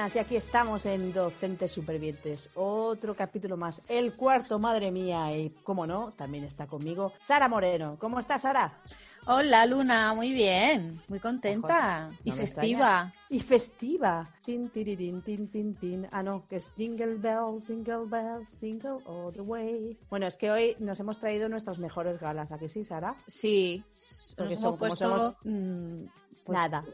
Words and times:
buenas, 0.00 0.16
y 0.16 0.18
aquí 0.18 0.36
estamos 0.36 0.86
en 0.86 1.12
Docentes 1.12 1.72
Supervivientes. 1.72 2.48
Otro 2.54 3.14
capítulo 3.14 3.58
más, 3.58 3.82
el 3.86 4.14
cuarto, 4.14 4.58
madre 4.58 4.90
mía. 4.90 5.36
Y 5.36 5.50
cómo 5.62 5.86
no, 5.86 6.10
también 6.12 6.44
está 6.44 6.66
conmigo 6.66 7.12
Sara 7.20 7.50
Moreno. 7.50 7.98
¿Cómo 8.00 8.18
estás, 8.18 8.40
Sara? 8.40 8.80
Hola, 9.26 9.66
Luna, 9.66 10.14
muy 10.14 10.32
bien, 10.32 10.98
muy 11.08 11.20
contenta 11.20 12.08
y 12.24 12.32
festiva. 12.32 13.12
Y 13.28 13.40
festiva. 13.40 14.30
Tin, 14.42 14.70
tiririn, 14.70 15.20
tin, 15.20 15.48
tin, 15.48 15.74
tin. 15.74 16.08
Ah, 16.10 16.22
no, 16.22 16.46
que 16.48 16.56
es 16.56 16.72
Jingle 16.78 17.16
Bell, 17.16 17.60
Jingle 17.66 18.06
Bell, 18.06 18.48
Jingle 18.58 19.04
All 19.04 19.34
the 19.34 19.42
Way. 19.42 19.98
Bueno, 20.08 20.26
es 20.26 20.38
que 20.38 20.50
hoy 20.50 20.76
nos 20.78 20.98
hemos 20.98 21.18
traído 21.18 21.46
nuestras 21.50 21.78
mejores 21.78 22.18
galas, 22.18 22.50
¿a 22.50 22.58
que 22.58 22.70
sí, 22.70 22.86
Sara? 22.86 23.16
Sí, 23.26 23.84
porque 24.34 24.54
nos 24.54 24.64
hemos 24.64 24.78
puesto... 24.78 25.36
Mm, 25.44 26.04
pues, 26.42 26.58
Nada. 26.58 26.84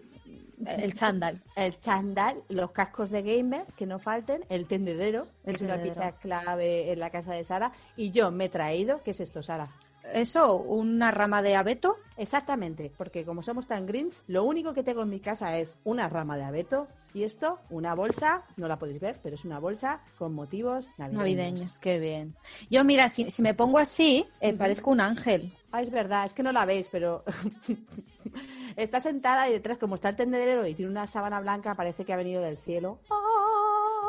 El 0.65 0.95
chándal. 0.95 1.43
El 1.55 1.79
chándal, 1.81 2.43
los 2.49 2.71
cascos 2.71 3.11
de 3.11 3.23
gamer, 3.23 3.67
que 3.77 3.87
no 3.87 3.99
falten, 3.99 4.45
el 4.49 4.67
tendedero, 4.67 5.27
es 5.45 5.61
una 5.61 5.77
pieza 5.77 6.13
clave 6.13 6.93
en 6.93 6.99
la 6.99 7.11
casa 7.11 7.35
de 7.35 7.45
Sara. 7.45 7.73
Y 7.97 8.11
yo 8.11 8.31
me 8.31 8.47
he 8.47 8.49
traído, 8.49 9.03
¿qué 9.03 9.11
es 9.11 9.21
esto, 9.21 9.43
Sara? 9.43 9.69
¿Eso? 10.13 10.57
¿Una 10.57 11.11
rama 11.11 11.43
de 11.43 11.57
abeto? 11.57 11.97
Exactamente, 12.17 12.93
porque 12.97 13.25
como 13.25 13.43
somos 13.43 13.67
tan 13.67 13.87
greens, 13.87 14.23
lo 14.27 14.45
único 14.45 14.73
que 14.73 14.83
tengo 14.83 15.03
en 15.03 15.11
mi 15.11 15.21
casa 15.21 15.59
es 15.59 15.77
una 15.85 16.09
rama 16.09 16.37
de 16.37 16.45
abeto 16.45 16.87
y 17.13 17.25
esto, 17.25 17.59
una 17.71 17.95
bolsa, 17.95 18.43
no 18.57 18.69
la 18.69 18.79
podéis 18.79 19.01
ver, 19.01 19.19
pero 19.23 19.35
es 19.35 19.45
una 19.45 19.59
bolsa 19.59 20.01
con 20.19 20.35
motivos 20.35 20.87
navideños. 20.99 21.19
Navideños, 21.19 21.79
qué 21.79 21.99
bien. 21.99 22.35
Yo, 22.71 22.85
mira, 22.85 23.09
si, 23.09 23.27
me 23.43 23.55
pongo 23.55 23.79
así, 23.79 24.27
eh, 24.41 24.53
parezco 24.53 24.91
un 24.91 25.01
ángel. 25.01 25.53
Ah, 25.77 25.83
es 25.83 25.91
verdad, 25.91 26.25
es 26.25 26.33
que 26.33 26.43
no 26.43 26.53
la 26.53 26.65
veis, 26.65 26.89
pero 26.91 27.23
está 28.77 28.99
sentada 28.99 29.47
y 29.47 29.53
detrás, 29.53 29.77
como 29.77 29.97
está 29.97 30.09
el 30.09 30.17
tendedero 30.17 30.67
y 30.67 30.73
tiene 30.73 30.91
una 30.91 31.07
sábana 31.07 31.39
blanca, 31.39 31.75
parece 31.75 32.07
que 32.07 32.15
ha 32.15 32.17
venido 32.17 32.41
del 32.41 32.57
cielo. 32.57 32.99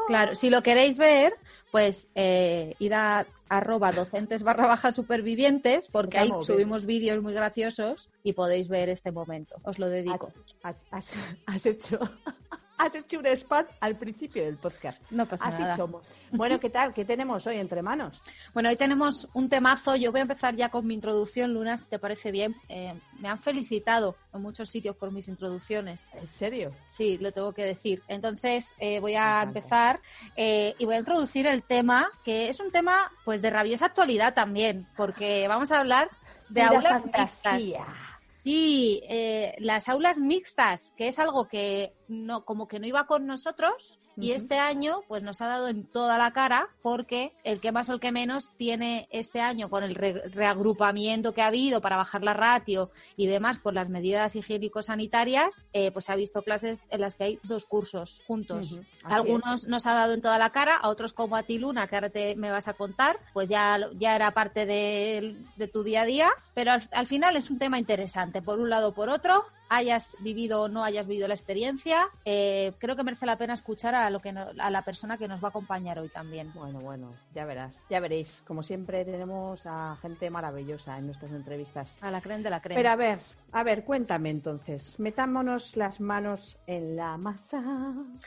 Claro, 0.08 0.34
si 0.34 0.50
lo 0.50 0.62
queréis 0.62 0.98
ver, 0.98 1.34
pues 1.70 2.10
eh, 2.16 2.74
ir 2.80 2.94
a 2.94 3.26
arroba 3.50 3.92
docentes 3.92 4.44
barra 4.44 4.66
baja 4.66 4.94
supervivientes, 4.94 5.90
porque 5.92 6.20
ahí 6.20 6.32
subimos 6.42 6.86
vídeos 6.86 7.22
muy 7.22 7.34
graciosos 7.34 8.10
y 8.24 8.32
podéis 8.32 8.70
ver 8.70 8.88
este 8.88 9.12
momento. 9.12 9.58
Os 9.64 9.78
lo 9.78 9.90
dedico. 9.90 10.32
has 10.64 11.66
hecho 11.66 12.00
has 12.78 12.96
hecho 12.96 13.20
un 13.20 13.26
spot 13.28 13.68
al 13.80 13.96
principio 13.96 14.46
del 14.46 14.58
podcast. 14.58 15.02
No 15.12 15.26
pasa 15.26 15.48
Así 15.48 15.62
nada. 15.62 15.76
somos. 15.76 16.06
Bueno, 16.32 16.60
¿qué 16.60 16.70
tal? 16.70 16.94
¿Qué 16.94 17.06
tenemos 17.06 17.48
hoy 17.48 17.58
entre 17.58 17.82
manos? 17.82 18.22
Bueno, 18.54 18.70
hoy 18.70 18.76
tenemos 18.76 19.28
un 19.34 19.50
temazo. 19.50 19.96
Yo 19.96 20.12
voy 20.12 20.20
a 20.20 20.24
empezar 20.24 20.56
ya 20.56 20.70
con 20.70 20.86
mi 20.86 20.94
introducción, 20.94 21.54
Luna, 21.54 21.78
si 21.78 21.90
te 21.90 22.00
parece 22.00 22.32
bien. 22.32 22.56
Eh, 22.70 22.94
me 23.20 23.30
han 23.30 23.40
felicitado 23.40 24.16
en 24.34 24.42
muchos 24.42 24.70
sitios 24.70 24.96
por 24.96 25.12
mis 25.12 25.28
introducciones. 25.28 26.10
¿En 26.14 26.28
serio? 26.30 26.72
Sí, 26.88 27.18
lo 27.18 27.32
tengo 27.32 27.54
que 27.54 27.64
decir. 27.64 28.04
Entonces, 28.08 28.74
eh, 28.80 29.00
voy 29.00 29.16
a 29.16 29.42
empezar 29.42 30.00
eh, 30.36 30.76
y 30.78 30.86
voy 30.86 30.96
a 30.96 31.00
introducir 31.00 31.48
el 31.48 31.64
tema, 31.64 32.10
que 32.24 32.50
es 32.50 32.60
un 32.60 32.72
tema 32.72 33.12
pues 33.26 33.42
de 33.42 33.50
rabiosa 33.50 33.86
actualidad 33.86 34.34
también, 34.34 34.88
porque 34.96 35.48
vamos 35.48 35.72
a 35.72 35.80
hablar 35.80 36.10
de 36.50 36.62
aulas 36.62 37.02
fantasía. 37.02 37.86
Sí, 38.48 39.04
las 39.58 39.90
aulas 39.90 40.20
mixtas, 40.20 40.94
que 40.96 41.10
es 41.10 41.20
algo 41.20 41.50
que 41.50 41.92
no, 42.08 42.46
como 42.46 42.66
que 42.70 42.80
no 42.80 42.88
iba 42.88 43.04
con 43.04 43.26
nosotros 43.26 44.00
y 44.20 44.32
este 44.32 44.58
año 44.58 45.02
pues 45.08 45.24
nos 45.24 45.42
ha 45.42 45.48
dado 45.48 45.68
en 45.68 45.86
toda 45.86 46.18
la 46.18 46.32
cara 46.32 46.70
porque 46.82 47.32
el 47.44 47.60
que 47.60 47.72
más 47.72 47.90
o 47.90 47.94
el 47.94 48.00
que 48.00 48.12
menos 48.12 48.52
tiene 48.58 49.08
este 49.12 49.40
año 49.42 49.70
con 49.70 49.84
el 49.84 49.96
reagrupamiento 49.96 51.34
que 51.34 51.42
ha 51.42 51.48
habido 51.48 51.82
para 51.82 51.98
bajar 51.98 52.24
la 52.24 52.34
ratio 52.34 52.92
y 53.16 53.28
demás 53.28 53.60
por 53.60 53.74
las 53.74 53.90
medidas 53.90 54.36
higiénico-sanitarias, 54.36 55.62
eh, 55.74 55.92
pues 55.92 56.10
ha 56.10 56.16
visto 56.16 56.42
clases 56.42 56.82
en 56.90 57.02
las 57.02 57.16
que 57.16 57.24
hay 57.24 57.40
dos 57.44 57.66
cursos 57.66 58.22
juntos. 58.26 58.80
Algunos 59.04 59.68
nos 59.68 59.86
ha 59.86 59.94
dado 59.94 60.14
en 60.14 60.22
toda 60.22 60.38
la 60.38 60.52
cara, 60.52 60.78
a 60.78 60.90
otros 60.90 61.14
como 61.14 61.36
a 61.36 61.44
ti 61.44 61.60
Luna, 61.60 61.88
que 61.88 61.96
ahora 61.96 62.10
te 62.10 62.36
me 62.36 62.52
vas 62.52 62.68
a 62.68 62.74
contar, 62.74 63.18
pues 63.34 63.50
ya, 63.50 63.80
ya 63.94 64.16
era 64.16 64.32
parte 64.32 64.66
de, 64.66 65.38
tu 65.72 65.84
día 65.84 66.02
a 66.02 66.06
día, 66.06 66.30
pero 66.54 66.72
al, 66.72 66.84
al 66.92 67.08
final 67.08 67.36
es 67.36 67.50
un 67.50 67.60
tema 67.60 67.80
interesante, 67.80 68.42
por 68.42 68.60
un 68.60 68.70
lado 68.70 68.90
o 68.90 68.94
por 68.94 69.10
otro, 69.10 69.46
hayas 69.70 70.16
vivido 70.20 70.64
o 70.64 70.68
no 70.68 70.84
hayas 70.84 71.08
vivido 71.08 71.28
la 71.28 71.34
experiencia, 71.34 72.10
eh, 72.26 72.74
creo 72.80 72.96
que 72.96 73.04
merece 73.04 73.26
la 73.26 73.38
pena 73.38 73.54
escuchar 73.54 73.96
a 73.96 74.07
lo 74.10 74.22
que 74.22 74.30
a 74.30 74.70
la 74.70 74.82
persona 74.84 75.18
que 75.18 75.28
nos 75.28 75.44
va 75.44 75.48
a 75.48 75.50
acompañar 75.50 76.00
hoy 76.00 76.10
también. 76.10 76.52
Bueno, 76.54 76.80
bueno, 76.80 77.14
ya 77.34 77.46
verás, 77.46 77.76
ya 77.90 78.00
veréis. 78.00 78.44
Como 78.46 78.64
siempre 78.64 79.06
tenemos 79.06 79.66
a 79.66 79.98
gente 80.02 80.30
maravillosa 80.30 80.98
en 80.98 81.08
nuestras 81.08 81.32
entrevistas. 81.32 81.98
A 82.02 82.12
la 82.12 82.22
creen 82.22 82.44
de 82.44 82.50
la 82.50 82.62
creen. 82.62 82.78
Pero 82.78 82.90
a 82.90 82.96
ver, 82.96 83.20
a 83.52 83.64
ver, 83.64 83.86
cuéntame 83.86 84.30
entonces. 84.30 85.00
Metámonos 85.00 85.78
las 85.78 86.02
manos 86.02 86.58
en 86.68 86.98
la 86.98 87.18
masa. 87.18 87.64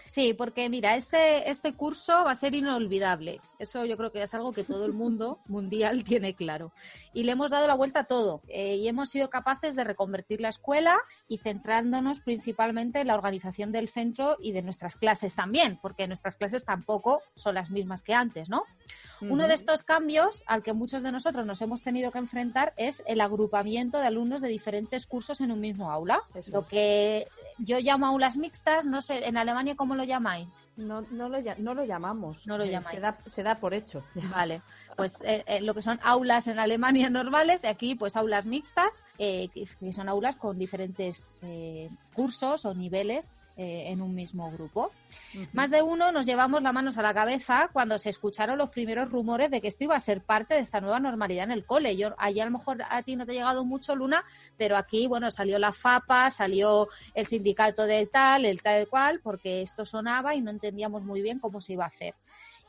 Sí, 0.08 0.32
porque 0.32 0.68
mira, 0.70 0.96
este, 0.96 1.50
este 1.50 1.74
curso 1.74 2.24
va 2.24 2.30
a 2.30 2.34
ser 2.34 2.54
inolvidable. 2.54 3.40
Eso 3.58 3.84
yo 3.84 3.96
creo 3.98 4.10
que 4.12 4.22
es 4.22 4.32
algo 4.34 4.52
que 4.52 4.64
todo 4.64 4.86
el 4.86 4.94
mundo 4.94 5.40
mundial 5.46 6.04
tiene 6.04 6.34
claro. 6.34 6.72
Y 7.12 7.24
le 7.24 7.32
hemos 7.32 7.50
dado 7.50 7.66
la 7.66 7.74
vuelta 7.74 8.00
a 8.00 8.04
todo. 8.04 8.40
Eh, 8.48 8.76
y 8.76 8.88
hemos 8.88 9.10
sido 9.10 9.28
capaces 9.28 9.76
de 9.76 9.84
reconvertir 9.84 10.40
la 10.40 10.48
escuela 10.48 10.98
y 11.28 11.38
centrándonos 11.38 12.20
principalmente 12.20 13.00
en 13.00 13.08
la 13.08 13.14
organización 13.14 13.72
del 13.72 13.88
centro 13.88 14.36
y 14.40 14.52
de 14.52 14.62
nuestras 14.62 14.96
clases 14.96 15.34
también, 15.34 15.78
porque 15.82 16.08
nuestras 16.08 16.36
clases 16.36 16.64
tampoco 16.64 17.20
son 17.34 17.54
las 17.54 17.70
mismas 17.70 18.02
que 18.02 18.14
antes, 18.14 18.48
¿no? 18.48 18.64
Uno 19.20 19.48
de 19.48 19.54
estos 19.54 19.82
cambios 19.82 20.44
al 20.46 20.62
que 20.62 20.72
muchos 20.72 21.02
de 21.02 21.12
nosotros 21.12 21.44
nos 21.46 21.60
hemos 21.62 21.82
tenido 21.82 22.10
que 22.10 22.18
enfrentar 22.18 22.72
es 22.76 23.02
el 23.06 23.20
agrupamiento 23.20 23.98
de 23.98 24.06
alumnos 24.06 24.40
de 24.40 24.48
diferentes 24.48 25.06
cursos 25.06 25.40
en 25.40 25.52
un 25.52 25.60
mismo 25.60 25.90
aula. 25.90 26.22
lo 26.46 26.64
que 26.66 27.26
yo 27.58 27.78
llamo 27.78 28.06
aulas 28.06 28.36
mixtas, 28.36 28.86
no 28.86 29.02
sé, 29.02 29.26
en 29.26 29.36
Alemania 29.36 29.76
¿cómo 29.76 29.94
lo 29.94 30.04
llamáis? 30.04 30.62
No, 30.76 31.02
no, 31.10 31.28
lo, 31.28 31.38
no 31.58 31.74
lo 31.74 31.84
llamamos. 31.84 32.46
No 32.46 32.56
lo 32.56 32.64
eh, 32.64 32.70
llamáis. 32.70 32.94
Se 32.94 33.00
da, 33.00 33.18
se 33.26 33.42
da 33.42 33.56
por 33.56 33.74
hecho. 33.74 34.02
Vale, 34.34 34.62
pues 34.96 35.20
eh, 35.22 35.44
eh, 35.46 35.60
lo 35.60 35.74
que 35.74 35.82
son 35.82 35.98
aulas 36.02 36.48
en 36.48 36.58
Alemania 36.58 37.10
normales, 37.10 37.64
aquí 37.64 37.94
pues 37.94 38.16
aulas 38.16 38.46
mixtas, 38.46 39.02
que, 39.18 39.50
son 39.92 40.08
aulas 40.08 40.36
con 40.36 40.58
diferentes 40.58 41.34
cursos 42.14 42.64
o 42.64 42.74
niveles 42.74 43.38
eh, 43.56 43.84
en 43.86 44.00
un 44.00 44.14
mismo 44.14 44.50
grupo. 44.50 44.90
Más 45.52 45.70
de 45.70 45.82
uno 45.82 46.12
nos 46.12 46.26
llevamos 46.26 46.62
las 46.62 46.72
manos 46.72 46.98
a 46.98 47.02
la 47.02 47.12
cabeza 47.12 47.68
cuando 47.72 47.98
se 47.98 48.08
escucharon 48.08 48.56
los 48.56 48.70
primeros 48.70 49.10
rumores 49.10 49.50
de 49.50 49.60
que 49.60 49.68
esto 49.68 49.84
iba 49.84 49.96
a 49.96 50.00
ser 50.00 50.22
parte 50.22 50.54
de 50.54 50.60
esta 50.60 50.80
nueva 50.80 51.00
normalidad 51.00 51.44
en 51.44 51.50
el 51.50 51.64
cole. 51.64 51.96
Yo, 51.96 52.14
allí 52.18 52.40
a 52.40 52.44
lo 52.44 52.52
mejor 52.52 52.78
a 52.88 53.02
ti 53.02 53.16
no 53.16 53.26
te 53.26 53.32
ha 53.32 53.34
llegado 53.34 53.64
mucho, 53.64 53.94
Luna, 53.94 54.24
pero 54.56 54.76
aquí, 54.76 55.06
bueno, 55.06 55.30
salió 55.30 55.58
la 55.58 55.72
FAPA, 55.72 56.30
salió 56.30 56.88
el 57.14 57.26
sindicato 57.26 57.84
de 57.84 58.06
tal, 58.06 58.44
el 58.44 58.62
tal 58.62 58.88
cual, 58.88 59.20
porque 59.22 59.62
esto 59.62 59.84
sonaba 59.84 60.34
y 60.34 60.40
no 60.40 60.50
entendíamos 60.50 61.02
muy 61.02 61.20
bien 61.20 61.38
cómo 61.38 61.60
se 61.60 61.74
iba 61.74 61.84
a 61.84 61.88
hacer. 61.88 62.14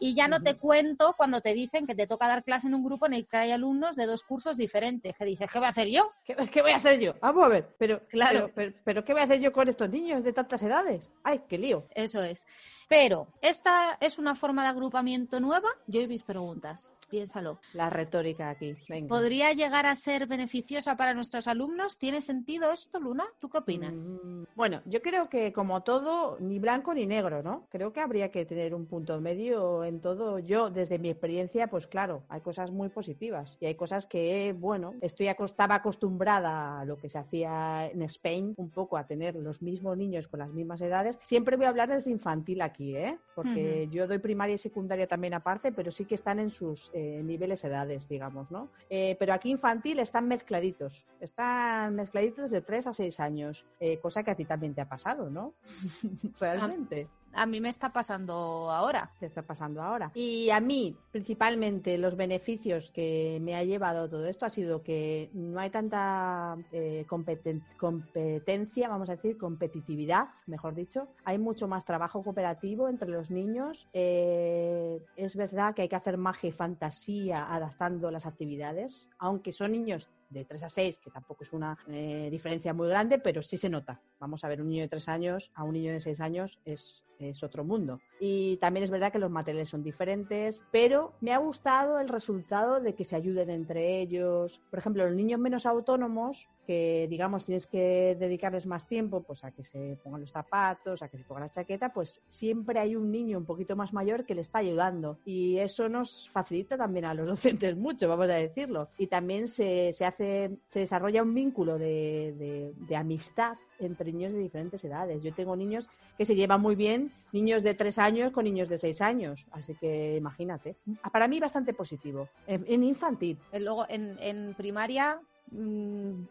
Y 0.03 0.15
ya 0.15 0.27
no 0.27 0.41
te 0.41 0.57
cuento 0.57 1.13
cuando 1.15 1.41
te 1.41 1.53
dicen 1.53 1.85
que 1.85 1.93
te 1.93 2.07
toca 2.07 2.27
dar 2.27 2.43
clase 2.43 2.65
en 2.65 2.73
un 2.73 2.83
grupo 2.83 3.05
en 3.05 3.13
el 3.13 3.27
que 3.27 3.37
hay 3.37 3.51
alumnos 3.51 3.95
de 3.95 4.07
dos 4.07 4.23
cursos 4.23 4.57
diferentes. 4.57 5.15
Que 5.15 5.25
dices, 5.25 5.47
¿qué 5.47 5.59
voy 5.59 5.67
a 5.67 5.69
hacer 5.69 5.89
yo? 5.89 6.11
¿Qué, 6.25 6.61
voy 6.63 6.71
a 6.71 6.77
hacer 6.77 6.99
yo? 6.99 7.13
Vamos 7.21 7.45
a 7.45 7.47
ver, 7.47 7.75
pero, 7.77 8.01
claro. 8.07 8.51
pero, 8.83 9.03
¿qué 9.05 9.13
voy 9.13 9.21
a 9.21 9.25
hacer 9.25 9.39
yo 9.39 9.51
con 9.51 9.67
estos 9.69 9.91
niños 9.91 10.23
de 10.23 10.33
tantas 10.33 10.63
edades? 10.63 11.11
¡Ay, 11.23 11.43
qué 11.47 11.59
lío! 11.59 11.85
Eso 11.93 12.23
es. 12.23 12.47
Pero, 12.91 13.29
¿esta 13.41 13.97
es 14.01 14.19
una 14.19 14.35
forma 14.35 14.63
de 14.63 14.67
agrupamiento 14.67 15.39
nueva? 15.39 15.69
Yo 15.87 16.01
y 16.01 16.09
mis 16.09 16.23
preguntas. 16.23 16.93
Piénsalo. 17.09 17.59
La 17.73 17.89
retórica 17.89 18.49
aquí. 18.49 18.75
¿Podría 19.07 19.53
llegar 19.53 19.85
a 19.85 19.95
ser 19.95 20.27
beneficiosa 20.27 20.97
para 20.97 21.13
nuestros 21.13 21.47
alumnos? 21.47 21.97
¿Tiene 21.97 22.21
sentido 22.21 22.71
esto, 22.71 22.99
Luna? 22.99 23.25
¿Tú 23.39 23.49
qué 23.49 23.59
opinas? 23.59 23.93
Mm, 23.93 24.43
bueno, 24.55 24.81
yo 24.85 25.01
creo 25.01 25.29
que 25.29 25.53
como 25.53 25.83
todo, 25.83 26.37
ni 26.39 26.59
blanco 26.59 26.93
ni 26.93 27.05
negro, 27.05 27.41
¿no? 27.43 27.65
Creo 27.69 27.93
que 27.93 28.01
habría 28.01 28.29
que 28.29 28.45
tener 28.45 28.73
un 28.73 28.85
punto 28.85 29.19
medio 29.21 29.85
en 29.85 30.01
todo. 30.01 30.39
Yo, 30.39 30.69
desde 30.69 30.99
mi 30.99 31.09
experiencia, 31.09 31.67
pues 31.67 31.87
claro, 31.87 32.23
hay 32.27 32.41
cosas 32.41 32.71
muy 32.71 32.89
positivas 32.89 33.57
y 33.61 33.67
hay 33.67 33.75
cosas 33.75 34.05
que, 34.05 34.53
bueno, 34.57 34.95
estoy 34.99 35.27
estaba 35.27 35.75
acostumbrada 35.75 36.81
a 36.81 36.85
lo 36.85 36.97
que 36.97 37.07
se 37.07 37.17
hacía 37.17 37.87
en 37.87 38.01
Spain, 38.03 38.53
un 38.57 38.69
poco 38.69 38.97
a 38.97 39.05
tener 39.05 39.35
los 39.35 39.61
mismos 39.61 39.97
niños 39.97 40.27
con 40.27 40.39
las 40.39 40.51
mismas 40.51 40.81
edades. 40.81 41.19
Siempre 41.23 41.55
voy 41.55 41.65
a 41.65 41.69
hablar 41.69 41.89
desde 41.89 42.11
infantil 42.11 42.61
aquí 42.61 42.80
¿eh? 42.89 43.17
porque 43.35 43.87
yo 43.91 44.07
doy 44.07 44.19
primaria 44.19 44.55
y 44.55 44.57
secundaria 44.57 45.07
también 45.07 45.33
aparte, 45.33 45.71
pero 45.71 45.91
sí 45.91 46.05
que 46.05 46.15
están 46.15 46.39
en 46.39 46.49
sus 46.49 46.91
eh, 46.93 47.21
niveles 47.23 47.63
edades, 47.63 48.09
digamos, 48.09 48.51
¿no? 48.51 48.69
Eh, 48.89 49.15
pero 49.19 49.33
aquí 49.33 49.49
infantil 49.49 49.99
están 49.99 50.27
mezcladitos, 50.27 51.05
están 51.19 51.95
mezcladitos 51.95 52.51
de 52.51 52.61
3 52.61 52.87
a 52.87 52.93
6 52.93 53.19
años, 53.19 53.65
cosa 54.01 54.23
que 54.23 54.31
a 54.31 54.35
ti 54.35 54.45
también 54.45 54.73
te 54.73 54.81
ha 54.81 54.89
pasado, 54.89 55.29
¿no? 55.29 55.53
Realmente 56.39 57.07
a 57.33 57.45
mí 57.45 57.61
me 57.61 57.69
está 57.69 57.91
pasando 57.91 58.69
ahora. 58.71 59.11
Te 59.19 59.25
está 59.25 59.41
pasando 59.41 59.81
ahora. 59.81 60.11
Y 60.13 60.49
a 60.49 60.59
mí, 60.59 60.95
principalmente, 61.11 61.97
los 61.97 62.15
beneficios 62.15 62.91
que 62.91 63.39
me 63.41 63.55
ha 63.55 63.63
llevado 63.63 64.09
todo 64.09 64.25
esto 64.27 64.45
ha 64.45 64.49
sido 64.49 64.81
que 64.81 65.29
no 65.33 65.59
hay 65.59 65.69
tanta 65.69 66.57
eh, 66.71 67.05
competencia, 67.07 68.89
vamos 68.89 69.09
a 69.09 69.15
decir, 69.15 69.37
competitividad, 69.37 70.29
mejor 70.47 70.75
dicho. 70.75 71.07
Hay 71.25 71.37
mucho 71.37 71.67
más 71.67 71.85
trabajo 71.85 72.23
cooperativo 72.23 72.89
entre 72.89 73.09
los 73.09 73.31
niños. 73.31 73.87
Eh, 73.93 74.99
es 75.15 75.35
verdad 75.35 75.73
que 75.73 75.83
hay 75.83 75.89
que 75.89 75.95
hacer 75.95 76.17
magia 76.17 76.49
y 76.49 76.51
fantasía 76.51 77.53
adaptando 77.53 78.11
las 78.11 78.25
actividades, 78.25 79.07
aunque 79.19 79.53
son 79.53 79.71
niños 79.71 80.09
de 80.31 80.45
3 80.45 80.63
a 80.63 80.69
6, 80.69 80.99
que 80.99 81.11
tampoco 81.11 81.43
es 81.43 81.53
una 81.53 81.77
eh, 81.87 82.29
diferencia 82.31 82.73
muy 82.73 82.87
grande, 82.87 83.19
pero 83.19 83.41
sí 83.43 83.57
se 83.57 83.69
nota. 83.69 84.01
Vamos 84.19 84.43
a 84.43 84.47
ver, 84.47 84.61
un 84.61 84.69
niño 84.69 84.81
de 84.83 84.89
3 84.89 85.09
años 85.09 85.51
a 85.53 85.63
un 85.63 85.73
niño 85.73 85.91
de 85.91 85.99
6 85.99 86.19
años 86.21 86.59
es, 86.65 87.03
es 87.19 87.43
otro 87.43 87.63
mundo. 87.63 87.99
Y 88.19 88.57
también 88.57 88.83
es 88.83 88.91
verdad 88.91 89.11
que 89.11 89.19
los 89.19 89.29
materiales 89.29 89.69
son 89.69 89.83
diferentes, 89.83 90.63
pero 90.71 91.13
me 91.21 91.33
ha 91.33 91.37
gustado 91.37 91.99
el 91.99 92.09
resultado 92.09 92.79
de 92.79 92.95
que 92.95 93.03
se 93.03 93.15
ayuden 93.15 93.49
entre 93.49 94.01
ellos. 94.01 94.61
Por 94.69 94.79
ejemplo, 94.79 95.05
los 95.05 95.15
niños 95.15 95.39
menos 95.39 95.65
autónomos, 95.65 96.49
que 96.71 97.05
digamos 97.09 97.45
tienes 97.45 97.67
que 97.67 98.15
dedicarles 98.17 98.65
más 98.65 98.87
tiempo, 98.87 99.21
pues 99.23 99.43
a 99.43 99.51
que 99.51 99.61
se 99.61 99.97
pongan 100.01 100.21
los 100.21 100.31
zapatos, 100.31 101.01
a 101.01 101.09
que 101.09 101.17
se 101.17 101.25
pongan 101.25 101.43
la 101.43 101.51
chaqueta, 101.51 101.91
pues 101.91 102.21
siempre 102.29 102.79
hay 102.79 102.95
un 102.95 103.11
niño 103.11 103.37
un 103.37 103.45
poquito 103.45 103.75
más 103.75 103.91
mayor 103.91 104.23
que 104.23 104.35
le 104.35 104.41
está 104.41 104.59
ayudando. 104.59 105.17
Y 105.25 105.57
eso 105.57 105.89
nos 105.89 106.29
facilita 106.29 106.77
también 106.77 107.03
a 107.03 107.13
los 107.13 107.27
docentes 107.33 107.75
mucho, 107.75 108.07
vamos 108.07 108.29
a 108.29 108.35
decirlo. 108.35 108.87
Y 108.97 109.07
también 109.07 109.49
se, 109.49 109.91
se 109.91 110.05
hace, 110.05 110.59
se 110.69 110.79
desarrolla 110.79 111.23
un 111.23 111.33
vínculo 111.33 111.77
de, 111.77 112.73
de, 112.87 112.95
amistad 112.95 113.57
entre 113.79 114.13
niños 114.13 114.31
de 114.31 114.39
diferentes 114.39 114.81
edades. 114.85 115.21
Yo 115.21 115.33
tengo 115.33 115.55
niños 115.57 115.89
que 116.17 116.23
se 116.23 116.35
llevan 116.35 116.61
muy 116.61 116.75
bien, 116.75 117.11
niños 117.33 117.63
de 117.63 117.73
tres 117.73 117.97
años 117.97 118.31
con 118.31 118.45
niños 118.45 118.69
de 118.69 118.77
seis 118.77 119.01
años. 119.01 119.45
Así 119.51 119.75
que 119.75 120.15
imagínate. 120.15 120.77
Para 121.11 121.27
mí 121.27 121.39
bastante 121.39 121.73
positivo. 121.73 122.29
En, 122.47 122.83
infantil. 122.83 123.37
Luego, 123.51 123.85
en, 123.89 124.17
en 124.19 124.53
primaria, 124.53 125.19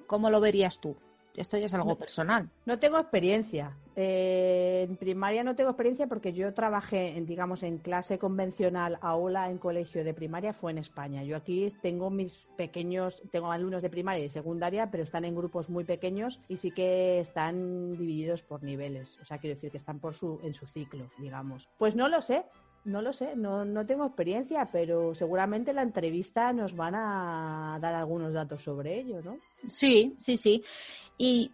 ¿cómo 0.07 0.31
lo 0.31 0.41
verías 0.41 0.81
tú? 0.81 0.97
Esto 1.37 1.57
ya 1.57 1.67
es 1.67 1.75
algo 1.75 1.91
no, 1.91 1.97
personal. 1.97 2.51
No 2.67 2.79
tengo 2.79 2.99
experiencia. 2.99 3.77
Eh, 3.97 4.87
en 4.89 4.97
primaria 4.97 5.45
no 5.45 5.55
tengo 5.55 5.71
experiencia 5.71 6.07
porque 6.07 6.33
yo 6.33 6.53
trabajé, 6.55 7.17
en, 7.17 7.27
digamos, 7.27 7.63
en 7.63 7.79
clase 7.79 8.19
convencional, 8.19 8.99
aula 9.01 9.51
en 9.51 9.59
colegio 9.59 10.05
de 10.05 10.13
primaria, 10.13 10.53
fue 10.53 10.73
en 10.73 10.79
España. 10.79 11.23
Yo 11.23 11.37
aquí 11.37 11.73
tengo 11.83 12.11
mis 12.11 12.49
pequeños, 12.57 13.23
tengo 13.31 13.53
alumnos 13.53 13.83
de 13.83 13.91
primaria 13.91 14.21
y 14.21 14.25
de 14.25 14.31
secundaria, 14.31 14.91
pero 14.91 15.05
están 15.05 15.25
en 15.25 15.37
grupos 15.37 15.71
muy 15.71 15.85
pequeños 15.85 16.41
y 16.49 16.57
sí 16.57 16.73
que 16.73 17.21
están 17.21 17.97
divididos 17.97 18.43
por 18.43 18.63
niveles. 18.63 19.19
O 19.21 19.25
sea, 19.25 19.39
quiero 19.39 19.55
decir 19.55 19.71
que 19.71 19.79
están 19.79 20.01
por 20.01 20.15
su, 20.15 20.41
en 20.43 20.55
su 20.55 20.67
ciclo, 20.67 21.11
digamos. 21.19 21.69
Pues 21.79 21.95
no 21.95 22.09
lo 22.09 22.23
sé. 22.23 22.45
No 22.85 23.03
lo 23.03 23.13
sé, 23.13 23.37
no, 23.37 23.65
no 23.65 23.85
tengo 23.85 24.07
experiencia, 24.07 24.67
pero 24.73 25.15
seguramente 25.15 25.71
en 25.71 25.77
la 25.77 25.83
entrevista 25.83 26.53
nos 26.53 26.75
van 26.75 26.95
a 26.95 27.79
dar 27.81 27.95
algunos 27.95 28.33
datos 28.33 28.63
sobre 28.63 28.99
ello, 28.99 29.21
¿no? 29.23 29.37
Sí, 29.69 30.15
sí, 30.19 30.39
sí. 30.39 30.65
Y 31.19 31.53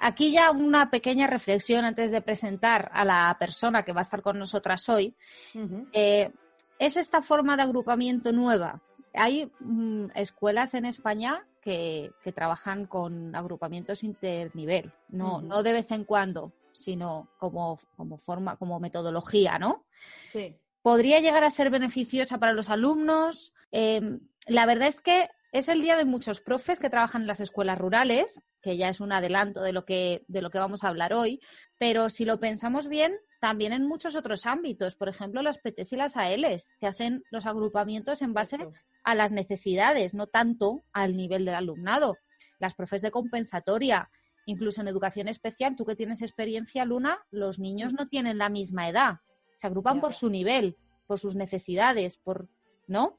aquí 0.00 0.30
ya 0.30 0.52
una 0.52 0.88
pequeña 0.88 1.26
reflexión 1.26 1.84
antes 1.84 2.12
de 2.12 2.22
presentar 2.22 2.90
a 2.92 3.04
la 3.04 3.36
persona 3.40 3.82
que 3.82 3.92
va 3.92 4.00
a 4.00 4.02
estar 4.02 4.22
con 4.22 4.38
nosotras 4.38 4.88
hoy. 4.88 5.16
Uh 5.54 5.58
-huh. 5.58 5.88
eh, 5.92 6.30
es 6.78 6.96
esta 6.96 7.22
forma 7.22 7.56
de 7.56 7.62
agrupamiento 7.62 8.30
nueva. 8.30 8.80
Hay 9.14 9.50
mm, 9.58 10.10
escuelas 10.14 10.74
en 10.74 10.84
España 10.84 11.44
que, 11.60 12.12
que, 12.22 12.30
trabajan 12.30 12.86
con 12.86 13.34
agrupamientos 13.34 14.04
internivel, 14.04 14.92
no, 15.08 15.38
uh 15.38 15.40
-huh. 15.40 15.42
no 15.42 15.62
de 15.64 15.72
vez 15.72 15.90
en 15.90 16.04
cuando, 16.04 16.52
sino 16.72 17.26
como, 17.36 17.80
como 17.96 18.16
forma, 18.16 18.56
como 18.56 18.78
metodología, 18.78 19.58
¿no? 19.58 19.84
Sí 20.28 20.54
podría 20.82 21.20
llegar 21.20 21.44
a 21.44 21.50
ser 21.50 21.70
beneficiosa 21.70 22.38
para 22.38 22.52
los 22.52 22.70
alumnos. 22.70 23.52
Eh, 23.72 24.00
la 24.46 24.66
verdad 24.66 24.88
es 24.88 25.00
que 25.00 25.28
es 25.52 25.68
el 25.68 25.80
día 25.80 25.96
de 25.96 26.04
muchos 26.04 26.40
profes 26.40 26.78
que 26.78 26.90
trabajan 26.90 27.22
en 27.22 27.26
las 27.26 27.40
escuelas 27.40 27.78
rurales, 27.78 28.42
que 28.60 28.76
ya 28.76 28.88
es 28.90 29.00
un 29.00 29.12
adelanto 29.12 29.62
de 29.62 29.72
lo 29.72 29.84
que, 29.84 30.24
de 30.28 30.42
lo 30.42 30.50
que 30.50 30.58
vamos 30.58 30.84
a 30.84 30.88
hablar 30.88 31.14
hoy, 31.14 31.40
pero 31.78 32.10
si 32.10 32.24
lo 32.24 32.38
pensamos 32.38 32.88
bien, 32.88 33.16
también 33.40 33.72
en 33.72 33.86
muchos 33.86 34.14
otros 34.14 34.44
ámbitos, 34.46 34.94
por 34.94 35.08
ejemplo, 35.08 35.42
las 35.42 35.58
PTs 35.58 35.92
y 35.92 35.96
las 35.96 36.16
ALs, 36.16 36.74
que 36.78 36.86
hacen 36.86 37.24
los 37.30 37.46
agrupamientos 37.46 38.20
en 38.20 38.34
base 38.34 38.58
a 39.04 39.14
las 39.14 39.32
necesidades, 39.32 40.12
no 40.12 40.26
tanto 40.26 40.84
al 40.92 41.16
nivel 41.16 41.44
del 41.44 41.54
alumnado. 41.54 42.18
Las 42.58 42.74
profes 42.74 43.00
de 43.00 43.10
compensatoria, 43.10 44.10
incluso 44.44 44.82
en 44.82 44.88
educación 44.88 45.28
especial, 45.28 45.76
tú 45.76 45.86
que 45.86 45.96
tienes 45.96 46.20
experiencia, 46.20 46.84
Luna, 46.84 47.18
los 47.30 47.58
niños 47.58 47.94
no 47.94 48.08
tienen 48.08 48.36
la 48.36 48.50
misma 48.50 48.88
edad 48.88 49.20
se 49.58 49.66
agrupan 49.66 50.00
por 50.00 50.14
su 50.14 50.30
nivel, 50.30 50.76
por 51.08 51.18
sus 51.18 51.34
necesidades, 51.34 52.16
por 52.16 52.48
¿no? 52.86 53.18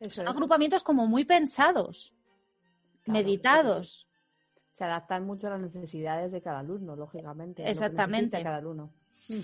Eso 0.00 0.10
Son 0.10 0.24
es. 0.26 0.30
agrupamientos 0.30 0.82
como 0.82 1.06
muy 1.06 1.24
pensados, 1.24 2.14
Claro, 3.02 3.18
meditados. 3.18 4.08
Se 4.72 4.84
adaptan 4.84 5.26
mucho 5.26 5.46
a 5.46 5.50
las 5.50 5.60
necesidades 5.60 6.32
de 6.32 6.40
cada 6.40 6.60
alumno, 6.60 6.96
lógicamente. 6.96 7.68
Exactamente. 7.68 8.42
cada 8.42 8.56
alumno. 8.56 8.92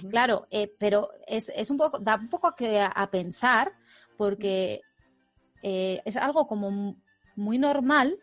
Claro, 0.08 0.46
eh, 0.50 0.74
pero 0.78 1.10
es, 1.26 1.50
es 1.54 1.70
un 1.70 1.76
poco, 1.76 1.98
da 1.98 2.16
un 2.16 2.28
poco 2.28 2.48
a, 2.48 2.86
a 2.86 3.10
pensar 3.10 3.72
porque 4.16 4.80
eh, 5.62 6.00
es 6.06 6.16
algo 6.16 6.46
como 6.46 6.96
muy 7.36 7.58
normal 7.58 8.18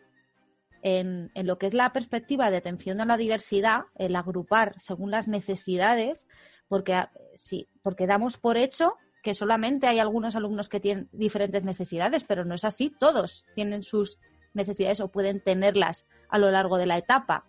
en, 0.82 1.30
en, 1.34 1.46
lo 1.46 1.56
que 1.58 1.66
es 1.66 1.74
la 1.74 1.92
perspectiva 1.92 2.50
de 2.50 2.56
atención 2.58 3.00
a 3.00 3.06
la 3.06 3.16
diversidad, 3.16 3.82
el 3.94 4.14
agrupar 4.16 4.74
según 4.80 5.10
las 5.10 5.28
necesidades, 5.28 6.28
porque 6.68 6.94
sí, 7.38 7.68
porque 7.82 8.06
damos 8.06 8.36
por 8.36 8.56
hecho 8.56 8.96
que 9.22 9.32
solamente 9.32 9.86
hay 9.86 9.98
algunos 9.98 10.36
alumnos 10.36 10.68
que 10.68 10.80
tienen 10.80 11.08
diferentes 11.12 11.64
necesidades, 11.64 12.24
pero 12.24 12.44
no 12.44 12.54
es 12.54 12.64
así, 12.64 12.92
todos 12.98 13.44
tienen 13.54 13.82
sus 13.82 14.20
necesidades 14.54 15.00
o 15.00 15.08
pueden 15.08 15.40
tenerlas 15.40 16.06
a 16.28 16.38
lo 16.38 16.50
largo 16.50 16.78
de 16.78 16.86
la 16.86 16.98
etapa. 16.98 17.44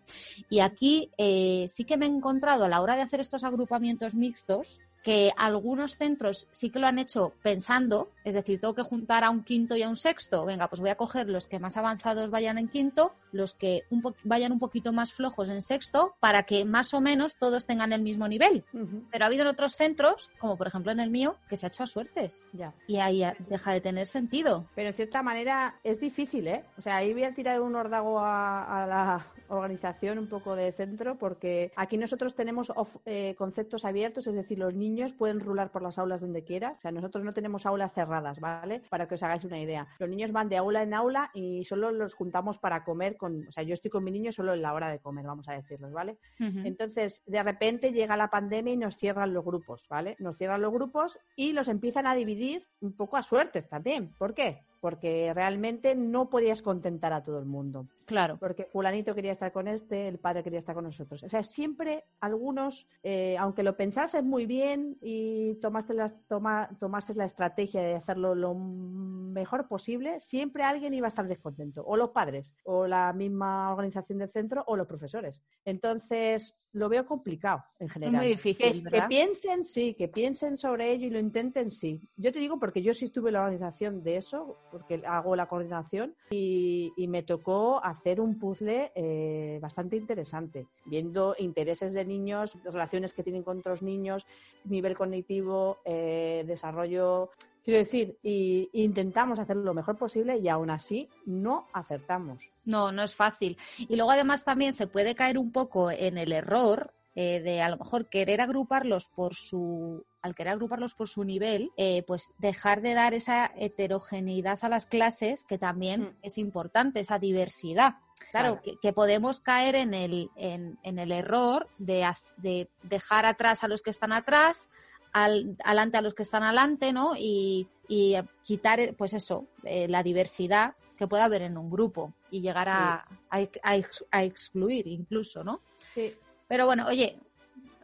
Y 0.49 0.59
aquí 0.59 1.11
eh, 1.17 1.67
sí 1.69 1.85
que 1.85 1.97
me 1.97 2.05
he 2.05 2.09
encontrado 2.09 2.65
a 2.65 2.69
la 2.69 2.81
hora 2.81 2.95
de 2.95 3.01
hacer 3.01 3.19
estos 3.19 3.43
agrupamientos 3.43 4.15
mixtos 4.15 4.79
que 5.03 5.31
algunos 5.37 5.95
centros 5.95 6.47
sí 6.51 6.69
que 6.69 6.79
lo 6.79 6.87
han 6.87 6.99
hecho 6.99 7.33
pensando, 7.41 8.09
es 8.23 8.33
decir, 8.33 8.59
tengo 8.59 8.75
que 8.75 8.83
juntar 8.83 9.23
a 9.23 9.29
un 9.29 9.43
quinto 9.43 9.75
y 9.75 9.83
a 9.83 9.89
un 9.89 9.95
sexto, 9.95 10.45
venga, 10.45 10.67
pues 10.67 10.81
voy 10.81 10.89
a 10.89 10.95
coger 10.95 11.29
los 11.29 11.47
que 11.47 11.59
más 11.59 11.77
avanzados 11.77 12.29
vayan 12.29 12.57
en 12.57 12.67
quinto, 12.67 13.13
los 13.31 13.53
que 13.53 13.83
un 13.89 14.03
vayan 14.23 14.51
un 14.51 14.59
poquito 14.59 14.91
más 14.91 15.13
flojos 15.13 15.49
en 15.49 15.61
sexto, 15.61 16.15
para 16.19 16.43
que 16.43 16.65
más 16.65 16.93
o 16.93 17.01
menos 17.01 17.37
todos 17.37 17.65
tengan 17.65 17.93
el 17.93 18.01
mismo 18.01 18.27
nivel. 18.27 18.65
Uh 18.73 18.79
-huh. 18.79 19.07
Pero 19.11 19.25
ha 19.25 19.27
habido 19.27 19.43
en 19.43 19.49
otros 19.49 19.75
centros, 19.75 20.29
como 20.39 20.57
por 20.57 20.67
ejemplo 20.67 20.91
en 20.91 20.99
el 20.99 21.09
mío, 21.09 21.35
que 21.47 21.55
se 21.55 21.65
ha 21.65 21.69
hecho 21.69 21.83
a 21.83 21.87
suertes. 21.87 22.45
Ya. 22.53 22.73
Y 22.87 22.97
ahí 22.97 23.23
deja 23.47 23.71
de 23.71 23.81
tener 23.81 24.07
sentido. 24.07 24.65
Pero 24.75 24.89
en 24.89 24.95
cierta 24.95 25.21
manera 25.21 25.79
es 25.83 25.99
difícil, 25.99 26.47
¿eh? 26.47 26.65
O 26.77 26.81
sea, 26.81 26.97
ahí 26.97 27.13
voy 27.13 27.23
a 27.23 27.33
tirar 27.33 27.61
un 27.61 27.75
ordago 27.75 28.19
a, 28.19 28.83
a 28.83 28.87
la 28.87 29.25
organización 29.49 30.17
un 30.19 30.27
poco 30.27 30.55
de 30.55 30.71
centro, 30.71 31.17
porque 31.17 31.71
aquí 31.75 31.97
nosotros 31.97 32.35
tenemos 32.35 32.71
off, 32.75 32.95
eh, 33.05 33.35
conceptos 33.37 33.85
abiertos, 33.85 34.27
es 34.27 34.33
decir, 34.33 34.59
los 34.59 34.73
niños 34.73 35.13
pueden 35.13 35.39
rular 35.39 35.71
por 35.71 35.81
las 35.81 35.97
aulas 35.97 36.21
donde 36.21 36.43
quiera. 36.43 36.71
O 36.71 36.79
sea, 36.79 36.91
nosotros 36.91 37.23
no 37.23 37.31
tenemos 37.33 37.65
aulas 37.65 37.93
cerradas, 37.93 38.39
¿vale? 38.39 38.81
Para 38.89 39.07
que 39.07 39.15
os 39.15 39.23
hagáis 39.23 39.43
una 39.43 39.59
idea. 39.59 39.87
Los 39.99 40.09
niños 40.09 40.31
van 40.31 40.49
de 40.49 40.57
aula 40.57 40.83
en 40.83 40.93
aula 40.93 41.31
y 41.33 41.65
solo 41.65 41.91
los 41.91 42.13
juntamos 42.13 42.57
para 42.57 42.83
comer 42.83 43.17
con, 43.17 43.47
o 43.47 43.51
sea, 43.51 43.63
yo 43.63 43.73
estoy 43.73 43.91
con 43.91 44.03
mi 44.03 44.11
niño 44.11 44.31
solo 44.31 44.53
en 44.53 44.61
la 44.61 44.73
hora 44.73 44.89
de 44.89 44.99
comer, 44.99 45.25
vamos 45.25 45.47
a 45.49 45.53
decirlos, 45.53 45.91
¿vale? 45.91 46.17
Uh 46.39 46.43
-huh. 46.43 46.65
Entonces, 46.65 47.21
de 47.25 47.43
repente 47.43 47.91
llega 47.91 48.15
la 48.17 48.29
pandemia 48.29 48.73
y 48.73 48.77
nos 48.77 48.95
cierran 48.95 49.33
los 49.33 49.43
grupos, 49.43 49.87
¿vale? 49.89 50.15
Nos 50.19 50.37
cierran 50.37 50.61
los 50.61 50.71
grupos 50.71 51.19
y 51.35 51.53
los 51.53 51.67
empiezan 51.67 52.07
a 52.07 52.15
dividir 52.15 52.67
un 52.81 52.93
poco 52.93 53.17
a 53.17 53.23
suertes 53.23 53.67
también. 53.67 54.13
¿Por 54.17 54.33
qué? 54.33 54.63
Porque 54.79 55.31
realmente 55.33 55.95
no 55.95 56.29
podías 56.29 56.61
contentar 56.61 57.13
a 57.13 57.23
todo 57.23 57.39
el 57.39 57.45
mundo. 57.45 57.87
Claro. 58.05 58.37
Porque 58.39 58.65
fulanito 58.65 59.13
quería 59.13 59.31
estar 59.31 59.51
con 59.51 59.67
este, 59.67 60.07
el 60.07 60.17
padre 60.17 60.43
quería 60.43 60.59
estar 60.59 60.73
con 60.73 60.85
nosotros. 60.85 61.21
O 61.23 61.29
sea, 61.29 61.43
siempre 61.43 62.05
algunos, 62.19 62.87
eh, 63.03 63.37
aunque 63.37 63.61
lo 63.61 63.77
pensases 63.77 64.23
muy 64.23 64.45
bien 64.45 64.97
y 65.01 65.55
tomaste 65.55 65.93
la, 65.93 66.09
toma, 66.27 66.69
tomaste 66.79 67.13
la 67.13 67.25
estrategia 67.25 67.81
de 67.81 67.95
hacerlo 67.95 68.33
lo 68.33 68.55
mejor 68.55 69.67
posible, 69.67 70.19
siempre 70.19 70.63
alguien 70.63 70.93
iba 70.93 71.07
a 71.07 71.09
estar 71.09 71.27
descontento. 71.27 71.83
O 71.85 71.97
los 71.97 72.09
padres, 72.09 72.55
o 72.63 72.87
la 72.87 73.13
misma 73.13 73.71
organización 73.71 74.17
del 74.17 74.31
centro, 74.31 74.63
o 74.65 74.75
los 74.75 74.87
profesores. 74.87 75.41
Entonces, 75.63 76.55
lo 76.71 76.89
veo 76.89 77.05
complicado 77.05 77.63
en 77.79 77.89
general. 77.89 78.15
Muy 78.15 78.27
difícil, 78.29 78.83
que, 78.83 78.89
que, 78.89 79.01
piensen, 79.03 79.65
sí, 79.65 79.93
que 79.93 80.07
piensen 80.07 80.57
sobre 80.57 80.91
ello 80.91 81.07
y 81.07 81.09
lo 81.09 81.19
intenten, 81.19 81.71
sí. 81.71 82.01
Yo 82.15 82.31
te 82.31 82.39
digo 82.39 82.59
porque 82.59 82.81
yo 82.81 82.93
sí 82.93 83.05
estuve 83.05 83.29
en 83.29 83.33
la 83.33 83.41
organización 83.41 84.03
de 84.03 84.17
eso, 84.17 84.57
porque 84.71 85.01
hago 85.05 85.35
la 85.35 85.47
coordinación 85.47 86.15
y, 86.29 86.93
me 87.09 87.23
tocó 87.23 87.83
hacer 87.83 88.21
un 88.21 88.37
puzzle 88.37 88.91
eh, 88.93 89.57
bastante 89.59 89.95
interesante, 89.95 90.67
viendo 90.85 91.35
intereses 91.39 91.91
de 91.91 92.05
niños, 92.05 92.55
relaciones 92.63 93.15
que 93.15 93.23
tienen 93.23 93.41
con 93.41 93.57
otros 93.59 93.81
niños, 93.81 94.27
nivel 94.65 94.95
cognitivo, 94.95 95.79
eh, 95.85 96.43
desarrollo. 96.45 97.31
Quiero 97.63 97.79
decir, 97.79 98.17
y, 98.21 98.69
intentamos 98.73 99.39
hacerlo 99.39 99.63
lo 99.63 99.73
mejor 99.73 99.97
posible 99.97 100.37
y 100.37 100.47
aún 100.49 100.69
así 100.69 101.09
no 101.25 101.67
acertamos. 101.73 102.43
No, 102.65 102.91
no 102.91 103.01
es 103.01 103.15
fácil. 103.15 103.57
Y 103.79 103.95
luego 103.95 104.11
además 104.11 104.45
también 104.45 104.73
se 104.73 104.85
puede 104.85 105.15
caer 105.15 105.39
un 105.39 105.51
poco 105.51 105.89
en 105.89 106.17
el 106.19 106.31
error 106.31 106.93
eh, 107.21 107.41
de 107.41 107.61
a 107.61 107.67
lo 107.67 107.75
mejor 107.75 108.07
querer 108.07 108.39
agruparlos 108.39 109.09
por 109.09 109.35
su 109.35 110.05
al 110.21 110.35
querer 110.35 110.53
agruparlos 110.53 110.93
por 110.93 111.09
su 111.09 111.25
nivel, 111.25 111.69
eh, 111.75 112.03
pues 112.07 112.33
dejar 112.37 112.81
de 112.81 112.93
dar 112.93 113.13
esa 113.13 113.51
heterogeneidad 113.57 114.57
a 114.61 114.69
las 114.69 114.85
clases, 114.85 115.43
que 115.43 115.57
también 115.57 116.01
mm. 116.01 116.15
es 116.21 116.37
importante, 116.37 117.01
esa 117.01 117.19
diversidad. 117.19 117.95
Claro, 118.31 118.53
claro. 118.53 118.61
Que, 118.63 118.77
que, 118.81 118.93
podemos 118.93 119.41
caer 119.41 119.75
en 119.75 119.93
el, 119.93 120.29
en, 120.37 120.79
en 120.81 120.97
el 120.97 121.11
error 121.11 121.67
de, 121.77 122.09
de, 122.37 122.69
dejar 122.83 123.25
atrás 123.25 123.65
a 123.65 123.67
los 123.67 123.81
que 123.81 123.89
están 123.89 124.13
atrás, 124.13 124.69
al, 125.11 125.57
adelante 125.65 125.97
a 125.97 126.01
los 126.01 126.13
que 126.13 126.23
están 126.23 126.43
adelante, 126.43 126.93
¿no? 126.93 127.17
Y, 127.17 127.67
y 127.89 128.15
quitar, 128.43 128.95
pues 128.95 129.13
eso, 129.13 129.47
eh, 129.65 129.89
la 129.89 130.03
diversidad 130.03 130.73
que 130.97 131.07
pueda 131.07 131.25
haber 131.25 131.41
en 131.41 131.57
un 131.57 131.69
grupo 131.69 132.13
y 132.31 132.39
llegar 132.39 132.69
a, 132.69 133.05
a, 133.29 134.23
excluir 134.23 134.87
incluso, 134.87 135.43
¿no? 135.43 135.59
Sí. 135.93 136.13
Pero 136.49 136.65
bueno, 136.65 136.85
oye, 136.87 137.17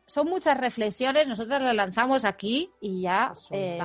son 0.06 0.28
muchas 0.28 0.58
reflexiones, 0.60 1.28
nosotros 1.28 1.62
las 1.62 1.76
lanzamos 1.76 2.26
aquí 2.26 2.72
y 2.82 3.02
ya 3.02 3.32
eh, 3.52 3.80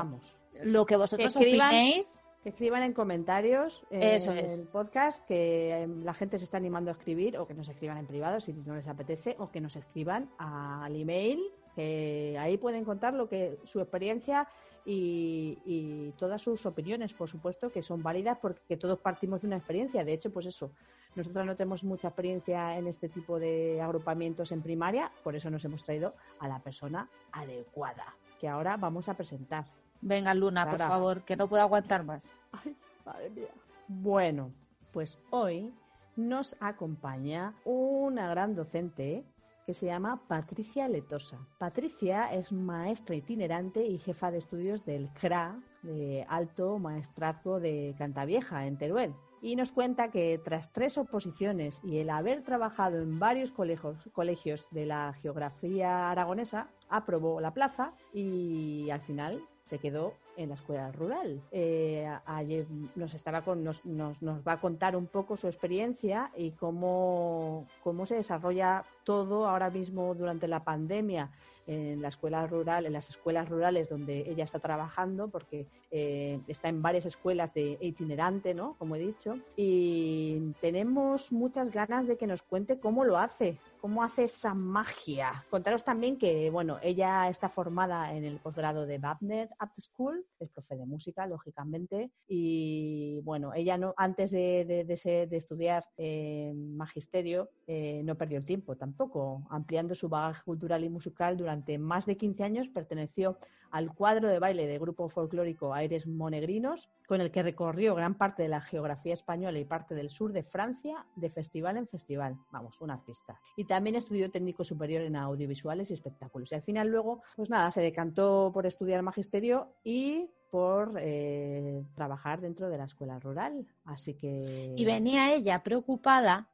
lo 0.63 0.85
que 0.87 0.97
vosotros 0.97 1.33
que 1.33 1.39
opinéis. 1.39 2.21
Que 2.43 2.49
escriban 2.49 2.83
en 2.83 2.95
comentarios 2.95 3.83
en 3.91 4.39
el 4.39 4.67
podcast 4.69 5.23
que 5.27 5.83
em, 5.83 6.03
la 6.05 6.15
gente 6.15 6.39
se 6.39 6.45
está 6.45 6.57
animando 6.57 6.91
a 6.91 6.95
escribir 6.95 7.37
o 7.37 7.47
que 7.47 7.53
nos 7.53 7.69
escriban 7.69 7.99
en 7.99 8.07
privado 8.07 8.41
si 8.41 8.55
no 8.55 8.75
les 8.75 8.89
apetece 8.89 9.37
o 9.39 9.51
que 9.51 9.61
nos 9.61 9.77
escriban 9.77 10.31
al 10.39 10.97
email 10.97 11.39
que 11.75 12.37
ahí 12.39 12.57
pueden 12.57 12.85
contar 12.85 13.15
lo 13.15 13.29
que 13.29 13.59
su 13.65 13.81
experiencia 13.81 14.49
y, 14.85 16.13
todas 16.19 16.43
sus 16.43 16.67
opiniones, 16.67 17.13
por 17.13 17.29
supuesto, 17.29 17.71
que 17.71 17.83
son 17.83 18.03
válidas 18.03 18.39
porque 18.41 18.77
todos 18.77 18.99
partimos 18.99 19.43
de 19.43 19.47
una 19.47 19.57
experiencia. 19.57 20.05
De 20.05 20.13
hecho, 20.13 20.33
pues 20.33 20.47
eso, 20.47 20.73
nosotros 21.14 21.45
no 21.45 21.57
tenemos 21.57 21.85
mucha 21.85 22.09
experiencia 22.09 22.76
en 22.79 22.87
este 22.87 23.09
tipo 23.09 23.38
de 23.38 23.81
agrupamientos 23.81 24.52
en 24.52 24.62
primaria, 24.62 25.11
por 25.23 25.35
eso 25.35 25.50
nos 25.50 25.64
hemos 25.64 25.85
traído 25.85 26.14
a 26.38 26.49
la 26.49 26.61
persona 26.61 27.09
adecuada, 27.33 28.14
que 28.38 28.49
ahora 28.49 28.76
vamos 28.76 29.09
a 29.09 29.14
presentar. 29.14 29.64
Venga, 30.00 30.33
Luna, 30.35 30.69
por 30.71 30.79
favor, 30.79 31.23
que 31.23 31.37
no 31.37 31.49
puedo 31.49 31.62
aguantar 31.62 32.05
más. 32.05 32.37
Ay, 32.52 32.76
madre 33.05 33.31
mía. 33.31 33.50
Bueno, 33.88 34.52
pues 34.93 35.19
hoy 35.31 35.73
nos 36.17 36.57
acompaña 36.61 37.55
una 37.64 38.29
gran 38.29 38.55
docente 38.55 39.25
que 39.67 39.75
se 39.75 39.87
llama 39.87 40.21
Patricia 40.26 40.88
Letosa. 40.88 41.38
Patricia 41.59 42.33
es 42.33 42.50
maestra 42.52 43.14
itinerante 43.14 43.85
y 43.85 43.99
jefa 43.99 44.31
de 44.31 44.38
estudios 44.38 44.85
del 44.85 45.09
CRA, 45.11 45.61
de 45.83 46.25
Alto 46.29 46.79
Maestrazgo 46.79 47.61
de 47.61 47.95
Cantavieja, 47.99 48.67
en 48.67 48.79
Teruel. 48.79 49.14
Y 49.42 49.56
nos 49.56 49.73
cuenta 49.73 50.11
que 50.11 50.38
tras 50.44 50.70
tres 50.73 50.99
oposiciones 50.99 51.80
y 51.82 51.99
el 51.99 52.11
haber 52.11 52.42
trabajado 52.42 52.99
en 52.99 53.18
varios 53.18 53.50
colegios, 53.50 53.97
colegios 54.12 54.68
de 54.70 54.87
la 54.87 55.14
geografía 55.23 56.11
aragonesa, 56.11 56.68
aprobó 56.88 57.40
la 57.40 57.54
plaza 57.54 57.92
y 58.12 58.90
al 58.90 59.00
final 59.00 59.42
se 59.64 59.78
quedó 59.78 60.14
en 60.42 60.49
la 60.49 60.54
escuela 60.54 60.90
rural. 60.92 61.40
Eh, 61.52 62.11
ayer 62.25 62.66
nos, 62.97 63.14
estaba 63.14 63.42
con, 63.42 63.62
nos, 63.62 63.85
nos, 63.85 64.23
nos, 64.23 64.47
va 64.47 64.52
a 64.52 64.61
contar 64.61 64.97
un 64.97 65.06
poco 65.06 65.37
su 65.37 65.47
experiencia 65.47 66.30
y 66.37 66.52
cómo, 66.52 67.66
cómo 67.85 68.06
se 68.06 68.16
desarrolla 68.16 68.85
todo 69.04 69.47
ahora 69.47 69.70
mismo 69.70 70.14
durante 70.14 70.49
la 70.49 70.64
pandemia 70.64 71.30
en 71.66 72.02
la 72.02 72.09
escuela 72.09 72.47
rural, 72.47 72.87
en 72.87 72.92
las 72.92 73.09
escuelas 73.11 73.49
rurales 73.49 73.88
donde 73.88 74.28
ella 74.28 74.42
está 74.42 74.59
trabajando, 74.59 75.28
porque 75.28 75.66
eh, 75.92 76.40
está 76.49 76.68
en 76.68 76.82
varias 76.82 77.06
escuelas 77.06 77.54
de 77.54 77.78
itinerante, 77.80 78.54
¿no? 78.54 78.75
Como 78.78 78.97
he 78.97 78.99
dicho. 78.99 79.38
Y 79.56 80.52
tenemos 80.61 81.30
muchas 81.30 81.70
ganas 81.70 82.09
de 82.09 82.16
que 82.16 82.26
nos 82.26 82.42
cuente 82.42 82.80
cómo 82.80 83.04
lo 83.04 83.18
hace, 83.18 83.56
cómo 83.81 84.03
hace 84.03 84.25
esa 84.25 84.55
magia. 84.55 85.45
Contaros 85.51 85.85
también 85.85 86.19
que, 86.19 86.51
bueno, 86.51 86.79
ella 86.83 87.29
está 87.29 87.49
formada 87.49 88.15
en 88.15 88.25
el 88.25 88.39
posgrado 88.39 88.87
de 88.87 88.99
Babnet 88.99 89.51
at 89.59 89.71
School, 89.79 90.25
es 90.39 90.51
profe 90.51 90.77
de 90.77 90.87
música, 90.87 91.27
lógicamente, 91.27 92.11
y 92.29 93.21
bueno, 93.23 93.53
ella 93.55 93.79
no, 93.79 93.95
antes 93.97 94.31
de, 94.31 94.85
de, 94.87 95.37
estudiar 95.37 95.85
eh, 95.97 96.53
magisterio, 96.55 97.51
eh, 97.67 98.03
no 98.05 98.17
perdió 98.17 98.39
el 98.39 98.45
tiempo 98.45 98.77
tampoco, 98.77 99.47
ampliando 99.51 99.95
su 99.95 100.09
bagaje 100.09 100.43
cultural 100.45 100.85
y 100.85 100.89
musical 100.89 101.37
durante 101.37 101.79
más 101.79 102.07
de 102.07 102.17
15 102.17 102.45
años, 102.45 102.69
perteneció 102.69 103.39
al 103.71 103.95
cuadro 103.95 104.29
de 104.29 104.39
baile 104.39 104.67
de 104.67 104.79
grupo 104.79 105.09
folclórico 105.09 105.75
Aires 105.75 106.07
Monegrinos, 106.07 106.89
con 107.07 107.21
el 107.21 107.31
que 107.31 107.43
recorrió 107.43 107.95
gran 107.95 108.15
parte 108.15 108.43
de 108.43 108.49
la 108.49 108.61
geografía 108.61 109.15
española 109.15 109.59
y 109.59 109.65
parte 109.65 109.95
del 109.95 110.11
sur 110.11 110.33
de 110.33 110.43
Francia 110.43 111.07
de 111.17 111.31
festival 111.31 111.77
en 111.77 111.89
festival. 111.89 112.37
Vamos, 112.50 112.81
un 112.81 112.91
artista. 112.91 113.41
Y 113.57 113.65
también 113.65 113.97
estudió 113.97 114.31
técnico 114.31 114.65
superior 114.65 115.03
en 115.03 115.17
audiovisuales 115.17 115.91
y 115.91 115.95
espectáculos. 115.95 116.53
Y 116.53 116.55
al 116.55 116.62
final 116.62 116.89
luego, 116.89 117.23
pues 117.37 117.50
nada, 117.50 117.71
se 117.71 117.81
decantó 117.81 118.50
por 118.53 118.67
estudiar 118.67 119.03
magisterio 119.03 119.69
y 119.85 120.29
por 120.50 120.95
eh, 120.99 121.85
trabajar 121.95 122.41
dentro 122.41 122.69
de 122.69 122.79
la 122.79 122.85
escuela 122.85 123.19
rural. 123.19 123.67
Así 123.85 124.15
que... 124.15 124.75
Y 124.77 124.85
venía 124.85 125.33
ella 125.33 125.62
preocupada 125.62 126.49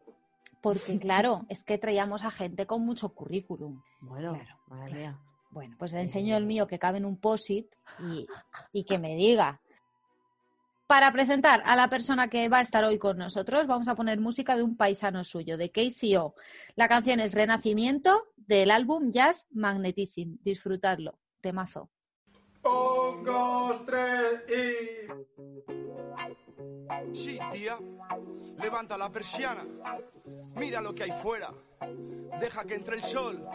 porque, 0.61 0.99
claro, 1.01 1.47
es 1.49 1.65
que 1.65 1.79
traíamos 1.79 2.25
a 2.25 2.31
gente 2.31 2.67
con 2.67 2.85
mucho 2.85 3.11
currículum. 3.11 3.81
Bueno, 4.01 4.39
madre 4.69 4.95
mía. 4.95 5.19
Bueno, 5.57 5.75
pues 5.79 5.95
le 5.95 6.03
enseño 6.03 6.37
el 6.37 6.45
mío 6.45 6.67
que 6.67 6.79
cabe 6.79 6.99
en 6.99 7.07
un 7.07 7.17
POSIT 7.17 7.67
y, 7.99 8.27
y 8.75 8.85
que 8.85 8.99
me 8.99 9.17
diga. 9.17 9.63
Para 10.87 11.11
presentar 11.13 11.63
a 11.65 11.75
la 11.77 11.89
persona 11.89 12.29
que 12.29 12.51
va 12.51 12.59
a 12.59 12.61
estar 12.61 12.85
hoy 12.85 12.99
con 12.99 13.17
nosotros, 13.17 13.67
vamos 13.67 13.89
a 13.89 13.95
poner 13.95 14.21
música 14.21 14.55
de 14.55 14.63
un 14.63 14.77
paisano 14.77 15.25
suyo, 15.25 15.57
de 15.57 15.71
KCO. 15.71 16.35
La 16.75 16.89
canción 16.89 17.21
es 17.21 17.33
Renacimiento 17.33 18.25
del 18.37 18.71
álbum 18.71 19.11
Jazz 19.11 19.47
Magnetism. 19.51 20.37
Disfrutadlo. 20.43 21.19
Temazo. 21.41 21.89
Un, 22.63 23.25
dos, 23.25 23.83
tres 23.87 24.43
y. 24.51 25.07
Sí, 27.15 27.39
tía. 27.53 27.79
Levanta 28.61 28.97
la 28.97 29.09
persiana. 29.09 29.63
Mira 30.57 30.81
lo 30.81 30.95
que 30.95 31.05
hay 31.05 31.13
fuera. 31.13 31.51
Deja 32.41 32.65
que 32.65 32.75
entre 32.75 32.97
el 32.97 33.03
sol. 33.03 33.47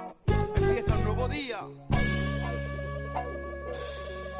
Empieza 0.55 0.97
un 0.97 1.03
nuevo 1.03 1.27
día. 1.27 1.61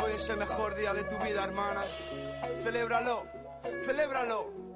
Hoy 0.03 0.11
es 0.15 0.29
el 0.29 0.37
mejor 0.37 0.75
día 0.75 0.93
de 0.93 1.03
tu 1.03 1.17
vida, 1.19 1.43
hermana. 1.43 1.81
Celébralo, 2.63 3.25
celébralo. 3.85 4.70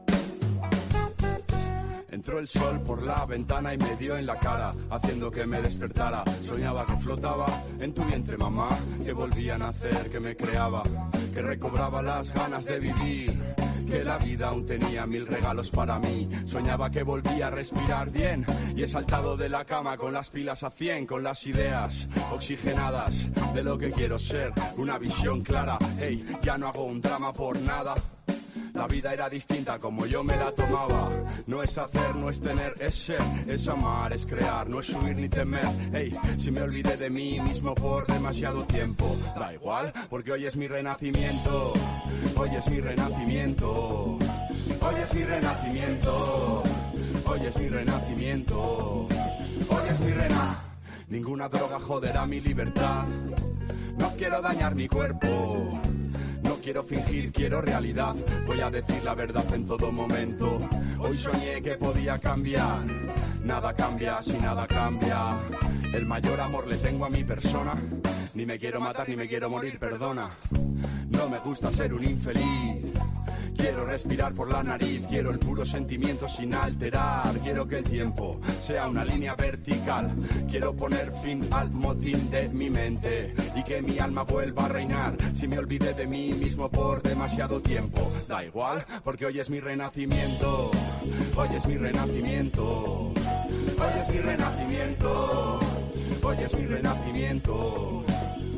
Entró 2.16 2.40
el 2.40 2.48
sol 2.48 2.80
por 2.80 3.04
la 3.04 3.26
ventana 3.26 3.74
y 3.74 3.78
me 3.78 3.94
dio 3.98 4.16
en 4.16 4.26
la 4.26 4.40
cara, 4.40 4.72
haciendo 4.90 5.30
que 5.30 5.46
me 5.46 5.62
despertara. 5.62 6.24
Soñaba 6.46 6.86
que 6.86 6.96
flotaba 6.96 7.46
en 7.78 7.94
tu 7.94 8.06
vientre, 8.06 8.38
mamá, 8.38 8.70
que 9.04 9.12
volvía 9.12 9.56
a 9.56 9.58
nacer, 9.58 10.10
que 10.10 10.22
me 10.22 10.34
creaba, 10.34 10.84
que 11.34 11.42
recobraba 11.42 12.02
las 12.02 12.34
ganas 12.34 12.64
de 12.64 12.80
vivir 12.80 13.38
que 13.86 14.06
la 14.06 14.18
vida 14.18 14.48
aún 14.48 14.66
tenía 14.66 15.06
mil 15.06 15.28
regalos 15.28 15.70
para 15.72 16.00
mí. 16.00 16.30
Soñaba 16.46 16.90
que 16.90 17.04
volvía 17.04 17.48
a 17.48 17.50
respirar 17.50 18.10
bien 18.10 18.46
y 18.78 18.84
he 18.84 18.88
saltado 18.88 19.36
de 19.36 19.50
la 19.50 19.66
cama 19.66 19.98
con 19.98 20.14
las 20.14 20.30
pilas 20.30 20.64
a 20.64 20.70
cien, 20.70 21.06
con 21.06 21.22
las 21.22 21.46
ideas 21.46 22.08
oxigenadas 22.32 23.28
de 23.54 23.62
lo 23.62 23.78
que 23.78 23.92
quiero 23.92 24.18
ser. 24.20 24.54
Una 24.78 24.98
visión 24.98 25.44
clara, 25.44 25.78
hey, 26.00 26.26
ya 26.42 26.58
no 26.58 26.70
hago 26.70 26.86
un 26.86 27.02
drama 27.02 27.34
por 27.34 27.60
nada. 27.60 27.94
La 28.76 28.88
vida 28.88 29.14
era 29.14 29.30
distinta 29.30 29.80
como 29.80 30.06
yo 30.06 30.22
me 30.22 30.36
la 30.36 30.52
tomaba. 30.52 31.10
No 31.48 31.64
es 31.64 31.78
hacer, 31.78 32.14
no 32.16 32.30
es 32.30 32.42
tener, 32.42 32.74
es 32.80 32.94
ser, 32.94 33.22
es 33.48 33.68
amar, 33.70 34.12
es 34.12 34.26
crear, 34.26 34.68
no 34.68 34.82
es 34.82 34.88
subir 34.88 35.16
ni 35.16 35.30
temer. 35.30 35.66
Hey, 35.94 36.14
si 36.38 36.52
me 36.52 36.62
olvidé 36.62 36.98
de 36.98 37.10
mí 37.10 37.40
mismo 37.40 37.74
por 37.74 38.06
demasiado 38.06 38.66
tiempo, 38.66 39.16
da 39.34 39.54
igual, 39.54 39.94
porque 40.10 40.34
hoy 40.34 40.46
es 40.46 40.58
mi 40.58 40.68
renacimiento. 40.68 41.74
Hoy 42.36 42.50
es 42.54 42.68
mi 42.68 42.82
renacimiento. 42.82 44.18
Hoy 44.82 44.96
es 45.02 45.14
mi 45.14 45.24
renacimiento. 45.24 46.64
Hoy 47.26 47.40
es 47.46 47.58
mi 47.58 47.70
renacimiento. 47.70 49.08
Hoy 49.70 49.90
es 49.90 50.00
mi 50.02 50.12
rena. 50.12 50.64
Ninguna 51.08 51.48
droga 51.48 51.80
joderá 51.80 52.26
mi 52.26 52.42
libertad. 52.42 53.06
No 53.98 54.10
quiero 54.18 54.42
dañar 54.42 54.76
mi 54.76 54.90
cuerpo 54.90 55.80
quiero 56.62 56.84
fingir, 56.84 57.32
quiero 57.32 57.62
realidad. 57.62 58.16
Voy 58.46 58.62
a 58.62 58.70
decir 58.70 59.04
la 59.04 59.16
verdad 59.16 59.46
en 59.54 59.66
todo 59.66 59.92
momento. 59.92 60.68
Hoy 61.00 61.18
soñé 61.18 61.62
que 61.62 61.76
podía 61.76 62.18
cambiar. 62.18 62.86
Nada 63.44 63.74
cambia 63.74 64.22
si 64.22 64.34
nada 64.34 64.68
cambia. 64.68 65.40
El 65.94 66.06
mayor 66.06 66.40
amor 66.42 66.68
le 66.68 66.78
tengo 66.78 67.06
a 67.06 67.10
mi 67.10 67.24
persona. 67.24 67.76
Ni 68.34 68.46
me 68.46 68.58
quiero 68.60 68.80
matar 68.80 69.08
ni 69.08 69.16
me 69.16 69.28
quiero 69.28 69.50
morir, 69.50 69.78
perdona. 69.80 70.30
No 71.10 71.30
me 71.30 71.40
gusta 71.40 71.72
ser 71.72 71.94
un 71.94 72.04
infeliz. 72.04 72.86
Quiero 73.56 73.86
respirar 73.86 74.34
por 74.34 74.52
la 74.52 74.64
nariz, 74.64 75.04
quiero 75.10 75.32
el 75.32 75.40
puro 75.40 75.66
sentimiento 75.66 76.28
sin 76.28 76.54
alterar. 76.54 77.34
Quiero 77.40 77.68
que 77.68 77.80
el 77.80 77.84
tiempo 77.84 78.40
sea 78.60 78.88
una 78.88 79.06
línea 79.06 79.36
vertical. 79.36 80.14
Quiero 80.50 80.76
poner 80.76 81.12
fin 81.24 81.48
al 81.52 81.72
motín 81.72 82.30
de 82.30 82.50
mi 82.50 82.70
mente 82.70 83.34
y 83.56 83.64
que 83.64 83.82
mi 83.82 84.00
alma 84.00 84.24
vuelva 84.24 84.66
a 84.66 84.70
reinar. 84.70 85.16
Si 85.34 85.48
me 85.48 85.58
olvidé 85.58 85.94
de 85.94 86.08
mí 86.08 86.34
mismo 86.34 86.70
por 86.70 87.02
demasiado 87.02 87.62
tiempo, 87.62 88.12
da 88.28 88.44
igual, 88.44 88.86
porque 89.04 89.26
hoy 89.26 89.40
es 89.40 89.50
mi 89.50 89.60
renacimiento. 89.60 90.72
Hoy 91.36 91.50
es 91.56 91.66
mi 91.66 91.78
renacimiento. 91.78 93.12
Hoy 93.78 94.00
es 94.02 94.10
mi 94.10 94.20
renacimiento. 94.20 95.60
Hoy 96.24 96.38
es 96.44 96.54
mi 96.54 96.66
renacimiento. 96.66 98.04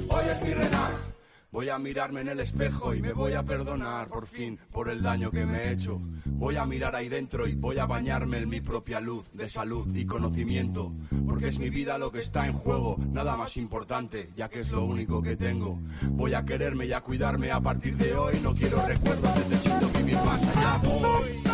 Hoy 0.09 0.25
es 0.29 0.41
mi 0.41 0.53
renacimiento. 0.53 1.16
Voy 1.57 1.69
a 1.69 1.79
mirarme 1.79 2.21
en 2.21 2.27
el 2.27 2.39
espejo 2.39 2.93
y 2.93 3.01
me 3.01 3.13
voy 3.13 3.33
a 3.33 3.41
perdonar 3.41 4.05
por 4.09 4.27
fin 4.27 4.59
por 4.71 4.91
el 4.91 5.01
daño 5.01 5.31
que 5.31 5.43
me 5.43 5.57
he 5.57 5.71
hecho. 5.71 5.99
Voy 6.33 6.55
a 6.55 6.67
mirar 6.67 6.95
ahí 6.95 7.09
dentro 7.09 7.47
y 7.47 7.55
voy 7.55 7.79
a 7.79 7.87
bañarme 7.87 8.37
en 8.37 8.47
mi 8.47 8.61
propia 8.61 8.99
luz 8.99 9.31
de 9.31 9.49
salud 9.49 9.87
y 9.95 10.05
conocimiento. 10.05 10.93
Porque 11.25 11.47
es 11.47 11.57
mi 11.57 11.71
vida 11.71 11.97
lo 11.97 12.11
que 12.11 12.21
está 12.21 12.45
en 12.45 12.53
juego, 12.53 12.95
nada 13.09 13.35
más 13.35 13.57
importante, 13.57 14.29
ya 14.35 14.49
que 14.49 14.59
es 14.59 14.69
lo 14.69 14.85
único 14.85 15.19
que 15.19 15.35
tengo. 15.35 15.79
Voy 16.11 16.35
a 16.35 16.45
quererme 16.45 16.85
y 16.85 16.93
a 16.93 17.01
cuidarme 17.01 17.49
a 17.49 17.59
partir 17.59 17.97
de 17.97 18.15
hoy. 18.15 18.39
No 18.43 18.53
quiero 18.53 18.85
recuerdos, 18.85 19.49
necesito 19.49 19.89
vivir 19.97 20.17
más 20.17 20.55
allá. 20.55 20.77
Voy. 20.83 21.47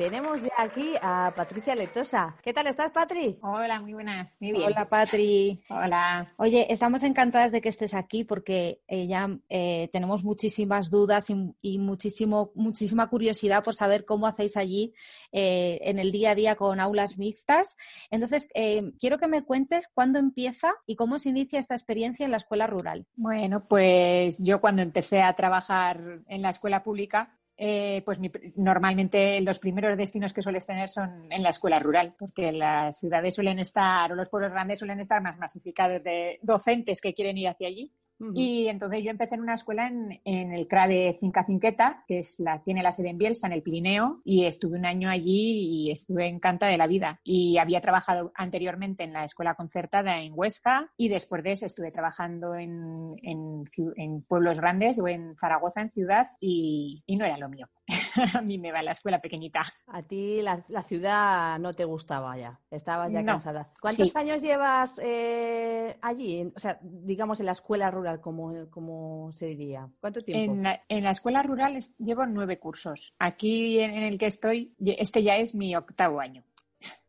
Tenemos 0.00 0.40
ya 0.40 0.48
aquí 0.56 0.94
a 1.02 1.30
Patricia 1.36 1.74
Letosa. 1.74 2.34
¿Qué 2.42 2.54
tal 2.54 2.66
estás, 2.66 2.90
Patri? 2.90 3.38
Hola, 3.42 3.82
muy 3.82 3.92
buenas. 3.92 4.34
Muy 4.40 4.52
bien. 4.52 4.64
Hola, 4.64 4.88
Patri. 4.88 5.60
Hola. 5.68 6.32
Oye, 6.38 6.72
estamos 6.72 7.02
encantadas 7.02 7.52
de 7.52 7.60
que 7.60 7.68
estés 7.68 7.92
aquí 7.92 8.24
porque 8.24 8.80
eh, 8.88 9.06
ya 9.06 9.28
eh, 9.50 9.90
tenemos 9.92 10.24
muchísimas 10.24 10.88
dudas 10.88 11.26
y, 11.60 11.78
muchísimo, 11.78 12.50
muchísima 12.54 13.10
curiosidad 13.10 13.62
por 13.62 13.74
saber 13.74 14.06
cómo 14.06 14.26
hacéis 14.26 14.56
allí 14.56 14.94
eh, 15.32 15.78
en 15.82 15.98
el 15.98 16.12
día 16.12 16.30
a 16.30 16.34
día 16.34 16.56
con 16.56 16.80
aulas 16.80 17.18
mixtas. 17.18 17.76
Entonces, 18.10 18.48
quiero 18.98 19.18
que 19.18 19.28
me 19.28 19.44
cuentes 19.44 19.86
cuándo 19.92 20.18
empieza 20.18 20.72
y 20.86 20.96
cómo 20.96 21.18
se 21.18 21.28
inicia 21.28 21.58
esta 21.58 21.74
experiencia 21.74 22.24
en 22.24 22.30
la 22.30 22.38
escuela 22.38 22.66
rural. 22.66 23.04
Bueno, 23.16 23.64
pues 23.68 24.38
yo 24.38 24.62
cuando 24.62 24.80
empecé 24.80 25.20
a 25.20 25.34
trabajar 25.34 26.22
en 26.26 26.40
la 26.40 26.48
escuela 26.48 26.82
pública, 26.82 27.34
eh, 27.62 28.00
pues 28.06 28.18
normalmente 28.56 29.38
los 29.42 29.58
primeros 29.58 29.98
destinos 29.98 30.32
que 30.32 30.40
sueles 30.40 30.64
tener 30.64 30.88
son 30.88 31.30
en 31.30 31.42
la 31.42 31.50
escuela 31.50 31.78
rural, 31.78 32.14
porque 32.18 32.52
las 32.52 32.98
ciudades 32.98 33.34
suelen 33.34 33.58
estar, 33.58 34.10
o 34.10 34.14
los 34.14 34.30
pueblos 34.30 34.50
grandes 34.50 34.78
suelen 34.78 34.98
estar 34.98 35.20
más 35.20 35.36
masificados 35.36 36.02
de 36.02 36.38
docentes 36.40 37.02
que 37.02 37.12
quieren 37.12 37.36
ir 37.36 37.48
hacia 37.48 37.68
allí. 37.68 37.92
Y 38.34 38.68
entonces 38.68 39.02
yo 39.02 39.10
empecé 39.10 39.34
en 39.34 39.42
una 39.42 39.54
escuela 39.54 39.88
en, 39.88 40.52
el 40.52 40.68
CRA 40.68 40.88
de 40.88 41.16
Cinca 41.20 41.44
Cinqueta, 41.44 42.04
que 42.06 42.20
es 42.20 42.38
la, 42.38 42.62
tiene 42.62 42.82
la 42.82 42.92
sede 42.92 43.10
en 43.10 43.18
Bielsa, 43.18 43.46
en 43.46 43.54
el 43.54 43.62
Pirineo, 43.62 44.20
y 44.24 44.44
estuve 44.44 44.78
un 44.78 44.86
año 44.86 45.10
allí 45.10 45.86
y 45.86 45.90
estuve 45.90 46.28
encantada 46.28 46.72
de 46.72 46.78
la 46.78 46.86
vida. 46.86 47.20
Y 47.24 47.58
había 47.58 47.80
trabajado 47.80 48.32
anteriormente 48.34 49.04
en 49.04 49.12
la 49.12 49.24
escuela 49.24 49.54
concertada 49.54 50.20
en 50.20 50.32
Huesca 50.34 50.90
y 50.96 51.08
después 51.08 51.42
de 51.42 51.52
eso 51.52 51.66
estuve 51.66 51.90
trabajando 51.90 52.54
en, 52.54 53.16
en, 53.22 54.22
pueblos 54.22 54.56
grandes 54.56 54.98
o 54.98 55.08
en 55.08 55.36
Zaragoza, 55.36 55.80
en 55.82 55.90
ciudad, 55.90 56.28
y, 56.40 57.02
y 57.06 57.16
no 57.16 57.24
era 57.24 57.38
lo 57.38 57.49
mío. 57.50 57.68
a 58.34 58.40
mí 58.40 58.58
me 58.58 58.72
va 58.72 58.82
la 58.82 58.92
escuela 58.92 59.20
pequeñita. 59.20 59.62
A 59.88 60.02
ti 60.02 60.40
la, 60.42 60.82
ciudad 60.82 61.58
no 61.58 61.74
te 61.74 61.84
gustaba 61.84 62.36
ya, 62.36 62.58
estabas 62.70 63.12
ya 63.12 63.24
cansada. 63.24 63.72
¿Cuántos 63.80 64.14
años 64.16 64.40
llevas 64.40 65.00
eh, 65.02 65.96
allí? 66.00 66.50
O 66.54 66.58
sea, 66.58 66.78
digamos 66.82 67.40
en 67.40 67.46
la 67.46 67.52
escuela 67.52 67.90
rural, 67.90 68.20
como, 68.20 69.32
se 69.32 69.46
diría. 69.46 69.88
¿Cuánto 70.00 70.22
tiempo? 70.22 70.68
En 70.88 71.04
la, 71.04 71.10
escuela 71.10 71.42
rural 71.42 71.78
llevo 71.98 72.26
nueve 72.26 72.58
cursos. 72.58 73.14
Aquí 73.18 73.80
en 73.80 73.94
el 73.94 74.18
que 74.18 74.26
estoy, 74.26 74.74
este 74.78 75.22
ya 75.22 75.36
es 75.36 75.54
mi 75.54 75.74
octavo 75.74 76.20
año 76.20 76.44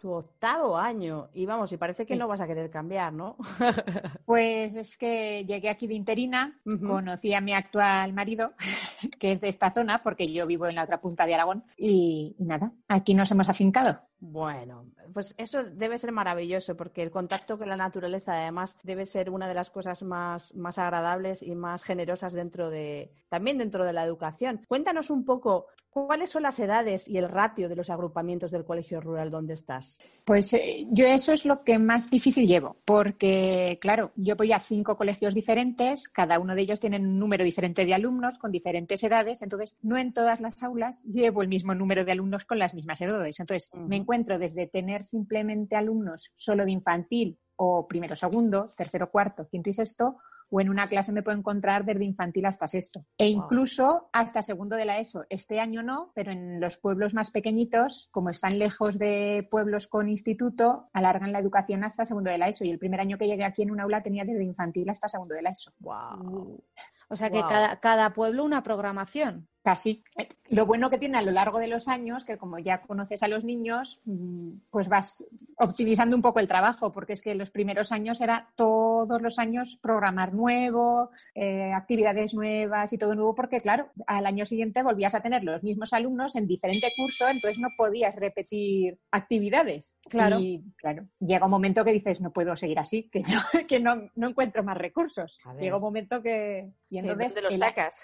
tu 0.02 0.12
octavo 0.12 0.78
año 0.78 1.30
y 1.34 1.46
vamos, 1.46 1.72
y 1.72 1.78
parece 1.78 2.06
que 2.06 2.16
no 2.16 2.28
vas 2.28 2.42
a 2.42 2.48
querer 2.48 2.70
cambiar, 2.70 3.14
¿no? 3.14 3.38
pues 4.26 4.76
es 4.76 4.98
que 4.98 5.46
llegué 5.46 5.70
aquí 5.70 5.88
de 5.88 5.94
interina, 5.94 6.60
conocí 6.86 7.34
a 7.34 7.42
mi 7.42 7.54
actual 7.54 8.12
marido, 8.14 8.54
que 9.20 9.32
es 9.32 9.40
de 9.40 9.50
esta 9.50 9.72
zona, 9.72 10.02
porque 10.04 10.26
yo 10.26 10.48
vivo 10.48 10.68
en 10.68 10.76
la 10.76 10.84
otra 10.84 11.00
punta 11.00 11.26
de 11.26 11.36
Aragón, 11.36 11.64
y, 11.78 12.36
nada, 12.40 12.72
aquí 12.88 13.14
nos 13.14 13.32
hemos 13.32 13.48
afincado. 13.48 14.02
Bueno, 14.24 14.86
pues 15.14 15.34
eso 15.40 15.64
debe 15.64 15.98
ser 15.98 16.12
maravilloso, 16.12 16.78
porque 16.78 17.02
el 17.02 17.10
contacto 17.10 17.58
con 17.58 17.68
la 17.68 17.76
naturaleza 17.76 18.34
además 18.34 18.78
debe 18.84 19.08
ser 19.08 19.32
una 19.32 19.48
de 19.48 19.56
las 19.56 19.72
cosas 19.72 20.04
más, 20.04 20.54
más 20.54 20.78
agradables 20.78 21.42
y 21.42 21.56
más 21.56 21.84
generosas 21.84 22.34
dentro 22.34 22.70
de, 22.70 23.12
también 23.30 23.58
dentro 23.58 23.84
de 23.84 23.94
la 23.94 24.06
educación. 24.06 24.62
Cuéntanos 24.68 25.10
un 25.10 25.26
poco 25.26 25.68
cuáles 25.90 26.30
son 26.30 26.44
las 26.44 26.60
edades 26.60 27.08
y 27.08 27.18
el 27.18 27.30
ratio 27.30 27.68
de 27.68 27.76
los 27.76 27.90
agrupamientos 27.90 28.52
del 28.52 28.64
colegio 28.64 29.02
rural 29.02 29.32
donde 29.32 29.56
estás. 29.56 29.91
Pues 30.24 30.54
eh, 30.54 30.86
yo 30.92 31.08
eso 31.08 31.34
es 31.34 31.46
lo 31.46 31.64
que 31.64 31.80
más 31.80 32.12
difícil 32.12 32.48
llevo, 32.48 32.78
porque 32.86 33.80
claro, 33.82 34.12
yo 34.16 34.36
voy 34.36 34.54
a 34.54 34.60
cinco 34.60 34.96
colegios 34.96 35.34
diferentes, 35.34 36.08
cada 36.10 36.38
uno 36.38 36.54
de 36.54 36.62
ellos 36.62 36.80
tiene 36.80 36.98
un 36.98 37.18
número 37.18 37.44
diferente 37.44 37.86
de 37.86 37.94
alumnos 37.96 38.38
con 38.38 38.52
diferentes 38.52 39.04
edades, 39.04 39.42
entonces 39.42 39.76
no 39.82 39.98
en 39.98 40.14
todas 40.14 40.40
las 40.40 40.62
aulas 40.62 41.04
llevo 41.06 41.42
el 41.42 41.48
mismo 41.48 41.74
número 41.74 42.06
de 42.06 42.12
alumnos 42.12 42.46
con 42.46 42.60
las 42.60 42.76
mismas 42.76 43.02
edades. 43.02 43.40
Entonces 43.40 43.72
me 43.74 43.96
encuentro 43.96 44.38
desde 44.38 44.68
tener 44.68 45.06
simplemente 45.06 45.76
alumnos 45.76 46.32
solo 46.36 46.66
de 46.66 46.72
infantil 46.72 47.40
o 47.56 47.88
primero, 47.88 48.16
segundo, 48.16 48.70
tercero, 48.78 49.10
cuarto, 49.10 49.48
quinto 49.50 49.72
y 49.72 49.74
sexto, 49.74 50.18
o 50.52 50.60
en 50.60 50.70
una 50.70 50.86
clase 50.86 51.12
me 51.14 51.24
puedo 51.24 51.38
encontrar 51.38 51.86
desde 51.86 52.04
infantil 52.04 52.46
hasta 52.46 52.68
sexto. 52.68 53.06
E 53.18 53.30
incluso 53.30 54.10
hasta 54.12 54.42
segundo 54.42 54.76
de 54.76 54.86
la 54.86 55.00
ESO. 55.00 55.24
Este 55.30 55.60
año 55.60 55.82
no, 55.82 56.12
pero 56.14 56.32
en 56.32 56.60
los 56.60 56.78
pueblos 56.78 57.14
más 57.14 57.32
pequeñitos, 57.32 58.10
como 58.12 58.30
están 58.30 58.60
lejos 58.60 59.00
de 59.00 59.48
pueblos 59.50 59.88
con 59.88 60.10
instituto, 60.10 60.90
alargan 60.92 61.32
la 61.32 61.40
educación 61.40 61.86
hasta 61.86 62.06
segundo 62.06 62.30
de 62.30 62.38
la 62.38 62.50
ESO. 62.50 62.66
Y 62.66 62.70
el 62.70 62.80
primer 62.80 63.00
año 63.00 63.18
que 63.18 63.28
llegué 63.28 63.46
aquí 63.46 63.62
en 63.62 63.72
un 63.72 63.80
aula 63.80 64.04
tenía 64.04 64.26
desde 64.26 64.44
infantil 64.44 64.90
hasta 64.90 65.08
segundo 65.08 65.36
de 65.36 65.42
la 65.42 65.52
ESO. 65.52 65.72
Wow. 65.80 66.62
O 67.08 67.16
sea 67.16 67.30
que 67.30 67.42
cada, 67.42 67.80
cada 67.80 68.14
pueblo 68.14 68.44
una 68.44 68.62
programación. 68.62 69.48
Casi. 69.64 70.04
Lo 70.50 70.66
bueno 70.66 70.90
que 70.90 70.98
tiene 70.98 71.18
a 71.18 71.22
lo 71.22 71.32
largo 71.32 71.60
de 71.60 71.68
los 71.68 71.88
años, 71.88 72.26
que 72.26 72.38
como 72.38 72.60
ya 72.60 72.82
conoces 72.82 73.24
a 73.24 73.30
los 73.30 73.46
niños, 73.46 74.02
mm, 74.04 74.52
pues 74.70 74.90
vas 74.90 75.24
optimizando 75.56 76.14
un 76.14 76.22
poco 76.22 76.42
el 76.42 76.48
trabajo, 76.48 76.92
porque 76.92 77.14
es 77.14 77.22
que 77.22 77.36
los 77.36 77.52
primeros 77.52 77.94
años 77.94 78.20
era 78.20 78.50
todos 78.56 79.22
los 79.22 79.40
años 79.40 79.80
programar 79.82 80.34
nuevo, 80.34 81.12
eh, 81.36 81.72
actividades 81.72 82.34
nuevas 82.34 82.92
y 82.92 82.98
todo 82.98 83.16
nuevo, 83.16 83.34
porque 83.34 83.60
claro, 83.60 83.92
al 84.08 84.26
año 84.26 84.46
siguiente 84.46 84.84
volvías 84.84 85.16
a 85.16 85.22
tener 85.22 85.44
los 85.44 85.64
mismos 85.64 85.94
alumnos 85.94 86.36
en 86.36 86.48
diferente 86.48 86.92
curso, 86.98 87.30
entonces 87.30 87.58
no 87.58 87.70
podías 87.78 88.14
repetir 88.20 89.00
actividades. 89.10 89.96
Claro. 90.10 90.40
Y 90.40 90.64
claro, 90.76 91.08
llega 91.20 91.46
un 91.46 91.52
momento 91.52 91.86
que 91.86 91.94
dices, 91.94 92.20
no 92.20 92.32
puedo 92.32 92.58
seguir 92.58 92.80
así, 92.80 93.10
que 93.12 93.22
no, 93.22 93.68
que 93.68 93.80
no, 93.80 94.10
no 94.16 94.30
encuentro 94.30 94.64
más 94.64 94.78
recursos. 94.78 95.38
Llega 95.60 95.78
un 95.78 95.82
momento 95.82 96.22
que... 96.22 96.72
Y 96.90 96.98
entonces 96.98 97.36
¿Dónde 97.36 97.50
los 97.52 97.58
sacas? 97.58 98.04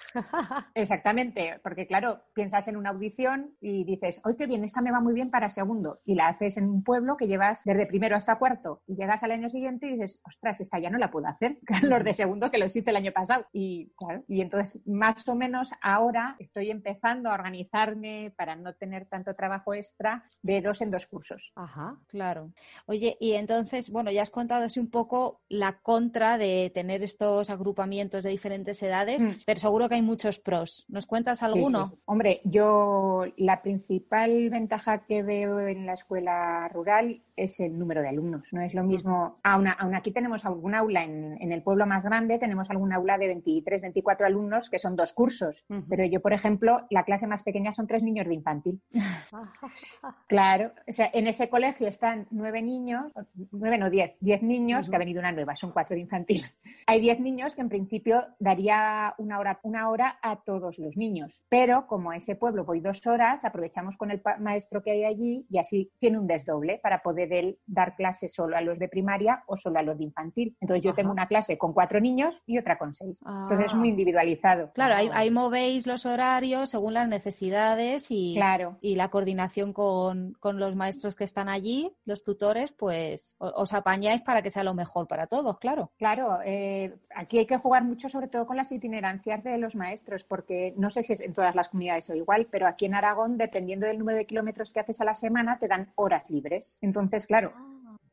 Exactamente, 0.74 1.47
porque 1.64 1.88
claro, 1.88 2.22
piensas 2.34 2.68
en 2.68 2.78
una 2.78 2.90
audición 2.90 3.56
y 3.62 3.84
dices, 3.84 4.22
hoy 4.24 4.36
qué 4.36 4.46
bien, 4.46 4.64
esta 4.64 4.82
me 4.82 4.92
va 4.92 5.00
muy 5.00 5.14
bien 5.14 5.30
para 5.30 5.50
segundo, 5.50 6.00
y 6.06 6.16
la 6.16 6.28
haces 6.30 6.58
en 6.58 6.66
un 6.70 6.84
pueblo 6.84 7.18
que 7.18 7.28
llevas 7.28 7.62
desde 7.66 7.88
primero 7.88 8.16
hasta 8.16 8.38
cuarto, 8.38 8.82
y 8.88 8.96
llegas 8.96 9.24
al 9.24 9.32
año 9.32 9.50
siguiente 9.50 9.88
y 9.88 9.94
dices, 9.94 10.22
ostras, 10.26 10.60
esta 10.62 10.80
ya 10.80 10.90
no 10.90 10.98
la 10.98 11.12
puedo 11.12 11.28
hacer, 11.28 11.58
los 11.84 12.04
de 12.04 12.14
segundo 12.14 12.48
que 12.50 12.58
lo 12.58 12.66
hiciste 12.66 12.90
el 12.92 12.96
año 12.98 13.12
pasado. 13.12 13.46
Y 13.54 13.92
claro, 13.98 14.24
y 14.28 14.42
entonces 14.42 14.82
más 14.88 15.28
o 15.28 15.36
menos 15.36 15.72
ahora 15.82 16.36
estoy 16.40 16.72
empezando 16.72 17.30
a 17.30 17.34
organizarme 17.34 18.34
para 18.38 18.56
no 18.56 18.74
tener 18.74 19.06
tanto 19.06 19.34
trabajo 19.36 19.74
extra 19.74 20.24
de 20.42 20.62
dos 20.62 20.82
en 20.82 20.92
dos 20.92 21.08
cursos. 21.08 21.52
Ajá. 21.56 21.98
Claro. 22.08 22.52
Oye, 22.86 23.18
y 23.20 23.34
entonces, 23.34 23.90
bueno, 23.90 24.12
ya 24.12 24.22
has 24.22 24.30
contado 24.30 24.66
así 24.66 24.80
un 24.80 24.90
poco 24.90 25.42
la 25.50 25.80
contra 25.80 26.38
de 26.38 26.72
tener 26.74 27.04
estos 27.04 27.50
agrupamientos 27.50 28.24
de 28.24 28.30
diferentes 28.30 28.82
edades, 28.84 29.24
Mm. 29.24 29.42
pero 29.46 29.60
seguro 29.60 29.90
que 29.90 29.96
hay 29.96 30.02
muchos 30.02 30.40
pros. 30.40 30.86
¿Nos 30.88 31.06
cuentas 31.06 31.37
Alguno? 31.44 31.90
sí. 31.90 32.00
Hombre, 32.06 32.42
yo 32.44 33.26
la 33.38 33.62
principal 33.62 34.50
ventaja 34.50 35.06
que 35.06 35.24
veo 35.24 35.60
en 35.60 35.86
la 35.86 35.94
escuela 35.94 36.68
rural 36.70 37.22
es 37.36 37.60
el 37.60 37.78
número 37.78 38.02
de 38.02 38.10
alumnos. 38.10 38.44
No 38.52 38.62
es 38.62 38.74
lo 38.74 38.84
mismo, 38.84 39.38
aún, 39.44 39.68
aún 39.68 39.96
aquí 39.96 40.12
tenemos 40.12 40.46
algún 40.46 40.74
aula 40.74 41.04
en, 41.04 41.38
en 41.40 41.52
el 41.52 41.62
pueblo 41.62 41.86
más 41.86 42.04
grande, 42.04 42.40
tenemos 42.40 42.70
algún 42.70 42.92
aula 42.94 43.18
de 43.18 43.28
23, 43.28 43.82
24 43.82 44.26
alumnos 44.26 44.70
que 44.70 44.80
son 44.80 44.96
dos 44.96 45.14
cursos. 45.14 45.64
Pero 45.90 46.06
yo, 46.06 46.20
por 46.22 46.34
ejemplo, 46.34 46.86
la 46.90 47.04
clase 47.04 47.28
más 47.28 47.44
pequeña 47.44 47.72
son 47.72 47.88
tres 47.88 48.04
niños 48.04 48.28
de 48.28 48.34
infantil. 48.34 48.82
Claro, 50.28 50.72
o 50.88 50.92
sea, 50.92 51.10
en 51.14 51.28
ese 51.28 51.50
colegio 51.50 51.88
están 51.88 52.28
nueve 52.32 52.62
niños, 52.62 53.12
nueve 53.52 53.78
no 53.78 53.90
diez, 53.90 54.16
diez 54.20 54.42
niños, 54.42 54.90
que 54.90 54.96
ha 54.96 55.00
venido 55.00 55.20
una 55.20 55.32
nueva, 55.32 55.56
son 55.56 55.72
cuatro 55.72 55.96
de 55.96 56.02
infantil. 56.02 56.44
Hay 56.86 57.00
diez 57.00 57.20
niños 57.20 57.56
que 57.56 57.62
en 57.62 57.70
principio 57.70 58.24
daría 58.40 59.14
una 59.18 59.40
hora, 59.40 59.60
una 59.64 59.90
hora 59.90 60.20
a 60.22 60.38
todos 60.38 60.80
los 60.80 60.98
niños, 60.98 61.27
pero 61.50 61.88
como 61.88 62.12
a 62.12 62.18
ese 62.18 62.36
pueblo 62.36 62.66
voy 62.66 62.80
dos 62.80 63.06
horas, 63.08 63.44
aprovechamos 63.46 63.98
con 63.98 64.12
el 64.12 64.22
maestro 64.40 64.82
que 64.82 64.92
hay 64.92 65.04
allí 65.06 65.46
y 65.50 65.58
así 65.58 65.92
tiene 66.00 66.20
un 66.20 66.28
desdoble 66.28 66.80
para 66.82 67.02
poder 67.02 67.32
él 67.34 67.60
dar 67.66 67.96
clase 67.96 68.30
solo 68.30 68.58
a 68.58 68.62
los 68.62 68.80
de 68.80 68.88
primaria 68.90 69.44
o 69.48 69.58
solo 69.58 69.80
a 69.80 69.84
los 69.84 69.98
de 69.98 70.04
infantil. 70.06 70.56
Entonces 70.62 70.84
yo 70.84 70.92
Ajá. 70.92 70.98
tengo 70.98 71.12
una 71.12 71.28
clase 71.28 71.58
con 71.58 71.74
cuatro 71.74 72.00
niños 72.00 72.36
y 72.46 72.58
otra 72.58 72.78
con 72.78 72.94
seis. 72.94 73.20
Entonces 73.26 73.68
es 73.68 73.74
Ah. 73.74 73.78
muy 73.78 73.90
individualizado. 73.90 74.72
Claro, 74.74 74.96
ahí, 74.96 75.10
Ah. 75.12 75.20
ahí 75.20 75.32
movéis 75.32 75.88
los 75.88 76.06
horarios 76.06 76.70
según 76.70 76.94
las 76.94 77.08
necesidades 77.08 78.08
y, 78.10 78.34
Claro. 78.36 78.78
y 78.82 78.96
la 78.96 79.10
coordinación 79.10 79.74
con, 79.74 80.34
con 80.40 80.60
los 80.60 80.76
maestros 80.76 81.16
que 81.16 81.24
están 81.24 81.50
allí, 81.50 81.92
los 82.06 82.24
tutores, 82.24 82.72
pues 82.74 83.36
os 83.40 83.74
apañáis 83.74 84.22
para 84.22 84.42
que 84.42 84.50
sea 84.50 84.64
lo 84.64 84.74
mejor 84.74 85.08
para 85.08 85.28
todos, 85.28 85.60
claro. 85.60 85.92
Claro, 85.98 86.40
eh, 86.46 86.96
aquí 87.16 87.40
hay 87.40 87.46
que 87.46 87.58
jugar 87.58 87.84
mucho 87.84 88.10
sobre 88.10 88.28
todo 88.28 88.46
con 88.46 88.58
las 88.58 88.72
itinerancias 88.72 89.44
de 89.44 89.58
los 89.58 89.76
maestros, 89.76 90.24
porque 90.24 90.74
no 90.78 90.90
sé 90.90 91.04
si 91.04 91.14
es 91.20 91.28
en 91.28 91.34
todas 91.34 91.56
las 91.56 91.70
comunidades 91.70 92.10
o 92.10 92.16
igual, 92.16 92.48
pero 92.52 92.68
aquí 92.68 92.86
en 92.86 92.96
Aragón, 92.96 93.38
dependiendo 93.38 93.86
del 93.88 94.00
número 94.00 94.18
de 94.18 94.26
kilómetros 94.26 94.74
que 94.74 94.80
haces 94.80 95.02
a 95.02 95.06
la 95.06 95.16
semana, 95.16 95.58
te 95.60 95.68
dan 95.68 95.92
horas 95.96 96.30
libres. 96.30 96.78
Entonces, 96.82 97.28
claro, 97.28 97.52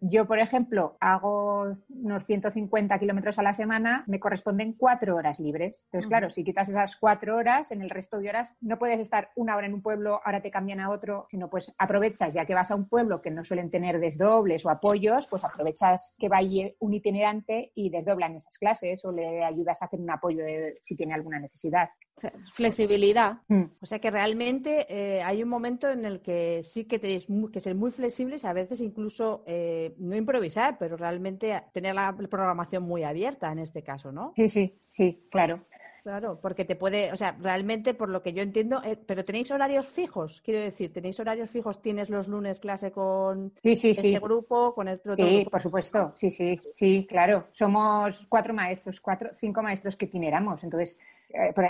yo, 0.00 0.26
por 0.26 0.38
ejemplo, 0.38 0.96
hago 1.00 1.76
unos 1.88 2.26
150 2.26 2.98
kilómetros 2.98 3.38
a 3.38 3.42
la 3.42 3.54
semana, 3.54 4.04
me 4.06 4.20
corresponden 4.20 4.74
cuatro 4.74 5.16
horas 5.16 5.40
libres. 5.40 5.84
Entonces, 5.86 6.08
claro, 6.08 6.28
si 6.28 6.44
quitas 6.44 6.68
esas 6.68 6.96
cuatro 6.96 7.36
horas, 7.36 7.70
en 7.70 7.80
el 7.80 7.88
resto 7.88 8.18
de 8.18 8.28
horas 8.28 8.58
no 8.60 8.78
puedes 8.78 9.00
estar 9.00 9.30
una 9.34 9.56
hora 9.56 9.66
en 9.66 9.72
un 9.72 9.80
pueblo, 9.80 10.20
ahora 10.24 10.42
te 10.42 10.50
cambian 10.50 10.80
a 10.80 10.90
otro, 10.90 11.26
sino 11.30 11.48
pues 11.48 11.72
aprovechas, 11.78 12.34
ya 12.34 12.44
que 12.44 12.54
vas 12.54 12.70
a 12.70 12.74
un 12.74 12.86
pueblo 12.88 13.22
que 13.22 13.30
no 13.30 13.44
suelen 13.44 13.70
tener 13.70 13.98
desdobles 13.98 14.66
o 14.66 14.70
apoyos, 14.70 15.26
pues 15.28 15.42
aprovechas 15.42 16.16
que 16.18 16.28
vaya 16.28 16.68
un 16.80 16.92
itinerante 16.92 17.72
y 17.74 17.88
desdoblan 17.88 18.34
esas 18.34 18.58
clases 18.58 19.04
o 19.06 19.12
le 19.12 19.42
ayudas 19.42 19.80
a 19.80 19.86
hacer 19.86 20.00
un 20.00 20.10
apoyo 20.10 20.44
de- 20.44 20.80
si 20.84 20.96
tiene 20.96 21.14
alguna 21.14 21.38
necesidad. 21.38 21.88
O 22.16 22.20
sea, 22.20 22.32
Flexibilidad. 22.52 23.38
Mm. 23.48 23.64
O 23.80 23.86
sea 23.86 23.98
que 23.98 24.10
realmente 24.10 24.86
eh, 24.88 25.22
hay 25.22 25.42
un 25.42 25.48
momento 25.48 25.90
en 25.90 26.04
el 26.04 26.20
que 26.20 26.62
sí 26.62 26.84
que 26.84 26.98
tenéis 26.98 27.26
que 27.52 27.60
ser 27.60 27.74
muy 27.74 27.90
flexibles, 27.90 28.44
a 28.44 28.52
veces 28.52 28.80
incluso 28.80 29.42
eh, 29.46 29.94
no 29.98 30.14
improvisar, 30.16 30.78
pero 30.78 30.96
realmente 30.96 31.60
tener 31.72 31.94
la 31.94 32.14
programación 32.16 32.84
muy 32.84 33.02
abierta 33.02 33.50
en 33.50 33.58
este 33.58 33.82
caso, 33.82 34.12
¿no? 34.12 34.32
Sí, 34.36 34.48
sí, 34.48 34.78
sí, 34.90 35.26
claro. 35.30 35.60
Claro, 36.04 36.38
porque 36.38 36.66
te 36.66 36.76
puede, 36.76 37.10
o 37.12 37.16
sea, 37.16 37.34
realmente 37.40 37.94
por 37.94 38.10
lo 38.10 38.22
que 38.22 38.34
yo 38.34 38.42
entiendo, 38.42 38.82
eh, 38.84 38.94
pero 39.06 39.24
tenéis 39.24 39.50
horarios 39.50 39.88
fijos, 39.88 40.42
quiero 40.44 40.60
decir, 40.60 40.92
tenéis 40.92 41.18
horarios 41.18 41.48
fijos, 41.48 41.80
tienes 41.80 42.10
los 42.10 42.28
lunes 42.28 42.60
clase 42.60 42.92
con 42.92 43.54
Sí, 43.62 43.74
sí, 43.74 43.90
este 43.90 44.02
sí. 44.02 44.18
grupo, 44.18 44.74
con 44.74 44.88
este 44.88 45.08
otro 45.08 45.26
Sí, 45.26 45.34
grupo. 45.36 45.50
por 45.50 45.62
supuesto, 45.62 46.12
sí, 46.16 46.30
sí, 46.30 46.60
sí, 46.74 47.06
claro. 47.08 47.46
Somos 47.52 48.26
cuatro 48.28 48.52
maestros, 48.52 49.00
cuatro, 49.00 49.30
cinco 49.40 49.62
maestros 49.62 49.96
que 49.96 50.04
itineramos. 50.04 50.62
Entonces, 50.62 50.98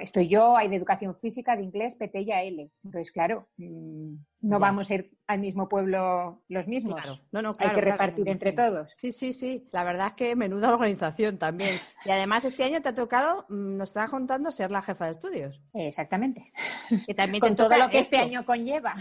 estoy 0.03 0.29
yo, 0.29 0.57
hay 0.57 0.69
de 0.69 0.77
educación 0.77 1.17
física, 1.17 1.57
de 1.57 1.63
inglés, 1.63 1.95
PT 1.95 2.21
y 2.21 2.33
AL. 2.33 2.71
Entonces, 2.85 3.13
claro, 3.13 3.49
mm, 3.57 4.15
no 4.43 4.59
Ya. 4.59 4.59
vamos 4.59 4.91
a 4.91 4.95
ir 4.95 5.11
al 5.27 5.39
mismo 5.41 5.69
pueblo 5.69 6.43
los 6.49 6.67
mismos. 6.67 7.01
Claro. 7.01 7.19
No, 7.33 7.41
no, 7.41 7.49
hay 7.59 7.69
que 7.69 7.75
claro. 7.75 7.93
repartir 7.93 8.29
entre 8.29 8.53
todos. 8.53 8.93
Sí, 8.99 9.11
sí, 9.13 9.33
sí. 9.33 9.67
La 9.73 9.85
verdad 9.85 10.09
es 10.09 10.13
que 10.15 10.37
menuda 10.37 10.75
organización 10.75 11.39
también. 11.39 11.77
Y 12.05 12.11
además 12.11 12.45
este 12.45 12.63
año 12.65 12.83
te 12.83 12.91
ha 12.91 12.95
tocado, 12.95 13.47
mm, 13.49 13.77
nos 13.79 13.89
estaba 13.89 14.09
contando, 14.09 14.51
ser 14.51 14.71
la 14.71 14.83
jefa 14.83 15.07
de 15.07 15.13
estudios. 15.13 15.63
Exactamente. 15.73 16.53
Que 17.07 17.15
también 17.15 17.41
Con 17.41 17.57
te 17.57 17.63
todo 17.63 17.77
lo 17.77 17.89
que 17.89 18.01
este 18.01 18.19
año 18.19 18.45
conlleva. 18.45 18.95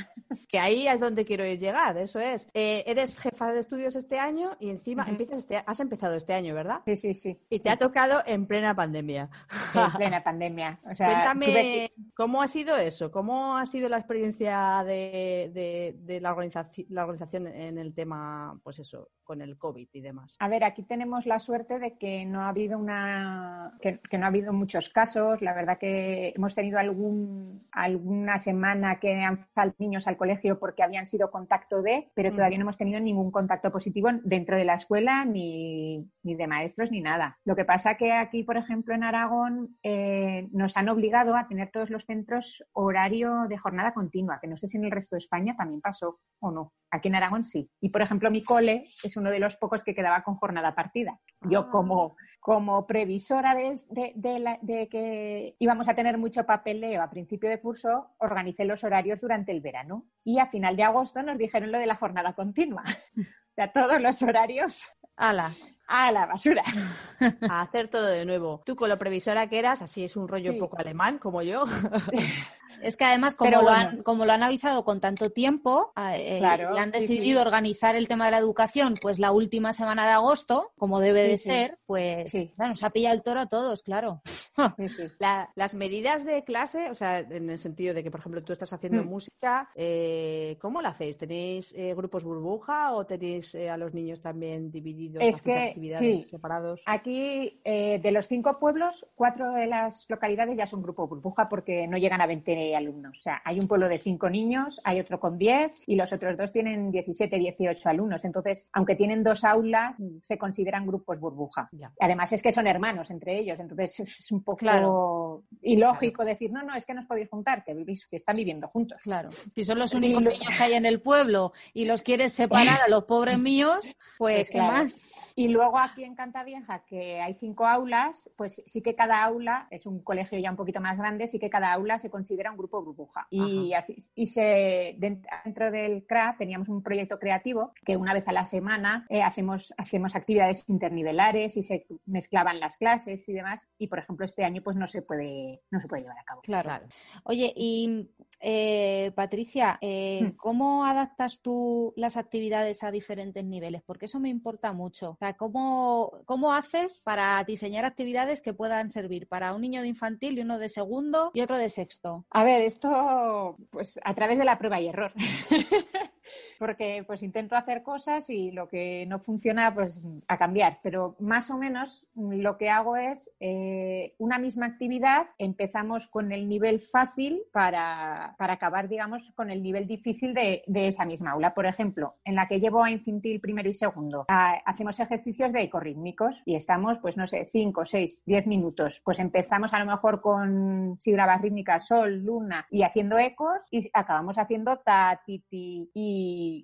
Que 0.48 0.60
ahí 0.60 0.88
es 0.88 1.00
donde 1.00 1.26
quiero 1.26 1.46
ir 1.46 1.60
llegar, 1.60 1.98
eso 1.98 2.20
es. 2.20 2.48
Eh, 2.54 2.84
eres 2.88 3.20
jefa 3.20 3.52
de 3.52 3.60
estudios 3.60 3.96
este 3.96 4.20
año 4.20 4.56
y 4.60 4.70
encima 4.70 5.06
empiezas 5.08 5.40
este, 5.40 5.62
has 5.66 5.80
empezado 5.80 6.16
este 6.16 6.34
año, 6.34 6.54
¿verdad? 6.56 6.82
Sí, 6.86 6.96
sí, 6.96 7.14
sí. 7.14 7.38
Y 7.50 7.60
te 7.60 7.70
ha 7.70 7.78
tocado 7.78 8.22
en 8.26 8.46
plena 8.46 8.76
pandemia. 8.76 9.30
En 9.74 9.92
plena 9.92 10.24
pandemia. 10.24 10.43
O 10.90 10.96
sea, 10.96 11.08
Cuéntame 11.08 11.46
que- 11.46 11.92
cómo 12.16 12.42
ha 12.42 12.48
sido 12.48 12.76
eso, 12.76 13.12
cómo 13.12 13.58
ha 13.58 13.66
sido 13.66 13.88
la 13.90 13.98
experiencia 13.98 14.84
de, 14.86 15.52
de- 15.54 15.96
de 16.00 16.22
la, 16.22 16.32
organización, 16.32 16.88
la 16.90 17.04
organización 17.04 17.48
en 17.48 17.78
el 17.78 17.94
tema, 17.94 18.60
pues 18.64 18.80
eso, 18.80 19.10
con 19.24 19.42
el 19.42 19.58
COVID 19.58 19.88
y 19.94 20.02
demás. 20.02 20.36
A 20.40 20.48
ver, 20.50 20.64
aquí 20.64 20.84
tenemos 20.84 21.26
la 21.26 21.40
suerte 21.40 21.80
de 21.80 21.98
que 21.98 22.26
no 22.26 22.42
ha 22.42 22.50
habido 22.50 22.78
una 22.78 23.74
que, 23.82 24.00
que 24.10 24.18
no 24.18 24.26
ha 24.26 24.30
habido 24.30 24.52
muchos 24.54 24.90
casos. 24.90 25.42
La 25.42 25.54
verdad 25.54 25.78
que 25.78 26.34
hemos 26.36 26.56
tenido 26.56 26.78
algún 26.80 27.68
alguna 27.72 28.40
semana 28.40 29.00
que 29.00 29.14
han 29.22 29.46
faltado 29.54 29.76
niños 29.80 30.08
al 30.08 30.18
colegio 30.18 30.60
porque 30.60 30.84
habían 30.84 31.06
sido 31.06 31.32
contacto 31.32 31.82
de, 31.82 32.10
pero 32.14 32.30
Ujú. 32.30 32.38
todavía 32.38 32.58
no 32.58 32.64
hemos 32.64 32.78
tenido 32.78 33.00
ningún 33.00 33.32
contacto 33.32 33.72
positivo 33.72 34.10
dentro 34.24 34.58
de 34.58 34.66
la 34.66 34.74
escuela 34.76 35.24
ni, 35.26 36.06
ni 36.24 36.36
de 36.36 36.48
maestros 36.48 36.92
ni 36.92 37.00
nada. 37.02 37.38
Lo 37.46 37.56
que 37.56 37.66
pasa 37.66 37.96
que 37.96 38.12
aquí, 38.12 38.44
por 38.44 38.58
ejemplo, 38.58 38.94
en 38.94 39.04
Aragón 39.04 39.78
eh, 39.84 40.33
nos 40.52 40.76
han 40.78 40.90
obligado 40.90 41.36
a 41.36 41.48
tener 41.48 41.70
todos 41.72 41.90
los 41.90 42.06
centros 42.06 42.64
horario 42.74 43.46
de 43.48 43.58
jornada 43.58 43.94
continua, 43.94 44.40
que 44.42 44.48
no 44.48 44.58
sé 44.58 44.68
si 44.68 44.78
en 44.78 44.86
el 44.86 44.92
resto 44.92 45.16
de 45.16 45.20
España 45.20 45.56
también 45.58 45.82
pasó 45.82 46.20
o 46.40 46.52
no. 46.52 46.74
Aquí 46.92 47.08
en 47.08 47.16
Aragón 47.16 47.46
sí. 47.46 47.70
Y, 47.80 47.90
por 47.90 48.02
ejemplo, 48.02 48.30
mi 48.32 48.44
cole 48.44 48.90
es 49.04 49.16
uno 49.18 49.30
de 49.32 49.40
los 49.40 49.56
pocos 49.58 49.84
que 49.84 49.96
quedaba 49.96 50.24
con 50.24 50.36
jornada 50.36 50.76
partida. 50.76 51.20
Yo 51.42 51.62
Ah. 51.62 51.70
como, 51.72 52.16
como 52.40 52.86
previsora 52.86 53.56
de, 53.56 53.78
de- 53.90 54.14
de 54.16 54.40
la- 54.40 54.60
de 54.62 54.90
que 54.90 55.56
íbamos 55.60 55.88
a 55.88 55.96
tener 55.96 56.18
mucho 56.18 56.46
papeleo 56.46 57.02
a 57.02 57.10
principio 57.10 57.50
de 57.50 57.62
curso, 57.62 58.12
organicé 58.20 58.66
los 58.66 58.84
horarios 58.84 59.20
durante 59.22 59.52
el 59.52 59.62
verano. 59.62 60.06
Y 60.24 60.40
a 60.40 60.48
final 60.48 60.76
de 60.76 60.84
agosto 60.84 61.22
nos 61.24 61.38
dijeron 61.38 61.72
lo 61.72 61.78
de 61.80 61.88
la 61.88 61.96
jornada 61.96 62.34
continua. 62.34 62.84
O 63.54 63.56
sea, 63.56 63.72
todos 63.72 64.02
los 64.02 64.20
horarios 64.24 64.84
Ala, 65.16 65.56
a 65.94 66.12
la 66.12 66.26
basura. 66.26 66.64
a 67.50 67.62
hacer 67.62 67.88
todo 67.88 68.08
de 68.08 68.26
nuevo. 68.26 68.62
Tú 68.66 68.76
con 68.76 68.90
lo 68.90 68.98
previsora 68.98 69.48
que 69.48 69.60
eras, 69.60 69.82
así 69.82 70.04
es 70.04 70.16
un 70.16 70.28
rollo 70.28 70.52
Sí. 70.52 70.58
un 70.58 70.60
poco 70.60 70.80
alemán 70.80 71.20
como 71.20 71.42
yo. 71.42 71.64
Es 72.82 72.98
que 72.98 73.06
además, 73.06 73.36
como, 73.36 73.52
lo, 73.52 73.70
han, 73.70 74.04
como 74.04 74.26
lo 74.26 74.34
han 74.34 74.44
avisado 74.44 74.84
con 74.84 75.00
tanto 75.00 75.30
tiempo 75.30 75.94
eh, 75.96 76.40
Claro, 76.40 76.76
y 76.76 76.80
han 76.80 76.92
decidido 76.92 77.40
sí. 77.40 77.46
organizar 77.46 77.96
el 77.96 78.10
tema 78.10 78.26
de 78.26 78.32
la 78.32 78.40
educación, 78.40 78.96
pues 79.02 79.20
la 79.20 79.32
última 79.32 79.72
semana 79.72 80.06
de 80.06 80.12
agosto, 80.12 80.72
como 80.78 81.00
debe 81.00 81.22
de 81.26 81.38
ser, 81.38 81.78
pues 81.86 82.34
bueno, 82.58 82.72
nos 82.72 82.84
ha 82.84 82.90
pillado 82.90 83.16
el 83.16 83.22
toro 83.24 83.40
a 83.40 83.46
todos, 83.46 83.84
claro. 83.84 84.22
las 85.56 85.74
medidas 85.74 86.26
de 86.26 86.44
clase, 86.44 86.90
o 86.90 86.96
sea, 86.96 87.20
en 87.20 87.50
el 87.50 87.60
sentido 87.60 87.94
de 87.94 88.04
que, 88.04 88.12
por 88.12 88.20
ejemplo, 88.20 88.44
tú 88.44 88.54
estás 88.54 88.74
haciendo 88.74 89.04
mm. 89.04 89.08
música, 89.08 89.70
eh, 89.76 90.58
¿cómo 90.62 90.82
lo 90.82 90.88
hacéis? 90.90 91.18
¿Tenéis 91.18 91.74
eh, 91.76 91.94
grupos 91.96 92.24
burbuja 92.24 92.94
o 92.94 93.06
tenéis 93.06 93.56
a 93.56 93.78
los 93.78 93.94
niños 93.94 94.22
también 94.22 94.72
divididos? 94.72 95.24
Es 95.24 95.42
que, 95.42 95.70
actividades 95.70 96.30
separados? 96.30 96.82
Aquí, 96.86 97.62
de 97.64 98.12
los 98.12 98.28
cinco 98.28 98.60
pueblos, 98.60 99.06
cuatro 99.16 99.52
de 99.54 99.68
las 99.68 100.06
localidades 100.10 100.58
ya 100.58 100.68
son 100.68 100.82
grupo 100.82 101.08
burbuja 101.08 101.50
porque 101.50 101.88
no 101.88 101.98
llegan 101.98 102.22
a 102.22 102.28
20 102.28 102.76
alumnos. 102.76 103.20
O 103.20 103.22
sea, 103.22 103.42
hay 103.44 103.60
un 103.60 103.68
pueblo 103.68 103.88
de 103.88 104.00
cinco 104.00 104.30
niños, 104.30 104.82
hay 104.84 105.00
otro 105.00 105.20
con 105.20 105.38
10 105.38 105.84
y 105.88 105.96
los 105.96 106.12
otros 106.14 106.38
dos 106.38 106.52
tienen 106.52 106.92
17, 106.92 107.38
18 107.38 107.90
alumnos. 107.90 108.26
Entonces, 108.26 108.70
aunque 108.74 108.96
tienen 108.96 109.24
dos 109.24 109.44
aulas, 109.44 110.02
se 110.22 110.38
consideran 110.38 110.86
grupos 110.86 111.20
burbuja. 111.20 111.70
Además, 112.00 112.32
es 112.34 112.42
que 112.42 112.52
son 112.52 112.68
hermanos 112.68 113.10
entre 113.12 113.40
ellos. 113.40 113.60
Entonces, 113.60 114.00
es 114.20 114.32
un 114.32 114.43
poco 114.44 115.44
ilógico 115.62 116.24
decir, 116.24 116.52
no, 116.52 116.64
no, 116.64 116.76
es 116.76 116.86
que 116.86 116.94
no 116.94 117.02
os 117.02 117.08
podéis 117.08 117.30
juntar, 117.30 117.64
que 117.64 117.74
vivís, 117.74 118.06
si 118.08 118.16
están 118.16 118.36
viviendo 118.36 118.68
juntos. 118.68 119.02
Claro. 119.02 119.30
Si 119.32 119.64
son 119.64 119.80
los 119.80 119.94
únicos 119.94 120.22
niños 120.22 120.56
que 120.58 120.64
hay 120.64 120.74
en 120.74 120.86
el 120.86 121.02
pueblo 121.02 121.54
y 121.74 121.86
los 121.86 122.04
quieres 122.04 122.34
separar 122.34 122.82
a 122.86 122.90
los 122.90 123.06
pobres 123.06 123.40
míos, 123.40 123.86
pues, 124.18 124.36
pues 124.36 124.50
¿qué 124.50 124.60
más? 124.60 125.10
Y 125.36 125.48
luego 125.48 125.80
aquí 125.80 126.04
en 126.04 126.16
Cantavieja, 126.16 126.84
que 126.86 127.20
hay 127.20 127.34
cinco 127.36 127.66
aulas, 127.66 128.30
pues 128.36 128.62
sí 128.68 128.82
que 128.82 128.94
cada 128.94 129.24
aula 129.24 129.68
es 129.72 129.86
un 129.86 130.04
colegio 130.04 130.38
ya 130.38 130.52
un 130.52 130.58
poquito 130.58 130.80
más 130.80 130.98
grande, 130.98 131.28
sí 131.28 131.40
que 131.40 131.50
cada 131.50 131.74
aula 131.74 131.98
se 131.98 132.12
considera 132.12 132.52
un 132.52 132.58
grupo 132.58 132.84
burbuja. 132.84 133.28
Y 133.32 133.74
así 133.74 133.98
y 134.16 134.28
se 134.28 134.96
dentro 134.98 135.72
del 135.72 136.06
CRA 136.06 136.36
teníamos 136.38 136.70
un 136.70 136.84
proyecto 136.84 137.18
creativo 137.20 137.74
que 137.86 137.98
una 137.98 138.14
vez 138.14 138.28
a 138.28 138.32
la 138.32 138.46
semana 138.46 139.06
eh, 139.10 139.22
hacemos, 139.22 139.74
hacemos 139.78 140.16
actividades 140.16 140.68
internivelares 140.70 141.58
y 141.58 141.64
se 141.64 141.88
mezclaban 142.06 142.60
las 142.60 142.78
clases 142.78 143.28
y 143.28 143.34
demás. 143.34 143.68
Y 143.78 143.88
por 143.88 144.00
ejemplo, 144.00 144.26
este 144.34 144.44
año 144.44 144.64
pues 144.64 144.76
no 144.76 144.88
se 144.88 145.04
puede, 145.04 145.62
no 145.70 145.80
se 145.80 145.88
puede 145.88 146.02
llevar 146.02 146.18
a 146.18 146.24
cabo. 146.24 146.42
Claro. 146.42 146.88
Oye, 147.24 147.54
y 147.56 148.10
eh, 148.40 149.12
Patricia, 149.16 149.78
eh, 149.80 150.24
hmm. 150.24 150.38
¿cómo 150.38 150.86
adaptas 150.86 151.42
tú 151.42 151.94
las 151.96 152.18
actividades 152.18 152.84
a 152.84 152.90
diferentes 152.90 153.46
niveles? 153.46 153.84
Porque 153.86 154.06
eso 154.06 154.20
me 154.20 154.30
importa 154.30 154.74
mucho. 154.74 155.20
¿cómo, 155.38 156.24
¿cómo 156.26 156.54
haces 156.54 157.02
para 157.06 157.44
diseñar 157.44 157.86
actividades 157.86 158.42
que 158.42 158.56
puedan 158.56 158.90
servir 158.90 159.28
para 159.28 159.54
un 159.54 159.62
niño 159.62 159.84
de 159.84 159.90
infantil 159.90 160.40
y 160.40 160.42
uno 160.42 160.58
de 160.58 160.70
segundo 160.70 161.30
y 161.36 161.42
otro 161.42 161.58
de 161.58 161.70
sexto? 161.70 162.26
A 162.32 162.44
ver, 162.44 162.64
esto 162.64 163.56
pues 163.70 164.00
a 164.04 164.16
través 164.16 164.40
de 164.40 164.46
la 164.46 164.58
prueba 164.58 164.82
y 164.82 164.88
error. 164.88 165.14
porque 166.60 167.04
pues 167.06 167.24
intento 167.24 167.56
hacer 167.56 167.84
cosas 167.84 168.30
y 168.30 168.52
lo 168.52 168.68
que 168.68 169.06
no 169.08 169.20
funciona 169.20 169.74
pues 169.74 170.02
a 170.28 170.38
cambiar, 170.38 170.80
pero 170.82 171.16
más 171.20 171.50
o 171.50 171.58
menos 171.58 172.08
lo 172.16 172.58
que 172.58 172.70
hago 172.70 172.96
es 172.96 173.32
eh, 173.40 174.16
una 174.18 174.40
misma 174.40 174.66
actividad, 174.66 175.28
empezamos 175.38 176.08
con 176.08 176.32
el 176.32 176.48
nivel 176.48 176.82
fácil 176.82 177.42
para, 177.52 178.36
acabar 178.38 178.88
digamos 178.88 179.32
con 179.36 179.50
el 179.50 179.64
nivel 179.64 179.88
difícil 179.88 180.34
de, 180.34 180.64
esa 180.68 181.06
misma 181.06 181.32
aula. 181.32 181.54
Por 181.54 181.66
ejemplo, 181.66 182.16
en 182.26 182.36
la 182.36 182.48
que 182.48 182.60
llevo 182.60 182.84
a 182.84 182.92
infantil 182.92 183.40
primero 183.40 183.70
y 183.70 183.74
segundo, 183.74 184.26
hacemos 184.28 185.00
ejercicios 185.00 185.52
de 185.54 185.62
ecorítmicos 185.62 186.42
y 186.46 186.56
estamos 186.56 186.98
pues 187.00 187.18
no 187.18 187.28
sé, 187.28 187.46
5, 187.46 187.86
6, 187.86 188.24
10 188.26 188.48
minutos. 188.48 189.02
Pues 189.04 189.20
empezamos 189.20 189.74
a 189.74 189.80
lo 189.80 189.86
mejor 189.86 190.22
con 190.22 190.98
sílabas 191.00 191.42
rítmicas, 191.42 191.88
sol, 191.88 192.24
luna 192.24 192.66
y 192.70 192.84
haciendo 192.84 193.18
ecos 193.18 193.64
y 193.72 193.90
acabamos 193.94 194.38
haciendo 194.38 194.78
ta, 194.78 195.22
ti, 195.26 195.44
ti 195.50 195.90
y 195.94 196.23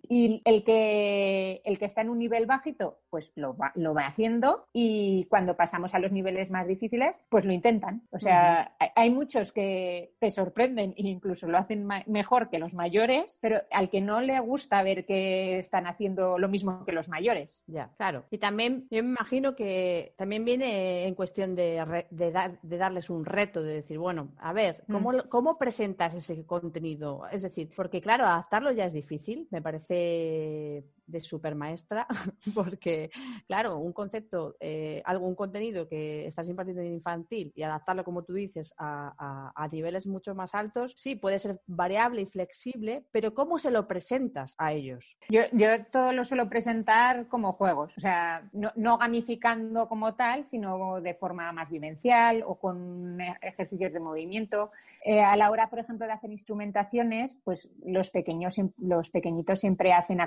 y, 0.09 0.41
el, 0.45 0.63
que, 0.63 1.61
el 1.65 1.79
que 1.79 1.85
está 1.85 2.01
en 2.01 2.09
un 2.09 2.19
nivel 2.19 2.45
bajito, 2.45 2.99
pues 3.09 3.31
lo 3.35 3.55
va, 3.55 3.71
lo 3.75 3.93
va 3.93 4.07
haciendo 4.07 4.67
y 4.73 5.25
cuando 5.29 5.55
pasamos 5.55 5.93
a 5.93 5.99
los 5.99 6.11
niveles 6.11 6.51
más 6.51 6.67
difíciles, 6.67 7.15
pues 7.29 7.45
lo 7.45 7.53
intentan. 7.53 8.03
O 8.11 8.19
sea, 8.19 8.75
hay, 8.95 9.09
muchos 9.09 9.51
que 9.51 10.13
te 10.19 10.29
sorprenden 10.31 10.91
e 10.91 11.07
incluso 11.07 11.47
lo 11.47 11.57
hacen 11.57 11.87
mejor 12.07 12.49
que 12.49 12.59
los 12.59 12.73
mayores, 12.73 13.39
pero 13.41 13.61
al 13.71 13.89
que 13.89 14.01
no 14.01 14.21
le 14.21 14.39
gusta 14.39 14.83
ver 14.83 15.05
que 15.05 15.59
están 15.59 15.87
haciendo 15.87 16.37
lo 16.37 16.47
mismo 16.47 16.85
que 16.85 16.91
los 16.91 17.09
mayores. 17.09 17.63
Ya, 17.67 17.89
claro. 17.97 18.25
Y 18.29 18.37
también 18.37 18.87
yo 18.91 19.03
me 19.03 19.09
imagino 19.09 19.55
que 19.55 20.13
también 20.17 20.45
viene 20.45 21.05
en 21.05 21.15
cuestión 21.15 21.55
de, 21.55 22.05
de, 22.11 22.77
darles 22.77 23.09
un 23.09 23.25
reto, 23.25 23.63
de 23.63 23.73
decir, 23.73 23.97
bueno, 23.97 24.29
a 24.39 24.53
ver, 24.53 24.83
¿cómo, 24.91 25.11
mm. 25.11 25.29
¿cómo 25.29 25.57
presentas 25.57 26.13
ese 26.13 26.45
contenido? 26.45 27.23
Es 27.31 27.41
decir, 27.41 27.69
porque 27.75 28.01
claro, 28.01 28.25
adaptarlo 28.25 28.71
ya 28.71 28.85
es 28.85 28.93
difícil, 28.93 29.47
me 29.51 29.61
parece 29.61 30.83
de 31.09 31.19
super 31.21 31.55
maestra, 31.55 32.07
porque, 32.55 33.09
claro, 33.47 33.77
un 33.77 33.93
concepto, 33.93 34.55
eh, 34.59 35.01
algún 35.05 35.35
contenido 35.35 35.87
que 35.87 36.27
estás 36.27 36.47
impartiendo 36.47 36.81
en 36.81 36.93
infantil 36.93 37.51
y 37.55 37.63
adaptarlo, 37.63 38.03
como 38.03 38.23
tú 38.23 38.33
dices, 38.33 38.73
a, 38.77 39.67
niveles 39.71 40.07
mucho 40.07 40.33
más 40.33 40.55
altos, 40.55 40.95
sí, 40.97 41.15
puede 41.15 41.37
ser 41.37 41.61
variable 41.67 42.21
y 42.21 42.25
flexible, 42.25 43.03
pero 43.11 43.35
¿cómo 43.35 43.59
se 43.59 43.69
lo 43.69 43.87
presentas 43.87 44.55
a 44.57 44.73
ellos? 44.73 45.15
Yo, 45.29 45.41
yo 45.51 45.85
todo 45.85 46.11
lo 46.11 46.25
suelo 46.25 46.49
presentar 46.49 47.27
como 47.27 47.51
juegos, 47.51 47.95
o 47.95 47.99
sea, 47.99 48.49
no, 48.51 48.71
no 48.75 48.97
gamificando 48.97 49.87
como 49.87 50.15
tal, 50.15 50.47
sino 50.47 51.01
de 51.01 51.13
forma 51.13 51.51
más 51.51 51.69
vivencial 51.69 52.43
o 52.45 52.55
con 52.55 53.19
ejercicios 53.41 53.93
de 53.93 53.99
movimiento. 53.99 54.71
Eh, 55.05 55.21
a 55.21 55.35
la 55.37 55.49
hora, 55.49 55.69
por 55.69 55.79
ejemplo, 55.79 56.05
de 56.05 56.13
hacer 56.13 56.31
instrumentaciones, 56.31 57.37
pues 57.43 57.69
los 57.85 58.09
pequeños, 58.11 58.55
los 58.77 59.09
pequeñitos 59.09 59.59
siempre 59.59 59.93
hacen 59.93 60.19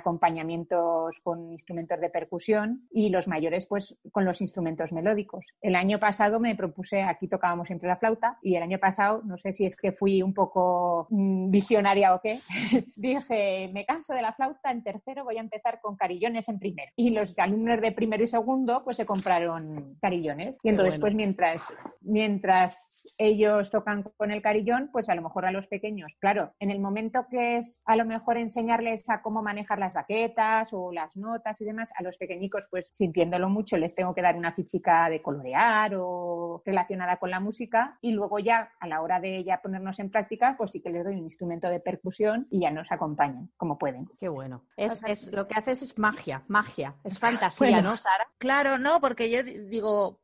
acompañamientos 0.73 1.21
con 1.23 1.53
instrumentos 1.53 2.01
de 2.01 2.11
percusión 2.11 2.89
y 2.91 3.11
los 3.11 3.29
mayores, 3.29 3.67
pues, 3.67 3.97
con 4.11 4.25
los 4.25 4.41
instrumentos 4.41 4.93
melódicos. 4.93 5.45
El 5.61 5.77
año 5.77 5.99
pasado 5.99 6.41
me 6.41 6.55
propuse, 6.55 7.03
aquí 7.03 7.29
tocábamos 7.29 7.67
siempre 7.67 7.89
la 7.89 7.97
flauta, 7.97 8.39
y 8.43 8.57
el 8.57 8.63
año 8.63 8.79
pasado, 8.79 9.23
no 9.25 9.37
sé 9.37 9.53
si 9.53 9.67
es 9.67 9.77
que 9.77 9.93
fui 9.93 10.23
un 10.23 10.35
poco 10.35 11.07
mm, 11.11 11.51
visionaria 11.51 12.15
o 12.15 12.21
qué, 12.21 12.39
dije, 12.97 13.71
me 13.73 13.85
canso 13.85 14.15
de 14.15 14.23
la 14.23 14.33
flauta, 14.33 14.71
en 14.71 14.83
tercero 14.83 15.25
voy 15.25 15.37
a 15.37 15.41
empezar 15.41 15.81
con 15.81 15.97
carillones 15.97 16.49
en 16.49 16.59
primero. 16.59 16.91
Y 16.97 17.11
los 17.11 17.35
alumnos 17.39 17.81
de 17.81 17.93
primero 17.93 18.25
y 18.25 18.29
segundo, 18.29 18.83
pues 18.85 18.97
se 18.97 19.07
compraron 19.07 19.97
carillones. 20.01 20.59
Y 20.63 20.69
entonces, 20.69 20.99
pues 20.99 21.15
mientras, 21.15 21.73
mientras 22.01 23.07
ellos 23.19 23.71
tocan 23.71 24.03
con 24.17 24.31
el 24.31 24.43
carillón, 24.43 24.91
pues 24.93 25.09
a 25.09 25.15
lo 25.15 25.23
mejor 25.23 25.47
a 25.47 25.53
los 25.53 25.67
pequeños, 25.67 26.13
claro, 26.19 26.53
en 26.61 26.71
el 26.71 26.81
momento 26.81 27.27
que 27.31 27.59
es 27.59 27.83
a 27.87 27.97
lo 27.97 28.05
mejor 28.05 28.37
enseñarles 28.37 29.09
a 29.09 29.23
cómo 29.23 29.43
manejar 29.43 29.79
las 29.79 29.95
baquetas 29.95 30.62
o 30.72 30.92
las 30.92 31.16
notas 31.16 31.61
y 31.61 31.64
demás, 31.64 31.90
a 31.96 32.03
los 32.03 32.16
pequeñicos, 32.16 32.64
pues 32.70 32.87
sintiéndolo 32.90 33.48
mucho, 33.48 33.77
les 33.77 33.94
tengo 33.94 34.14
que 34.14 34.22
dar 34.22 34.37
una 34.37 34.53
fichica 34.53 35.09
de 35.09 35.22
colorear 35.22 35.94
o 35.96 36.62
relacionada 36.64 37.16
con 37.16 37.31
la 37.31 37.40
música 37.40 37.98
y 38.01 38.12
luego 38.12 38.38
ya 38.38 38.72
a 38.79 38.87
la 38.87 39.03
hora 39.03 39.20
de 39.20 39.42
ya 39.44 39.61
ponernos 39.62 39.98
en 39.98 40.11
práctica, 40.11 40.55
pues 40.57 40.70
sí 40.70 40.81
que 40.81 40.90
les 40.90 41.05
doy 41.05 41.14
un 41.14 41.25
instrumento 41.25 41.68
de 41.68 41.81
percusión 41.81 42.46
y 42.51 42.61
ya 42.61 42.70
nos 42.70 42.92
acompañan 42.92 43.51
como 43.57 43.79
pueden. 43.79 44.09
Qué 44.18 44.29
bueno. 44.29 44.64
Es, 44.77 45.33
lo 45.33 45.46
que 45.46 45.55
haces 45.55 45.83
es 45.83 45.98
magia, 45.98 46.42
magia, 46.48 46.94
es 47.05 47.18
fantasía, 47.18 47.81
¿no, 47.81 47.96
Sara? 47.96 48.29
Claro, 48.38 48.79
no, 48.79 49.01
porque 49.01 49.31
yo 49.31 49.42
digo, 49.42 50.20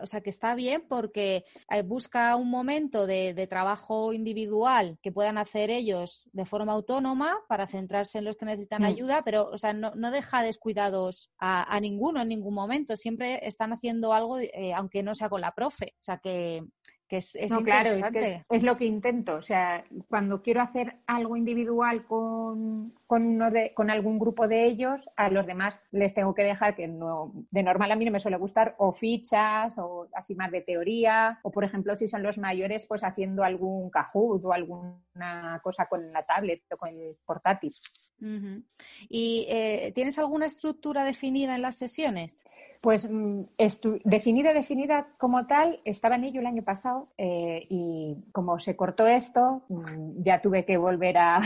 o 0.00 0.06
sea, 0.06 0.20
que 0.20 0.30
está 0.30 0.54
bien 0.54 0.84
porque 0.88 1.44
eh, 1.70 1.82
busca 1.82 2.36
un 2.36 2.50
momento 2.50 3.06
de, 3.06 3.46
trabajo 3.48 4.12
individual 4.12 4.98
que 5.02 5.12
puedan 5.12 5.38
hacer 5.38 5.70
ellos 5.70 6.28
de 6.32 6.44
forma 6.44 6.72
autónoma 6.72 7.38
para 7.48 7.66
centrarse 7.66 8.18
en 8.18 8.26
los 8.26 8.36
que 8.36 8.44
necesitan 8.44 8.82
mm. 8.82 8.86
ayuda, 8.86 9.22
pero, 9.24 9.48
o 9.48 9.58
sea, 9.58 9.72
no, 9.72 10.10
deja 10.10 10.42
descuidados 10.42 11.32
a, 11.38 11.78
ninguno 11.80 12.20
en 12.20 12.28
ningún 12.28 12.54
momento. 12.54 12.96
Siempre 12.96 13.46
están 13.46 13.72
haciendo 13.72 14.12
algo, 14.12 14.38
eh, 14.38 14.72
aunque 14.74 15.02
no 15.02 15.14
sea 15.14 15.28
con 15.28 15.40
la 15.40 15.52
profe. 15.52 15.94
O 16.00 16.04
sea, 16.04 16.18
que, 16.18 16.62
es, 17.08 17.34
no, 17.50 17.62
claro, 17.64 17.92
es, 17.92 18.44
es 18.48 18.62
lo 18.62 18.76
que 18.76 18.84
intento. 18.84 19.36
O 19.36 19.42
sea, 19.42 19.84
cuando 20.08 20.42
quiero 20.42 20.60
hacer 20.60 20.98
algo 21.06 21.36
individual 21.36 22.04
con, 22.04 22.94
con, 23.10 23.26
uno 23.26 23.50
de, 23.50 23.74
con 23.74 23.90
algún 23.90 24.20
grupo 24.20 24.46
de 24.46 24.66
ellos, 24.66 25.02
a 25.16 25.30
los 25.30 25.44
demás 25.44 25.74
les 25.90 26.14
tengo 26.14 26.32
que 26.32 26.44
dejar 26.44 26.76
que 26.76 26.86
no, 26.86 27.32
de 27.50 27.64
normal 27.64 27.90
a 27.90 27.96
mí 27.96 28.04
no 28.04 28.12
me 28.12 28.20
suele 28.20 28.36
gustar 28.36 28.76
o 28.78 28.92
fichas 28.92 29.76
o 29.78 30.06
así 30.14 30.36
más 30.36 30.52
de 30.52 30.60
teoría, 30.60 31.40
o 31.42 31.50
por 31.50 31.64
ejemplo 31.64 31.98
si 31.98 32.06
son 32.06 32.22
los 32.22 32.38
mayores, 32.38 32.86
pues 32.86 33.02
haciendo 33.02 33.42
algún 33.42 33.90
Kahoot 33.90 34.44
o 34.44 34.52
alguna 34.52 35.60
cosa 35.60 35.86
con 35.86 36.12
la 36.12 36.22
tablet 36.22 36.62
o 36.72 36.76
con 36.76 36.90
el 36.90 37.16
portátil. 37.26 37.74
¿Y 39.08 39.46
eh, 39.48 39.90
tienes 39.92 40.16
alguna 40.20 40.46
estructura 40.46 41.02
definida 41.02 41.56
en 41.56 41.62
las 41.62 41.74
sesiones? 41.74 42.44
Pues 42.80 43.10
mm, 43.10 43.42
definida, 44.04 44.52
definida 44.52 45.08
como 45.18 45.48
tal, 45.48 45.80
estaba 45.84 46.14
en 46.14 46.24
ello 46.24 46.38
el 46.38 46.46
año 46.46 46.62
pasado 46.62 47.08
eh, 47.18 47.66
y 47.68 48.18
como 48.30 48.60
se 48.60 48.76
cortó 48.76 49.08
esto, 49.08 49.64
mm, 49.68 50.22
ya 50.22 50.40
tuve 50.40 50.64
que 50.64 50.76
volver 50.76 51.18
a, 51.18 51.40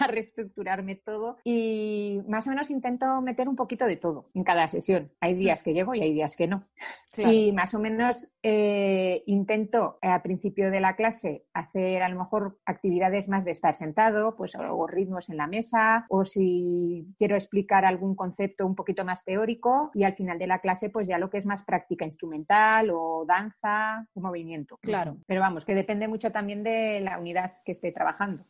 a 0.00 0.06
reestructurarme 0.06 0.96
todo 0.96 1.38
y 1.44 2.20
más 2.28 2.46
o 2.46 2.50
menos 2.50 2.70
intento 2.70 3.20
meter 3.22 3.48
un 3.48 3.56
poquito 3.56 3.86
de 3.86 3.96
todo 3.96 4.30
en 4.34 4.44
cada 4.44 4.68
sesión. 4.68 5.10
Hay 5.20 5.34
días 5.34 5.62
que 5.62 5.72
llego 5.72 5.94
y 5.94 6.02
hay 6.02 6.12
días 6.12 6.36
que 6.36 6.46
no. 6.46 6.64
Y 7.16 7.52
más 7.52 7.74
o 7.74 7.78
menos 7.78 8.32
eh, 8.42 9.22
intento 9.26 9.98
a 10.00 10.22
principio 10.22 10.70
de 10.70 10.80
la 10.80 10.94
clase 10.96 11.44
hacer 11.52 12.02
a 12.02 12.08
lo 12.08 12.18
mejor 12.18 12.58
actividades 12.64 13.28
más 13.28 13.44
de 13.44 13.50
estar 13.50 13.74
sentado, 13.74 14.36
pues 14.36 14.54
o 14.54 14.86
ritmos 14.86 15.28
en 15.30 15.36
la 15.36 15.46
mesa, 15.46 16.06
o 16.08 16.24
si 16.24 17.06
quiero 17.18 17.34
explicar 17.34 17.84
algún 17.84 18.14
concepto 18.14 18.66
un 18.66 18.74
poquito 18.74 19.04
más 19.04 19.24
teórico, 19.24 19.90
y 19.94 20.04
al 20.04 20.14
final 20.14 20.38
de 20.38 20.46
la 20.46 20.60
clase, 20.60 20.90
pues 20.90 21.08
ya 21.08 21.18
lo 21.18 21.30
que 21.30 21.38
es 21.38 21.46
más 21.46 21.62
práctica 21.64 22.04
instrumental 22.04 22.90
o 22.90 23.24
danza 23.26 24.06
o 24.14 24.20
movimiento. 24.20 24.78
Claro. 24.82 25.16
Pero 25.26 25.40
vamos, 25.40 25.64
que 25.64 25.74
depende 25.74 26.08
mucho 26.08 26.30
también 26.30 26.62
de 26.62 27.00
la 27.00 27.18
unidad 27.18 27.54
que 27.64 27.72
esté 27.72 27.92
trabajando. 27.92 28.44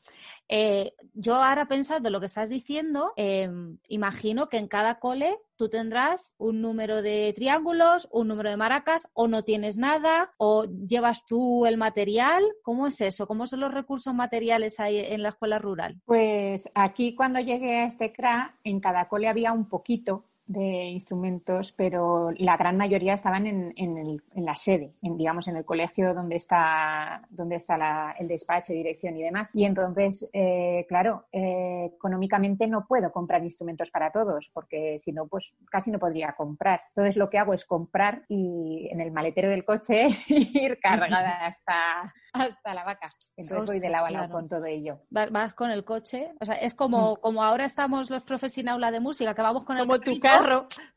Eh, 0.53 0.95
yo 1.15 1.37
ahora 1.37 1.67
pensando 1.67 2.11
lo 2.11 2.19
que 2.19 2.27
estás 2.27 2.51
diciendo, 2.51 3.13
em, 3.15 3.79
imagino 3.89 4.49
que 4.49 4.59
en 4.59 4.67
cada 4.67 4.99
cole 4.99 5.39
tú 5.55 5.69
tendrás 5.69 6.35
un 6.39 6.61
número 6.61 7.03
de 7.03 7.33
triángulos, 7.37 8.09
un 8.11 8.27
número 8.27 8.51
de 8.51 8.57
maracas, 8.57 9.09
o 9.13 9.29
no 9.29 9.45
tienes 9.45 9.79
nada, 9.79 10.33
o 10.39 10.65
llevas 10.65 11.25
tú 11.25 11.67
el 11.67 11.77
material. 11.77 12.43
¿Cómo 12.63 12.89
es 12.89 13.01
eso? 13.01 13.29
¿Cómo 13.29 13.47
son 13.47 13.61
los 13.61 13.73
recursos 13.73 14.13
materiales 14.13 14.81
ahí 14.81 14.99
en 14.99 15.23
la 15.23 15.29
escuela 15.29 15.61
rural? 15.61 16.01
Pues 16.05 16.69
aquí 16.75 17.15
cuando 17.15 17.39
llegué 17.39 17.77
a 17.77 17.85
este 17.85 18.13
CRA, 18.13 18.59
en 18.65 18.81
cada 18.81 19.07
cole 19.07 19.29
había 19.29 19.53
un 19.53 19.69
poquito 19.69 20.25
de 20.51 20.87
instrumentos, 20.87 21.73
pero 21.73 22.33
la 22.37 22.57
gran 22.57 22.77
mayoría 22.77 23.15
estaban 23.15 23.47
en, 23.47 23.73
en, 23.77 24.45
la 24.45 24.57
sede, 24.57 24.95
en, 25.01 25.17
digamos, 25.17 25.47
en 25.47 25.57
el 25.57 25.65
colegio 25.65 26.13
donde 26.13 26.35
está, 26.35 27.23
donde 27.31 27.55
está 27.55 28.17
el 28.19 28.27
despacho, 28.27 28.73
dirección 28.73 29.17
y 29.17 29.23
demás. 29.23 29.51
Y 29.55 29.65
entonces, 29.65 30.29
eh, 30.33 30.87
claro, 30.89 31.27
eh, 31.31 31.93
económicamente 31.95 32.67
no 32.67 32.85
puedo 32.89 33.13
comprar 33.13 33.45
instrumentos 33.45 33.93
para 33.93 34.11
todos, 34.11 34.51
porque 34.53 34.99
si 35.01 35.13
no, 35.13 35.29
pues 35.29 35.55
casi 35.71 35.93
no 35.93 36.01
podría 36.01 36.33
comprar. 36.33 36.83
Entonces, 36.89 37.17
lo 37.17 37.31
que 37.31 37.39
hago 37.39 37.55
es 37.55 37.65
comprar 37.65 38.25
y 38.29 38.89
en 38.91 39.01
el 39.01 39.13
maletero 39.13 39.51
del 39.51 39.65
coche 39.65 40.09
ir 40.27 40.81
cargada 40.81 41.47
hasta, 41.47 42.13
hasta 42.33 42.75
la 42.75 42.83
vaca. 42.83 43.09
Entonces 43.37 43.67
voy 43.67 43.79
de 43.79 43.89
lado 43.89 44.07
a 44.07 44.11
lado 44.11 44.33
con 44.33 44.49
todo 44.49 44.65
ello. 44.65 44.99
Vas, 45.11 45.55
con 45.55 45.71
el 45.71 45.85
coche, 45.85 46.33
o 46.41 46.45
sea, 46.45 46.57
es 46.57 46.75
como, 46.75 47.13
mm. 47.13 47.21
como 47.21 47.45
ahora 47.45 47.65
estamos 47.65 48.11
los 48.11 48.25
profes 48.25 48.53
sin 48.53 48.69
aula 48.69 48.91
de 48.91 48.99
música, 48.99 49.33
que 49.33 49.43
vamos 49.43 49.65
con 49.65 49.77
el 49.77 49.87
como 49.87 50.01
tu 50.01 50.19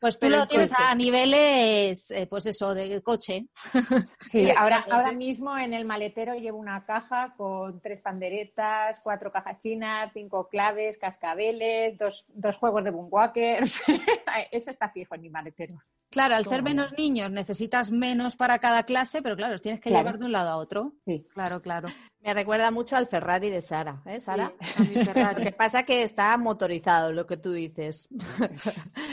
pues 0.00 0.18
tú 0.18 0.28
lo 0.28 0.46
tienes 0.46 0.72
a 0.76 0.94
niveles, 0.94 2.10
eh, 2.10 2.26
pues 2.26 2.46
eso, 2.46 2.74
de 2.74 3.02
coche. 3.02 3.46
Sí, 4.20 4.50
ahora, 4.50 4.84
ahora 4.90 5.12
mismo 5.12 5.56
en 5.56 5.74
el 5.74 5.84
maletero 5.84 6.34
llevo 6.34 6.58
una 6.58 6.84
caja 6.84 7.34
con 7.36 7.80
tres 7.80 8.00
panderetas, 8.00 8.98
cuatro 9.02 9.30
cajas 9.30 9.58
chinas, 9.58 10.10
cinco 10.12 10.48
claves, 10.48 10.98
cascabeles, 10.98 11.96
dos, 11.98 12.24
dos 12.28 12.56
juegos 12.56 12.82
de 12.84 12.90
boomwalkers. 12.90 13.82
eso 14.50 14.70
está 14.70 14.88
fijo 14.90 15.14
en 15.14 15.20
mi 15.22 15.30
maletero. 15.30 15.80
Claro, 16.10 16.36
al 16.36 16.44
ser 16.44 16.62
menos 16.62 16.92
niños 16.96 17.30
necesitas 17.30 17.90
menos 17.90 18.36
para 18.36 18.60
cada 18.60 18.84
clase, 18.84 19.20
pero 19.20 19.36
claro, 19.36 19.52
los 19.52 19.62
tienes 19.62 19.80
que 19.80 19.90
llevar 19.90 20.18
de 20.18 20.26
un 20.26 20.32
lado 20.32 20.50
a 20.50 20.56
otro. 20.56 20.92
Sí. 21.04 21.26
Claro, 21.34 21.60
claro. 21.60 21.88
Me 22.24 22.32
recuerda 22.32 22.70
mucho 22.70 22.96
al 22.96 23.06
Ferrari 23.06 23.50
de 23.50 23.60
Sara, 23.60 24.00
¿eh, 24.06 24.18
Sara? 24.18 24.50
Lo 25.36 25.44
que 25.44 25.52
pasa 25.52 25.80
es 25.80 25.86
que 25.86 26.02
está 26.02 26.34
motorizado, 26.38 27.12
lo 27.12 27.26
que 27.26 27.36
tú 27.36 27.52
dices. 27.52 28.08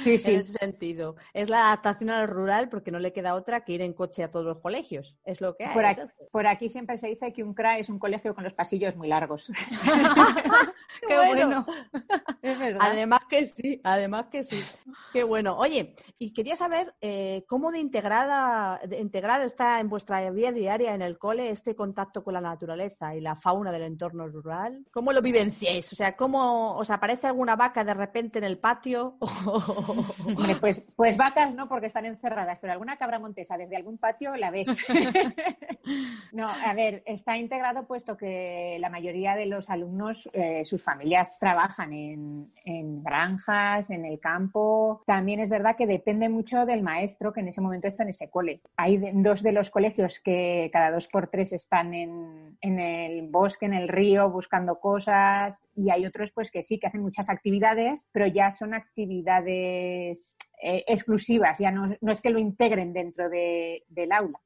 Sí, 0.05 0.17
sí. 0.17 0.31
en 0.31 0.39
ese 0.39 0.53
sentido. 0.53 1.17
Es 1.33 1.49
la 1.49 1.67
adaptación 1.67 2.11
al 2.11 2.29
rural 2.29 2.69
porque 2.69 2.89
no 2.89 2.99
le 2.99 3.11
queda 3.11 3.35
otra 3.35 3.65
que 3.65 3.73
ir 3.73 3.81
en 3.81 3.91
coche 3.91 4.23
a 4.23 4.31
todos 4.31 4.45
los 4.45 4.59
colegios. 4.59 5.13
Es 5.25 5.41
lo 5.41 5.57
que 5.57 5.65
hay. 5.65 5.73
Por 5.73 5.85
aquí, 5.85 6.01
por 6.31 6.47
aquí 6.47 6.69
siempre 6.69 6.97
se 6.97 7.09
dice 7.09 7.33
que 7.33 7.43
un 7.43 7.53
CRA 7.53 7.79
es 7.79 7.89
un 7.89 7.99
colegio 7.99 8.33
con 8.33 8.45
los 8.45 8.53
pasillos 8.53 8.95
muy 8.95 9.09
largos. 9.09 9.51
Qué 11.05 11.17
bueno. 11.17 11.65
Además 12.79 13.21
que 13.29 13.45
sí, 13.45 13.81
además 13.83 14.27
que 14.31 14.45
sí. 14.45 14.63
Qué 15.11 15.23
bueno. 15.25 15.57
Oye, 15.57 15.95
y 16.17 16.31
quería 16.31 16.55
saber 16.55 16.95
eh, 17.01 17.43
cómo 17.49 17.71
de 17.71 17.79
integrada, 17.79 18.79
de 18.87 18.99
integrado 18.99 19.43
está 19.43 19.81
en 19.81 19.89
vuestra 19.89 20.29
vida 20.31 20.53
diaria 20.53 20.95
en 20.95 21.01
el 21.01 21.17
cole 21.17 21.49
este 21.49 21.75
contacto 21.75 22.23
con 22.23 22.35
la 22.35 22.41
naturaleza 22.41 23.00
y 23.15 23.21
la 23.21 23.35
fauna 23.35 23.71
del 23.71 23.83
entorno 23.83 24.27
rural? 24.27 24.85
¿Cómo 24.91 25.11
lo 25.11 25.21
vivenciáis? 25.21 25.91
O 25.91 25.95
sea, 25.95 26.15
¿cómo 26.15 26.77
os 26.77 26.89
aparece 26.89 27.27
alguna 27.27 27.55
vaca 27.55 27.83
de 27.83 27.93
repente 27.93 28.37
en 28.37 28.45
el 28.45 28.57
patio? 28.57 29.17
pues, 30.61 30.83
pues 30.95 31.17
vacas 31.17 31.53
no, 31.55 31.67
porque 31.67 31.87
están 31.87 32.05
encerradas, 32.05 32.59
pero 32.59 32.73
alguna 32.73 32.97
cabra 32.97 33.19
montesa 33.19 33.57
desde 33.57 33.75
algún 33.75 33.97
patio 33.97 34.35
la 34.35 34.51
ves. 34.51 34.67
no, 36.31 36.47
a 36.47 36.73
ver, 36.73 37.01
está 37.05 37.37
integrado 37.37 37.87
puesto 37.87 38.15
que 38.15 38.77
la 38.79 38.89
mayoría 38.89 39.35
de 39.35 39.47
los 39.47 39.69
alumnos, 39.69 40.29
eh, 40.33 40.63
sus 40.65 40.83
familias 40.83 41.37
trabajan 41.39 41.93
en, 41.93 42.51
en 42.65 43.03
granjas, 43.03 43.89
en 43.89 44.05
el 44.05 44.19
campo. 44.19 45.01
También 45.05 45.39
es 45.39 45.49
verdad 45.49 45.75
que 45.75 45.87
depende 45.87 46.29
mucho 46.29 46.65
del 46.65 46.83
maestro 46.83 47.33
que 47.33 47.39
en 47.39 47.47
ese 47.47 47.61
momento 47.61 47.87
está 47.87 48.03
en 48.03 48.09
ese 48.09 48.29
cole. 48.29 48.61
Hay 48.77 48.97
dos 49.13 49.41
de 49.41 49.51
los 49.51 49.69
colegios 49.69 50.19
que 50.19 50.69
cada 50.71 50.91
dos 50.91 51.07
por 51.07 51.27
tres 51.27 51.53
están 51.53 51.93
en, 51.93 52.57
en 52.61 52.79
el 52.91 53.27
bosque, 53.29 53.65
en 53.65 53.73
el 53.73 53.87
río, 53.87 54.29
buscando 54.29 54.79
cosas 54.79 55.67
y 55.75 55.89
hay 55.89 56.05
otros 56.05 56.31
pues 56.33 56.51
que 56.51 56.63
sí, 56.63 56.79
que 56.79 56.87
hacen 56.87 57.01
muchas 57.01 57.29
actividades, 57.29 58.07
pero 58.11 58.27
ya 58.27 58.51
son 58.51 58.73
actividades 58.73 60.35
eh, 60.63 60.83
exclusivas, 60.87 61.57
ya 61.57 61.71
no, 61.71 61.95
no, 62.01 62.11
es 62.11 62.21
que 62.21 62.29
lo 62.29 62.37
integren 62.37 62.93
dentro 62.93 63.29
de, 63.29 63.83
del 63.89 64.11
aula. 64.11 64.39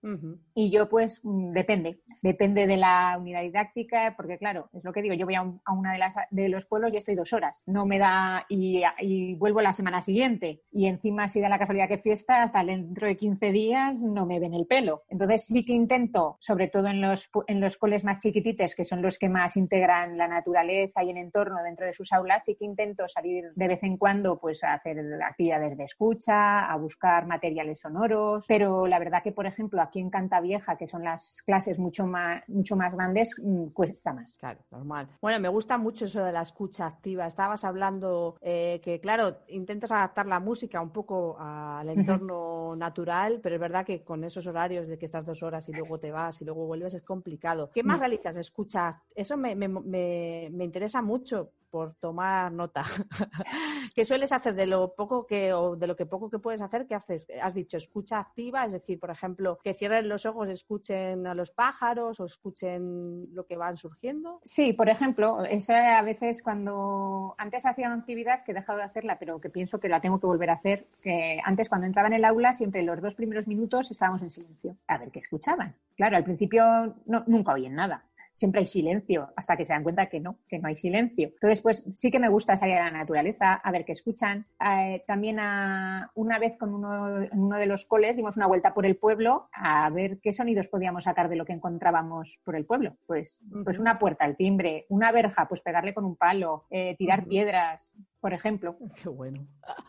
Y 0.53 0.71
yo 0.71 0.87
pues 0.87 1.19
mm, 1.23 1.51
depende, 1.51 1.99
depende 2.21 2.67
de 2.67 2.77
la 2.77 3.17
unidad 3.19 3.41
didáctica, 3.41 4.13
porque 4.15 4.37
claro, 4.37 4.69
es 4.71 4.85
lo 4.85 4.93
que 4.93 5.01
digo, 5.01 5.13
yo 5.13 5.25
voy 5.25 5.35
a, 5.35 5.41
una 5.41 5.91
de, 5.91 5.97
las, 5.97 6.15
de 6.31 6.47
los 6.47 6.65
pueblos 6.67 6.93
y 6.93 6.97
estoy 6.97 7.15
dos 7.15 7.33
horas, 7.33 7.63
no 7.67 7.85
me 7.85 7.99
da 7.99 8.45
y, 8.47 8.81
y, 9.01 9.35
vuelvo 9.35 9.59
la 9.59 9.73
semana 9.73 10.01
siguiente 10.01 10.61
y 10.71 10.85
encima 10.85 11.27
si 11.27 11.41
da 11.41 11.49
la 11.49 11.59
casualidad 11.59 11.89
que 11.89 11.97
fiesta, 11.97 12.43
hasta 12.43 12.63
dentro 12.63 13.07
de 13.07 13.17
15 13.17 13.51
días 13.51 14.01
no 14.01 14.25
me 14.25 14.39
ven 14.39 14.53
el 14.53 14.67
pelo. 14.67 15.03
Entonces 15.09 15.45
sí 15.45 15.65
que 15.65 15.73
intento, 15.73 16.37
sobre 16.39 16.69
todo 16.69 16.87
en 16.87 17.01
los, 17.01 17.29
en 17.47 17.59
los 17.59 17.75
coles 17.75 18.05
más 18.05 18.19
chiquititos, 18.19 18.73
que 18.73 18.85
son 18.85 19.01
los 19.01 19.19
que 19.19 19.27
más 19.27 19.57
integran 19.57 20.17
la 20.17 20.29
naturaleza 20.29 21.03
y 21.03 21.09
el 21.09 21.17
entorno 21.17 21.61
dentro 21.61 21.85
de 21.85 21.91
sus 21.91 22.13
aulas, 22.13 22.43
sí 22.45 22.55
que 22.55 22.63
intento 22.63 23.09
salir 23.09 23.51
de 23.53 23.67
vez 23.67 23.83
en 23.83 23.97
cuando 23.97 24.39
pues 24.39 24.63
a 24.63 24.75
hacer 24.75 24.97
actividades 25.21 25.77
de 25.77 25.83
escuela 25.83 26.04
a 26.27 26.77
buscar 26.77 27.25
materiales 27.25 27.79
sonoros, 27.79 28.45
pero 28.47 28.87
la 28.87 28.99
verdad 28.99 29.23
que, 29.23 29.31
por 29.31 29.45
ejemplo, 29.45 29.81
aquí 29.81 29.99
en 29.99 30.09
Cantavieja, 30.09 30.77
que 30.77 30.87
son 30.87 31.03
las 31.03 31.41
clases 31.45 31.79
mucho 31.79 32.05
más, 32.05 32.47
mucho 32.47 32.75
más 32.75 32.93
grandes, 32.93 33.35
mm, 33.41 33.67
cuesta 33.67 34.13
más. 34.13 34.35
Claro, 34.37 34.59
normal. 34.71 35.07
Bueno, 35.21 35.39
me 35.39 35.49
gusta 35.49 35.77
mucho 35.77 36.05
eso 36.05 36.23
de 36.23 36.31
la 36.31 36.41
escucha 36.41 36.85
activa. 36.85 37.27
Estabas 37.27 37.63
hablando 37.63 38.37
eh, 38.41 38.81
que, 38.83 38.99
claro, 38.99 39.37
intentas 39.47 39.91
adaptar 39.91 40.25
la 40.27 40.39
música 40.39 40.81
un 40.81 40.91
poco 40.91 41.37
al 41.39 41.89
entorno 41.89 42.75
natural, 42.75 43.39
pero 43.41 43.55
es 43.55 43.61
verdad 43.61 43.85
que 43.85 44.03
con 44.03 44.23
esos 44.23 44.47
horarios 44.47 44.87
de 44.87 44.97
que 44.97 45.05
estás 45.05 45.25
dos 45.25 45.43
horas 45.43 45.67
y 45.69 45.73
luego 45.73 45.99
te 45.99 46.11
vas 46.11 46.41
y 46.41 46.45
luego 46.45 46.65
vuelves 46.65 46.93
es 46.93 47.03
complicado. 47.03 47.71
¿Qué 47.73 47.83
más 47.83 47.97
mm. 47.97 48.01
realizas? 48.01 48.35
Escucha. 48.35 49.01
Eso 49.13 49.37
me, 49.37 49.55
me, 49.55 49.67
me, 49.67 50.49
me 50.51 50.63
interesa 50.63 51.01
mucho 51.01 51.51
por 51.75 51.93
tomar 51.95 52.53
nota. 52.53 52.85
¿Qué 53.93 54.05
sueles 54.05 54.31
hacer 54.31 54.55
de 54.55 54.65
lo 54.65 54.95
poco 54.95 55.27
que 55.27 55.51
o 55.51 55.75
de 55.75 55.87
lo 55.87 55.97
que 55.97 56.05
poco 56.05 56.29
que 56.29 56.39
puedes 56.39 56.61
hacer? 56.61 56.87
¿Qué 56.87 56.95
haces? 56.95 57.27
Has 57.41 57.53
dicho 57.53 57.75
escucha 57.75 58.17
activa, 58.17 58.63
es 58.63 58.71
decir, 58.71 58.97
por 58.97 59.09
ejemplo, 59.09 59.59
que 59.61 59.73
cierren 59.73 60.07
los 60.07 60.25
ojos, 60.25 60.47
escuchen 60.47 61.27
a 61.27 61.33
los 61.33 61.51
pájaros 61.51 62.21
o 62.21 62.25
escuchen 62.27 63.27
lo 63.33 63.45
que 63.45 63.57
van 63.57 63.75
surgiendo. 63.75 64.39
Sí, 64.45 64.71
por 64.71 64.87
ejemplo, 64.87 65.43
eso 65.43 65.73
a 65.73 66.01
veces 66.01 66.41
cuando 66.41 67.35
antes 67.37 67.65
hacía 67.65 67.87
una 67.87 67.97
actividad 67.97 68.45
que 68.45 68.53
he 68.53 68.55
dejado 68.55 68.77
de 68.77 68.85
hacerla, 68.85 69.19
pero 69.19 69.41
que 69.41 69.49
pienso 69.49 69.77
que 69.77 69.89
la 69.89 69.99
tengo 69.99 70.17
que 70.21 70.27
volver 70.27 70.51
a 70.51 70.53
hacer, 70.53 70.87
que 71.01 71.41
antes 71.43 71.67
cuando 71.67 71.87
entraba 71.87 72.07
en 72.07 72.13
el 72.13 72.23
aula 72.23 72.53
siempre 72.53 72.83
los 72.83 73.01
dos 73.01 73.15
primeros 73.15 73.49
minutos 73.49 73.91
estábamos 73.91 74.21
en 74.21 74.31
silencio, 74.31 74.77
a 74.87 74.97
ver 74.97 75.11
qué 75.11 75.19
escuchaban. 75.19 75.75
Claro, 75.97 76.15
al 76.15 76.23
principio 76.23 76.63
nunca 77.05 77.51
oían 77.51 77.75
nada 77.75 78.05
siempre 78.35 78.61
hay 78.61 78.67
silencio, 78.67 79.29
hasta 79.35 79.55
que 79.57 79.65
se 79.65 79.73
dan 79.73 79.83
cuenta 79.83 80.07
que 80.07 80.19
no, 80.19 80.37
que 80.47 80.59
no 80.59 80.67
hay 80.67 80.75
silencio. 80.75 81.29
Entonces, 81.29 81.61
pues 81.61 81.83
sí 81.95 82.11
que 82.11 82.19
me 82.19 82.29
gusta 82.29 82.57
salir 82.57 82.75
a 82.75 82.85
la 82.85 82.97
naturaleza, 82.97 83.53
a 83.53 83.71
ver 83.71 83.85
qué 83.85 83.93
escuchan. 83.93 84.45
Eh, 84.59 85.03
también 85.07 85.39
a, 85.39 86.11
una 86.15 86.37
vez 86.37 86.57
con 86.57 86.73
uno, 86.73 87.23
en 87.23 87.39
uno 87.39 87.57
de 87.57 87.65
los 87.65 87.85
coles 87.85 88.15
dimos 88.15 88.37
una 88.37 88.47
vuelta 88.47 88.73
por 88.73 88.85
el 88.85 88.97
pueblo 88.97 89.49
a 89.53 89.89
ver 89.89 90.19
qué 90.21 90.33
sonidos 90.33 90.67
podíamos 90.67 91.05
sacar 91.05 91.29
de 91.29 91.37
lo 91.37 91.45
que 91.45 91.53
encontrábamos 91.53 92.39
por 92.43 92.55
el 92.55 92.65
pueblo. 92.65 92.97
Pues, 93.07 93.39
pues 93.63 93.79
una 93.79 93.97
puerta, 93.97 94.25
el 94.25 94.35
timbre, 94.35 94.85
una 94.89 95.11
verja, 95.11 95.47
pues 95.47 95.61
pegarle 95.61 95.93
con 95.93 96.05
un 96.05 96.15
palo, 96.15 96.65
eh, 96.69 96.95
tirar 96.97 97.25
piedras, 97.25 97.95
por 98.19 98.33
ejemplo. 98.33 98.77
Qué 99.01 99.09
bueno. 99.09 99.47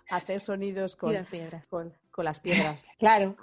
Hacer 0.08 0.40
sonidos 0.40 0.94
con, 0.94 1.12
con 1.68 1.92
las 2.24 2.40
piedras. 2.40 2.82
Claro. 2.98 3.36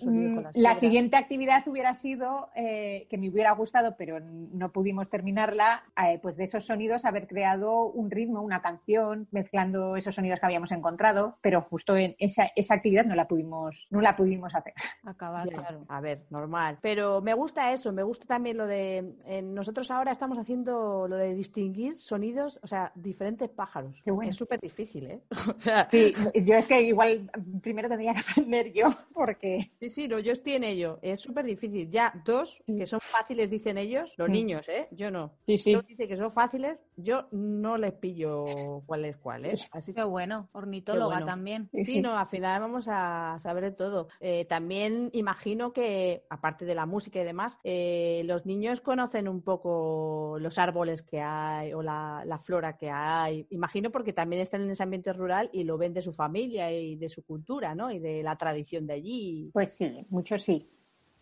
Sonido 0.00 0.32
Mm, 0.32 0.34
con 0.34 0.42
las 0.44 0.54
La 0.54 0.74
siguiente 0.74 1.16
actividad 1.16 1.66
hubiera 1.66 1.94
sido, 1.94 2.50
eh, 2.54 3.06
que 3.08 3.16
me 3.16 3.30
hubiera 3.30 3.50
gustado, 3.52 3.94
pero 3.96 4.20
no 4.20 4.70
pudimos 4.70 5.08
terminarla, 5.08 5.84
eh, 5.96 6.18
pues 6.22 6.36
de 6.36 6.44
esos 6.44 6.66
sonidos 6.66 7.06
haber 7.06 7.26
creado 7.26 7.86
un 7.86 8.10
ritmo, 8.10 8.42
una 8.42 8.60
canción, 8.60 9.28
mezclando 9.30 9.96
esos 9.96 10.14
sonidos 10.14 10.40
que 10.40 10.44
habíamos 10.44 10.72
encontrado, 10.72 11.38
pero 11.40 11.62
justo 11.62 11.96
en 11.96 12.14
esa, 12.18 12.50
esa 12.54 12.74
actividad 12.74 13.06
no 13.06 13.14
la 13.14 13.26
pudimos, 13.26 13.86
no 13.88 14.02
la 14.02 14.14
pudimos 14.14 14.54
hacer. 14.54 14.74
Acabar, 15.04 15.48
Ya, 15.48 15.56
claro. 15.56 15.86
A 15.88 16.00
ver, 16.02 16.26
normal. 16.28 16.76
Pero 16.82 17.22
me 17.22 17.32
gusta 17.32 17.72
eso, 17.72 17.92
me 17.92 18.02
gusta 18.02 18.26
también 18.26 18.58
lo 18.58 18.66
de. 18.66 19.14
eh, 19.24 19.40
nosotros 19.40 19.90
ahora 19.90 20.12
estamos 20.12 20.36
haciendo 20.38 21.08
lo 21.08 21.16
de 21.16 21.34
distinguir 21.34 21.96
sonidos, 21.96 22.60
o 22.62 22.66
sea, 22.66 22.92
diferentes 22.94 23.48
pájaros. 23.48 23.98
Qué 24.04 24.10
bueno. 24.10 24.28
Es 24.28 24.36
súper 24.36 24.60
difícil, 24.60 25.06
¿eh? 25.06 25.20
Sí, 25.90 26.12
yo 26.44 26.56
es 26.56 26.68
que 26.68 26.82
igual 26.82 27.30
primero 27.62 27.88
tendría 27.88 28.01
que 28.02 28.10
aprender 28.44 28.72
yo, 28.72 28.88
porque 29.14 29.72
Sí, 29.80 29.90
sí, 29.90 30.08
no, 30.08 30.18
yo 30.18 30.32
estoy 30.32 30.54
en 30.54 30.64
ello. 30.64 30.98
Es 31.02 31.20
súper 31.20 31.44
difícil. 31.46 31.90
Ya 31.90 32.12
dos 32.24 32.62
que 32.66 32.86
son 32.86 33.00
fáciles, 33.00 33.50
dicen 33.50 33.78
ellos, 33.78 34.12
los 34.16 34.28
niños, 34.28 34.68
¿eh? 34.68 34.88
Yo 34.90 35.10
no. 35.10 35.32
Sí, 35.46 35.58
sí. 35.58 35.72
Yo 35.72 35.82
dice 35.82 36.06
que 36.08 36.16
son 36.16 36.32
fáciles, 36.32 36.78
yo 36.96 37.26
no 37.32 37.76
les 37.78 37.92
pillo 37.94 38.82
cuál 38.86 39.04
es 39.04 39.16
cuál, 39.16 39.44
¿eh? 39.46 39.54
Así 39.72 39.92
que 39.92 40.02
Qué 40.02 40.04
bueno, 40.04 40.48
ornitóloga 40.52 41.16
bueno. 41.16 41.26
también. 41.26 41.68
Sí, 41.72 41.84
Sí, 41.84 41.92
sí. 41.94 42.00
no, 42.00 42.16
al 42.18 42.26
final 42.28 42.60
vamos 42.60 42.86
a 42.88 43.38
saber 43.40 43.64
de 43.64 43.72
todo. 43.72 44.08
Eh, 44.20 44.44
también 44.46 45.10
imagino 45.12 45.72
que, 45.72 46.24
aparte 46.28 46.64
de 46.64 46.74
la 46.74 46.86
música 46.86 47.20
y 47.20 47.24
demás, 47.24 47.56
eh, 47.62 48.22
los 48.24 48.46
niños 48.46 48.80
conocen 48.80 49.28
un 49.28 49.42
poco 49.42 50.36
los 50.40 50.58
árboles 50.58 51.02
que 51.02 51.20
hay 51.20 51.72
o 51.72 51.82
la, 51.82 52.24
la 52.26 52.38
flora 52.38 52.76
que 52.76 52.90
hay. 52.90 53.46
Imagino 53.50 53.90
porque 53.90 54.12
también 54.12 54.42
están 54.42 54.62
en 54.62 54.70
ese 54.70 54.82
ambiente 54.82 55.12
rural 55.12 55.50
y 55.52 55.62
lo 55.64 55.78
ven 55.78 55.92
de 55.94 56.02
su 56.02 56.12
familia 56.12 56.72
y 56.72 56.96
de 56.96 57.08
su 57.08 57.22
cultura, 57.24 57.74
¿no? 57.74 57.90
Y 57.92 57.98
de 57.98 58.22
la 58.22 58.36
tradición 58.36 58.86
de 58.86 58.94
allí. 58.94 59.50
Pues 59.52 59.74
sí, 59.74 60.06
muchos 60.10 60.42
sí. 60.42 60.68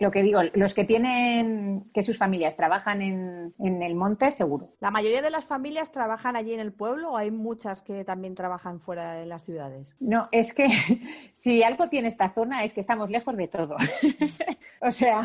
Lo 0.01 0.11
que 0.11 0.23
digo, 0.23 0.41
los 0.55 0.73
que 0.75 0.85
tienen 0.85 1.91
que 1.93 2.03
sus 2.03 2.17
familias 2.17 2.57
trabajan 2.57 3.03
en, 3.03 3.55
en 3.59 3.83
el 3.83 3.95
monte, 3.95 4.31
seguro. 4.31 4.71
¿La 4.81 4.91
mayoría 4.91 5.21
de 5.21 5.29
las 5.31 5.45
familias 5.45 5.93
trabajan 5.93 6.37
allí 6.37 6.55
en 6.55 6.61
el 6.61 6.73
pueblo 6.73 7.13
o 7.13 7.17
hay 7.19 7.31
muchas 7.31 7.83
que 7.83 8.03
también 8.03 8.35
trabajan 8.35 8.81
fuera 8.81 9.13
de 9.13 9.27
las 9.27 9.45
ciudades? 9.45 9.95
No, 10.01 10.29
es 10.33 10.55
que 10.55 10.69
si 11.35 11.63
algo 11.63 11.89
tiene 11.91 12.09
esta 12.09 12.31
zona 12.33 12.65
es 12.65 12.73
que 12.73 12.81
estamos 12.81 13.11
lejos 13.11 13.37
de 13.37 13.47
todo. 13.49 13.77
o 14.81 14.91
sea, 14.91 15.21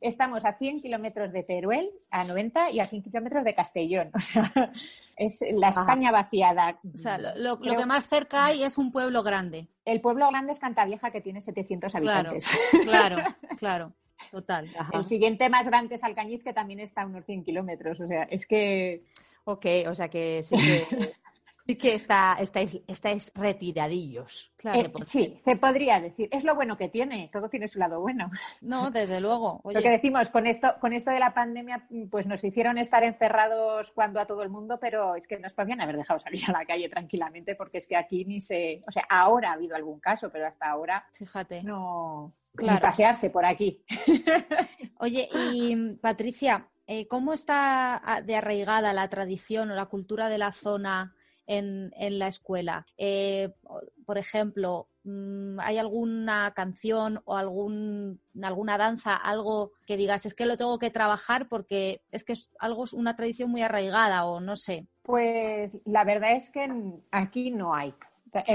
estamos 0.00 0.44
a 0.44 0.52
100 0.54 0.80
kilómetros 0.80 1.32
de 1.32 1.42
Teruel, 1.42 1.90
a 2.12 2.22
90 2.22 2.70
y 2.70 2.78
a 2.80 2.84
100 2.84 3.02
kilómetros 3.02 3.44
de 3.44 3.54
Castellón. 3.54 4.10
O 4.20 4.20
sea, 4.20 4.72
es 5.16 5.44
la 5.54 5.68
España 5.68 6.10
vaciada. 6.12 6.78
O 6.94 6.96
sea, 6.96 7.18
lo, 7.18 7.30
lo- 7.36 7.56
lo 7.56 7.58
Creo- 7.60 7.76
que 7.76 7.84
más 7.86 8.06
cerca 8.06 8.46
hay 8.46 8.62
es 8.62 8.78
un 8.78 8.90
pueblo 8.92 9.22
grande. 9.22 9.66
El 9.84 10.00
pueblo 10.00 10.28
grande 10.30 10.52
es 10.52 10.58
Cantavieja, 10.58 11.10
que 11.10 11.20
tiene 11.20 11.40
700 11.42 11.92
Claro, 11.92 12.06
habitantes. 12.30 12.50
claro, 12.84 13.16
claro. 13.58 13.92
Total. 14.30 14.68
Ajá. 14.78 14.90
El 14.94 15.06
siguiente 15.06 15.48
más 15.48 15.66
grande 15.66 15.96
es 15.96 16.04
Alcañiz, 16.04 16.42
que 16.42 16.52
también 16.52 16.80
está 16.80 17.02
a 17.02 17.06
unos 17.06 17.24
100 17.24 17.44
kilómetros. 17.44 18.00
O 18.00 18.06
sea, 18.06 18.24
es 18.24 18.46
que 18.46 19.02
Ok, 19.44 19.66
o 19.88 19.94
sea 19.94 20.08
que 20.08 20.42
sí 20.42 20.54
que, 20.56 20.86
sí 21.66 21.76
que 21.76 21.94
está, 21.94 22.36
estáis, 22.40 22.78
estáis 22.86 23.32
retiradillos. 23.34 24.52
Claro. 24.56 24.78
eh, 24.78 24.92
sí, 25.04 25.34
se 25.38 25.56
podría 25.56 26.00
decir. 26.00 26.28
Es 26.30 26.44
lo 26.44 26.54
bueno 26.54 26.76
que 26.76 26.88
tiene, 26.88 27.30
todo 27.32 27.48
tiene 27.48 27.68
su 27.68 27.78
lado 27.78 28.00
bueno. 28.00 28.30
No, 28.60 28.90
desde 28.90 29.20
luego. 29.20 29.60
Lo 29.64 29.80
que 29.80 29.90
decimos, 29.90 30.28
con 30.28 30.46
esto, 30.46 30.74
con 30.80 30.92
esto 30.92 31.10
de 31.10 31.18
la 31.18 31.32
pandemia, 31.32 31.86
pues 32.10 32.26
nos 32.26 32.44
hicieron 32.44 32.78
estar 32.78 33.02
encerrados 33.02 33.90
cuando 33.92 34.20
a 34.20 34.26
todo 34.26 34.42
el 34.42 34.50
mundo, 34.50 34.78
pero 34.80 35.16
es 35.16 35.26
que 35.26 35.38
nos 35.38 35.52
podían 35.52 35.80
haber 35.80 35.96
dejado 35.96 36.20
salir 36.20 36.42
a 36.48 36.52
la 36.52 36.66
calle 36.66 36.88
tranquilamente, 36.88 37.54
porque 37.56 37.78
es 37.78 37.86
que 37.86 37.96
aquí 37.96 38.24
ni 38.24 38.40
se. 38.40 38.82
O 38.86 38.92
sea, 38.92 39.04
ahora 39.08 39.50
ha 39.50 39.54
habido 39.54 39.74
algún 39.74 40.00
caso, 40.00 40.30
pero 40.30 40.46
hasta 40.46 40.70
ahora 40.70 41.04
fíjate. 41.12 41.62
no. 41.62 42.34
Ni 42.58 42.66
Claro. 42.66 42.80
pasearse 42.82 43.30
por 43.30 43.44
aquí. 43.44 43.84
Oye, 44.98 45.28
y 45.32 45.94
Patricia, 46.00 46.68
eh, 46.86 47.06
¿cómo 47.06 47.32
está 47.32 48.00
ah, 48.04 48.22
de 48.22 48.36
arraigada 48.36 48.92
la 48.92 49.08
tradición 49.08 49.70
o 49.70 49.74
la 49.74 49.86
cultura 49.86 50.28
de 50.28 50.38
la 50.38 50.52
zona 50.52 51.14
en, 51.46 51.92
en 51.96 52.18
la 52.18 52.26
escuela? 52.26 52.84
Eh, 52.98 53.54
por 54.04 54.18
ejemplo, 54.18 54.88
mm, 55.04 55.60
¿hay 55.60 55.78
alguna 55.78 56.52
canción 56.54 57.22
o 57.24 57.36
algún, 57.36 58.20
alguna 58.42 58.76
danza, 58.76 59.14
algo 59.14 59.70
que 59.86 59.96
digas, 59.96 60.26
es 60.26 60.34
que 60.34 60.46
lo 60.46 60.56
tengo 60.56 60.78
que 60.80 60.90
trabajar 60.90 61.48
porque 61.48 62.02
es 62.10 62.24
que 62.24 62.32
es 62.32 62.50
algo, 62.58 62.84
es 62.84 62.92
una 62.92 63.14
tradición 63.14 63.50
muy 63.50 63.62
arraigada 63.62 64.24
o 64.24 64.40
no 64.40 64.56
sé? 64.56 64.86
Pues 65.02 65.78
la 65.84 66.04
verdad 66.04 66.32
es 66.32 66.50
que 66.50 66.68
aquí 67.12 67.50
no 67.52 67.74
hay. 67.74 67.94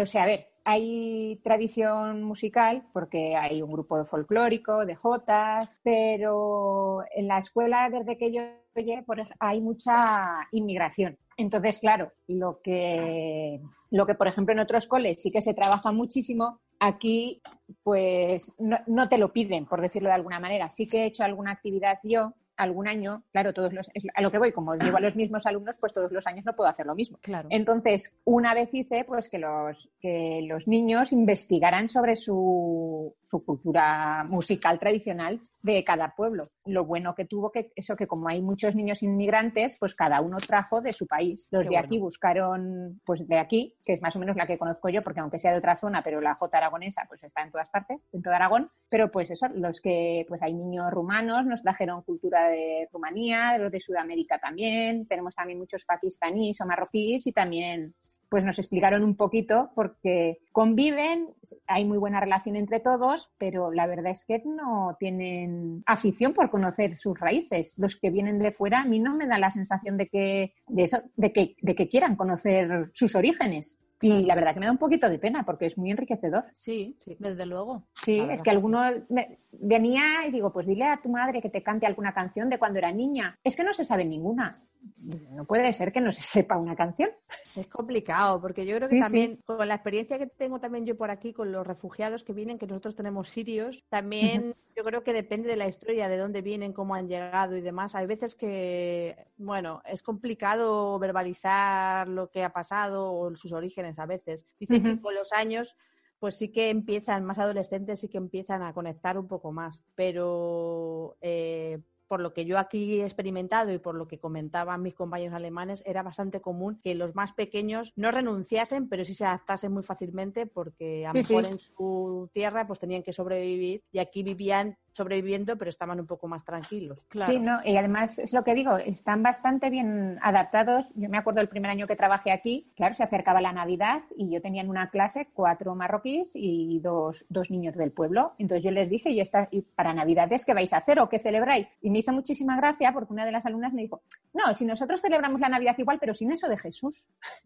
O 0.02 0.06
sea, 0.06 0.24
a 0.24 0.26
ver, 0.26 0.50
hay 0.66 1.40
tradición 1.44 2.24
musical 2.24 2.84
porque 2.92 3.36
hay 3.36 3.62
un 3.62 3.70
grupo 3.70 4.04
folclórico 4.06 4.84
de 4.84 4.96
jotas, 4.96 5.80
pero 5.84 7.04
en 7.16 7.28
la 7.28 7.38
escuela 7.38 7.88
desde 7.92 8.18
que 8.18 8.34
yo 8.34 8.42
llegué 8.76 9.04
por 9.04 9.22
hay 9.40 9.62
mucha 9.62 10.48
inmigración. 10.52 11.18
Entonces, 11.38 11.78
claro, 11.78 12.12
lo 12.28 12.62
que, 12.64 13.62
lo 13.92 14.08
que 14.08 14.16
por 14.16 14.28
ejemplo 14.28 14.54
en 14.54 14.60
otros 14.60 14.88
coles 14.88 15.22
sí 15.22 15.30
que 15.30 15.42
se 15.42 15.54
trabaja 15.54 15.92
muchísimo, 15.92 16.60
aquí 16.80 17.44
pues 17.84 18.52
no, 18.58 18.80
no 18.88 19.08
te 19.08 19.20
lo 19.20 19.32
piden, 19.32 19.68
por 19.68 19.82
decirlo 19.82 20.10
de 20.10 20.16
alguna 20.16 20.40
manera. 20.40 20.72
Sí 20.72 20.90
que 20.90 21.04
he 21.04 21.06
hecho 21.06 21.24
alguna 21.24 21.52
actividad 21.52 22.00
yo 22.04 22.34
algún 22.58 22.88
año, 22.88 23.24
claro, 23.32 23.54
todos 23.54 23.74
los, 23.74 23.90
es 23.94 24.04
a 24.14 24.22
lo 24.22 24.32
que 24.32 24.40
voy, 24.40 24.52
como 24.52 24.76
llevo 24.76 24.98
a 24.98 25.02
los 25.02 25.16
mismos 25.16 25.46
alumnos, 25.46 25.76
pues 25.80 25.94
todos 25.94 26.12
los 26.12 26.26
años 26.28 26.46
no 26.46 26.56
puedo 26.56 26.70
hacer 26.70 26.86
lo 26.86 26.96
mismo. 26.96 27.18
Claro. 27.22 27.48
Entonces, 27.52 28.16
una 28.24 28.54
vez 28.54 28.74
hice 28.74 29.04
pues 29.06 29.30
que 29.30 29.40
los, 29.40 29.90
que 30.00 30.42
los 30.48 30.68
niños 30.68 31.12
investigaran 31.12 31.90
sobre 31.90 32.16
su, 32.16 33.16
su 33.24 33.40
cultura 33.46 34.26
musical 34.28 34.80
tradicional 34.80 35.40
de 35.62 35.84
cada 35.84 36.16
pueblo. 36.16 36.44
Lo 36.66 36.86
bueno 36.86 37.16
que 37.16 37.26
tuvo 37.26 37.52
que 37.52 37.72
eso 37.76 37.96
que 37.96 38.08
como 38.08 38.28
hay 38.28 38.42
muchos 38.42 38.76
niños 38.76 39.02
inmigrantes, 39.02 39.78
pues 39.80 39.96
cada 39.96 40.22
uno 40.22 40.38
trajo 40.38 40.80
de 40.80 40.94
su 40.94 41.08
país. 41.08 41.48
Los 41.52 41.64
Qué 41.64 41.70
de 41.70 41.76
bueno. 41.76 41.86
aquí 41.86 42.00
buscaron 42.00 43.02
pues 43.04 43.28
de 43.28 43.40
aquí, 43.40 43.76
que 43.84 43.94
es 43.94 44.02
más 44.02 44.16
o 44.16 44.20
menos 44.20 44.36
la 44.36 44.46
que 44.46 44.60
conozco 44.60 44.90
yo, 44.90 45.02
porque 45.02 45.22
aunque 45.22 45.40
sea 45.40 45.52
de 45.52 45.58
otra 45.58 45.78
zona, 45.78 46.04
pero 46.04 46.22
la 46.22 46.36
J 46.36 46.58
aragonesa 46.58 47.06
pues 47.08 47.24
está 47.24 47.42
en 47.42 47.52
todas 47.52 47.70
partes, 47.70 48.06
en 48.14 48.22
todo 48.22 48.34
Aragón, 48.34 48.70
pero 48.90 49.12
pues 49.12 49.32
eso, 49.32 49.48
los 49.56 49.82
que 49.82 50.26
pues 50.28 50.42
hay 50.42 50.54
niños 50.54 50.92
rumanos 50.92 51.46
nos 51.46 51.64
trajeron 51.64 52.04
cultura 52.04 52.45
de 52.48 52.88
Rumanía, 52.92 53.58
los 53.58 53.72
de 53.72 53.80
Sudamérica 53.80 54.40
también, 54.40 55.08
tenemos 55.08 55.36
también 55.36 55.60
muchos 55.60 55.86
pakistaníes 55.86 56.60
o 56.62 56.66
marroquíes 56.66 57.28
y 57.28 57.32
también 57.32 57.94
pues 58.30 58.44
nos 58.44 58.60
explicaron 58.60 59.04
un 59.04 59.16
poquito 59.16 59.72
porque 59.76 60.40
conviven, 60.52 61.30
hay 61.68 61.86
muy 61.86 61.98
buena 61.98 62.20
relación 62.20 62.56
entre 62.56 62.80
todos, 62.80 63.30
pero 63.38 63.72
la 63.72 63.88
verdad 63.88 64.12
es 64.12 64.26
que 64.26 64.42
no 64.46 64.98
tienen 65.00 65.84
afición 65.86 66.34
por 66.34 66.50
conocer 66.50 66.98
sus 66.98 67.20
raíces. 67.20 67.76
Los 67.78 67.96
que 67.96 68.10
vienen 68.10 68.40
de 68.40 68.52
fuera 68.52 68.82
a 68.82 68.86
mí 68.86 69.00
no 69.00 69.16
me 69.16 69.28
da 69.28 69.38
la 69.38 69.52
sensación 69.52 69.98
de 69.98 70.08
que 70.08 70.54
de 70.68 70.84
eso, 70.84 71.02
de 71.16 71.32
que, 71.32 71.56
de 71.62 71.76
que 71.76 71.88
quieran 71.88 72.16
conocer 72.16 72.90
sus 72.94 73.16
orígenes. 73.16 73.78
Y 74.02 74.26
la 74.26 74.36
verdad 74.36 74.54
que 74.54 74.60
me 74.60 74.66
da 74.66 74.72
un 74.72 74.78
poquito 74.78 75.10
de 75.10 75.18
pena 75.20 75.44
porque 75.46 75.68
es 75.68 75.78
muy 75.78 75.90
enriquecedor. 75.90 76.44
Sí, 76.54 76.98
desde 77.20 77.46
luego. 77.46 77.84
Sí, 77.94 78.20
es 78.30 78.44
que 78.44 78.50
alguno 78.50 78.82
me- 79.10 79.40
venía 79.54 80.28
y 80.28 80.32
digo, 80.32 80.52
pues 80.52 80.68
dile 80.68 80.86
a 80.86 81.02
tu 81.02 81.10
madre 81.10 81.42
que 81.42 81.50
te 81.50 81.64
cante 81.64 81.86
alguna 81.86 82.14
canción 82.14 82.50
de 82.50 82.60
cuando 82.60 82.78
era 82.80 82.92
niña. 82.92 83.38
Es 83.44 83.56
que 83.56 83.64
no 83.64 83.74
se 83.74 83.86
sabe 83.86 84.04
ninguna. 84.06 84.56
No 85.02 85.46
puede 85.46 85.72
ser 85.74 85.92
que 85.92 86.02
no 86.02 86.12
se 86.12 86.22
sepa 86.22 86.58
una 86.58 86.76
canción. 86.76 87.10
Es 87.56 87.68
complicado, 87.68 88.40
porque 88.40 88.66
yo 88.66 88.76
creo 88.76 88.90
que 88.90 88.96
Sí, 88.96 89.02
también, 89.02 89.38
con 89.46 89.68
la 89.68 89.76
experiencia 89.76 90.18
que 90.18 90.28
tengo 90.28 90.60
también 90.60 90.86
yo 90.86 90.96
por 90.96 91.12
aquí, 91.12 91.34
con 91.34 91.52
los 91.52 91.66
refugiados 91.66 92.24
que 92.24 92.34
vienen, 92.34 92.58
que 92.58 92.68
nosotros 92.68 92.96
tenemos 92.96 93.30
sirios, 93.30 93.84
también 93.90 94.56
yo 94.76 94.84
creo 94.84 95.04
que 95.04 95.14
depende 95.14 95.50
de 95.50 95.56
la 95.56 95.68
historia, 95.68 96.08
de 96.08 96.18
dónde 96.18 96.42
vienen, 96.42 96.74
cómo 96.74 96.96
han 96.96 97.08
llegado 97.08 97.56
y 97.56 97.62
demás. 97.62 97.96
Hay 97.96 98.06
veces 98.06 98.36
que, 98.36 99.28
bueno, 99.38 99.82
es 99.86 100.04
complicado 100.04 101.00
verbalizar 101.00 102.08
lo 102.08 102.30
que 102.30 102.44
ha 102.44 102.54
pasado 102.54 103.14
o 103.14 103.36
sus 103.36 103.54
orígenes 103.54 103.98
a 104.00 104.06
veces. 104.06 104.46
Dicen 104.60 104.84
que 104.84 105.02
con 105.02 105.16
los 105.16 105.32
años 105.34 105.76
pues 106.20 106.36
sí 106.36 106.50
que 106.50 106.70
empiezan, 106.70 107.24
más 107.26 107.40
adolescentes 107.40 108.00
sí 108.00 108.08
que 108.08 108.18
empiezan 108.18 108.64
a 108.64 108.74
conectar 108.74 109.18
un 109.18 109.28
poco 109.28 109.52
más, 109.52 109.82
pero 109.96 111.18
eh, 111.22 111.80
por 112.08 112.20
lo 112.22 112.34
que 112.34 112.46
yo 112.46 112.58
aquí 112.60 113.00
he 113.02 113.04
experimentado 113.04 113.72
y 113.74 113.80
por 113.80 113.96
lo 113.96 114.08
que 114.08 114.20
comentaban 114.20 114.82
mis 114.82 114.94
compañeros 114.94 115.36
alemanes, 115.36 115.84
era 115.86 116.04
bastante 116.04 116.42
común 116.42 116.80
que 116.82 116.96
los 116.96 117.16
más 117.16 117.34
pequeños 117.34 117.92
no 117.96 118.12
renunciasen, 118.12 118.88
pero 118.90 119.06
sí 119.06 119.14
se 119.14 119.26
adaptasen 119.26 119.72
muy 119.72 119.84
fácilmente 119.84 120.46
porque 120.46 121.06
a 121.06 121.14
lo 121.14 121.24
Sí, 121.24 121.34
mejor 121.34 121.46
sí. 121.46 121.52
en 121.54 121.60
su 121.60 122.30
tierra 122.32 122.68
pues 122.68 122.80
tenían 122.80 123.04
que 123.04 123.14
sobrevivir 123.14 123.84
y 123.92 124.00
aquí 124.00 124.24
vivían 124.24 124.78
sobreviviendo, 124.96 125.58
pero 125.58 125.70
estaban 125.70 126.00
un 126.00 126.08
poco 126.08 126.28
más 126.28 126.46
tranquilos. 126.46 127.00
Claro. 127.10 127.34
Sí, 127.34 127.40
no, 127.40 127.60
y 127.66 127.76
además 127.76 128.18
es 128.18 128.34
lo 128.34 128.44
que 128.44 128.54
digo, 128.56 128.78
están 128.78 129.24
bastante 129.24 129.70
bien 129.70 130.18
adaptados. 130.22 130.90
Yo 130.96 131.10
me 131.10 131.18
acuerdo 131.18 131.42
el 131.42 131.50
primer 131.50 131.70
año 131.70 131.86
que 131.86 131.96
trabajé 131.96 132.32
aquí, 132.32 132.72
claro, 132.76 132.96
se 132.96 133.04
acercaba 133.04 133.42
la 133.42 133.52
Navidad 133.52 134.04
y 134.16 134.30
yo 134.30 134.42
tenía 134.42 134.62
en 134.62 134.70
una 134.70 134.90
clase 134.90 135.28
cuatro 135.34 135.76
marroquíes 135.76 136.32
y 136.34 136.80
dos, 136.80 137.26
dos 137.30 137.52
niños 137.52 137.76
del 137.76 137.92
pueblo. 137.92 138.34
Entonces 138.38 138.64
yo 138.64 138.72
les 138.72 138.90
dije, 138.90 139.10
¿y, 139.10 139.20
esta, 139.20 139.50
y 139.52 139.62
para 139.62 139.94
Navidades 139.94 140.46
qué 140.46 140.54
vais 140.54 140.72
a 140.72 140.78
hacer 140.78 141.00
o 141.00 141.10
qué 141.10 141.20
celebráis? 141.20 141.78
Y 141.82 141.90
me 141.90 142.00
hizo 142.00 142.14
muchísima 142.14 142.56
gracia 142.56 142.94
porque 142.94 143.12
una 143.12 143.26
de 143.26 143.34
las 143.34 143.46
alumnas 143.46 143.74
me 143.74 143.82
dijo, 143.82 144.02
no, 144.34 144.56
si 144.56 144.66
nosotros 144.66 145.02
celebramos 145.02 145.42
la 145.42 145.50
Navidad 145.50 145.76
igual, 145.78 145.98
pero 146.00 146.14
sin 146.14 146.32
eso 146.32 146.48
de 146.48 146.58
Jesús. 146.58 147.06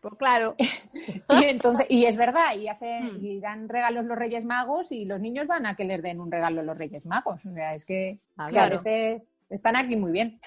pues 0.00 0.14
claro. 0.18 0.54
y, 0.58 1.44
entonces, 1.44 1.86
y 1.88 2.04
es 2.06 2.16
verdad, 2.16 2.56
y, 2.56 2.68
hacen, 2.68 3.14
hmm. 3.14 3.24
y 3.24 3.40
dan 3.40 3.68
regalos 3.68 4.04
los 4.04 4.18
Reyes 4.18 4.44
Magos 4.44 4.92
y 4.92 5.01
los 5.04 5.20
niños 5.20 5.46
van 5.46 5.66
a 5.66 5.76
que 5.76 5.84
les 5.84 6.02
den 6.02 6.20
un 6.20 6.30
regalo 6.30 6.62
los 6.62 6.76
Reyes 6.76 7.04
Magos. 7.06 7.44
O 7.44 7.52
sea, 7.52 7.68
es 7.70 7.84
que, 7.84 8.20
ah, 8.36 8.46
a 8.46 8.68
veces 8.68 9.32
están 9.48 9.76
aquí 9.76 9.96
muy 9.96 10.12
bien. 10.12 10.40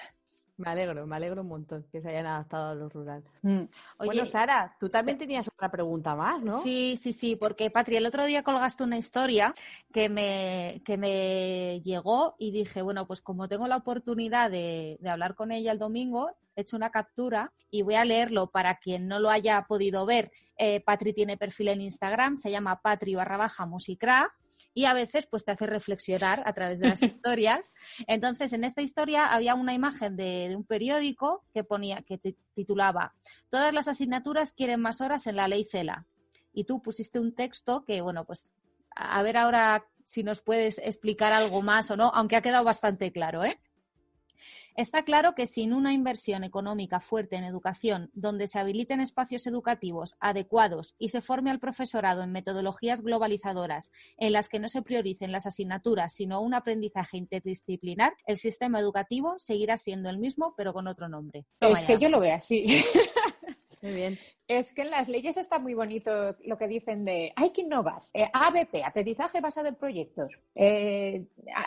Me 0.58 0.70
alegro, 0.70 1.06
me 1.06 1.16
alegro 1.16 1.42
un 1.42 1.48
montón 1.48 1.84
que 1.92 2.00
se 2.00 2.08
hayan 2.08 2.24
adaptado 2.24 2.70
a 2.70 2.74
lo 2.74 2.88
rural. 2.88 3.22
Mm. 3.42 3.64
Oye, 3.98 4.06
bueno, 4.06 4.24
Sara, 4.24 4.74
tú 4.80 4.88
también 4.88 5.18
tenías 5.18 5.46
otra 5.48 5.70
pregunta 5.70 6.14
más, 6.14 6.42
¿no? 6.42 6.60
Sí, 6.62 6.96
sí, 6.98 7.12
sí, 7.12 7.36
porque 7.36 7.70
Patri, 7.70 7.96
el 7.96 8.06
otro 8.06 8.24
día 8.24 8.42
colgaste 8.42 8.82
una 8.82 8.96
historia 8.96 9.52
que 9.92 10.08
me, 10.08 10.80
que 10.82 10.96
me 10.96 11.82
llegó 11.84 12.36
y 12.38 12.52
dije, 12.52 12.80
bueno, 12.80 13.06
pues 13.06 13.20
como 13.20 13.48
tengo 13.48 13.68
la 13.68 13.76
oportunidad 13.76 14.50
de, 14.50 14.98
hablar 15.06 15.34
con 15.34 15.52
ella 15.52 15.72
el 15.72 15.78
domingo, 15.78 16.30
he 16.54 16.62
hecho 16.62 16.76
una 16.76 16.90
captura 16.90 17.52
y 17.70 17.82
voy 17.82 17.96
a 17.96 18.06
leerlo 18.06 18.50
para 18.50 18.76
quien 18.76 19.08
no 19.08 19.18
lo 19.18 19.28
haya 19.28 19.66
podido 19.68 20.06
ver. 20.06 20.32
Eh, 20.56 20.80
Patri 20.80 21.12
tiene 21.12 21.36
perfil 21.36 21.68
en 21.68 21.82
Instagram, 21.82 22.36
se 22.36 22.50
llama 22.50 22.80
Patri 22.80 23.14
barra 23.14 23.36
baja 23.36 23.66
musicra 23.66 24.32
y 24.74 24.84
a 24.84 24.94
veces 24.94 25.26
pues 25.26 25.44
te 25.44 25.52
hace 25.52 25.66
reflexionar 25.66 26.42
a 26.46 26.52
través 26.52 26.78
de 26.78 26.88
las 26.88 27.02
historias. 27.02 27.72
Entonces, 28.06 28.52
en 28.52 28.64
esta 28.64 28.82
historia 28.82 29.26
había 29.26 29.54
una 29.54 29.74
imagen 29.74 30.16
de, 30.16 30.54
un 30.56 30.64
periódico 30.64 31.44
que 31.52 31.64
ponía, 31.64 32.02
que 32.02 32.18
titulaba 32.54 33.14
Todas 33.48 33.72
las 33.72 33.88
asignaturas 33.88 34.52
quieren 34.52 34.80
más 34.80 35.00
horas 35.00 35.26
en 35.26 35.36
la 35.36 35.48
ley 35.48 35.64
CELA. 35.64 36.06
Y 36.52 36.64
tú 36.64 36.82
pusiste 36.82 37.20
un 37.20 37.34
texto 37.34 37.84
que, 37.84 38.00
bueno, 38.00 38.24
pues 38.24 38.54
a 38.94 39.22
ver 39.22 39.36
ahora 39.36 39.86
si 40.06 40.22
nos 40.22 40.40
puedes 40.40 40.78
explicar 40.78 41.32
algo 41.32 41.62
más 41.62 41.90
o 41.90 41.96
no, 41.96 42.10
aunque 42.14 42.36
ha 42.36 42.42
quedado 42.42 42.64
bastante 42.64 43.12
claro, 43.12 43.44
¿eh? 43.44 43.58
Está 44.74 45.04
claro 45.04 45.34
que 45.34 45.46
sin 45.46 45.72
una 45.72 45.92
inversión 45.92 46.44
económica 46.44 47.00
fuerte 47.00 47.36
en 47.36 47.44
educación, 47.44 48.10
donde 48.14 48.46
se 48.46 48.58
habiliten 48.58 49.00
espacios 49.00 49.46
educativos 49.46 50.16
adecuados 50.20 50.94
y 50.98 51.08
se 51.08 51.20
forme 51.20 51.50
al 51.50 51.60
profesorado 51.60 52.22
en 52.22 52.32
metodologías 52.32 53.02
globalizadoras 53.02 53.90
en 54.16 54.32
las 54.32 54.48
que 54.48 54.58
no 54.58 54.68
se 54.68 54.82
prioricen 54.82 55.32
las 55.32 55.46
asignaturas, 55.46 56.14
sino 56.14 56.40
un 56.40 56.54
aprendizaje 56.54 57.16
interdisciplinar, 57.16 58.14
el 58.26 58.36
sistema 58.36 58.80
educativo 58.80 59.34
seguirá 59.38 59.76
siendo 59.76 60.10
el 60.10 60.18
mismo, 60.18 60.54
pero 60.56 60.72
con 60.72 60.86
otro 60.86 61.08
nombre. 61.08 61.44
es 61.60 61.84
que 61.84 61.98
yo 61.98 62.08
lo 62.08 62.20
veo 62.20 62.34
así. 62.34 62.66
Muy 63.82 63.92
bien. 63.92 64.18
Es 64.48 64.72
que 64.72 64.82
en 64.82 64.90
las 64.90 65.08
leyes 65.08 65.36
está 65.36 65.58
muy 65.58 65.74
bonito 65.74 66.36
lo 66.44 66.56
que 66.56 66.68
dicen 66.68 67.04
de 67.04 67.32
hay 67.36 67.50
que 67.50 67.62
innovar. 67.62 68.02
Eh, 68.14 68.28
ABP, 68.32 68.84
aprendizaje 68.84 69.40
basado 69.40 69.68
en 69.68 69.74
proyectos. 69.74 70.38
Eh, 70.54 71.24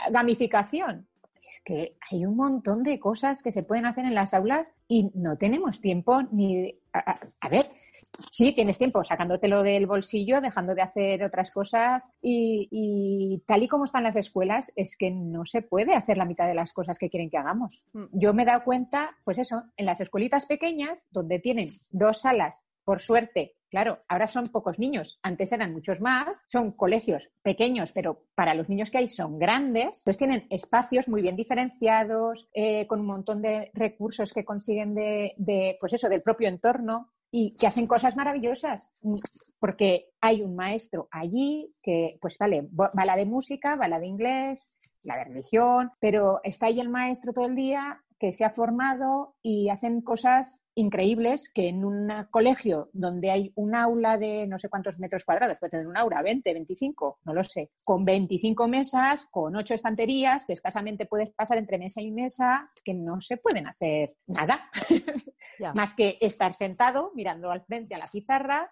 gamificación 0.09 1.07
es 1.50 1.62
que 1.66 1.97
hay 2.10 2.26
un 2.26 2.36
montón 2.36 2.84
de 2.84 3.00
cosas 3.00 3.41
que 3.41 3.52
se 3.52 3.64
pueden 3.64 3.86
hacer 3.86 4.06
en 4.06 4.16
las 4.16 4.34
aulas 4.34 4.72
y 4.88 5.12
no 5.16 5.38
tenemos 5.38 5.82
tiempo 5.82 6.22
ni... 6.32 6.76
A, 6.93 7.50
ver, 7.50 7.66
sí, 8.32 8.54
tienes 8.54 8.78
tiempo 8.78 9.04
sacándotelo 9.04 9.64
del 9.64 9.88
bolsillo, 9.88 10.41
dejando 10.41 10.76
de 10.76 10.82
hacer 10.84 11.24
otras 11.24 11.52
cosas 11.52 12.10
y, 12.22 13.41
tal 13.47 13.64
y 13.64 13.68
como 13.68 13.86
están 13.86 14.04
las 14.04 14.16
escuelas, 14.16 14.72
es 14.76 14.95
que 14.95 15.10
no 15.12 15.45
se 15.45 15.62
puede 15.62 15.95
hacer 15.95 16.18
la 16.18 16.26
mitad 16.26 16.47
de 16.47 16.56
las 16.56 16.72
cosas 16.72 17.00
que 17.00 17.10
quieren 17.10 17.30
que 17.30 17.38
hagamos. 17.38 17.84
Mm. 17.93 18.06
Yo 18.14 18.34
me 18.34 18.43
he 18.43 18.45
dado 18.45 18.64
cuenta, 18.64 19.18
pues 19.24 19.39
eso, 19.39 19.64
en 19.76 19.86
las 19.86 20.02
escuelitas 20.02 20.45
pequeñas, 20.45 21.08
donde 21.12 21.39
tienen 21.39 21.68
dos 21.89 22.22
salas 22.22 22.64
por 22.89 23.01
suerte, 23.01 23.53
claro, 23.69 23.99
ahora 24.07 24.25
son 24.25 24.47
pocos 24.47 24.79
niños, 24.79 25.19
antes 25.21 25.51
eran 25.51 25.73
muchos 25.73 26.01
más, 26.01 26.41
son 26.47 26.71
colegios 26.71 27.29
pequeños, 27.43 27.91
pero 27.91 28.23
para 28.33 28.55
los 28.55 28.67
niños 28.67 28.89
que 28.89 28.97
hay 28.97 29.07
son 29.07 29.37
grandes, 29.37 29.99
entonces 29.99 30.17
tienen 30.17 30.47
espacios 30.49 31.07
muy 31.07 31.21
bien 31.21 31.35
diferenciados, 31.35 32.49
eh, 32.51 32.87
con 32.87 33.01
un 33.01 33.05
montón 33.05 33.43
de 33.43 33.69
recursos 33.75 34.33
que 34.33 34.43
consiguen 34.43 34.95
de, 34.95 35.77
pues 35.79 35.93
eso, 35.93 36.09
del 36.09 36.23
propio 36.23 36.47
entorno 36.47 37.11
y 37.29 37.53
que 37.53 37.67
hacen 37.67 37.85
cosas 37.85 38.15
maravillosas, 38.15 38.91
porque 39.59 40.07
hay 40.19 40.41
un 40.41 40.55
maestro 40.55 41.09
allí 41.11 41.75
que, 41.83 42.17
pues 42.19 42.39
vale, 42.39 42.67
va 42.71 43.15
de 43.15 43.25
música, 43.25 43.75
va 43.75 43.99
de 43.99 44.07
inglés, 44.07 44.67
la 45.03 45.15
de 45.15 45.25
religión, 45.25 45.91
pero 45.99 46.39
está 46.43 46.65
ahí 46.65 46.79
el 46.79 46.89
maestro 46.89 47.33
todo 47.33 47.45
el 47.45 47.55
día 47.55 48.01
que 48.20 48.34
se 48.34 48.43
ha 48.43 48.49
formado 48.49 49.36
y 49.41 49.70
hacen 49.70 50.01
cosas 50.01 50.61
increíbles 50.76 51.51
que 51.53 51.70
en 51.70 51.86
un 51.86 52.11
colegio 52.30 52.89
donde 52.93 53.32
hay 53.32 53.51
un 53.55 53.76
aula 53.76 54.17
de 54.17 54.45
no 54.47 54.59
sé 54.59 54.70
cuántos 54.70 54.99
metros 54.99 55.24
cuadrados, 55.24 55.57
puede 55.57 55.72
tener 55.72 55.88
un 55.88 55.97
aula, 55.97 56.22
20, 56.22 56.53
25, 56.53 57.20
no 57.24 57.34
lo 57.34 57.43
sé, 57.43 57.72
con 57.84 58.05
25 58.05 58.67
mesas, 58.67 59.26
con 59.32 59.55
8 59.55 59.74
estanterías, 59.74 60.45
que 60.45 60.53
escasamente 60.53 61.05
puedes 61.05 61.32
pasar 61.32 61.57
entre 61.57 61.78
mesa 61.78 62.01
y 62.01 62.11
mesa, 62.11 62.70
que 62.84 62.93
no 62.93 63.22
se 63.22 63.38
pueden 63.38 63.67
hacer 63.67 64.15
nada, 64.28 64.70
más 65.76 65.93
que 65.93 66.15
estar 66.20 66.53
sentado 66.53 67.11
mirando 67.15 67.51
al 67.51 67.61
frente 67.61 67.95
a 67.95 67.99
la 67.99 68.05
pizarra 68.05 68.70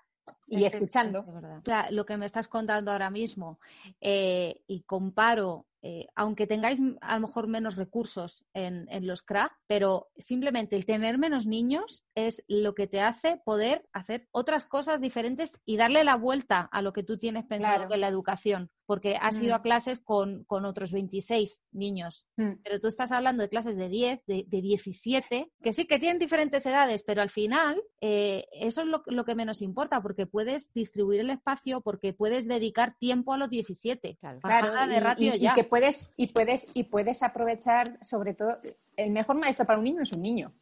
y 0.48 0.66
escuchando. 0.66 1.26
lo 1.91 2.06
que 2.06 2.18
me 2.18 2.26
estás 2.26 2.48
contando 2.48 2.91
ahora 2.91 3.10
mismo 3.10 3.60
eh, 4.02 4.62
y 4.68 4.82
comparo 4.84 5.66
eh, 5.82 6.08
aunque 6.16 6.48
tengáis 6.48 6.80
a 7.02 7.16
lo 7.16 7.28
mejor 7.28 7.48
menos 7.48 7.76
recursos 7.76 8.46
en, 8.54 8.88
los 9.06 9.22
CRA, 9.22 9.58
pero 9.68 10.10
simplemente 10.18 10.76
el 10.76 10.86
tener 10.86 11.18
menos 11.18 11.46
niños 11.46 12.04
es 12.16 12.44
lo 12.48 12.74
que 12.74 12.88
te 12.88 13.02
hace 13.02 13.42
poder 13.46 13.88
hacer 13.94 14.28
otras 14.32 14.66
cosas 14.66 15.02
diferentes 15.02 15.60
y 15.66 15.78
darle 15.78 16.04
la 16.04 16.16
vuelta 16.16 16.62
a 16.72 16.82
lo 16.82 16.94
que 16.94 17.04
tú 17.04 17.18
tienes 17.18 17.46
pensado 17.46 17.94
en 17.94 18.02
la 18.02 18.08
educación 18.08 18.72
porque 18.88 19.18
has 19.22 19.40
ido 19.42 19.54
a 19.54 19.60
mm. 19.60 19.62
clases 19.62 20.00
con, 20.00 20.46
otros 20.50 20.92
26 20.92 21.62
niños, 21.74 22.28
mm. 22.38 22.62
pero 22.64 22.80
tú 22.80 22.88
estás 22.88 23.12
hablando 23.12 23.44
de 23.44 23.50
clases 23.50 23.76
de 23.78 23.90
10, 23.90 24.26
de, 24.26 24.46
17, 24.50 25.52
que 25.62 25.74
sí 25.74 25.86
que 25.86 26.00
tienen 26.00 26.18
diferentes 26.18 26.66
edades, 26.66 27.04
pero 27.04 27.22
al 27.22 27.30
final 27.30 27.84
eh, 28.02 28.46
eso 28.54 28.82
es 28.82 28.88
lo, 28.88 29.26
que 29.26 29.36
menos 29.36 29.62
importa, 29.62 30.02
porque 30.02 30.26
puedes 30.26 30.74
distribuir 30.74 31.20
el 31.20 31.30
espacio, 31.30 31.82
porque 31.82 32.14
puedes 32.14 32.48
dedicar 32.48 32.96
tiempo 32.98 33.34
a 33.34 33.38
los 33.38 33.50
17. 33.50 34.18
Claro, 34.42 34.88
de 34.88 35.00
ratio 35.00 35.36
ya. 35.36 35.54
que 35.54 35.66
puedes, 35.66 36.10
y 36.16 36.28
puedes, 36.28 36.68
y 36.74 36.86
puedes 36.86 37.22
aprovechar, 37.22 38.00
sobre 38.06 38.34
todo, 38.34 38.58
el 38.96 39.12
mejor 39.12 39.36
maestro 39.38 39.66
para 39.66 39.78
un 39.78 39.84
niño 39.84 40.02
es 40.02 40.14
un 40.14 40.22
niño. 40.22 40.54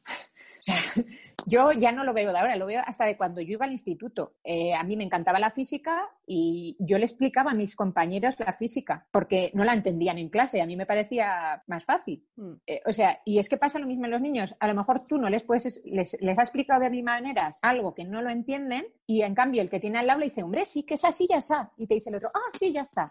yo 1.46 1.72
ya 1.72 1.92
no 1.92 2.04
lo 2.04 2.14
veo 2.14 2.32
de 2.32 2.40
ahora, 2.40 2.56
lo 2.56 2.66
veo 2.66 2.82
hasta 2.86 3.06
de 3.06 3.18
cuando 3.18 3.42
yo 3.42 3.54
iba 3.54 3.66
al 3.66 3.72
instituto. 3.72 4.34
Eh, 4.44 4.74
a 4.74 4.84
mí 4.84 4.96
me 4.96 5.04
encantaba 5.04 5.40
la 5.40 5.52
física 5.52 6.10
y 6.26 6.76
yo 6.80 6.98
le 6.98 7.06
explicaba 7.06 7.52
a 7.52 7.56
mis 7.56 7.76
compañeros 7.76 8.36
la 8.40 8.54
física 8.54 9.06
porque 9.12 9.52
no 9.54 9.64
la 9.64 9.74
entendían 9.74 10.18
en 10.18 10.30
clase, 10.30 10.62
a 10.62 10.66
mí 10.66 10.76
me 10.76 10.86
parecía 10.86 11.64
más 11.68 11.86
fácil. 11.86 12.26
Mm. 12.36 12.54
Eh, 12.66 12.82
o 12.86 12.94
sea, 12.94 13.20
y 13.26 13.40
es 13.40 13.50
que 13.50 13.58
pasa 13.58 13.80
lo 13.80 13.88
mismo 13.88 14.06
en 14.06 14.12
los 14.12 14.22
niños. 14.22 14.56
A 14.60 14.68
lo 14.68 14.76
mejor 14.76 15.06
tú 15.08 15.18
no 15.18 15.30
les 15.30 15.44
puedes, 15.44 15.82
les, 15.86 16.18
les 16.20 16.38
has 16.38 16.50
explicado 16.50 16.82
de 16.82 16.90
mil 16.90 17.04
maneras 17.04 17.60
algo 17.62 17.94
que 17.94 18.06
no 18.06 18.22
lo 18.22 18.30
entienden 18.30 18.86
y 19.06 19.22
en 19.22 19.36
cambio 19.36 19.62
el 19.62 19.70
que 19.70 19.80
tiene 19.80 20.00
al 20.00 20.10
aula 20.10 20.26
dice, 20.26 20.44
hombre, 20.44 20.66
sí, 20.66 20.84
que 20.84 20.96
es 20.96 21.06
así, 21.06 21.28
ya 21.30 21.38
está. 21.38 21.72
Y 21.78 21.88
te 21.88 21.96
dice 21.96 22.10
el 22.10 22.16
otro, 22.16 22.30
ah, 22.34 22.50
sí, 22.58 22.72
ya 22.74 22.82
está. 22.82 23.06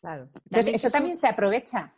Claro. 0.00 0.28
Entonces, 0.44 0.74
eso 0.74 0.90
también 0.90 1.16
se 1.16 1.28
aprovecha. 1.28 1.92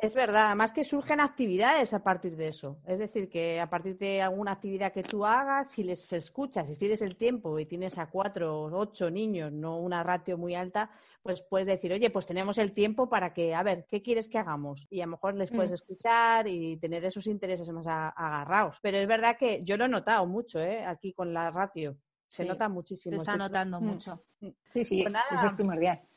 Es 0.00 0.14
verdad, 0.14 0.46
además 0.46 0.72
que 0.72 0.84
surgen 0.84 1.20
actividades 1.20 1.92
a 1.94 2.02
partir 2.02 2.36
de 2.36 2.48
eso. 2.48 2.78
Es 2.86 2.98
decir, 2.98 3.28
que 3.28 3.60
a 3.60 3.68
partir 3.68 3.98
de 3.98 4.22
alguna 4.22 4.52
actividad 4.52 4.92
que 4.92 5.02
tú 5.02 5.24
hagas, 5.24 5.70
si 5.70 5.82
les 5.82 6.12
escuchas, 6.12 6.68
si 6.68 6.76
tienes 6.76 7.02
el 7.02 7.16
tiempo 7.16 7.58
y 7.58 7.66
tienes 7.66 7.98
a 7.98 8.06
cuatro 8.06 8.62
o 8.62 8.78
ocho 8.78 9.10
niños, 9.10 9.52
no 9.52 9.78
una 9.78 10.02
ratio 10.02 10.38
muy 10.38 10.54
alta, 10.54 10.90
pues 11.22 11.42
puedes 11.42 11.66
decir, 11.66 11.92
oye, 11.92 12.10
pues 12.10 12.26
tenemos 12.26 12.58
el 12.58 12.72
tiempo 12.72 13.08
para 13.08 13.32
que, 13.32 13.54
a 13.54 13.62
ver, 13.62 13.86
¿qué 13.88 14.02
quieres 14.02 14.28
que 14.28 14.38
hagamos? 14.38 14.86
Y 14.90 15.00
a 15.00 15.06
lo 15.06 15.12
mejor 15.12 15.34
les 15.34 15.50
puedes 15.50 15.70
mm. 15.70 15.74
escuchar 15.74 16.48
y 16.48 16.76
tener 16.76 17.04
esos 17.04 17.26
intereses 17.26 17.68
más 17.70 17.86
agarrados. 17.86 18.78
Pero 18.82 18.98
es 18.98 19.06
verdad 19.06 19.36
que 19.38 19.62
yo 19.64 19.76
lo 19.76 19.84
he 19.84 19.88
notado 19.88 20.26
mucho, 20.26 20.60
¿eh? 20.60 20.84
Aquí 20.84 21.12
con 21.12 21.32
la 21.32 21.50
ratio. 21.50 21.96
Se 22.28 22.44
nota 22.44 22.68
muchísimo. 22.68 23.14
Se 23.14 23.18
está 23.18 23.36
notando 23.36 23.80
mucho. 23.80 24.22
Sí, 24.72 24.84
sí, 24.84 25.02
pues 25.02 25.14
eso 25.30 25.46
es 25.46 25.52
primordial. 25.54 26.07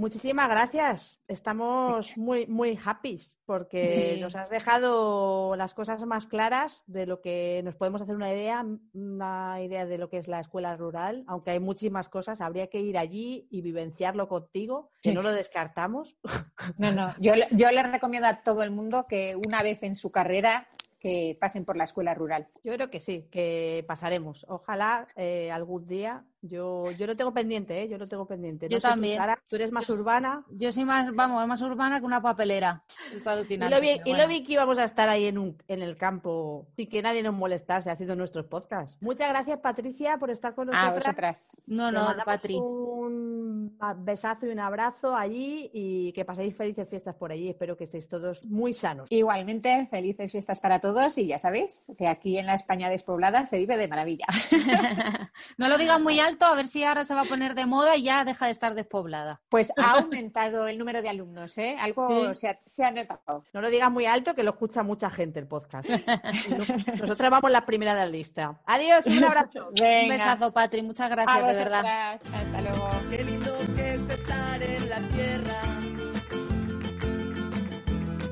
Muchísimas 0.00 0.48
gracias. 0.48 1.20
Estamos 1.28 2.16
muy, 2.16 2.46
muy 2.46 2.78
happy 2.82 3.20
porque 3.44 4.16
nos 4.18 4.34
has 4.34 4.48
dejado 4.48 5.54
las 5.56 5.74
cosas 5.74 6.02
más 6.06 6.26
claras 6.26 6.82
de 6.86 7.04
lo 7.04 7.20
que 7.20 7.60
nos 7.66 7.74
podemos 7.74 8.00
hacer 8.00 8.14
una 8.14 8.32
idea, 8.32 8.64
una 8.94 9.60
idea 9.62 9.84
de 9.84 9.98
lo 9.98 10.08
que 10.08 10.16
es 10.16 10.26
la 10.26 10.40
escuela 10.40 10.74
rural, 10.74 11.22
aunque 11.26 11.50
hay 11.50 11.60
muchísimas 11.60 12.08
cosas. 12.08 12.40
Habría 12.40 12.68
que 12.68 12.80
ir 12.80 12.96
allí 12.96 13.46
y 13.50 13.60
vivenciarlo 13.60 14.26
contigo, 14.26 14.90
que 15.02 15.12
no 15.12 15.20
lo 15.20 15.32
descartamos. 15.32 16.16
No, 16.78 16.92
no. 16.92 17.14
Yo, 17.18 17.32
yo 17.50 17.70
le 17.70 17.82
recomiendo 17.82 18.28
a 18.28 18.42
todo 18.42 18.62
el 18.62 18.70
mundo 18.70 19.06
que 19.06 19.34
una 19.36 19.62
vez 19.62 19.82
en 19.82 19.94
su 19.94 20.10
carrera 20.10 20.68
que 21.00 21.36
pasen 21.40 21.64
por 21.64 21.76
la 21.76 21.84
escuela 21.84 22.14
rural. 22.14 22.48
Yo 22.62 22.74
creo 22.74 22.90
que 22.90 23.00
sí, 23.00 23.26
que 23.30 23.84
pasaremos. 23.88 24.44
Ojalá 24.48 25.08
eh, 25.16 25.50
algún 25.50 25.86
día 25.86 26.24
Yo, 26.42 26.90
yo 26.92 27.06
lo 27.06 27.14
tengo 27.16 27.32
pendiente, 27.34 27.82
¿eh? 27.82 27.88
Yo 27.88 27.98
lo 27.98 28.06
tengo 28.06 28.26
pendiente. 28.26 28.66
Yo 28.68 28.78
sé 28.78 28.86
tú, 28.86 28.88
también. 28.88 29.18
Sara, 29.18 29.38
tú 29.46 29.56
eres 29.56 29.70
más 29.72 29.86
Yo- 29.86 29.94
urbana. 29.94 30.42
Yo 30.50 30.72
soy 30.72 30.84
más, 30.84 31.14
vamos, 31.14 31.46
más 31.46 31.60
urbana 31.60 32.00
que 32.00 32.06
una 32.06 32.22
papelera. 32.22 32.82
Es 33.14 33.24
Y 33.50 33.56
lo, 33.58 33.80
vi, 33.80 34.00
y 34.04 34.14
lo 34.14 34.26
vi 34.26 34.42
que 34.42 34.54
íbamos 34.54 34.78
a 34.78 34.84
estar 34.84 35.08
ahí 35.08 35.26
en, 35.26 35.36
un, 35.38 35.56
en 35.68 35.82
el 35.82 35.96
campo 35.98 36.66
sin 36.76 36.88
que 36.88 37.02
nadie 37.02 37.22
nos 37.22 37.34
molestase 37.34 37.90
haciendo 37.90 38.16
nuestros 38.16 38.46
podcasts. 38.46 38.96
Muchas 39.02 39.28
gracias, 39.28 39.58
Patricia, 39.60 40.16
por 40.18 40.30
estar 40.30 40.54
con 40.54 40.68
A 40.74 40.88
nosotras. 40.88 41.04
vosotras. 41.04 41.48
No, 41.66 41.92
no, 41.92 42.06
Patri. 42.24 42.56
Un 42.56 43.76
besazo 43.98 44.46
y 44.46 44.50
un 44.50 44.60
abrazo 44.60 45.14
allí 45.14 45.70
y 45.72 46.12
que 46.12 46.24
paséis 46.24 46.56
felices 46.56 46.88
fiestas 46.88 47.14
por 47.16 47.32
allí. 47.32 47.50
Espero 47.50 47.76
que 47.76 47.84
estéis 47.84 48.08
todos 48.08 48.44
muy 48.44 48.72
sanos. 48.72 49.10
Igualmente, 49.12 49.86
felices 49.90 50.32
fiestas 50.32 50.60
para 50.60 50.80
todos 50.80 51.18
y 51.18 51.26
ya 51.26 51.38
sabéis 51.38 51.92
que 51.98 52.08
aquí 52.08 52.38
en 52.38 52.46
la 52.46 52.54
España 52.54 52.88
despoblada 52.88 53.44
se 53.46 53.58
vive 53.58 53.76
de 53.76 53.88
maravilla. 53.88 54.26
No 55.58 55.68
lo 55.68 55.76
digas 55.78 56.00
muy 56.00 56.20
alto, 56.20 56.29
a 56.40 56.54
ver 56.54 56.66
si 56.66 56.84
ahora 56.84 57.04
se 57.04 57.14
va 57.14 57.22
a 57.22 57.24
poner 57.24 57.54
de 57.54 57.66
moda 57.66 57.96
y 57.96 58.02
ya 58.02 58.24
deja 58.24 58.46
de 58.46 58.52
estar 58.52 58.74
despoblada. 58.74 59.40
Pues 59.48 59.72
ha 59.76 59.92
aumentado 59.98 60.66
el 60.68 60.78
número 60.78 61.02
de 61.02 61.08
alumnos, 61.08 61.56
¿eh? 61.58 61.76
Algo 61.80 62.08
Sí. 62.34 62.40
se, 62.40 62.48
ha, 62.48 62.58
se 62.66 62.84
ha 62.84 62.90
notado. 62.90 63.44
No 63.52 63.60
lo 63.60 63.70
digas 63.70 63.90
muy 63.90 64.06
alto, 64.06 64.34
que 64.34 64.42
lo 64.42 64.50
escucha 64.50 64.82
mucha 64.82 65.10
gente 65.10 65.38
el 65.40 65.46
podcast. 65.46 65.88
Nosotras 67.00 67.30
vamos 67.30 67.50
las 67.50 67.64
primeras 67.64 67.94
de 67.94 68.00
la 68.00 68.06
lista. 68.06 68.60
Adiós, 68.66 69.06
un 69.06 69.24
abrazo. 69.24 69.70
Venga, 69.74 70.02
Un 70.02 70.08
besazo, 70.08 70.52
Patri. 70.52 70.82
Muchas 70.82 71.10
gracias, 71.10 71.46
de 71.56 71.64
verdad. 71.64 72.20
Hasta 72.34 72.60
luego. 72.62 72.88
Qué 73.10 73.24
lindo 73.24 73.52
que 73.76 73.94
es 73.94 74.08
estar 74.10 74.62
en 74.62 74.88
la 74.88 74.98
tierra. 75.08 75.60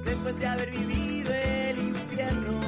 Después 0.05 0.39
de 0.39 0.47
haber 0.47 0.71
vivido 0.71 1.33
el 1.35 1.79
infierno. 1.79 2.61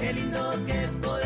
Qué 0.00 0.12
lindo 0.12 0.66
que 0.66 0.84
es 0.84 0.90
poder 0.96 1.25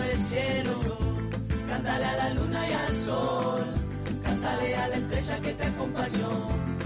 el 0.00 0.22
cielo. 0.22 0.72
Cántale 1.68 2.04
a 2.04 2.16
la 2.16 2.34
luna 2.34 2.68
y 2.68 2.72
al 2.72 2.96
sol, 2.96 3.64
cántale 4.22 4.76
a 4.76 4.88
la 4.88 4.96
estrella 4.96 5.40
que 5.40 5.52
te 5.52 5.64
acompañó, 5.64 6.30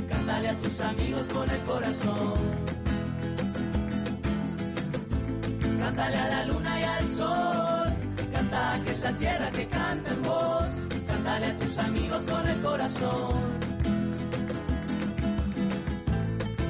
cántale 0.08 0.48
a 0.48 0.58
tus 0.58 0.80
amigos 0.80 1.22
con 1.32 1.50
el 1.50 1.62
corazón. 1.62 2.34
Cántale 5.78 6.16
a 6.16 6.28
la 6.28 6.44
luna 6.46 6.80
y 6.80 6.84
al 6.84 7.06
sol, 7.06 7.96
canta 8.32 8.80
que 8.84 8.90
es 8.92 9.00
la 9.00 9.12
tierra 9.12 9.50
que 9.50 9.66
canta 9.66 10.10
en 10.10 10.22
voz, 10.22 10.74
cántale 11.06 11.46
a 11.46 11.58
tus 11.58 11.78
amigos 11.78 12.24
con 12.24 12.48
el 12.48 12.60
corazón. 12.60 13.66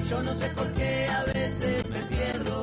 Yo 0.08 0.22
no 0.22 0.34
sé 0.34 0.46
por 0.50 0.72
qué 0.72 1.06
a 1.08 1.24
veces 1.24 1.90
me 1.90 2.00
pierdo. 2.16 2.62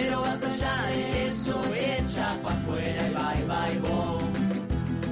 Pero 0.00 0.22
basta 0.22 0.48
ya 0.56 0.86
de 0.86 1.28
eso, 1.28 1.60
echa 1.74 2.34
pa' 2.42 2.52
afuera 2.52 3.02
y 3.06 3.12
bye 3.18 3.44
bye 3.50 3.78
boom. 3.80 4.32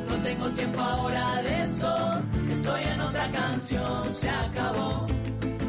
No 0.08 0.14
tengo 0.24 0.48
tiempo 0.50 0.80
ahora 0.80 1.42
de 1.42 1.62
eso, 1.64 2.22
estoy 2.50 2.82
en 2.94 3.00
otra 3.02 3.30
canción, 3.30 4.14
se 4.14 4.30
acabó. 4.30 5.06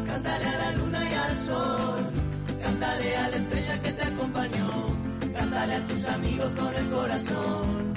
Cántale 0.07 0.45
a 0.45 0.57
la 0.63 0.71
luna 0.71 1.01
y 1.11 1.13
al 1.13 1.37
sol, 1.37 1.99
cántale 2.63 3.17
a 3.17 3.29
la 3.29 3.35
estrella 3.35 3.81
que 3.81 3.91
te 3.91 4.03
acompañó, 4.03 4.69
cántale 5.37 5.75
a 5.75 5.85
tus 5.85 6.05
amigos 6.05 6.51
con 6.55 6.75
el 6.75 6.89
corazón. 6.89 7.93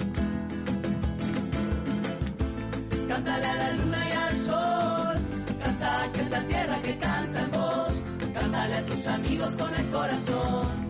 Cántale 3.06 3.46
a 3.46 3.54
la 3.54 3.70
luna 3.74 4.00
y 4.08 4.12
al 4.12 4.36
sol, 4.40 5.14
canta 5.62 6.10
que 6.12 6.20
es 6.20 6.30
la 6.30 6.42
tierra 6.46 6.82
que 6.82 6.98
canta 6.98 7.40
en 7.40 7.50
voz, 7.52 7.94
cántale 8.34 8.74
a 8.74 8.86
tus 8.86 9.06
amigos 9.06 9.52
con 9.54 9.74
el 9.76 9.90
corazón. 9.90 10.81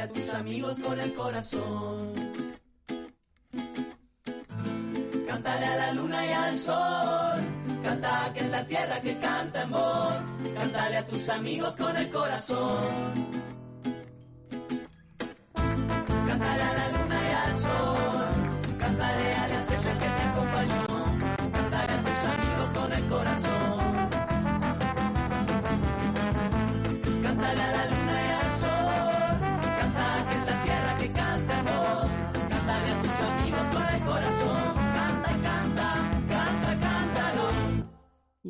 A 0.00 0.08
tus 0.08 0.30
amigos 0.30 0.78
con 0.78 0.98
el 0.98 1.12
corazón. 1.12 2.12
Cántale 5.26 5.66
a 5.66 5.76
la 5.76 5.92
luna 5.92 6.26
y 6.26 6.32
al 6.32 6.58
sol. 6.58 7.40
Canta 7.82 8.30
que 8.32 8.40
es 8.40 8.50
la 8.50 8.66
tierra 8.66 9.00
que 9.02 9.18
canta 9.18 9.62
en 9.62 9.70
voz. 9.70 10.24
Cántale 10.54 10.96
a 10.96 11.06
tus 11.06 11.28
amigos 11.28 11.76
con 11.76 11.94
el 11.98 12.10
corazón. 12.10 13.38
Cántale 15.54 16.62
a 16.62 16.72
la 16.80 16.88
luna 16.98 17.18
y 17.28 17.48
al 17.48 17.54
sol. 17.56 18.78
Cántale 18.78 19.34
a 19.34 19.48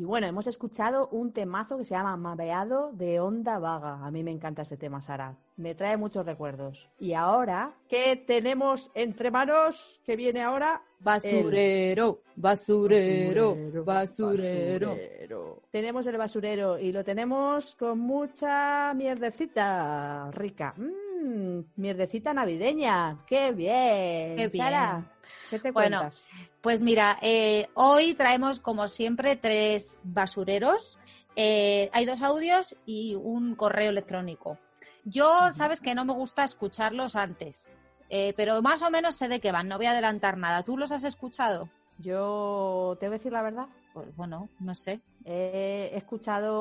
Y 0.01 0.03
bueno, 0.03 0.25
hemos 0.25 0.47
escuchado 0.47 1.09
un 1.09 1.31
temazo 1.31 1.77
que 1.77 1.85
se 1.85 1.93
llama 1.93 2.17
Mabeado 2.17 2.89
de 2.91 3.19
Onda 3.19 3.59
Vaga. 3.59 4.03
A 4.03 4.09
mí 4.09 4.23
me 4.23 4.31
encanta 4.31 4.63
este 4.63 4.75
tema, 4.75 4.99
Sara. 4.99 5.35
Me 5.57 5.75
trae 5.75 5.95
muchos 5.95 6.25
recuerdos. 6.25 6.89
Y 6.97 7.13
ahora, 7.13 7.75
¿qué 7.87 8.15
tenemos 8.15 8.89
entre 8.95 9.29
manos? 9.29 10.01
¿Qué 10.03 10.15
viene 10.15 10.41
ahora? 10.41 10.81
Basurero, 11.01 12.21
basurero, 12.35 13.49
Basurero, 13.51 13.85
basurero. 13.85 14.89
basurero. 14.89 15.61
Tenemos 15.69 16.07
el 16.07 16.17
basurero 16.17 16.79
y 16.79 16.91
lo 16.91 17.03
tenemos 17.03 17.75
con 17.75 17.99
mucha 17.99 18.95
mierdecita 18.95 20.31
rica. 20.31 20.73
Mmm, 20.77 21.59
mierdecita 21.75 22.33
navideña. 22.33 23.19
¡Qué 23.27 23.51
bien! 23.51 24.35
Qué 24.35 24.47
bien. 24.51 24.65
Sara, 24.65 25.11
¿qué 25.51 25.59
te 25.59 25.69
Bueno, 25.71 25.97
cuentas? 25.99 26.27
Pues 26.61 26.81
mira, 26.81 27.17
eh, 27.21 27.69
hoy 27.73 28.13
traemos 28.13 28.59
como 28.59 28.87
siempre 28.87 29.35
tres 29.35 29.97
basureros 30.03 30.99
Eh, 31.35 31.89
hay 31.93 32.05
dos 32.05 32.21
audios 32.21 32.75
y 32.85 33.15
un 33.15 33.55
correo 33.55 33.89
electrónico. 33.89 34.57
Yo, 35.05 35.49
sabes 35.51 35.79
que 35.79 35.95
no 35.95 36.03
me 36.03 36.11
gusta 36.11 36.43
escucharlos 36.43 37.15
antes, 37.15 37.73
eh, 38.09 38.33
pero 38.35 38.61
más 38.61 38.83
o 38.83 38.91
menos 38.91 39.15
sé 39.15 39.29
de 39.29 39.39
qué 39.39 39.53
van, 39.53 39.69
no 39.69 39.77
voy 39.77 39.85
a 39.85 39.91
adelantar 39.91 40.37
nada. 40.37 40.63
¿Tú 40.63 40.77
los 40.77 40.91
has 40.91 41.05
escuchado? 41.05 41.69
Yo 41.97 42.97
te 42.99 43.07
voy 43.07 43.15
a 43.15 43.17
decir 43.17 43.31
la 43.31 43.43
verdad. 43.43 43.67
Pues 43.93 44.15
bueno, 44.15 44.49
no 44.59 44.73
sé. 44.73 45.01
He 45.25 45.91
escuchado 45.95 46.51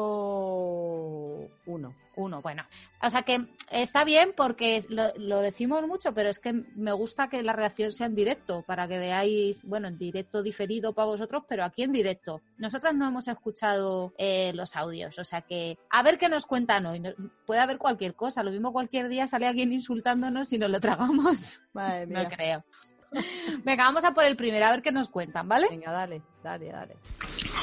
uno. 1.67 1.95
Uno, 2.17 2.43
bueno. 2.43 2.65
O 3.03 3.09
sea 3.09 3.23
que 3.23 3.47
está 3.71 4.05
bien 4.05 4.35
porque 4.37 4.85
lo, 4.89 5.05
lo, 5.17 5.41
decimos 5.41 5.87
mucho, 5.87 6.13
pero 6.13 6.29
es 6.29 6.41
que 6.41 6.53
me 6.53 6.93
gusta 6.93 7.29
que 7.29 7.43
la 7.43 7.53
reacción 7.53 7.93
sea 7.93 8.09
en 8.09 8.15
directo 8.15 8.63
para 8.67 8.89
que 8.89 8.99
veáis, 8.99 9.65
bueno, 9.65 9.89
en 9.89 9.97
directo 9.97 10.43
diferido 10.43 10.93
para 10.93 11.07
vosotros, 11.07 11.45
pero 11.49 11.65
aquí 11.65 11.83
en 11.83 11.93
directo. 11.93 12.43
Nosotras 12.59 12.95
no 12.95 13.09
hemos 13.09 13.29
escuchado 13.29 14.13
eh, 14.19 14.53
los 14.55 14.77
audios, 14.77 15.19
o 15.19 15.25
sea 15.25 15.43
que 15.43 15.79
a 15.89 16.03
ver 16.03 16.19
qué 16.19 16.29
nos 16.29 16.47
cuentan 16.47 16.85
hoy. 16.87 17.01
Puede 17.47 17.61
haber 17.61 17.79
cualquier 17.79 18.15
cosa, 18.15 18.43
lo 18.43 18.51
mismo 18.51 18.73
cualquier 18.73 19.09
día 19.09 19.27
sale 19.27 19.47
alguien 19.47 19.73
insultándonos 19.73 20.53
y 20.53 20.59
nos 20.59 20.71
lo 20.71 20.81
tragamos. 20.81 21.63
Madre 21.73 22.07
mía. 22.09 22.25
No 22.25 22.29
creo. 22.29 22.65
Venga, 23.65 23.85
vamos 23.85 24.05
a 24.05 24.13
por 24.13 24.25
el 24.25 24.37
primero, 24.37 24.67
a 24.67 24.71
ver 24.71 24.83
qué 24.83 24.93
nos 24.93 25.09
cuentan, 25.09 25.49
¿vale? 25.49 25.67
Venga, 25.71 25.93
dale, 25.93 26.23
dale, 26.43 26.71
dale. 26.71 26.97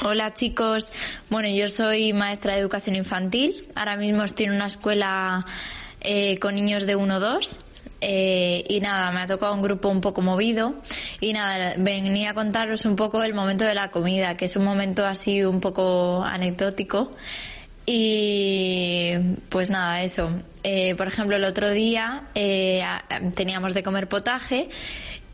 Hola 0.04 0.34
chicos, 0.34 0.92
bueno, 1.30 1.48
yo 1.48 1.68
soy 1.68 2.12
maestra 2.12 2.54
de 2.54 2.60
educación 2.60 2.96
infantil. 2.96 3.68
Ahora 3.74 3.96
mismo 3.96 4.24
estoy 4.24 4.46
en 4.46 4.52
una 4.52 4.66
escuela 4.66 5.44
eh, 6.00 6.38
con 6.38 6.54
niños 6.54 6.86
de 6.86 6.96
1-2. 6.96 7.58
Eh, 8.00 8.64
y 8.68 8.80
nada, 8.80 9.10
me 9.10 9.20
ha 9.20 9.26
tocado 9.26 9.52
un 9.54 9.62
grupo 9.62 9.88
un 9.88 10.00
poco 10.00 10.22
movido 10.22 10.74
y 11.18 11.32
nada, 11.32 11.74
venía 11.78 12.30
a 12.30 12.34
contaros 12.34 12.84
un 12.84 12.94
poco 12.94 13.24
el 13.24 13.34
momento 13.34 13.64
de 13.64 13.74
la 13.74 13.90
comida, 13.90 14.36
que 14.36 14.44
es 14.44 14.54
un 14.54 14.64
momento 14.64 15.04
así 15.04 15.42
un 15.44 15.60
poco 15.60 16.22
anecdótico. 16.22 17.10
Y 17.90 19.14
pues 19.48 19.70
nada, 19.70 20.02
eso. 20.02 20.30
Eh, 20.62 20.94
por 20.94 21.08
ejemplo, 21.08 21.36
el 21.36 21.44
otro 21.44 21.70
día 21.70 22.28
eh, 22.34 22.84
teníamos 23.34 23.72
de 23.72 23.82
comer 23.82 24.08
potaje 24.08 24.68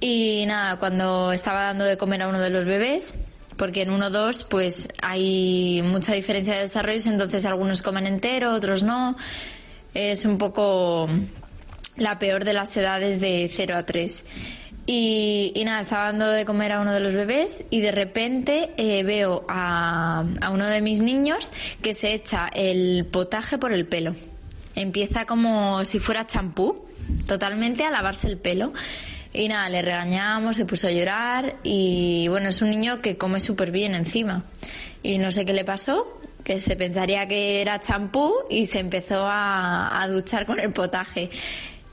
y 0.01 0.45
nada, 0.47 0.79
cuando 0.79 1.33
estaba 1.33 1.65
dando 1.65 1.85
de 1.85 1.97
comer 1.97 2.23
a 2.23 2.29
uno 2.29 2.41
de 2.41 2.51
los 2.51 2.65
bebés, 2.65 3.17
porque 3.57 3.83
en 3.83 3.91
uno 3.91 4.07
o 4.07 4.11
dos 4.11 4.45
pues 4.45 4.89
hay 5.01 5.83
mucha 5.85 6.15
diferencia 6.15 6.55
de 6.55 6.61
desarrollos, 6.61 7.07
entonces 7.07 7.45
algunos 7.47 7.83
comen 7.83 8.07
entero, 8.07 8.53
otros 8.53 8.83
no. 8.83 9.17
Es 9.95 10.25
un 10.25 10.39
poco 10.39 11.09
la 11.97 12.19
peor 12.19 12.45
de 12.45 12.53
las 12.53 12.77
edades 12.77 13.21
de 13.21 13.51
0 13.53 13.77
a 13.77 13.85
3. 13.85 14.25
Y, 14.87 15.53
y, 15.55 15.65
nada, 15.65 15.81
estaba 15.81 16.07
dando 16.07 16.29
de 16.29 16.45
comer 16.45 16.73
a 16.73 16.81
uno 16.81 16.93
de 16.93 17.01
los 17.01 17.15
bebés 17.15 17.65
y 17.71 17.81
de 17.81 17.91
repente 17.91 18.73
eh, 18.77 19.03
veo 19.03 19.47
a, 19.49 20.25
a 20.43 20.51
uno 20.51 20.67
de 20.67 20.83
mis 20.83 21.01
niños 21.01 21.51
que 21.81 21.95
se 21.95 22.13
echa 22.13 22.49
el 22.53 23.07
potaje 23.07 23.57
por 23.57 23.73
el 23.73 23.87
pelo. 23.87 24.15
Empieza 24.75 25.25
como 25.25 25.85
si 25.87 26.01
fuera 26.01 26.27
champú, 26.27 26.85
totalmente 27.27 27.85
a 27.85 27.91
lavarse 27.91 28.27
el 28.27 28.37
pelo. 28.37 28.75
Y 29.37 29.49
nada, 29.49 29.69
le 29.69 29.83
regañamos, 29.83 30.57
se 30.57 30.65
puso 30.65 30.87
a 30.87 30.93
llorar 30.93 31.57
y 31.65 32.29
bueno, 32.29 32.51
es 32.51 32.63
un 32.63 32.71
niño 32.71 33.03
que 33.03 33.19
come 33.19 33.41
súper 33.41 33.73
bien 33.73 33.97
encima. 33.97 34.45
Y 35.03 35.19
no 35.19 35.33
sé 35.33 35.45
qué 35.45 35.53
le 35.53 35.65
pasó, 35.65 36.21
que 36.45 36.61
se 36.61 36.77
pensaría 36.77 37.27
que 37.27 37.61
era 37.61 37.81
champú 37.81 38.33
y 38.49 38.67
se 38.67 38.79
empezó 38.79 39.27
a, 39.27 40.01
a 40.01 40.07
duchar 40.07 40.47
con 40.47 40.61
el 40.61 40.73
potaje. 40.73 41.31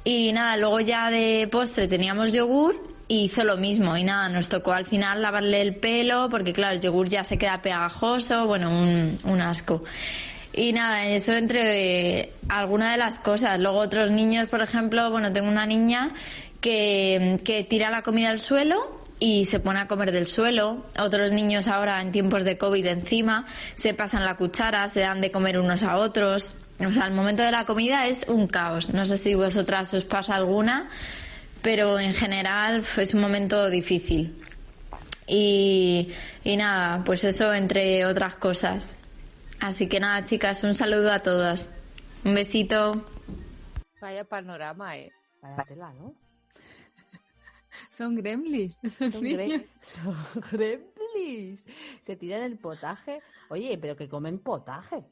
Y 0.03 0.31
nada, 0.33 0.55
luego 0.55 0.81
ya 0.81 1.09
de 1.09 1.47
postre 1.51 1.87
teníamos 1.87 2.31
yogur 2.31 2.79
y 3.07 3.23
hizo 3.23 3.43
lo 3.43 3.57
mismo. 3.57 3.97
Y 3.97 4.03
nada, 4.03 4.29
nos 4.29 4.47
tocó 4.47 4.73
al 4.73 4.85
final 4.85 5.23
lavarle 5.23 5.61
el 5.61 5.75
pelo 5.75 6.29
porque 6.29 6.53
claro, 6.53 6.75
el 6.75 6.79
yogur 6.79 7.09
ya 7.09 7.23
se 7.23 7.39
queda 7.39 7.63
pegajoso, 7.63 8.45
bueno, 8.45 8.69
un, 8.69 9.17
un 9.23 9.41
asco. 9.41 9.83
Y 10.53 10.73
nada, 10.73 11.07
eso 11.07 11.33
entre 11.33 12.19
eh, 12.19 12.33
alguna 12.49 12.91
de 12.91 12.97
las 12.97 13.17
cosas. 13.17 13.59
Luego 13.59 13.79
otros 13.79 14.11
niños, 14.11 14.47
por 14.47 14.61
ejemplo, 14.61 15.09
bueno, 15.09 15.33
tengo 15.33 15.47
una 15.47 15.65
niña 15.65 16.11
que, 16.61 17.39
que 17.43 17.63
tira 17.63 17.89
la 17.89 18.03
comida 18.03 18.29
al 18.29 18.39
suelo 18.39 19.01
y 19.19 19.45
se 19.45 19.59
pone 19.59 19.79
a 19.79 19.87
comer 19.87 20.11
del 20.11 20.27
suelo. 20.27 20.85
Otros 20.99 21.31
niños 21.31 21.67
ahora 21.67 22.01
en 22.01 22.11
tiempos 22.11 22.43
de 22.43 22.57
COVID 22.57 22.85
encima 22.87 23.45
se 23.75 23.93
pasan 23.93 24.25
la 24.25 24.35
cuchara, 24.35 24.87
se 24.89 25.01
dan 25.01 25.21
de 25.21 25.31
comer 25.31 25.59
unos 25.59 25.83
a 25.83 25.97
otros. 25.97 26.55
O 26.79 26.89
sea, 26.89 27.05
el 27.05 27.13
momento 27.13 27.43
de 27.43 27.51
la 27.51 27.65
comida 27.65 28.07
es 28.07 28.25
un 28.27 28.47
caos. 28.47 28.93
No 28.93 29.05
sé 29.05 29.17
si 29.17 29.35
vosotras 29.35 29.93
os 29.93 30.05
pasa 30.05 30.35
alguna, 30.35 30.89
pero 31.61 31.99
en 31.99 32.15
general 32.15 32.83
es 32.97 33.13
un 33.13 33.21
momento 33.21 33.69
difícil. 33.69 34.43
Y, 35.27 36.09
y 36.43 36.57
nada, 36.57 37.03
pues 37.03 37.23
eso 37.23 37.53
entre 37.53 38.05
otras 38.05 38.37
cosas. 38.37 38.97
Así 39.59 39.87
que 39.87 39.99
nada, 39.99 40.25
chicas, 40.25 40.63
un 40.63 40.73
saludo 40.73 41.11
a 41.11 41.19
todas. 41.19 41.69
Un 42.25 42.33
besito. 42.33 43.05
Vaya 44.01 44.23
panorama, 44.23 44.97
eh. 44.97 45.11
Vaya 45.43 45.63
tela, 45.67 45.93
¿no? 45.93 46.15
Son 48.01 48.15
gremlins. 48.15 48.79
Son, 48.97 49.11
son 49.81 50.15
gremlins. 50.51 51.63
Se 52.03 52.15
tiran 52.15 52.41
el 52.41 52.57
potaje. 52.57 53.21
Oye, 53.49 53.77
pero 53.77 53.95
que 53.95 54.09
comen 54.09 54.39
potaje. 54.39 55.05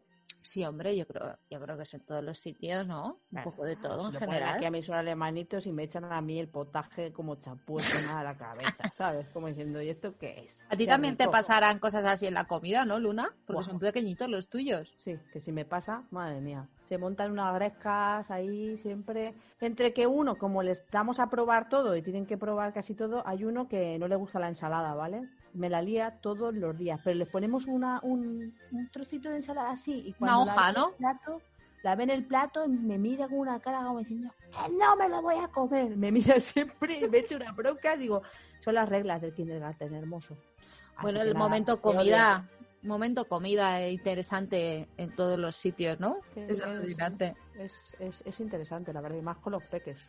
Sí, 0.50 0.66
hombre, 0.66 0.98
yo 0.98 1.06
creo, 1.06 1.38
yo 1.48 1.60
creo 1.62 1.78
que 1.78 1.84
es 1.84 1.94
en 1.94 2.04
todos 2.08 2.24
los 2.24 2.40
sitios, 2.40 2.88
¿no? 2.88 3.20
Un 3.32 3.44
poco 3.44 3.66
de 3.66 3.76
todo 3.76 4.02
se 4.02 4.16
en 4.16 4.20
general. 4.20 4.56
Aquí 4.56 4.66
a 4.66 4.72
mis 4.72 4.90
alemanitos 4.90 5.68
y 5.68 5.72
me 5.72 5.84
echan 5.84 6.06
a 6.06 6.20
mí 6.22 6.40
el 6.40 6.48
potaje 6.48 7.14
como 7.14 7.36
champú 7.36 7.78
de 7.78 8.24
la 8.24 8.36
cabeza, 8.36 8.76
¿sabes? 8.96 9.30
Como 9.30 9.46
diciendo, 9.46 9.80
¿y 9.80 9.90
esto 9.90 10.18
qué 10.18 10.46
es? 10.48 10.60
A 10.72 10.76
ti 10.76 10.88
también 10.88 11.18
te 11.18 11.28
pasarán 11.28 11.78
cosas 11.78 12.04
así 12.04 12.26
en 12.26 12.34
la 12.34 12.46
comida, 12.46 12.84
¿no, 12.84 12.98
Luna? 12.98 13.32
Porque 13.46 13.62
son 13.62 13.78
pequeñitos 13.78 14.28
los 14.28 14.50
tuyos. 14.50 14.96
Sí, 14.98 15.20
que 15.32 15.40
si 15.40 15.52
me 15.52 15.66
pasa, 15.66 16.02
madre 16.10 16.42
mía. 16.42 16.68
Se 16.88 16.98
montan 16.98 17.32
unas 17.32 17.54
grescas 17.54 18.32
ahí 18.32 18.76
siempre. 18.78 19.36
Entre 19.62 19.94
que 19.94 20.08
uno, 20.08 20.36
como 20.40 20.64
les 20.64 20.84
damos 20.90 21.20
a 21.20 21.30
probar 21.30 21.70
todo 21.70 21.96
y 21.96 22.02
tienen 22.02 22.26
que 22.26 22.40
probar 22.40 22.74
casi 22.74 22.96
todo, 22.96 23.22
hay 23.28 23.44
uno 23.44 23.68
que 23.68 24.00
no 24.00 24.08
le 24.08 24.16
gusta 24.16 24.40
la 24.40 24.48
ensalada, 24.48 24.96
¿vale? 24.96 25.30
Me 25.54 25.70
la 25.70 25.82
lía 25.82 26.20
todos 26.22 26.54
los 26.54 26.78
días, 26.78 27.00
pero 27.04 27.16
les 27.18 27.28
ponemos 27.28 27.66
una, 27.66 28.00
un, 28.04 28.56
un 28.72 28.90
trocito 28.92 29.30
de 29.30 29.38
ensalada 29.38 29.72
así 29.72 30.04
y 30.06 30.14
cuando 30.14 30.44
Una 30.44 30.46
la 30.46 30.54
hoja, 30.54 30.70
en 30.70 30.76
¿no? 30.76 30.90
el 30.90 30.96
plato, 30.96 31.42
la 31.84 31.96
ve 31.96 32.04
en 32.04 32.10
el 32.10 32.26
plato 32.26 32.66
y 32.66 32.70
me 32.70 32.98
mira 32.98 33.28
con 33.28 33.40
una 33.40 33.60
cara 33.60 33.84
como 33.84 34.00
diciendo 34.00 34.32
que 34.40 34.70
no 34.74 34.96
me 34.96 35.10
lo 35.10 35.22
voy 35.22 35.36
a 35.36 35.48
comer. 35.48 35.96
Me 35.98 36.12
mira 36.12 36.40
siempre 36.42 37.00
y 37.00 37.10
me 37.10 37.20
echa 37.20 37.36
una 37.36 37.52
bronca. 37.52 37.96
Digo, 37.96 38.22
son 38.60 38.76
las 38.76 38.90
reglas 38.90 39.22
del 39.22 39.34
kindergarten, 39.34 39.94
hermoso. 39.94 40.36
Así 40.96 41.02
bueno, 41.04 41.22
el 41.22 41.28
nada, 41.34 41.40
momento 41.40 41.82
comida, 41.82 42.48
momento 42.84 43.26
comida 43.28 43.82
eh, 43.82 43.92
interesante 43.92 44.90
en 44.98 45.16
todos 45.16 45.40
los 45.40 45.56
sitios, 45.56 46.00
¿no? 46.00 46.18
Sí, 46.34 46.42
Es. 46.42 46.62
Es, 47.58 47.96
es, 48.00 48.24
es 48.26 48.40
interesante, 48.40 48.92
la 48.94 49.02
verdad, 49.02 49.18
y 49.18 49.22
más 49.22 49.38
con 49.38 49.52
los 49.54 49.64
peques. 49.64 50.08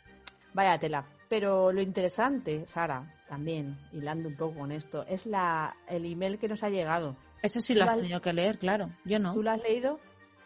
Vaya 0.55 0.79
tela. 0.79 1.05
Pero 1.29 1.71
lo 1.73 1.81
interesante, 1.81 2.67
Sara, 2.67 3.13
también, 3.29 3.77
hilando 3.93 4.29
un 4.29 4.37
poco 4.37 4.59
con 4.61 4.73
esto, 4.73 5.05
es 5.07 5.27
la 5.27 5.77
el 5.89 6.05
email 6.05 6.39
que 6.39 6.49
nos 6.49 6.63
ha 6.65 6.69
llegado. 6.71 7.17
Eso 7.43 7.61
sí 7.61 7.75
lo 7.75 7.85
has 7.85 7.95
tenido 7.97 8.21
que 8.21 8.33
leer, 8.33 8.59
claro. 8.59 8.91
Yo 9.05 9.19
no. 9.21 9.33
¿Tú 9.35 9.43
lo 9.43 9.51
has 9.53 9.63
leído? 9.63 9.99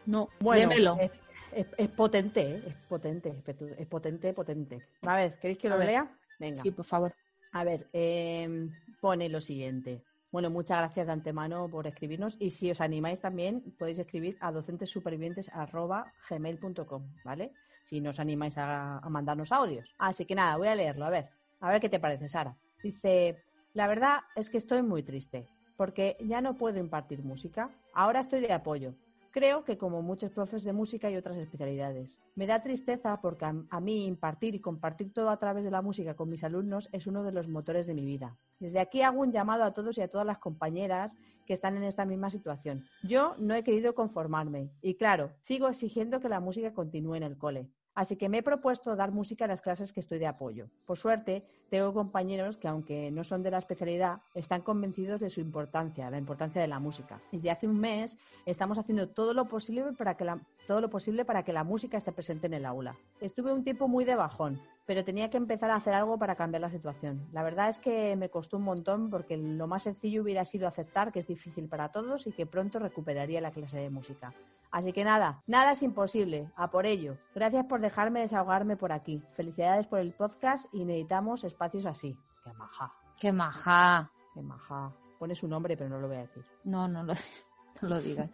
No, 0.07 0.29
Bueno, 0.41 0.71
es, 1.01 1.11
es- 1.53 1.67
es 1.79 1.89
potente, 1.89 2.41
¿eh? 2.43 2.63
es 2.67 2.75
potente, 2.89 3.31
es 3.79 3.87
potente, 3.87 4.33
potente. 4.35 4.83
A 5.07 5.17
ver, 5.17 5.39
¿queréis 5.39 5.57
que 5.59 5.69
lo 5.71 5.79
lea? 5.79 6.07
Venga. 6.39 6.61
Sí, 6.63 6.71
por 6.71 6.85
favor. 6.85 7.15
A 7.53 7.65
ver, 7.65 7.89
eh, 7.95 8.69
pone 9.01 9.29
lo 9.31 9.41
siguiente. 9.41 10.03
Bueno, 10.31 10.51
muchas 10.51 10.77
gracias 10.79 11.07
de 11.07 11.13
antemano 11.13 11.67
por 11.71 11.87
escribirnos 11.87 12.37
y 12.41 12.51
si 12.51 12.71
os 12.71 12.81
animáis 12.83 13.21
también 13.21 13.63
podéis 13.79 13.99
escribir 14.01 14.37
a 14.41 14.51
docentesupervivientes.gmail.com, 14.53 17.03
¿vale? 17.25 17.53
Si 17.85 18.01
no 18.01 18.11
os 18.11 18.21
animáis 18.21 18.57
a 18.59 19.01
mandarnos 19.09 19.53
audios. 19.53 19.95
Así 19.99 20.25
que 20.25 20.35
nada, 20.35 20.57
voy 20.57 20.69
a 20.69 20.75
leerlo, 20.75 21.05
a 21.05 21.11
ver. 21.11 21.29
A 21.61 21.71
ver 21.71 21.81
qué 21.81 21.89
te 21.89 22.01
parece, 22.01 22.29
Sara. 22.29 22.57
Dice, 22.83 23.43
la 23.73 23.87
verdad 23.87 24.21
es 24.37 24.51
que 24.51 24.59
estoy 24.59 24.83
muy 24.83 25.03
triste 25.03 25.47
porque 25.77 26.17
ya 26.21 26.41
no 26.41 26.57
puedo 26.57 26.79
impartir 26.79 27.23
música. 27.23 27.71
Ahora 27.95 28.21
estoy 28.21 28.41
de 28.41 28.53
apoyo. 28.53 28.95
Creo 29.35 29.65
que 29.65 29.77
como 29.77 30.01
muchos 30.01 30.31
profes 30.31 30.63
de 30.63 30.73
música 30.73 31.11
y 31.11 31.17
otras 31.17 31.37
especialidades. 31.37 32.21
Me 32.37 32.47
da 32.47 32.63
tristeza 32.63 33.21
porque 33.21 33.45
a, 33.45 33.81
mí 33.81 34.07
impartir 34.07 34.55
y 34.55 34.61
compartir 34.61 35.13
todo 35.13 35.29
a 35.29 35.41
través 35.41 35.65
de 35.65 35.73
la 35.73 35.83
música 35.83 36.15
con 36.15 36.29
mis 36.29 36.45
alumnos 36.45 36.89
es 36.93 37.09
uno 37.09 37.25
de 37.25 37.33
los 37.33 37.49
motores 37.49 37.89
de 37.89 37.95
mi 37.95 38.05
vida. 38.05 38.39
Desde 38.61 38.79
aquí 38.79 39.03
hago 39.03 39.21
un 39.21 39.33
llamado 39.33 39.65
a 39.65 39.75
todos 39.75 39.99
y 39.99 40.03
a 40.03 40.09
todas 40.09 40.25
las 40.25 40.39
compañeras 40.39 41.17
que 41.49 41.53
están 41.53 41.77
en 41.77 41.83
esta 41.83 42.05
misma 42.05 42.31
situación. 42.31 42.85
Yo 43.03 43.35
no 43.41 43.57
he 43.57 43.65
querido 43.65 43.97
conformarme 43.97 44.71
y 44.81 44.95
claro, 44.95 45.33
sigo 45.41 45.67
exigiendo 45.67 46.21
que 46.21 46.29
la 46.29 46.39
música 46.39 46.73
continúe 46.73 47.17
en 47.17 47.25
el 47.25 47.37
cole. 47.37 47.69
Así 47.97 48.17
que 48.17 48.29
me 48.29 48.39
he 48.39 48.43
propuesto 48.45 48.95
dar 48.95 49.11
música 49.11 49.47
a 49.47 49.49
las 49.49 49.61
clases 49.61 49.93
que 49.93 49.99
estoy 49.99 50.21
de 50.21 50.29
apoyo. 50.29 50.69
Por 50.85 50.97
suerte, 50.97 51.45
tengo 51.75 51.93
compañeros 51.93 52.57
que, 52.57 52.69
aunque 52.69 53.11
no 53.11 53.25
son 53.25 53.43
de 53.43 53.51
la 53.51 53.59
especialidad, 53.59 54.21
están 54.33 54.63
convencidos 54.63 55.19
de 55.19 55.29
su 55.29 55.41
importancia, 55.41 56.09
la 56.09 56.19
importancia 56.19 56.63
de 56.63 56.69
la 56.69 56.79
música. 56.79 57.21
Desde 57.33 57.51
hace 57.51 57.67
un 57.67 57.81
mes 57.81 58.17
estamos 58.47 58.79
haciendo 58.79 59.09
todo 59.09 59.35
lo 59.35 59.49
posible 59.49 59.93
para 59.99 60.17
que 60.17 60.25
la, 60.25 60.39
todo 60.69 60.81
lo 60.81 60.89
posible 60.89 61.25
para 61.25 61.43
que 61.43 61.53
la 61.53 61.65
música 61.65 61.99
esté 61.99 62.13
presente 62.13 62.47
en 62.47 62.55
el 62.55 62.65
aula. 62.65 62.97
Estuve 63.21 63.53
un 63.53 63.65
tiempo 63.65 63.89
muy 63.89 64.05
de 64.05 64.15
bajón, 64.15 64.61
pero 64.87 65.05
tenía 65.05 65.31
que 65.31 65.37
empezar 65.37 65.73
a 65.73 65.75
hacer 65.75 65.95
algo 65.95 66.17
para 66.17 66.37
cambiar 66.37 66.61
la 66.61 66.71
situación. 66.71 67.27
La 67.33 67.43
verdad 67.43 67.69
es 67.69 67.81
que 67.81 68.15
me 68.15 68.29
costó 68.29 68.59
un 68.59 68.63
montón 68.63 69.11
porque 69.11 69.37
lo 69.37 69.67
más 69.67 69.83
sencillo 69.83 70.23
hubiera 70.23 70.45
sido 70.45 70.69
aceptar 70.69 71.11
que 71.11 71.19
es 71.19 71.27
difícil 71.27 71.69
para 71.69 71.89
todos 71.89 72.29
y 72.29 72.33
que 72.33 72.47
pronto 72.47 72.79
recuperaría 72.79 73.41
la 73.41 73.51
clase 73.51 73.79
de 73.79 73.91
música. 73.91 74.33
Así 74.71 74.93
que 74.93 75.05
nada, 75.05 75.41
nada 75.47 75.71
es 75.71 75.83
imposible, 75.85 76.51
a 76.57 76.71
por 76.71 76.85
ello. 76.85 77.17
Gracias 77.33 77.65
por 77.67 77.81
dejarme 77.81 78.21
desahogarme 78.21 78.77
por 78.77 78.91
aquí. 78.91 79.23
Felicidades 79.35 79.87
por 79.87 80.01
el 80.01 80.13
podcast 80.13 80.67
y 80.73 80.85
necesitamos 80.85 81.45
espacios 81.65 81.87
así. 81.87 82.17
Qué 82.45 82.53
maja, 82.53 82.93
Qué 83.19 83.33
maja. 83.33 84.11
qué 84.35 84.43
maja. 84.43 84.93
Pone 85.19 85.35
su 85.35 85.49
nombre, 85.49 85.77
pero 85.77 85.89
no 85.91 85.99
lo 85.99 86.09
voy 86.09 86.17
a 86.19 86.21
decir. 86.21 86.45
No, 86.65 86.87
no 86.89 87.03
lo, 87.05 87.15
no 87.83 87.89
lo 87.89 88.01
digas. 88.01 88.31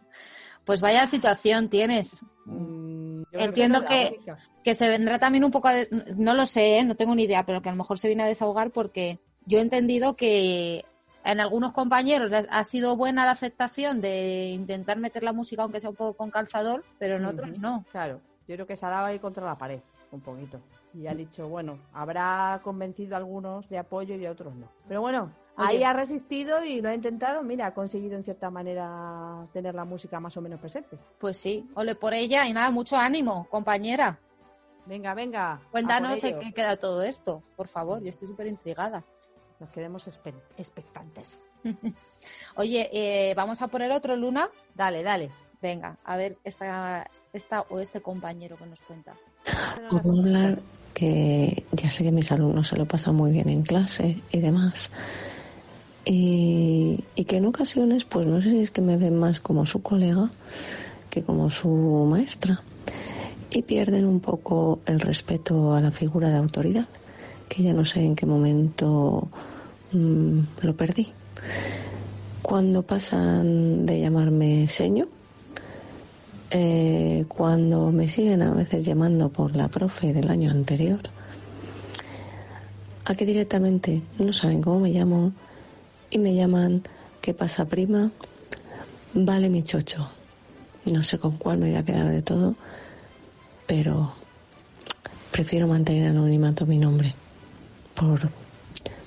Pues 0.65 0.81
vaya 0.81 1.07
situación 1.07 1.69
tienes. 1.69 2.23
Mm, 2.47 3.23
Entiendo 3.33 3.85
que-. 3.85 4.19
Que 4.65 4.75
se 4.75 4.89
vendrá 4.89 5.19
también 5.19 5.45
un 5.45 5.51
poco, 5.51 5.69
a 5.69 5.75
no 6.17 6.35
lo 6.35 6.47
sé, 6.47 6.79
¿eh? 6.79 6.85
no 6.85 6.97
tengo 6.97 7.15
ni 7.15 7.25
idea, 7.25 7.45
pero 7.45 7.63
que 7.63 7.69
a 7.69 7.73
lo 7.73 7.79
mejor 7.79 7.99
se 7.99 8.09
viene 8.09 8.25
a 8.25 8.27
desahogar 8.27 8.71
porque 8.71 9.19
yo 9.47 9.59
he 9.59 9.63
entendido 9.63 10.17
que 10.17 10.85
en 11.25 11.39
algunos 11.41 11.73
compañeros 11.73 12.33
ha- 12.51 12.65
sido 12.65 12.97
buena 12.97 13.25
la 13.27 13.33
aceptación 13.33 14.01
de 14.01 14.49
intentar 14.51 14.99
meter 14.99 15.23
la 15.23 15.33
música 15.33 15.63
aunque 15.63 15.79
sea 15.81 15.91
un 15.91 15.97
poco 15.97 16.17
con 16.17 16.31
calzador, 16.31 16.85
pero 16.99 17.17
en 17.17 17.27
otros 17.27 17.59
no. 17.59 17.85
Claro, 17.93 18.21
yo 18.49 18.55
creo 18.57 18.67
que 18.67 18.77
se 18.77 18.87
ha 18.87 18.91
dado 18.91 19.07
ahí 19.07 19.19
contra 19.19 19.45
la 19.45 19.57
pared, 19.57 19.81
un 20.13 20.21
poquito. 20.21 20.61
Y 20.95 21.07
ha 21.07 21.15
dicho, 21.15 21.49
bueno, 21.49 21.79
habrá 21.93 22.61
convencido 22.63 23.15
a 23.15 23.19
algunos 23.19 23.69
de 23.69 23.79
apoyo 23.79 24.15
y 24.17 24.27
a 24.27 24.33
otros 24.33 24.55
no. 24.55 24.69
Pero 24.89 25.01
bueno, 25.01 25.33
Oye. 25.57 25.69
ahí 25.69 25.83
ha 25.85 25.93
resistido 25.93 26.65
y 26.65 26.81
lo 26.81 26.89
ha 26.89 26.95
intentado. 26.95 27.43
Mira, 27.43 27.67
ha 27.67 27.75
conseguido 27.75 28.17
en 28.17 28.25
cierta 28.25 28.51
manera 28.51 29.47
tener 29.53 29.75
la 29.75 29.85
música 29.85 30.19
más 30.19 30.37
o 30.37 30.41
menos 30.41 30.61
presente. 30.61 30.99
Pues 31.19 31.37
sí, 31.37 31.69
ole 31.75 31.95
por 31.95 32.15
ella 32.15 32.47
y 32.47 32.53
nada, 32.53 32.71
mucho 32.71 32.97
ánimo, 32.97 33.47
compañera. 33.51 34.19
Venga, 34.87 35.15
venga. 35.15 35.61
Cuéntanos 35.71 36.23
en 36.25 36.39
qué 36.41 36.53
queda 36.53 36.77
todo 36.77 37.03
esto, 37.03 37.43
por 37.57 37.69
favor, 37.69 38.03
yo 38.03 38.09
estoy 38.09 38.27
súper 38.27 38.47
intrigada. 38.47 39.05
Nos 39.61 39.71
quedemos 39.71 40.09
expectantes. 40.57 41.45
Oye, 42.57 42.89
eh, 42.93 43.35
¿vamos 43.35 43.61
a 43.61 43.69
por 43.69 43.83
el 43.83 43.93
otro, 43.93 44.17
Luna? 44.17 44.49
Dale, 44.75 45.03
dale. 45.03 45.31
Venga, 45.61 45.99
a 46.05 46.17
ver 46.17 46.39
esta, 46.43 47.09
esta 47.33 47.63
o 47.69 47.81
este 47.81 48.01
compañero 48.01 48.57
que 48.57 48.67
nos 48.67 48.83
cuenta. 48.83 49.15
Os 49.91 50.03
voy 50.03 50.19
a 50.19 50.23
hablar 50.23 50.59
que 50.95 51.65
ya 51.73 51.91
sé 51.91 52.05
que 52.05 52.13
mis 52.13 52.33
alumnos 52.33 52.69
se 52.69 52.77
lo 52.77 52.87
pasan 52.87 53.15
muy 53.15 53.33
bien 53.33 53.49
en 53.49 53.63
clase 53.63 54.21
y 54.31 54.41
demás. 54.41 54.91
Y, 56.05 57.05
que 57.27 57.37
en 57.37 57.47
ocasiones, 57.47 58.05
pues 58.05 58.27
no 58.27 58.41
sé 58.41 58.51
si 58.51 58.59
es 58.61 58.71
que 58.71 58.81
me 58.81 58.97
ven 58.97 59.17
más 59.17 59.41
como 59.41 59.67
su 59.67 59.83
colega 59.83 60.31
que 61.09 61.23
como 61.23 61.51
su 61.51 61.69
maestra. 62.11 62.63
Y 63.51 63.63
pierden 63.63 64.07
un 64.07 64.21
poco 64.21 64.81
el 64.87 65.01
respeto 65.01 65.75
a 65.75 65.81
la 65.81 65.91
figura 65.91 66.31
de 66.31 66.37
autoridad, 66.37 66.87
que 67.49 67.63
ya 67.63 67.73
no 67.73 67.85
sé 67.85 68.01
en 68.01 68.15
qué 68.15 68.27
momento 68.27 69.29
mm, 69.93 70.41
lo 70.63 70.77
perdí. 70.77 71.09
Cuando 72.43 72.83
pasan 72.83 73.87
de 73.87 74.01
llamarme 74.01 74.69
seño, 74.69 75.07
eh, 76.51 77.25
cuando 77.29 77.93
me 77.93 78.09
siguen 78.09 78.43
a 78.43 78.53
veces 78.53 78.85
llamando 78.85 79.29
por 79.29 79.55
la 79.55 79.69
profe 79.69 80.13
del 80.13 80.31
año 80.31 80.51
anterior, 80.51 81.01
a 83.05 83.15
que 83.15 83.25
directamente 83.25 84.03
no 84.19 84.33
saben 84.33 84.63
cómo 84.63 84.81
me 84.81 84.91
llamo 84.91 85.33
y 86.11 86.19
me 86.19 86.35
llaman 86.35 86.83
¿qué 87.21 87.35
pasa 87.35 87.67
prima? 87.67 88.11
Vale 89.15 89.49
mi 89.49 89.63
chocho. 89.63 90.11
No 90.93 91.03
sé 91.03 91.19
con 91.19 91.37
cuál 91.37 91.59
me 91.59 91.69
voy 91.69 91.77
a 91.77 91.85
quedar 91.85 92.09
de 92.09 92.23
todo, 92.23 92.55
pero 93.67 94.15
prefiero 95.31 95.69
mantener 95.69 96.09
anonimato 96.09 96.67
mi 96.67 96.79
nombre 96.79 97.15
por, 97.95 98.21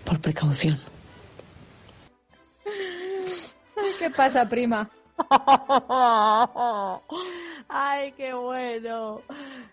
por 0.06 0.22
precaución. 0.22 0.80
¿Qué 4.00 4.10
pasa, 4.10 4.48
prima? 4.48 4.90
Ay, 7.68 8.12
qué 8.14 8.34
bueno. 8.34 9.22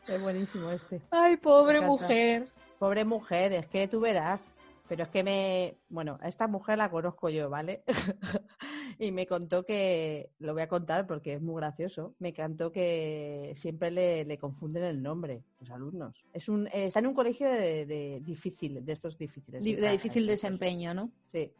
Es 0.07 0.22
buenísimo 0.22 0.70
este. 0.70 1.01
Ay, 1.11 1.36
pobre 1.36 1.80
mujer. 1.80 2.49
Pobre 2.78 3.05
mujer, 3.05 3.53
es 3.53 3.66
que 3.66 3.88
tú 3.88 4.01
verás. 4.01 4.43
Pero 4.91 5.05
es 5.05 5.09
que 5.11 5.22
me. 5.22 5.76
Bueno, 5.88 6.18
a 6.20 6.26
esta 6.26 6.49
mujer 6.49 6.76
la 6.76 6.91
conozco 6.91 7.28
yo, 7.28 7.49
¿vale? 7.49 7.84
y 8.99 9.12
me 9.12 9.24
contó 9.24 9.64
que. 9.64 10.30
Lo 10.41 10.53
voy 10.53 10.62
a 10.62 10.68
contar 10.68 11.07
porque 11.07 11.34
es 11.34 11.41
muy 11.41 11.61
gracioso. 11.61 12.16
Me 12.18 12.34
contó 12.34 12.72
que 12.72 13.53
siempre 13.55 13.93
le, 13.93 14.24
le 14.24 14.36
confunden 14.36 14.82
el 14.82 15.01
nombre, 15.01 15.45
los 15.61 15.70
alumnos. 15.70 16.24
Es 16.32 16.49
un, 16.49 16.66
eh, 16.66 16.86
está 16.86 16.99
en 16.99 17.07
un 17.07 17.14
colegio 17.14 17.49
de, 17.49 17.86
de 17.86 18.20
difícil, 18.24 18.84
de 18.84 18.93
estos 18.93 19.16
difíciles. 19.16 19.62
Di- 19.62 19.74
De 19.74 19.78
encajar, 19.78 19.93
difícil 19.93 20.26
desempeño, 20.26 20.93
¿no? 20.93 21.12
Sí. 21.30 21.53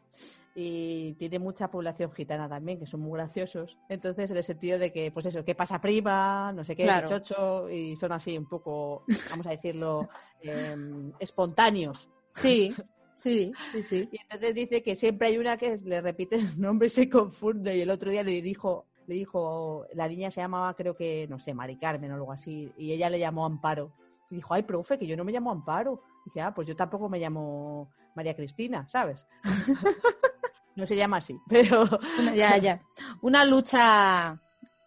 Y 0.53 1.13
tiene 1.13 1.39
mucha 1.39 1.71
población 1.71 2.11
gitana 2.11 2.49
también, 2.49 2.79
que 2.79 2.85
son 2.85 2.99
muy 2.99 3.13
graciosos. 3.17 3.77
Entonces, 3.87 4.29
en 4.29 4.35
el 4.35 4.43
sentido 4.43 4.77
de 4.77 4.91
que, 4.91 5.09
pues 5.09 5.25
eso, 5.25 5.45
¿qué 5.45 5.55
pasa 5.55 5.79
prima? 5.79 6.51
No 6.51 6.65
sé 6.65 6.75
qué, 6.75 6.83
Claro. 6.83 7.07
chocho, 7.07 7.69
y 7.69 7.95
son 7.95 8.11
así 8.11 8.37
un 8.37 8.49
poco, 8.49 9.05
vamos 9.29 9.47
a 9.47 9.51
decirlo, 9.51 10.09
em, 10.41 11.13
espontáneos. 11.19 12.09
Sí, 12.33 12.75
sí, 13.21 13.51
sí, 13.71 13.83
sí. 13.83 14.09
Y 14.11 14.19
entonces 14.21 14.55
dice 14.55 14.81
que 14.83 14.95
siempre 14.95 15.27
hay 15.29 15.37
una 15.37 15.57
que 15.57 15.75
le 15.77 16.01
repite 16.01 16.35
el 16.37 16.59
nombre 16.59 16.87
y 16.87 16.89
se 16.89 17.09
confunde. 17.09 17.77
Y 17.77 17.81
el 17.81 17.89
otro 17.89 18.11
día 18.11 18.23
le 18.23 18.41
dijo, 18.41 18.85
le 19.07 19.15
dijo, 19.15 19.85
la 19.93 20.07
niña 20.07 20.31
se 20.31 20.41
llamaba, 20.41 20.73
creo 20.75 20.95
que, 20.95 21.27
no 21.29 21.39
sé, 21.39 21.53
Mari 21.53 21.77
Carmen 21.77 22.11
o 22.11 22.15
algo 22.15 22.31
así, 22.31 22.71
y 22.77 22.91
ella 22.91 23.09
le 23.09 23.19
llamó 23.19 23.45
Amparo. 23.45 23.91
Y 24.29 24.35
dijo, 24.35 24.53
ay, 24.53 24.63
profe, 24.63 24.97
que 24.97 25.07
yo 25.07 25.17
no 25.17 25.23
me 25.25 25.31
llamo 25.31 25.51
Amparo. 25.51 26.01
Y 26.25 26.29
dice, 26.29 26.41
ah, 26.41 26.53
pues 26.53 26.67
yo 26.67 26.75
tampoco 26.75 27.09
me 27.09 27.19
llamo 27.19 27.89
María 28.15 28.35
Cristina, 28.35 28.87
¿sabes? 28.87 29.25
no 30.75 30.85
se 30.85 30.95
llama 30.95 31.17
así, 31.17 31.37
pero 31.47 31.83
Una- 32.19 32.35
ya, 32.35 32.57
ya. 32.57 32.81
Una 33.21 33.45
lucha 33.45 34.39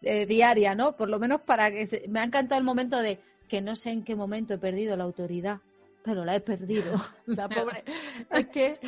eh, 0.03 0.27
diaria, 0.27 0.75
¿no? 0.75 0.97
Por 0.97 1.09
lo 1.09 1.19
menos 1.19 1.43
para 1.43 1.71
que 1.71 1.87
se... 1.87 2.05
me 2.09 2.21
ha 2.21 2.25
encantado 2.25 2.59
el 2.59 2.65
momento 2.65 2.99
de 3.01 3.21
que 3.49 3.61
no 3.61 3.77
sé 3.77 3.91
en 3.91 4.03
qué 4.05 4.17
momento 4.17 4.55
he 4.55 4.59
perdido 4.59 4.97
la 4.97 5.05
autoridad, 5.05 5.61
pero 6.05 6.25
la 6.25 6.37
he 6.37 6.41
perdido. 6.41 6.95
la 7.27 7.49
pobre, 7.49 7.83
es 8.31 8.47
que 8.49 8.79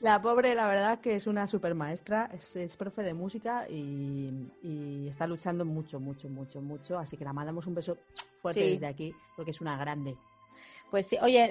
la 0.00 0.20
pobre, 0.22 0.54
la 0.54 0.66
verdad, 0.66 1.00
que 1.00 1.16
es 1.16 1.26
una 1.26 1.46
super 1.46 1.74
maestra, 1.74 2.30
es, 2.32 2.56
es 2.56 2.74
profe 2.76 3.02
de 3.02 3.12
música 3.14 3.68
y, 3.68 4.30
y 4.62 5.06
está 5.08 5.26
luchando 5.26 5.64
mucho, 5.66 6.00
mucho, 6.00 6.28
mucho, 6.30 6.60
mucho. 6.62 6.98
Así 6.98 7.16
que 7.18 7.24
la 7.24 7.32
mandamos 7.34 7.66
un 7.66 7.74
beso 7.74 7.98
fuerte 8.38 8.62
Sí. 8.62 8.72
desde 8.72 8.86
aquí, 8.86 9.14
porque 9.36 9.50
es 9.52 9.60
una 9.60 9.76
grande. 9.76 10.16
Pues 10.90 11.06
sí, 11.06 11.16
oye, 11.22 11.50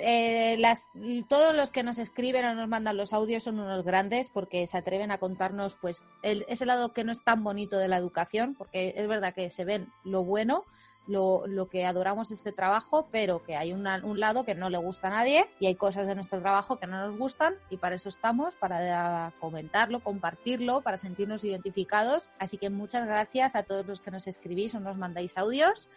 eh, 0.53 0.57
las, 0.57 0.83
todos 1.27 1.55
los 1.55 1.71
que 1.71 1.81
nos 1.81 1.97
escriben 1.97 2.45
o 2.45 2.53
nos 2.53 2.67
mandan 2.67 2.95
los 2.97 3.11
audios 3.11 3.41
son 3.43 3.59
unos 3.59 3.83
grandes 3.83 4.29
porque 4.29 4.67
se 4.67 4.77
atreven 4.77 5.09
a 5.11 5.17
contarnos 5.17 5.77
pues 5.81 6.05
el- 6.21 6.45
ese 6.47 6.67
lado 6.67 6.93
que 6.93 7.03
no 7.03 7.11
es 7.11 7.23
tan 7.23 7.43
bonito 7.43 7.77
de 7.79 7.87
la 7.87 7.97
educación, 7.97 8.53
porque 8.55 8.93
es 8.95 9.07
verdad 9.07 9.33
que 9.33 9.49
se 9.49 9.65
ven 9.65 9.87
lo 10.03 10.23
bueno, 10.23 10.63
lo, 11.11 11.67
que 11.69 11.85
adoramos 11.85 12.31
este 12.31 12.51
trabajo, 12.51 13.07
pero 13.11 13.43
que 13.43 13.55
hay 13.55 13.73
un 13.73 13.83
lado 13.83 14.43
que 14.45 14.55
no 14.55 14.69
le 14.69 14.77
gusta 14.77 15.07
a 15.07 15.11
nadie 15.11 15.45
y 15.59 15.67
hay 15.67 15.75
cosas 15.75 16.07
de 16.07 16.15
nuestro 16.15 16.41
trabajo 16.41 16.79
que 16.79 16.87
no 16.87 17.07
nos 17.07 17.17
gustan 17.17 17.55
y 17.69 17.77
para 17.77 17.95
eso 17.95 18.09
estamos, 18.09 18.55
para 18.55 19.33
comentarlo, 19.39 19.99
compartirlo, 19.99 20.81
para 20.81 20.97
sentirnos 20.97 21.43
identificados. 21.43 22.29
Así 22.39 22.57
que 22.57 22.69
muchas 22.69 23.05
gracias 23.05 23.55
a 23.55 23.63
todos 23.63 23.85
los 23.85 24.01
que 24.01 24.11
nos 24.11 24.27
escribís 24.27 24.73
o 24.75 24.79
nos 24.79 24.97
mandáis 24.97 25.37
audios. 25.37 25.89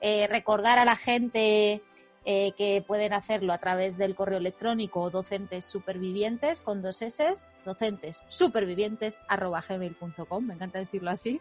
Eh, 0.00 0.26
recordar 0.26 0.78
a 0.78 0.84
la 0.84 0.96
gente 0.96 1.82
eh, 2.28 2.52
que 2.56 2.82
pueden 2.84 3.12
hacerlo 3.12 3.52
a 3.52 3.58
través 3.58 3.96
del 3.96 4.16
correo 4.16 4.38
electrónico 4.38 5.10
docentes 5.10 5.64
supervivientes 5.64 6.60
con 6.60 6.82
dos 6.82 7.00
S, 7.00 7.32
docentes 7.64 8.24
supervivientes 8.28 9.22
gmail.com, 9.30 10.44
me 10.44 10.54
encanta 10.54 10.80
decirlo 10.80 11.10
así. 11.10 11.40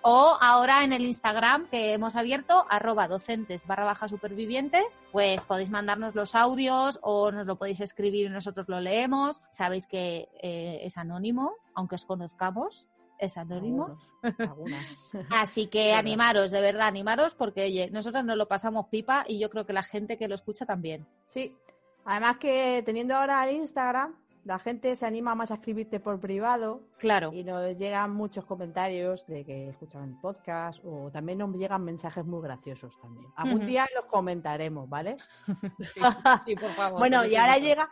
O 0.00 0.38
ahora 0.40 0.84
en 0.84 0.94
el 0.94 1.04
Instagram 1.04 1.68
que 1.68 1.92
hemos 1.92 2.16
abierto, 2.16 2.64
arroba 2.70 3.08
docentes 3.08 3.66
barra 3.66 3.84
baja 3.84 4.08
supervivientes, 4.08 5.00
pues 5.12 5.44
podéis 5.44 5.68
mandarnos 5.68 6.14
los 6.14 6.34
audios 6.34 6.98
o 7.02 7.30
nos 7.30 7.46
lo 7.46 7.56
podéis 7.56 7.80
escribir 7.80 8.26
y 8.26 8.30
nosotros 8.30 8.66
lo 8.70 8.80
leemos. 8.80 9.42
Sabéis 9.50 9.86
que 9.86 10.30
eh, 10.42 10.80
es 10.82 10.96
anónimo, 10.96 11.52
aunque 11.74 11.96
os 11.96 12.06
conozcamos, 12.06 12.88
es 13.22 13.36
anónimo. 13.36 13.98
Algunos. 14.38 14.78
Así 15.30 15.68
que 15.68 15.94
animaros, 15.94 16.50
de 16.50 16.60
verdad, 16.60 16.88
animaros, 16.88 17.34
porque 17.34 17.64
oye, 17.64 17.88
nosotros 17.90 18.24
nos 18.24 18.36
lo 18.36 18.48
pasamos 18.48 18.86
pipa 18.88 19.24
y 19.26 19.38
yo 19.38 19.48
creo 19.48 19.64
que 19.64 19.72
la 19.72 19.84
gente 19.84 20.18
que 20.18 20.28
lo 20.28 20.34
escucha 20.34 20.66
también. 20.66 21.06
Sí. 21.28 21.56
Además 22.04 22.38
que 22.38 22.82
teniendo 22.84 23.14
ahora 23.14 23.48
el 23.48 23.56
Instagram, 23.56 24.16
la 24.44 24.58
gente 24.58 24.96
se 24.96 25.06
anima 25.06 25.34
más 25.34 25.50
a 25.50 25.54
escribirte 25.54 26.00
por 26.00 26.18
privado 26.18 26.80
Claro. 26.98 27.30
y 27.32 27.44
nos 27.44 27.76
llegan 27.78 28.10
muchos 28.12 28.44
comentarios 28.44 29.24
de 29.26 29.44
que 29.44 29.68
escuchan 29.68 30.04
el 30.10 30.20
podcast 30.20 30.82
o 30.84 31.10
también 31.12 31.38
nos 31.38 31.54
llegan 31.56 31.84
mensajes 31.84 32.24
muy 32.24 32.42
graciosos 32.42 32.98
también. 33.00 33.26
Algún 33.36 33.66
día 33.66 33.86
los 33.94 34.06
comentaremos, 34.06 34.88
¿vale? 34.88 35.16
Sí, 35.80 36.00
sí, 36.46 36.56
por 36.56 36.70
favor. 36.70 36.98
bueno, 36.98 37.24
y 37.24 37.36
ahora 37.36 37.58
llega, 37.58 37.88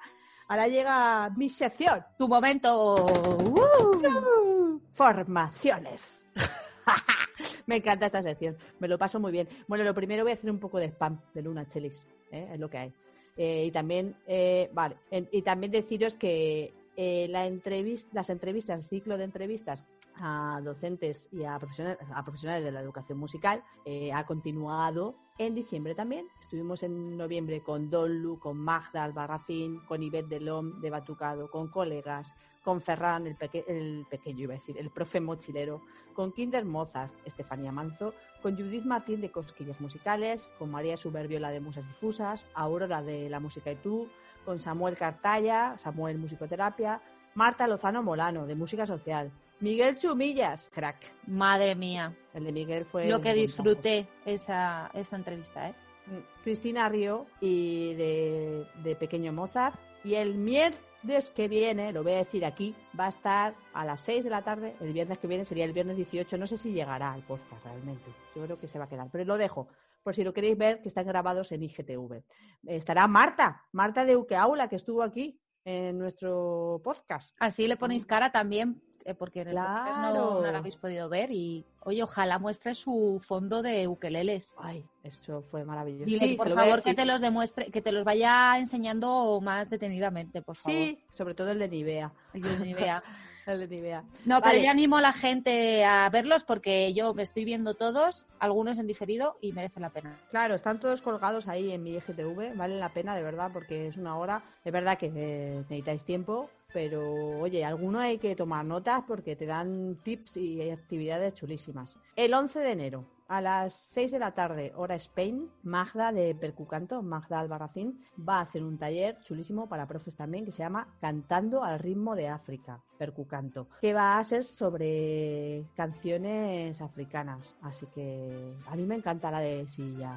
ahora 0.48 0.66
llega 0.68 1.30
mi 1.36 1.48
sección. 1.50 2.04
tu 2.18 2.26
momento. 2.28 2.96
¡Uh! 2.96 4.80
Formaciones. 4.92 6.28
Me 7.66 7.76
encanta 7.76 8.06
esta 8.06 8.22
sección, 8.22 8.56
me 8.80 8.88
lo 8.88 8.98
paso 8.98 9.20
muy 9.20 9.30
bien. 9.30 9.48
Bueno, 9.68 9.84
lo 9.84 9.94
primero 9.94 10.24
voy 10.24 10.32
a 10.32 10.34
hacer 10.34 10.50
un 10.50 10.58
poco 10.58 10.78
de 10.78 10.86
spam 10.86 11.20
de 11.32 11.40
Luna 11.42 11.66
Chelis, 11.68 12.02
¿eh? 12.32 12.48
es 12.52 12.58
lo 12.58 12.68
que 12.68 12.78
hay. 12.78 12.94
Eh, 13.36 13.64
y 13.66 13.70
también, 13.70 14.16
eh, 14.26 14.70
vale, 14.72 14.96
en- 15.10 15.28
y 15.32 15.42
también 15.42 15.72
deciros 15.72 16.16
que 16.16 16.72
eh, 16.96 17.28
la 17.30 17.46
entrevis- 17.48 18.08
las 18.12 18.28
entrevistas, 18.28 18.82
el 18.84 18.88
ciclo 18.90 19.16
de 19.16 19.24
entrevistas 19.24 19.84
a 20.16 20.60
docentes 20.62 21.28
y 21.32 21.44
a 21.44 21.58
profesionales, 21.58 21.98
a 22.14 22.22
profesionales 22.22 22.62
de 22.64 22.72
la 22.72 22.80
educación 22.82 23.16
musical 23.18 23.62
eh, 23.86 24.12
ha 24.12 24.26
continuado 24.26 25.14
en 25.38 25.54
diciembre 25.54 25.94
también. 25.94 26.26
Estuvimos 26.42 26.82
en 26.82 27.16
noviembre 27.16 27.62
con 27.62 27.88
Donlu, 27.88 28.38
con 28.38 28.58
Magda 28.58 29.04
Albarracín, 29.04 29.80
con 29.86 30.02
Ivette 30.02 30.28
Delom 30.28 30.80
de 30.82 30.90
Batucado, 30.90 31.50
con 31.50 31.68
colegas, 31.68 32.34
con 32.62 32.82
Ferran, 32.82 33.26
el, 33.26 33.36
peque- 33.36 33.64
el 33.66 34.04
pequeño 34.10 34.40
iba 34.42 34.54
a 34.54 34.58
decir, 34.58 34.76
el 34.76 34.90
profe 34.90 35.20
mochilero, 35.20 35.80
con 36.12 36.32
Kinder 36.32 36.66
Mozart, 36.66 37.12
Estefanía 37.24 37.72
Manzo, 37.72 38.12
con 38.42 38.56
Judith 38.56 38.84
Martín 38.84 39.20
de 39.20 39.30
Cosquillas 39.30 39.80
Musicales, 39.80 40.48
con 40.58 40.70
María 40.70 40.96
Suberbiola 40.96 41.50
de 41.50 41.60
Musas 41.60 41.86
Difusas, 41.86 42.46
Aurora 42.54 43.02
de 43.02 43.28
La 43.28 43.40
Música 43.40 43.72
y 43.72 43.76
Tú, 43.76 44.08
con 44.44 44.58
Samuel 44.58 44.96
Cartaya, 44.96 45.76
Samuel 45.78 46.18
Musicoterapia, 46.18 47.00
Marta 47.34 47.66
Lozano 47.66 48.02
Molano 48.02 48.46
de 48.46 48.54
Música 48.54 48.86
Social, 48.86 49.30
Miguel 49.60 49.98
Chumillas, 49.98 50.68
crack. 50.72 51.12
Madre 51.26 51.74
mía, 51.74 52.16
El 52.32 52.44
de 52.44 52.52
Miguel 52.52 52.86
fue 52.86 53.06
lo 53.06 53.20
que 53.20 53.34
disfruté 53.34 54.08
esa, 54.24 54.90
esa 54.94 55.16
entrevista, 55.16 55.68
¿eh? 55.68 55.74
Mm, 56.06 56.42
Cristina 56.42 56.88
Río 56.88 57.26
y 57.40 57.94
de, 57.94 58.66
de 58.82 58.96
Pequeño 58.96 59.32
Mozart. 59.32 59.78
Y 60.02 60.14
el 60.14 60.34
miércoles 60.34 60.89
que 61.34 61.48
viene, 61.48 61.92
lo 61.92 62.02
voy 62.02 62.12
a 62.12 62.18
decir 62.18 62.44
aquí, 62.44 62.74
va 62.98 63.06
a 63.06 63.08
estar 63.08 63.54
a 63.72 63.84
las 63.84 64.00
6 64.02 64.24
de 64.24 64.30
la 64.30 64.42
tarde. 64.42 64.74
El 64.80 64.92
viernes 64.92 65.18
que 65.18 65.26
viene 65.26 65.44
sería 65.44 65.64
el 65.64 65.72
viernes 65.72 65.96
18. 65.96 66.36
No 66.38 66.46
sé 66.46 66.58
si 66.58 66.72
llegará 66.72 67.12
al 67.12 67.22
podcast 67.22 67.64
realmente. 67.64 68.10
Yo 68.34 68.44
creo 68.44 68.58
que 68.58 68.68
se 68.68 68.78
va 68.78 68.84
a 68.84 68.88
quedar. 68.88 69.08
Pero 69.10 69.24
lo 69.24 69.36
dejo. 69.36 69.68
Por 70.02 70.14
si 70.14 70.24
lo 70.24 70.32
queréis 70.32 70.56
ver, 70.56 70.80
que 70.80 70.88
están 70.88 71.06
grabados 71.06 71.52
en 71.52 71.62
IGTV. 71.62 72.22
Estará 72.66 73.06
Marta, 73.06 73.66
Marta 73.72 74.04
de 74.04 74.16
Ukeaula, 74.16 74.68
que 74.68 74.76
estuvo 74.76 75.02
aquí 75.02 75.40
en 75.64 75.98
nuestro 75.98 76.80
podcast. 76.82 77.34
Así 77.38 77.66
le 77.68 77.76
ponéis 77.76 78.06
cara 78.06 78.32
también, 78.32 78.80
eh, 79.04 79.14
porque 79.14 79.42
en 79.42 79.48
el 79.48 79.54
podcast 79.56 79.86
no, 79.86 80.10
Claro. 80.10 80.40
no 80.42 80.52
la 80.52 80.58
habéis 80.58 80.76
podido 80.76 81.08
ver. 81.08 81.30
Y, 81.30 81.64
oye, 81.84 82.02
ojalá 82.02 82.38
muestre 82.38 82.74
su 82.74 83.20
fondo 83.22 83.62
de 83.62 83.86
ukeleles. 83.88 84.54
Ay, 84.58 84.84
eso 85.02 85.42
fue 85.50 85.64
maravilloso. 85.64 86.04
Sí, 86.18 86.34
por 86.34 86.48
lo 86.48 86.54
favor, 86.54 86.82
que 86.82 86.94
te 86.94 87.04
los 87.04 87.20
demuestre, 87.20 87.70
que 87.70 87.82
te 87.82 87.92
los 87.92 88.04
vaya 88.04 88.58
enseñando 88.58 89.40
más 89.42 89.68
detenidamente, 89.70 90.42
por 90.42 90.56
favor. 90.56 90.78
Sí, 90.78 90.98
sobre 91.14 91.34
todo 91.34 91.50
el 91.50 91.58
de 91.58 91.68
Nivea. 91.68 92.12
Yo 92.34 92.58
ni 92.58 92.70
idea. 92.70 93.02
El 93.46 93.60
de 93.60 93.68
Nivea. 93.68 94.04
No, 94.24 94.40
pero 94.42 94.58
yo 94.58 94.70
animo 94.70 94.96
a 94.96 95.02
la 95.02 95.12
gente 95.12 95.84
a 95.84 96.08
verlos 96.10 96.44
porque 96.44 96.92
yo 96.92 97.14
me 97.14 97.22
estoy 97.22 97.44
viendo 97.44 97.74
todos, 97.74 98.26
algunos 98.38 98.78
en 98.78 98.86
diferido 98.86 99.36
y 99.40 99.52
merece 99.52 99.80
la 99.80 99.90
pena. 99.90 100.18
Claro, 100.30 100.54
están 100.54 100.80
todos 100.80 101.02
colgados 101.02 101.48
ahí 101.48 101.72
en 101.72 101.82
mi 101.82 101.94
IGTV, 101.94 102.56
vale 102.56 102.78
la 102.78 102.90
pena 102.90 103.16
de 103.16 103.22
verdad 103.22 103.50
porque 103.52 103.88
es 103.88 103.96
una 103.96 104.16
hora. 104.16 104.42
Es 104.64 104.72
verdad 104.72 104.98
que 104.98 105.10
eh, 105.14 105.56
necesitáis 105.56 106.04
tiempo, 106.04 106.50
pero 106.72 107.40
oye, 107.40 107.64
alguno 107.64 108.00
hay 108.00 108.18
que 108.18 108.36
tomar 108.36 108.64
notas 108.64 109.04
porque 109.06 109.36
te 109.36 109.46
dan 109.46 109.96
tips 109.96 110.36
y 110.36 110.70
actividades 110.70 111.34
chulísimas. 111.34 111.98
El 112.16 112.34
11 112.34 112.58
de 112.60 112.72
enero, 112.72 113.04
a 113.30 113.40
las 113.40 113.74
6 113.92 114.10
de 114.10 114.18
la 114.18 114.32
tarde, 114.32 114.72
hora 114.74 114.96
Spain, 114.96 115.48
Magda 115.62 116.10
de 116.10 116.34
Percucanto, 116.34 117.00
Magda 117.00 117.38
Albarracín, 117.38 118.04
va 118.18 118.38
a 118.38 118.42
hacer 118.42 118.64
un 118.64 118.76
taller 118.76 119.20
chulísimo 119.20 119.68
para 119.68 119.86
profes 119.86 120.16
también 120.16 120.44
que 120.44 120.50
se 120.50 120.64
llama 120.64 120.88
Cantando 121.00 121.62
al 121.62 121.78
ritmo 121.78 122.16
de 122.16 122.26
África, 122.28 122.82
Percucanto, 122.98 123.68
que 123.80 123.94
va 123.94 124.18
a 124.18 124.24
ser 124.24 124.44
sobre 124.44 125.64
canciones 125.76 126.82
africanas. 126.82 127.54
Así 127.62 127.86
que 127.94 128.56
a 128.66 128.74
mí 128.74 128.82
me 128.84 128.96
encanta 128.96 129.30
la 129.30 129.38
de 129.38 129.64
Silla 129.68 130.10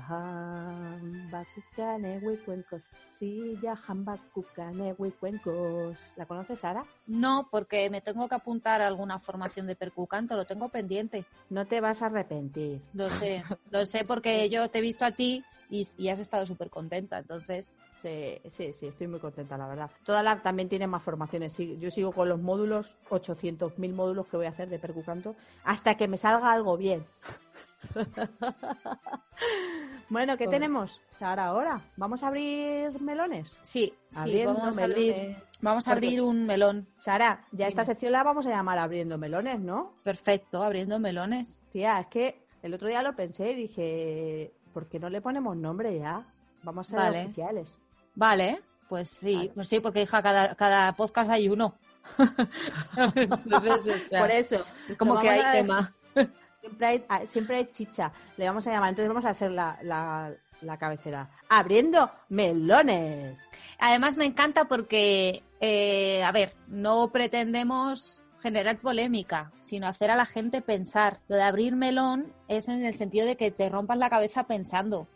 wikuencos, 2.24 2.82
Silla 3.20 3.78
wikuencos. 4.98 5.98
¿La 6.16 6.26
conoces, 6.26 6.60
Sara? 6.60 6.84
No, 7.06 7.48
porque 7.52 7.92
me 7.92 8.02
tengo 8.02 8.28
que 8.28 8.36
apuntar 8.36 8.82
a 8.82 8.88
alguna 8.88 9.20
formación 9.20 9.68
de 9.68 9.76
percucanto, 9.76 10.36
lo 10.36 10.46
tengo 10.46 10.70
pendiente. 10.70 11.26
No 11.52 11.68
te 11.68 11.80
vas 11.80 12.02
a 12.02 12.08
arrepentir. 12.08 12.82
Lo 13.04 13.10
sé, 13.10 13.44
lo 13.72 13.86
sé 13.86 14.06
porque 14.06 14.50
yo 14.50 14.70
te 14.70 14.80
he 14.80 14.82
visto 14.82 15.06
a 15.06 15.12
ti 15.12 15.44
y, 15.70 15.88
y 15.98 16.10
has 16.10 16.20
estado 16.20 16.46
súper 16.46 16.70
contenta, 16.70 17.18
entonces... 17.20 17.78
Sí, 18.02 18.38
sí, 18.52 18.74
sí, 18.74 18.88
estoy 18.88 19.08
muy 19.08 19.20
contenta, 19.20 19.58
la 19.58 19.68
verdad. 19.68 19.90
Toda 20.04 20.22
la 20.24 20.42
también 20.42 20.68
tiene 20.70 20.88
más 20.88 21.02
formaciones. 21.04 21.54
Sí, 21.54 21.78
Yo 21.80 21.90
sigo 21.90 22.12
con 22.12 22.28
los 22.30 22.40
módulos, 22.42 22.98
800.000 23.10 23.94
módulos 23.94 24.28
que 24.28 24.38
voy 24.38 24.46
a 24.46 24.50
hacer 24.50 24.70
de 24.70 24.78
percucanto, 24.78 25.36
hasta 25.64 25.96
que 25.96 26.08
me 26.08 26.18
salga 26.18 26.52
algo 26.52 26.76
bien. 26.78 27.06
bueno, 30.10 30.38
¿qué 30.38 30.46
Bueno. 30.46 30.52
tenemos? 30.60 31.02
Sara, 31.18 31.46
ahora, 31.48 31.82
¿vamos 31.98 32.24
a 32.24 32.28
abrir 32.28 33.00
melones? 33.02 33.58
Sí, 33.62 33.94
sí, 34.26 34.46
vamos 34.46 34.78
a 34.78 34.84
abrir, 34.84 35.36
vamos 35.62 35.88
a 35.88 35.92
Porque- 35.92 36.08
abrir 36.08 36.22
un 36.22 36.46
melón. 36.46 36.88
Sara, 37.00 37.40
ya 37.52 37.68
esta 37.68 37.86
sección 37.86 38.12
la 38.12 38.24
vamos 38.24 38.46
a 38.48 38.50
llamar 38.50 38.78
Abriendo 38.80 39.18
Melones, 39.18 39.60
¿no? 39.60 39.94
Perfecto, 40.04 40.62
abriendo 40.64 41.00
melones. 41.00 41.62
Tía, 41.72 42.00
es 42.02 42.08
que 42.08 42.43
el 42.64 42.74
otro 42.74 42.88
día 42.88 43.04
lo 43.04 43.16
pensé 43.16 43.52
y 43.52 43.56
dije, 43.56 44.52
¿por 44.74 44.88
qué 44.90 45.00
no 45.00 45.10
le 45.10 45.22
ponemos 45.22 45.56
nombre 45.56 46.00
ya? 46.00 46.26
Vamos 46.64 46.88
a 46.88 46.90
ser 46.90 47.00
Vale. 47.00 47.24
oficiales. 47.26 47.78
Vale, 48.16 48.62
pues 48.90 49.10
sí, 49.10 49.36
Vale. 49.36 49.52
pues 49.54 49.68
sí, 49.68 49.80
porque 49.80 50.02
hija, 50.02 50.22
cada, 50.24 50.56
cada 50.56 50.94
podcast 50.94 51.30
hay 51.30 51.48
uno. 51.50 51.76
Entonces, 53.16 54.06
o 54.06 54.10
sea, 54.10 54.22
Por 54.22 54.32
eso. 54.32 54.64
es 54.88 54.96
como 54.98 55.20
que 55.20 55.30
hay 55.30 55.40
a- 55.42 55.52
tema. 55.52 55.94
Siempre 56.64 56.88
hay, 56.88 57.06
ah, 57.10 57.22
siempre 57.28 57.58
hay 57.58 57.66
chicha. 57.66 58.10
Le 58.38 58.46
vamos 58.46 58.66
a 58.66 58.72
llamar. 58.72 58.88
Entonces 58.90 59.10
vamos 59.10 59.26
a 59.26 59.32
hacer 59.32 59.52
la, 59.52 59.78
la, 59.84 60.32
la 60.62 60.78
cabecera. 60.78 61.30
Abriendo 61.50 62.10
melones. 62.30 63.38
Además 63.80 64.16
me 64.16 64.24
encanta 64.24 64.64
porque, 64.64 65.44
eh, 65.60 66.24
a 66.24 66.32
ver, 66.32 66.54
no 66.68 67.12
pretendemos 67.12 68.23
generar 68.44 68.78
polémica, 68.78 69.50
sino 69.62 69.88
hacer 69.88 70.12
a 70.12 70.16
la 70.16 70.26
gente 70.26 70.62
pensar. 70.62 71.20
Lo 71.28 71.38
de 71.38 71.44
abrir 71.44 71.76
melón 71.76 72.32
es 72.48 72.68
en 72.68 72.86
el 72.86 72.94
sentido 72.94 73.26
de 73.26 73.38
que 73.38 73.50
te 73.50 73.70
rompas 73.70 73.98
la 73.98 74.10
cabeza 74.10 74.44
pensando, 74.44 75.08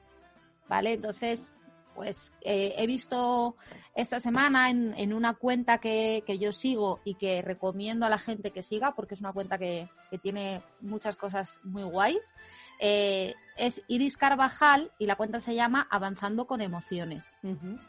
¿vale? 0.68 0.94
Entonces, 0.94 1.56
pues 1.94 2.32
eh, 2.42 2.74
he 2.78 2.88
visto 2.88 3.56
esta 3.96 4.20
semana 4.20 4.70
en, 4.70 4.94
en 4.98 5.14
una 5.14 5.34
cuenta 5.34 5.80
que, 5.80 6.24
que 6.28 6.38
yo 6.38 6.54
sigo 6.54 7.00
y 7.04 7.16
que 7.16 7.42
recomiendo 7.42 8.06
a 8.06 8.10
la 8.10 8.20
gente 8.20 8.52
que 8.52 8.62
siga 8.62 8.94
porque 8.96 9.16
es 9.16 9.22
una 9.22 9.34
cuenta 9.34 9.58
que, 9.58 9.90
que 10.12 10.20
tiene 10.20 10.62
muchas 10.82 11.16
cosas 11.16 11.60
muy 11.64 11.84
guays. 11.84 12.34
eh, 12.80 13.34
es 13.58 13.82
Iris 13.88 14.18
Carvajal 14.18 14.92
y 15.00 15.08
la 15.08 15.16
cuenta 15.16 15.40
se 15.40 15.56
llama 15.56 15.88
Avanzando 15.90 16.46
con 16.46 16.62
Emociones. 16.62 17.36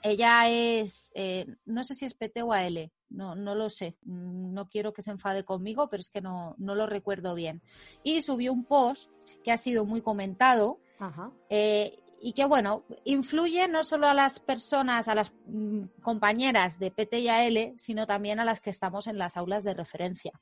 Ella 0.03 0.49
es, 0.49 1.11
eh, 1.15 1.45
no 1.67 1.85
sé 1.85 1.95
si 1.95 2.07
es 2.07 2.15
PT 2.15 2.41
o 2.43 2.55
AL, 2.55 2.91
no, 3.11 3.35
no 3.35 3.55
lo 3.55 3.71
sé. 3.71 3.97
Mm, 4.05 4.53
No 4.55 4.69
quiero 4.69 4.93
que 4.93 5.03
se 5.03 5.11
enfade 5.11 5.45
conmigo, 5.45 5.89
pero 5.89 6.01
es 6.01 6.11
que 6.11 6.21
no, 6.21 6.55
no 6.59 6.75
lo 6.75 6.87
recuerdo 6.87 7.35
bien. 7.35 7.63
Y 8.03 8.23
subió 8.23 8.53
un 8.53 8.65
post 8.65 9.13
que 9.45 9.53
ha 9.53 9.57
sido 9.59 9.85
muy 9.85 10.03
comentado 10.03 10.79
Ajá. 10.99 11.31
eh, 11.49 11.99
y 12.21 12.33
que, 12.33 12.45
bueno, 12.47 12.83
influye 13.05 13.69
no 13.69 13.85
solo 13.85 14.09
a 14.09 14.15
las 14.15 14.41
personas, 14.41 15.07
a 15.07 15.15
las 15.15 15.33
mm, 15.47 15.85
compañeras 16.03 16.79
de 16.79 16.91
PT 16.91 17.21
y 17.21 17.29
AL, 17.29 17.75
sino 17.77 18.07
también 18.07 18.41
a 18.41 18.45
las 18.45 18.61
que 18.61 18.71
estamos 18.71 19.07
en 19.07 19.19
las 19.19 19.37
aulas 19.37 19.63
de 19.63 19.75
referencia. 19.75 20.33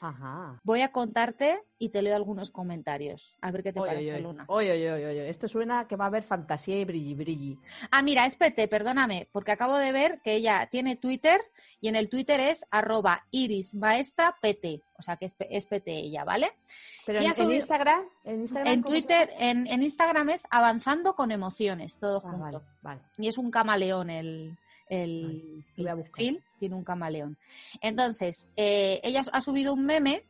Ajá. 0.00 0.60
Voy 0.64 0.82
a 0.82 0.92
contarte 0.92 1.60
y 1.78 1.88
te 1.90 2.02
leo 2.02 2.14
algunos 2.16 2.50
comentarios. 2.50 3.38
A 3.40 3.50
ver 3.50 3.62
qué 3.62 3.72
te 3.72 3.80
Oy, 3.80 3.88
parece, 3.88 4.14
oy. 4.14 4.22
Luna. 4.22 4.44
Oy, 4.48 4.68
oy, 4.70 4.86
oy, 4.86 5.04
oy, 5.04 5.18
oy. 5.20 5.28
Esto 5.28 5.48
suena 5.48 5.86
que 5.88 5.96
va 5.96 6.04
a 6.04 6.08
haber 6.08 6.22
fantasía 6.22 6.78
y 6.78 6.84
brilli 6.84 7.14
brilli. 7.14 7.58
Ah, 7.90 8.02
mira, 8.02 8.26
es 8.26 8.36
PT, 8.36 8.68
perdóname, 8.68 9.28
porque 9.32 9.52
acabo 9.52 9.76
de 9.78 9.92
ver 9.92 10.20
que 10.22 10.34
ella 10.34 10.68
tiene 10.70 10.96
Twitter 10.96 11.40
y 11.80 11.88
en 11.88 11.96
el 11.96 12.08
Twitter 12.08 12.40
es 12.40 12.64
arroba 12.70 13.24
irismaestra 13.30 14.36
PT, 14.40 14.82
o 14.98 15.02
sea 15.02 15.16
que 15.16 15.26
es, 15.26 15.36
es 15.38 15.66
PT 15.66 15.90
ella, 15.96 16.24
¿vale? 16.24 16.52
Pero 17.06 17.22
Y 17.22 17.26
en, 17.26 17.34
subido- 17.34 17.54
Instagram, 17.54 18.02
en 18.24 18.40
Instagram. 18.40 18.72
En 18.72 18.82
¿cómo 18.82 18.94
se 18.94 19.00
Twitter, 19.00 19.30
en, 19.38 19.66
en 19.66 19.82
Instagram 19.82 20.30
es 20.30 20.42
avanzando 20.50 21.14
con 21.14 21.30
emociones, 21.32 21.98
todo? 21.98 22.18
Ah, 22.18 22.30
junto. 22.30 22.38
vale, 22.38 22.58
vale. 22.82 23.00
Y 23.18 23.28
es 23.28 23.38
un 23.38 23.50
camaleón 23.50 24.10
el, 24.10 24.56
el, 24.88 25.64
a 25.76 25.80
el 25.90 25.96
buscar. 25.96 26.12
perfil, 26.12 26.42
tiene 26.58 26.74
un 26.74 26.84
camaleón. 26.84 27.38
Entonces, 27.80 28.48
eh, 28.56 29.00
ella 29.02 29.22
ha 29.32 29.40
subido 29.40 29.72
un 29.72 29.84
meme 29.84 30.24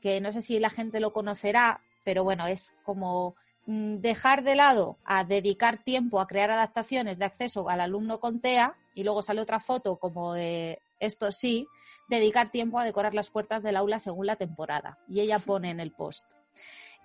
que 0.00 0.20
no 0.20 0.32
sé 0.32 0.42
si 0.42 0.58
la 0.58 0.70
gente 0.70 1.00
lo 1.00 1.12
conocerá, 1.12 1.80
pero 2.04 2.24
bueno, 2.24 2.46
es 2.46 2.74
como 2.82 3.36
mm, 3.66 3.96
dejar 3.98 4.42
de 4.42 4.56
lado 4.56 4.98
a 5.04 5.24
dedicar 5.24 5.82
tiempo 5.84 6.20
a 6.20 6.26
crear 6.26 6.50
adaptaciones 6.50 7.18
de 7.18 7.24
acceso 7.24 7.68
al 7.68 7.80
alumno 7.80 8.18
con 8.18 8.40
TEA 8.40 8.74
y 8.94 9.04
luego 9.04 9.22
sale 9.22 9.40
otra 9.40 9.60
foto 9.60 9.96
como 9.96 10.34
de 10.34 10.80
esto 11.02 11.32
sí, 11.32 11.66
dedicar 12.08 12.50
tiempo 12.50 12.78
a 12.78 12.84
decorar 12.84 13.14
las 13.14 13.30
puertas 13.30 13.62
del 13.62 13.76
aula 13.76 13.98
según 13.98 14.26
la 14.26 14.36
temporada. 14.36 14.98
Y 15.08 15.20
ella 15.20 15.38
pone 15.38 15.70
en 15.70 15.80
el 15.80 15.92
post. 15.92 16.30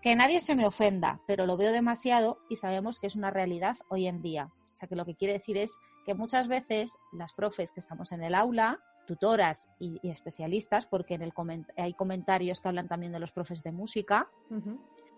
Que 0.02 0.16
nadie 0.16 0.40
se 0.40 0.56
me 0.56 0.66
ofenda, 0.66 1.22
pero 1.26 1.46
lo 1.46 1.58
veo 1.58 1.72
demasiado 1.72 2.40
y 2.50 2.58
sabemos 2.58 3.00
que 3.00 3.08
es 3.08 3.16
una 3.16 3.32
realidad 3.32 3.76
hoy 3.90 4.08
en 4.08 4.22
día. 4.22 4.52
O 4.74 4.78
sea 4.78 4.88
que 4.88 4.96
lo 4.96 5.06
que 5.06 5.16
quiere 5.16 5.34
decir 5.34 5.58
es 5.58 5.72
que 6.08 6.16
muchas 6.16 6.48
veces 6.48 6.98
las 7.12 7.34
profes 7.34 7.72
que 7.74 7.82
estamos 7.82 8.14
en 8.14 8.24
el 8.24 8.34
aula, 8.34 8.80
tutoras 9.06 9.70
y, 9.78 10.00
y 10.02 10.10
especialistas, 10.10 10.86
porque 10.88 11.16
en 11.16 11.22
el 11.22 11.34
coment- 11.34 11.70
hay 11.76 11.94
comentarios 11.94 12.62
que 12.62 12.70
hablan 12.70 12.88
también 12.88 13.12
de 13.12 13.20
los 13.20 13.34
profes 13.34 13.62
de 13.62 13.74
música, 13.74 14.30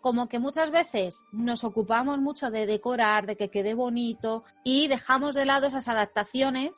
como 0.02 0.28
que 0.28 0.40
muchas 0.40 0.72
veces 0.72 1.24
nos 1.32 1.64
ocupamos 1.64 2.18
mucho 2.18 2.50
de 2.50 2.66
decorar, 2.66 3.28
de 3.28 3.36
que 3.36 3.50
quede 3.50 3.76
bonito 3.76 4.44
y 4.64 4.88
dejamos 4.88 5.36
de 5.36 5.46
lado 5.46 5.68
esas 5.68 5.88
adaptaciones 5.88 6.72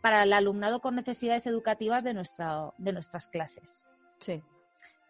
para 0.00 0.22
el 0.22 0.32
alumnado 0.32 0.80
con 0.80 0.94
necesidades 0.94 1.46
educativas 1.48 2.04
de, 2.04 2.14
nuestra, 2.14 2.72
de 2.78 2.92
nuestras 2.92 3.26
clases. 3.26 3.84
Sí. 4.20 4.40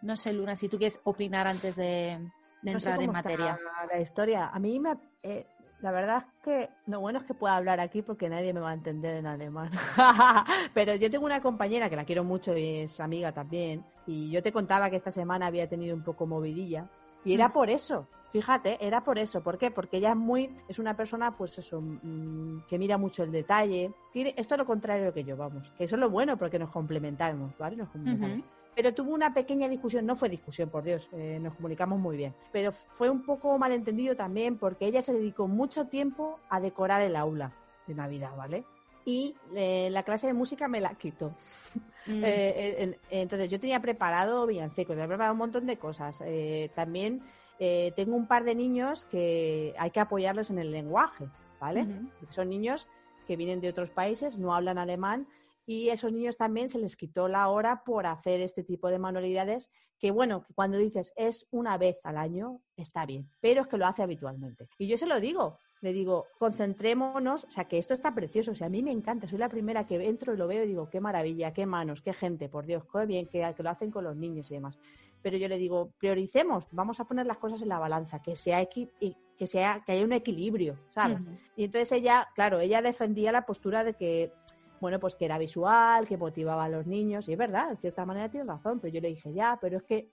No 0.00 0.16
sé, 0.16 0.32
Luna, 0.32 0.56
si 0.56 0.68
tú 0.70 0.78
quieres 0.78 0.98
opinar 1.04 1.46
antes 1.46 1.76
de, 1.76 2.18
de 2.62 2.72
No 2.72 2.80
sé 2.80 2.88
entrar 2.88 2.94
en 3.02 3.10
está 3.10 3.12
materia. 3.12 3.58
La 3.92 4.00
historia. 4.00 4.46
A 4.48 4.58
mí 4.58 4.78
me. 4.80 4.96
eh, 5.22 5.46
la 5.86 5.92
verdad 5.92 6.16
es 6.18 6.42
que 6.42 6.68
lo 6.88 6.98
bueno 6.98 7.20
es 7.20 7.24
que 7.26 7.32
pueda 7.34 7.54
hablar 7.56 7.78
aquí 7.78 8.02
porque 8.02 8.28
nadie 8.28 8.52
me 8.52 8.58
va 8.58 8.70
a 8.70 8.74
entender 8.74 9.14
en 9.18 9.26
alemán. 9.26 9.70
Pero 10.74 10.96
yo 10.96 11.08
tengo 11.08 11.24
una 11.24 11.40
compañera 11.40 11.88
que 11.88 11.94
la 11.94 12.04
quiero 12.04 12.24
mucho 12.24 12.56
y 12.56 12.78
es 12.80 12.98
amiga 12.98 13.30
también. 13.30 13.84
Y 14.04 14.28
yo 14.32 14.42
te 14.42 14.50
contaba 14.50 14.90
que 14.90 14.96
esta 14.96 15.12
semana 15.12 15.46
había 15.46 15.68
tenido 15.68 15.94
un 15.94 16.02
poco 16.02 16.26
movidilla. 16.26 16.88
Y 17.24 17.34
era 17.34 17.48
Mm. 17.48 17.52
por 17.52 17.70
eso. 17.70 18.08
Fíjate, 18.32 18.84
era 18.84 19.04
por 19.04 19.16
eso. 19.16 19.44
¿Por 19.44 19.58
qué? 19.58 19.70
Porque 19.70 19.98
ella 19.98 20.10
es 20.10 20.16
muy, 20.16 20.50
es 20.66 20.80
una 20.80 20.96
persona, 20.96 21.36
pues 21.36 21.56
eso, 21.56 21.80
mm, 21.80 22.62
que 22.68 22.78
mira 22.78 22.98
mucho 22.98 23.22
el 23.22 23.30
detalle. 23.30 23.92
Tiene, 24.12 24.34
esto 24.36 24.56
es 24.56 24.58
lo 24.58 24.66
contrario 24.66 25.14
que 25.14 25.22
yo, 25.22 25.36
vamos. 25.36 25.72
Que 25.78 25.84
eso 25.84 25.94
es 25.94 26.00
lo 26.00 26.10
bueno 26.10 26.36
porque 26.36 26.58
nos 26.58 26.70
complementamos, 26.70 27.56
¿vale? 27.58 27.76
Nos 27.76 27.88
complementamos. 27.90 28.38
Ujú. 28.38 28.46
Pero 28.76 28.94
tuvo 28.94 29.12
una 29.14 29.32
pequeña 29.34 29.68
discusión, 29.68 30.04
no 30.06 30.14
fue 30.14 30.28
discusión, 30.28 30.68
por 30.68 30.84
Dios, 30.84 31.08
eh, 31.12 31.38
nos 31.42 31.54
comunicamos 31.54 31.98
muy 31.98 32.16
bien. 32.16 32.34
Pero 32.52 32.70
fue 32.72 33.08
un 33.10 33.24
poco 33.24 33.56
malentendido 33.58 34.14
también 34.14 34.58
porque 34.58 34.86
ella 34.86 35.00
se 35.02 35.14
dedicó 35.14 35.48
mucho 35.48 35.86
tiempo 35.86 36.38
a 36.50 36.60
decorar 36.60 37.00
el 37.02 37.16
aula 37.16 37.52
de 37.86 37.94
Navidad, 37.94 38.36
¿vale? 38.36 38.64
Y 39.06 39.34
eh, 39.54 39.88
la 39.90 40.02
clase 40.02 40.26
de 40.26 40.34
música 40.34 40.68
me 40.68 40.80
la 40.80 40.94
quitó. 40.94 41.34
Mm. 42.08 42.22
Eh, 42.24 42.82
en- 42.84 42.96
entonces 43.10 43.50
yo 43.50 43.58
tenía 43.58 43.80
preparado 43.80 44.46
villancicos, 44.46 44.94
tenía 44.94 45.08
preparado 45.08 45.32
un 45.32 45.38
montón 45.40 45.66
de 45.66 45.76
cosas. 45.76 46.22
Eh, 46.24 46.70
también 46.76 47.20
eh, 47.58 47.92
tengo 47.96 48.14
un 48.14 48.28
par 48.28 48.44
de 48.44 48.54
niños 48.54 49.06
que 49.06 49.74
hay 49.76 49.90
que 49.90 49.98
apoyarlos 49.98 50.50
en 50.50 50.60
el 50.60 50.70
lenguaje, 50.70 51.26
¿vale? 51.60 51.84
Son 52.28 52.48
niños 52.48 52.86
que 53.26 53.34
vienen 53.34 53.60
de 53.60 53.70
otros 53.70 53.90
países, 53.90 54.38
no 54.38 54.54
hablan 54.54 54.78
alemán 54.78 55.26
y 55.66 55.88
esos 55.90 56.12
niños 56.12 56.36
también 56.36 56.68
se 56.68 56.78
les 56.78 56.96
quitó 56.96 57.26
la 57.28 57.48
hora 57.48 57.82
por 57.84 58.06
hacer 58.06 58.40
este 58.40 58.62
tipo 58.62 58.88
de 58.88 58.98
manualidades 58.98 59.70
que, 59.98 60.10
bueno, 60.10 60.42
que 60.44 60.54
cuando 60.54 60.78
dices 60.78 61.12
es 61.16 61.46
una 61.50 61.76
vez 61.76 61.98
al 62.04 62.16
año, 62.18 62.60
está 62.76 63.04
bien, 63.04 63.28
pero 63.40 63.62
es 63.62 63.66
que 63.66 63.78
lo 63.78 63.86
hace 63.86 64.02
habitualmente. 64.02 64.68
Y 64.78 64.86
yo 64.86 64.96
se 64.98 65.06
lo 65.06 65.18
digo, 65.20 65.58
le 65.80 65.92
digo, 65.92 66.26
concentrémonos, 66.38 67.44
o 67.44 67.50
sea, 67.50 67.64
que 67.64 67.78
esto 67.78 67.94
está 67.94 68.14
precioso, 68.14 68.52
o 68.52 68.54
sea, 68.54 68.66
a 68.66 68.70
mí 68.70 68.82
me 68.82 68.92
encanta, 68.92 69.26
soy 69.26 69.38
la 69.38 69.48
primera 69.48 69.86
que 69.86 69.96
entro 70.06 70.34
y 70.34 70.36
lo 70.36 70.46
veo 70.46 70.64
y 70.64 70.68
digo, 70.68 70.88
qué 70.90 71.00
maravilla, 71.00 71.52
qué 71.52 71.66
manos, 71.66 72.02
qué 72.02 72.12
gente, 72.12 72.48
por 72.48 72.66
Dios, 72.66 72.84
qué 72.92 73.06
bien 73.06 73.26
que, 73.26 73.52
que 73.56 73.62
lo 73.62 73.70
hacen 73.70 73.90
con 73.90 74.04
los 74.04 74.16
niños 74.16 74.50
y 74.50 74.54
demás. 74.54 74.78
Pero 75.22 75.38
yo 75.38 75.48
le 75.48 75.58
digo, 75.58 75.90
prioricemos, 75.98 76.66
vamos 76.70 77.00
a 77.00 77.04
poner 77.04 77.26
las 77.26 77.38
cosas 77.38 77.62
en 77.62 77.68
la 77.70 77.78
balanza, 77.78 78.20
que 78.20 78.36
sea 78.36 78.62
equi- 78.62 78.90
que 79.36 79.46
sea 79.46 79.82
que 79.84 79.92
haya 79.92 80.04
un 80.04 80.12
equilibrio, 80.12 80.78
¿sabes? 80.90 81.22
Y 81.56 81.64
entonces 81.64 81.92
ella, 81.92 82.28
claro, 82.34 82.60
ella 82.60 82.80
defendía 82.82 83.32
la 83.32 83.44
postura 83.44 83.82
de 83.82 83.94
que, 83.94 84.32
bueno, 84.80 85.00
pues 85.00 85.16
que 85.16 85.24
era 85.24 85.38
visual, 85.38 86.06
que 86.06 86.16
motivaba 86.16 86.64
a 86.64 86.68
los 86.68 86.86
niños, 86.86 87.28
y 87.28 87.32
es 87.32 87.38
verdad, 87.38 87.70
en 87.70 87.76
cierta 87.78 88.04
manera 88.04 88.28
tiene 88.30 88.46
razón, 88.46 88.80
pero 88.80 88.92
yo 88.92 89.00
le 89.00 89.08
dije, 89.08 89.32
ya, 89.32 89.58
pero 89.60 89.78
es 89.78 89.82
que 89.82 90.08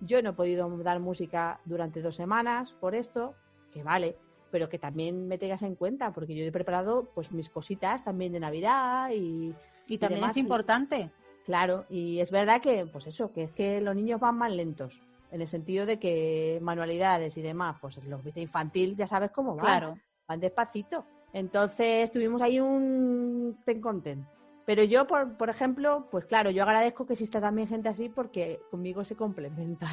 yo 0.00 0.22
no 0.22 0.30
he 0.30 0.32
podido 0.34 0.68
dar 0.78 1.00
música 1.00 1.60
durante 1.64 2.02
dos 2.02 2.16
semanas 2.16 2.72
por 2.80 2.94
esto, 2.94 3.34
que 3.72 3.82
vale, 3.82 4.16
pero 4.50 4.68
que 4.68 4.78
también 4.78 5.26
me 5.26 5.38
tengas 5.38 5.62
en 5.62 5.74
cuenta, 5.74 6.12
porque 6.12 6.34
yo 6.34 6.44
he 6.44 6.52
preparado 6.52 7.10
pues 7.14 7.32
mis 7.32 7.48
cositas 7.48 8.04
también 8.04 8.32
de 8.32 8.40
Navidad 8.40 9.10
y 9.12 9.54
Y 9.88 9.98
también 9.98 10.20
demás, 10.20 10.32
es 10.32 10.36
importante. 10.38 11.10
claro, 11.44 11.86
y 11.88 12.20
es 12.20 12.30
verdad 12.30 12.60
que, 12.60 12.86
pues 12.86 13.06
eso, 13.06 13.32
que 13.32 13.44
es 13.44 13.52
que 13.52 13.80
los 13.80 13.96
niños 13.96 14.20
van 14.20 14.36
más 14.38 14.54
lentos, 14.54 15.00
en 15.30 15.40
el 15.40 15.48
sentido 15.48 15.86
de 15.86 15.98
que 15.98 16.60
manualidades 16.62 17.36
y 17.36 17.42
demás, 17.42 17.76
pues 17.80 17.96
los 18.04 18.22
de 18.22 18.40
infantil 18.40 18.94
ya 18.96 19.08
sabes 19.08 19.32
cómo 19.32 19.56
van 19.56 19.58
Claro. 19.58 19.98
van 20.28 20.40
despacito. 20.40 21.04
Entonces 21.34 22.10
tuvimos 22.10 22.40
ahí 22.40 22.58
un 22.60 23.58
ten 23.66 23.80
content. 23.82 24.24
Pero 24.64 24.82
yo, 24.82 25.06
por, 25.06 25.36
por 25.36 25.50
ejemplo, 25.50 26.08
pues 26.10 26.24
claro, 26.24 26.50
yo 26.50 26.62
agradezco 26.62 27.04
que 27.04 27.12
exista 27.12 27.38
también 27.40 27.68
gente 27.68 27.90
así 27.90 28.08
porque 28.08 28.60
conmigo 28.70 29.04
se 29.04 29.14
complementan. 29.16 29.90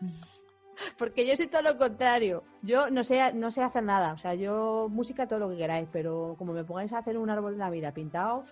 porque 0.98 1.26
yo 1.26 1.36
soy 1.36 1.46
todo 1.46 1.62
lo 1.62 1.76
contrario. 1.78 2.42
Yo 2.62 2.90
no 2.90 3.04
sé, 3.04 3.32
no 3.34 3.50
sé 3.52 3.62
hacer 3.62 3.82
nada. 3.84 4.12
O 4.14 4.18
sea, 4.18 4.34
yo 4.34 4.88
música 4.90 5.28
todo 5.28 5.38
lo 5.38 5.50
que 5.50 5.56
queráis, 5.56 5.88
pero 5.92 6.34
como 6.38 6.52
me 6.52 6.64
pongáis 6.64 6.92
a 6.92 6.98
hacer 6.98 7.16
un 7.18 7.30
árbol 7.30 7.52
de 7.52 7.58
Navidad 7.58 7.94
pintado, 7.94 8.42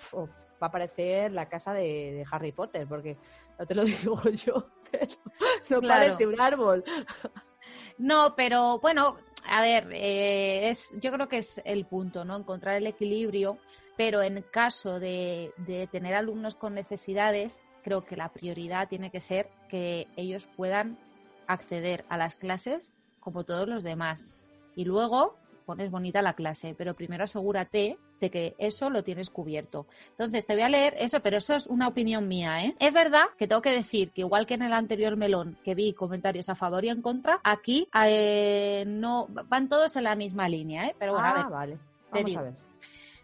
va 0.62 0.68
a 0.68 0.70
parecer 0.70 1.32
la 1.32 1.48
casa 1.48 1.72
de, 1.72 1.82
de 1.82 2.24
Harry 2.30 2.52
Potter, 2.52 2.86
porque 2.86 3.16
no 3.58 3.66
te 3.66 3.74
lo 3.74 3.82
digo 3.84 4.20
yo, 4.30 4.68
pero 4.92 5.06
no 5.70 5.80
Claro. 5.80 6.14
parece 6.14 6.26
un 6.26 6.40
árbol. 6.40 6.84
No, 7.98 8.34
pero 8.36 8.78
bueno, 8.78 9.16
a 9.48 9.60
ver, 9.62 9.88
eh, 9.92 10.70
es, 10.70 10.88
yo 11.00 11.12
creo 11.12 11.28
que 11.28 11.38
es 11.38 11.60
el 11.64 11.86
punto, 11.86 12.24
¿no? 12.24 12.36
Encontrar 12.36 12.76
el 12.76 12.86
equilibrio, 12.86 13.58
pero 13.96 14.22
en 14.22 14.42
caso 14.42 15.00
de, 15.00 15.52
de 15.58 15.86
tener 15.86 16.14
alumnos 16.14 16.54
con 16.54 16.74
necesidades, 16.74 17.60
creo 17.82 18.04
que 18.04 18.16
la 18.16 18.30
prioridad 18.30 18.88
tiene 18.88 19.10
que 19.10 19.20
ser 19.20 19.48
que 19.68 20.08
ellos 20.16 20.48
puedan 20.56 20.98
acceder 21.46 22.04
a 22.08 22.18
las 22.18 22.36
clases 22.36 22.96
como 23.20 23.44
todos 23.44 23.68
los 23.68 23.82
demás. 23.82 24.34
Y 24.74 24.84
luego 24.84 25.36
pones 25.66 25.90
bonita 25.90 26.22
la 26.22 26.34
clase, 26.34 26.74
pero 26.78 26.94
primero 26.94 27.24
asegúrate 27.24 27.98
de 28.20 28.30
que 28.30 28.54
eso 28.56 28.88
lo 28.88 29.02
tienes 29.02 29.28
cubierto. 29.28 29.86
Entonces, 30.10 30.46
te 30.46 30.54
voy 30.54 30.62
a 30.62 30.68
leer 30.68 30.94
eso, 30.98 31.20
pero 31.20 31.38
eso 31.38 31.54
es 31.54 31.66
una 31.66 31.88
opinión 31.88 32.28
mía, 32.28 32.64
¿eh? 32.64 32.74
Es 32.78 32.94
verdad 32.94 33.24
que 33.36 33.48
tengo 33.48 33.60
que 33.60 33.70
decir 33.70 34.10
que 34.12 34.22
igual 34.22 34.46
que 34.46 34.54
en 34.54 34.62
el 34.62 34.72
anterior 34.72 35.16
melón, 35.16 35.58
que 35.64 35.74
vi 35.74 35.92
comentarios 35.92 36.48
a 36.48 36.54
favor 36.54 36.84
y 36.84 36.88
en 36.88 37.02
contra, 37.02 37.40
aquí 37.44 37.88
eh, 38.06 38.84
no 38.86 39.26
van 39.28 39.68
todos 39.68 39.96
en 39.96 40.04
la 40.04 40.14
misma 40.14 40.48
línea, 40.48 40.86
¿eh? 40.86 40.96
Pero 40.98 41.12
bueno, 41.12 41.26
a 41.26 41.30
ah, 41.30 41.42
ver, 41.42 41.52
vale. 41.52 41.74
te 41.74 41.80
Vamos 42.12 42.24
digo. 42.30 42.40
a 42.40 42.44
ver. 42.44 42.54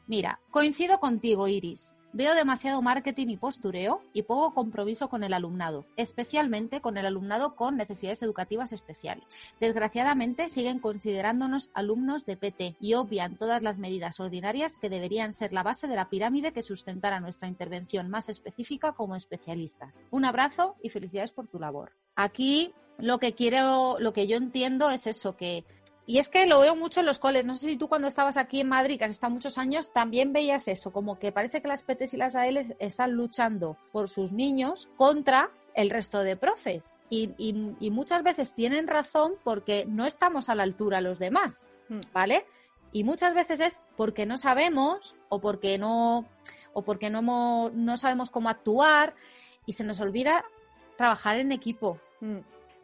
Mira, 0.08 0.40
coincido 0.50 0.98
contigo, 0.98 1.46
Iris. 1.46 1.94
Veo 2.14 2.34
demasiado 2.34 2.82
marketing 2.82 3.28
y 3.28 3.36
postureo 3.38 4.02
y 4.12 4.24
poco 4.24 4.52
compromiso 4.52 5.08
con 5.08 5.24
el 5.24 5.32
alumnado, 5.32 5.86
especialmente 5.96 6.82
con 6.82 6.98
el 6.98 7.06
alumnado 7.06 7.56
con 7.56 7.78
necesidades 7.78 8.22
educativas 8.22 8.72
especiales. 8.72 9.24
Desgraciadamente 9.60 10.50
siguen 10.50 10.78
considerándonos 10.78 11.70
alumnos 11.72 12.26
de 12.26 12.36
PT 12.36 12.76
y 12.80 12.92
obvian 12.94 13.36
todas 13.38 13.62
las 13.62 13.78
medidas 13.78 14.20
ordinarias 14.20 14.76
que 14.76 14.90
deberían 14.90 15.32
ser 15.32 15.54
la 15.54 15.62
base 15.62 15.88
de 15.88 15.96
la 15.96 16.10
pirámide 16.10 16.52
que 16.52 16.60
sustentara 16.60 17.18
nuestra 17.18 17.48
intervención 17.48 18.10
más 18.10 18.28
específica 18.28 18.92
como 18.92 19.16
especialistas. 19.16 20.02
Un 20.10 20.26
abrazo 20.26 20.76
y 20.82 20.90
felicidades 20.90 21.32
por 21.32 21.46
tu 21.46 21.58
labor. 21.58 21.92
Aquí 22.14 22.74
lo 22.98 23.20
que 23.20 23.32
quiero, 23.32 23.96
lo 24.00 24.12
que 24.12 24.26
yo 24.26 24.36
entiendo 24.36 24.90
es 24.90 25.06
eso, 25.06 25.34
que 25.34 25.64
y 26.06 26.18
es 26.18 26.28
que 26.28 26.46
lo 26.46 26.60
veo 26.60 26.74
mucho 26.76 27.00
en 27.00 27.06
los 27.06 27.18
coles. 27.18 27.44
No 27.44 27.54
sé 27.54 27.68
si 27.68 27.76
tú 27.76 27.88
cuando 27.88 28.08
estabas 28.08 28.36
aquí 28.36 28.60
en 28.60 28.68
Madrid, 28.68 28.98
que 28.98 29.04
has 29.04 29.10
estado 29.12 29.32
muchos 29.32 29.58
años, 29.58 29.92
también 29.92 30.32
veías 30.32 30.66
eso, 30.68 30.92
como 30.92 31.18
que 31.18 31.32
parece 31.32 31.62
que 31.62 31.68
las 31.68 31.82
PTs 31.82 32.14
y 32.14 32.16
las 32.16 32.34
ALs 32.36 32.74
están 32.78 33.12
luchando 33.12 33.76
por 33.92 34.08
sus 34.08 34.32
niños 34.32 34.88
contra 34.96 35.50
el 35.74 35.88
resto 35.90 36.22
de 36.22 36.36
profes. 36.36 36.96
Y, 37.08 37.30
y- 37.38 37.76
y 37.80 37.90
muchas 37.90 38.22
veces 38.22 38.52
tienen 38.52 38.88
razón 38.88 39.34
porque 39.44 39.84
no 39.86 40.04
estamos 40.06 40.48
a 40.48 40.54
la 40.54 40.64
altura 40.64 41.00
los 41.00 41.18
demás, 41.18 41.68
¿vale? 42.12 42.44
Y 42.92 43.04
muchas 43.04 43.32
veces 43.34 43.60
es 43.60 43.78
porque 43.96 44.26
no 44.26 44.36
sabemos 44.36 45.16
o 45.30 45.40
porque 45.40 45.78
no, 45.78 46.26
o 46.74 46.82
porque 46.82 47.08
no, 47.08 47.70
no 47.70 47.96
sabemos 47.96 48.30
cómo 48.30 48.48
actuar 48.50 49.14
y 49.64 49.72
se 49.74 49.84
nos 49.84 50.00
olvida 50.00 50.44
trabajar 50.96 51.38
en 51.38 51.52
equipo. 51.52 51.98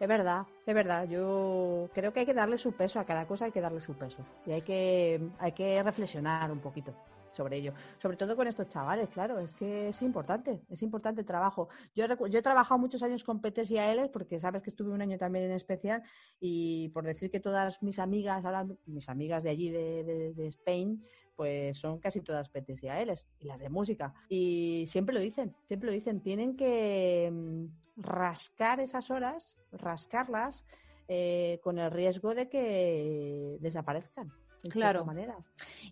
Es 0.00 0.06
verdad, 0.06 0.46
es 0.64 0.74
verdad. 0.74 1.08
Yo 1.08 1.90
creo 1.92 2.12
que 2.12 2.20
hay 2.20 2.26
que 2.26 2.34
darle 2.34 2.56
su 2.56 2.72
peso 2.72 3.00
a 3.00 3.04
cada 3.04 3.26
cosa, 3.26 3.46
hay 3.46 3.52
que 3.52 3.60
darle 3.60 3.80
su 3.80 3.94
peso. 3.94 4.24
Y 4.46 4.52
hay 4.52 4.62
que, 4.62 5.20
hay 5.38 5.52
que 5.52 5.82
reflexionar 5.82 6.52
un 6.52 6.60
poquito 6.60 6.94
sobre 7.32 7.56
ello. 7.56 7.72
Sobre 8.00 8.16
todo 8.16 8.36
con 8.36 8.46
estos 8.46 8.68
chavales, 8.68 9.08
claro, 9.10 9.38
es 9.38 9.54
que 9.54 9.88
es 9.88 10.02
importante, 10.02 10.60
es 10.68 10.82
importante 10.82 11.20
el 11.20 11.26
trabajo. 11.26 11.68
Yo, 11.94 12.06
yo 12.28 12.38
he 12.38 12.42
trabajado 12.42 12.78
muchos 12.78 13.02
años 13.02 13.24
con 13.24 13.40
PTs 13.40 13.70
y 13.70 13.78
ALs 13.78 14.10
porque 14.10 14.40
sabes 14.40 14.62
que 14.62 14.70
estuve 14.70 14.92
un 14.92 15.02
año 15.02 15.18
también 15.18 15.44
en 15.46 15.52
especial 15.52 16.02
y 16.40 16.88
por 16.90 17.04
decir 17.04 17.30
que 17.30 17.40
todas 17.40 17.82
mis 17.82 17.98
amigas, 17.98 18.44
ahora 18.44 18.66
mis 18.86 19.08
amigas 19.08 19.44
de 19.44 19.50
allí 19.50 19.70
de, 19.70 20.32
de, 20.34 20.46
Spain, 20.48 21.04
pues 21.36 21.78
son 21.78 22.00
casi 22.00 22.20
todas 22.20 22.48
PTs 22.48 22.82
y 22.82 22.88
ALs 22.88 23.26
y 23.38 23.46
las 23.46 23.60
de 23.60 23.68
música. 23.68 24.14
Y 24.28 24.84
siempre 24.88 25.14
lo 25.14 25.20
dicen, 25.20 25.54
siempre 25.66 25.86
lo 25.86 25.92
dicen, 25.92 26.20
tienen 26.20 26.56
que 26.56 27.68
rascar 27.98 28.80
esas 28.80 29.10
horas, 29.10 29.56
rascarlas 29.72 30.64
eh, 31.08 31.58
con 31.62 31.78
el 31.78 31.90
riesgo 31.90 32.34
de 32.34 32.48
que 32.48 33.56
desaparezcan. 33.60 34.32
de 34.62 34.70
Claro. 34.70 35.04
manera. 35.04 35.36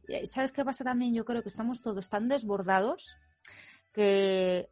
Eh, 0.09 0.27
¿Sabes 0.27 0.51
qué 0.53 0.65
pasa 0.65 0.83
también? 0.85 1.15
Yo 1.15 1.25
creo 1.25 1.43
que 1.43 1.49
estamos 1.49 1.83
todos 1.83 2.09
tan 2.09 2.29
desbordados 2.29 3.17
que, 3.93 4.69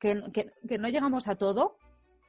que, 0.00 0.22
que- 0.32 0.52
que 0.66 0.78
no 0.78 0.88
llegamos 0.88 1.28
a 1.28 1.36
todo 1.36 1.76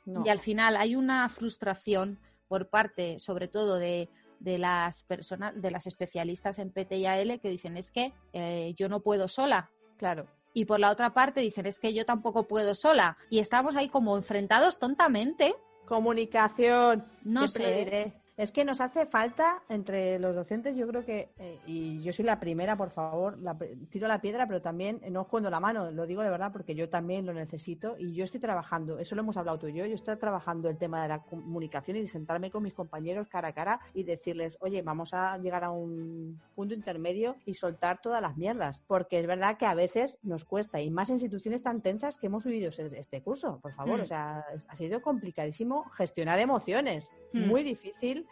No. 0.05 0.24
y 0.26 0.30
al 0.30 0.39
final 0.39 0.76
hay 0.76 0.95
una 0.95 1.28
frustración 1.30 2.19
por 2.49 2.69
parte, 2.69 3.17
sobre 3.19 3.47
todo, 3.47 3.78
de, 3.80 4.09
de 4.39 4.57
las 4.57 5.03
personas, 5.03 5.59
de 5.59 5.71
las 5.71 5.88
especialistas 5.88 6.59
en 6.59 6.69
PT 6.71 6.97
y 6.97 7.05
AL 7.05 7.39
que 7.39 7.49
dicen 7.49 7.78
es 7.78 7.91
que 7.91 8.13
eh, 8.34 8.74
yo 8.78 8.89
no 8.89 8.99
puedo 8.99 9.28
sola. 9.28 9.71
Claro. 9.97 10.28
Y 10.53 10.65
por 10.65 10.79
la 10.79 10.91
otra 10.91 11.13
parte 11.13 11.41
dicen 11.41 11.65
es 11.65 11.79
que 11.79 11.93
yo 11.93 12.05
tampoco 12.05 12.47
puedo 12.47 12.75
sola. 12.75 13.17
Y 13.29 13.39
estamos 13.39 13.75
ahí 13.75 13.89
como 13.89 14.15
enfrentados 14.15 14.79
tontamente 14.79 15.55
Comunicación. 15.85 17.05
No 17.23 17.47
siempre 17.47 17.73
sé. 17.73 17.79
diré. 17.79 18.22
Es 18.36 18.51
que 18.51 18.65
nos 18.65 18.81
hace 18.81 19.05
falta 19.05 19.61
entre 19.69 20.17
los 20.17 20.34
docentes, 20.36 20.75
yo 20.75 20.88
creo 20.88 21.05
que, 21.05 21.29
eh, 21.38 21.59
y 21.67 22.01
yo 22.01 22.11
soy 22.13 22.25
la 22.25 22.39
primera, 22.39 22.75
por 22.75 22.89
favor, 22.89 23.38
la 23.38 23.55
tiro 23.91 24.07
la 24.07 24.21
piedra, 24.21 24.47
pero 24.47 24.59
también 24.59 24.99
eh, 25.03 25.11
no 25.11 25.21
escondo 25.21 25.51
la 25.51 25.59
mano, 25.59 25.91
lo 25.91 26.07
digo 26.07 26.23
de 26.23 26.31
verdad 26.31 26.51
porque 26.51 26.73
yo 26.73 26.89
también 26.89 27.27
lo 27.27 27.34
necesito 27.34 27.95
y 27.99 28.15
yo 28.15 28.23
estoy 28.23 28.39
trabajando, 28.39 28.97
eso 28.97 29.13
lo 29.13 29.21
hemos 29.21 29.38
hablado 29.38 29.59
tú 29.59 29.67
y 29.67 29.73
yo, 29.73 29.86
yo 29.86 29.93
estoy 29.93 30.15
trabajando 30.17 30.67
el 30.67 30.79
tema 30.79 31.03
de 31.03 31.09
la 31.09 31.19
comunicación 31.19 31.97
y 31.97 32.01
de 32.01 32.07
sentarme 32.07 32.49
con 32.49 32.63
mis 32.63 32.73
compañeros 32.73 33.27
cara 33.27 33.49
a 33.49 33.53
cara 33.53 33.79
y 33.93 34.01
decirles, 34.03 34.57
oye, 34.61 34.81
vamos 34.81 35.13
a 35.13 35.38
llegar 35.38 35.63
a 35.63 35.69
un 35.69 36.41
punto 36.55 36.73
intermedio 36.73 37.36
y 37.45 37.53
soltar 37.53 38.01
todas 38.01 38.19
las 38.19 38.36
mierdas, 38.36 38.81
porque 38.88 39.19
es 39.19 39.27
verdad 39.27 39.57
que 39.57 39.67
a 39.67 39.75
veces 39.75 40.17
nos 40.23 40.43
cuesta 40.43 40.81
y 40.81 40.89
más 40.89 41.11
en 41.11 41.19
situaciones 41.19 41.61
tan 41.61 41.81
tensas 41.81 42.17
que 42.17 42.25
hemos 42.25 42.43
vivido 42.45 42.69
este- 42.69 42.97
este 42.99 43.22
curso, 43.22 43.60
por 43.61 43.73
favor, 43.76 43.99
Mm. 43.99 44.01
o 44.01 44.05
sea, 44.07 44.43
ha 44.68 44.76
sido 44.76 45.03
complicadísimo 45.03 45.84
gestionar 45.91 46.39
emociones, 46.39 47.11
Mm. 47.31 47.47
muy 47.47 47.64
difícil 47.64 48.22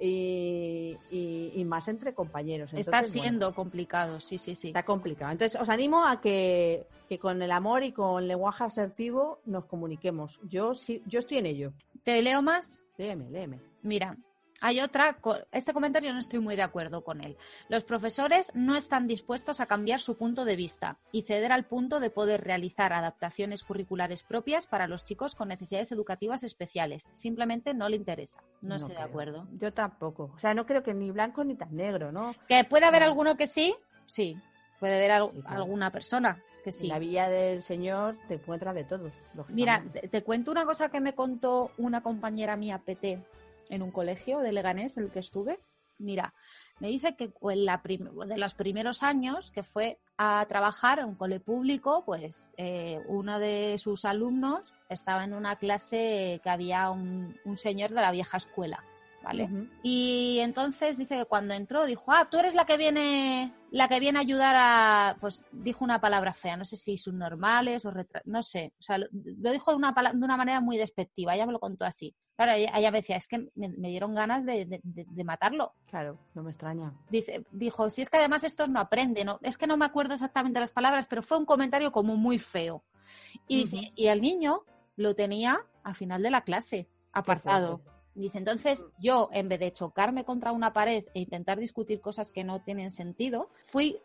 y, 0.00 0.96
y- 1.10 1.52
y 1.54 1.64
más 1.64 1.88
entre 1.88 2.14
compañeros. 2.14 2.72
Está 2.72 2.98
bueno, 3.00 3.12
siendo 3.12 3.54
complicado, 3.54 4.20
sí, 4.20 4.38
sí, 4.38 4.54
sí. 4.54 4.68
está 4.68 4.84
complicado. 4.84 5.32
Entonces, 5.32 5.60
os 5.60 5.68
animo 5.68 6.06
a 6.06 6.20
que, 6.20 6.86
que 7.08 7.18
con 7.18 7.40
el 7.42 7.50
amor 7.50 7.82
y 7.82 7.92
con 7.92 8.26
lenguaje 8.28 8.64
asertivo 8.64 9.40
nos 9.44 9.64
comuniquemos. 9.66 10.38
Yo 10.48 10.74
sí, 10.74 11.02
yo 11.06 11.18
estoy 11.18 11.38
en 11.38 11.46
ello. 11.46 11.72
¿Te 12.04 12.22
leo 12.22 12.42
más? 12.42 12.82
Léeme, 12.96 13.30
léeme. 13.30 13.60
Mira, 13.82 14.16
hay 14.60 14.80
otra, 14.80 15.18
este 15.52 15.72
comentario 15.72 16.12
no 16.12 16.18
estoy 16.18 16.40
muy 16.40 16.56
de 16.56 16.62
acuerdo 16.62 17.02
con 17.04 17.20
él. 17.22 17.36
Los 17.68 17.84
profesores 17.84 18.50
no 18.54 18.76
están 18.76 19.06
dispuestos 19.06 19.60
a 19.60 19.66
cambiar 19.66 20.00
su 20.00 20.16
punto 20.16 20.44
de 20.44 20.56
vista 20.56 20.98
y 21.12 21.22
ceder 21.22 21.52
al 21.52 21.64
punto 21.66 22.00
de 22.00 22.10
poder 22.10 22.42
realizar 22.42 22.92
adaptaciones 22.92 23.62
curriculares 23.62 24.22
propias 24.22 24.66
para 24.66 24.88
los 24.88 25.04
chicos 25.04 25.34
con 25.34 25.48
necesidades 25.48 25.92
educativas 25.92 26.42
especiales. 26.42 27.08
Simplemente 27.14 27.74
no 27.74 27.88
le 27.88 27.96
interesa. 27.96 28.42
No, 28.60 28.76
estoy 28.76 28.94
de 28.96 29.02
acuerdo. 29.02 29.46
Yo 29.58 29.72
tampoco. 29.72 30.32
O 30.34 30.38
sea, 30.38 30.54
no 30.54 30.66
creo 30.66 30.82
que 30.82 30.94
ni 30.94 31.10
blanco 31.10 31.44
ni 31.44 31.54
tan 31.54 31.74
negro, 31.76 32.10
¿no? 32.12 32.34
¿Que 32.48 32.64
puede 32.64 32.86
haber 32.86 33.02
No. 33.02 33.08
alguno 33.08 33.36
que 33.36 33.46
sí? 33.46 33.74
Sí. 34.06 34.36
Puede 34.80 34.96
haber 34.96 35.10
al- 35.12 35.30
Sí, 35.30 35.40
claro. 35.40 35.56
alguna 35.62 35.90
persona 35.90 36.42
que 36.64 36.70
En 36.70 36.76
sí. 36.76 36.86
la 36.88 36.98
villa 36.98 37.28
del 37.28 37.62
Señor 37.62 38.16
te 38.28 38.34
encuentras 38.34 38.74
de 38.74 38.84
todo. 38.84 39.10
Mira, 39.48 39.84
te 40.10 40.22
cuento 40.22 40.50
una 40.50 40.64
cosa 40.64 40.88
que 40.88 41.00
me 41.00 41.14
contó 41.14 41.70
una 41.78 42.00
compañera 42.02 42.56
mía 42.56 42.80
PT 42.84 43.20
en 43.70 43.82
un 43.82 43.90
colegio 43.90 44.38
de 44.40 44.52
Leganés 44.52 44.96
en 44.96 45.04
el 45.04 45.10
que 45.10 45.18
estuve. 45.20 45.58
Mira, 45.98 46.32
me 46.78 46.88
dice 46.88 47.16
que 47.16 47.32
en 47.42 47.64
la 47.64 47.82
prim- 47.82 48.10
de 48.26 48.38
los 48.38 48.54
primeros 48.54 49.02
años 49.02 49.50
que 49.50 49.64
fue 49.64 49.98
a 50.16 50.46
trabajar 50.48 51.00
en 51.00 51.06
un 51.06 51.14
cole 51.16 51.40
público, 51.40 52.04
pues 52.04 52.52
eh, 52.56 53.00
uno 53.08 53.38
de 53.40 53.76
sus 53.78 54.04
alumnos 54.04 54.74
estaba 54.88 55.24
en 55.24 55.34
una 55.34 55.56
clase 55.56 56.40
que 56.42 56.50
había 56.50 56.90
un, 56.90 57.36
un 57.44 57.56
señor 57.56 57.90
de 57.90 57.96
la 58.00 58.12
vieja 58.12 58.36
escuela, 58.36 58.82
¿vale? 59.24 59.48
Y 59.82 60.38
entonces 60.40 60.96
dice 60.98 61.16
que 61.18 61.24
cuando 61.24 61.54
entró 61.54 61.84
dijo, 61.84 62.12
ah, 62.12 62.28
tú 62.30 62.38
eres 62.38 62.54
la 62.54 62.64
que 62.64 62.76
viene, 62.76 63.52
la 63.72 63.88
que 63.88 63.98
viene 63.98 64.18
a 64.18 64.22
ayudar 64.22 64.54
a, 64.56 65.16
pues 65.20 65.44
dijo 65.50 65.84
una 65.84 66.00
palabra 66.00 66.32
fea, 66.32 66.56
no 66.56 66.64
sé 66.64 66.76
si 66.76 66.96
subnormales 66.96 67.84
o 67.86 67.90
retra- 67.90 68.22
no 68.24 68.42
sé, 68.42 68.72
o 68.78 68.82
sea, 68.82 68.98
lo, 68.98 69.06
lo 69.12 69.50
dijo 69.50 69.72
de 69.72 69.76
una, 69.76 69.92
de 69.92 70.24
una 70.24 70.36
manera 70.36 70.60
muy 70.60 70.76
despectiva, 70.76 71.34
ella 71.34 71.46
me 71.46 71.52
lo 71.52 71.58
contó 71.60 71.84
así. 71.84 72.14
Claro, 72.38 72.52
ella, 72.52 72.90
me 72.92 72.98
decía, 72.98 73.16
es 73.16 73.26
que 73.26 73.48
me, 73.56 73.68
me 73.68 73.88
dieron 73.88 74.14
ganas 74.14 74.46
de, 74.46 74.64
de- 74.64 74.80
de- 74.84 75.06
de 75.10 75.24
matarlo. 75.24 75.72
Claro, 75.90 76.16
no 76.34 76.44
me 76.44 76.50
extraña. 76.50 76.92
Dice, 77.10 77.44
dijo, 77.50 77.90
si 77.90 78.02
es 78.02 78.10
que 78.10 78.16
además 78.18 78.44
estos 78.44 78.68
no 78.68 78.78
aprenden, 78.78 79.26
¿no? 79.26 79.40
es 79.42 79.58
que 79.58 79.66
no 79.66 79.76
me 79.76 79.84
acuerdo 79.84 80.14
exactamente 80.14 80.60
las 80.60 80.70
palabras, 80.70 81.08
pero 81.08 81.20
fue 81.20 81.36
un 81.36 81.44
comentario 81.44 81.90
como 81.90 82.14
muy 82.16 82.38
feo. 82.38 82.84
Y 83.48 83.64
dice, 83.64 83.92
y 83.96 84.06
el 84.06 84.20
niño 84.20 84.60
lo 84.94 85.16
tenía 85.16 85.58
al 85.82 85.96
final 85.96 86.22
de 86.22 86.30
la 86.30 86.42
clase, 86.42 86.86
apartado. 87.12 87.80
Dice, 88.14 88.38
entonces 88.38 88.86
yo, 89.00 89.30
en 89.32 89.48
vez 89.48 89.58
de 89.58 89.72
chocarme 89.72 90.24
contra 90.24 90.52
una 90.52 90.72
pared 90.72 91.06
e 91.14 91.20
intentar 91.20 91.58
discutir 91.58 92.00
cosas 92.00 92.30
que 92.30 92.44
no 92.44 92.60
tienen 92.62 92.92
sentido, 92.92 93.50
fui 93.64 93.98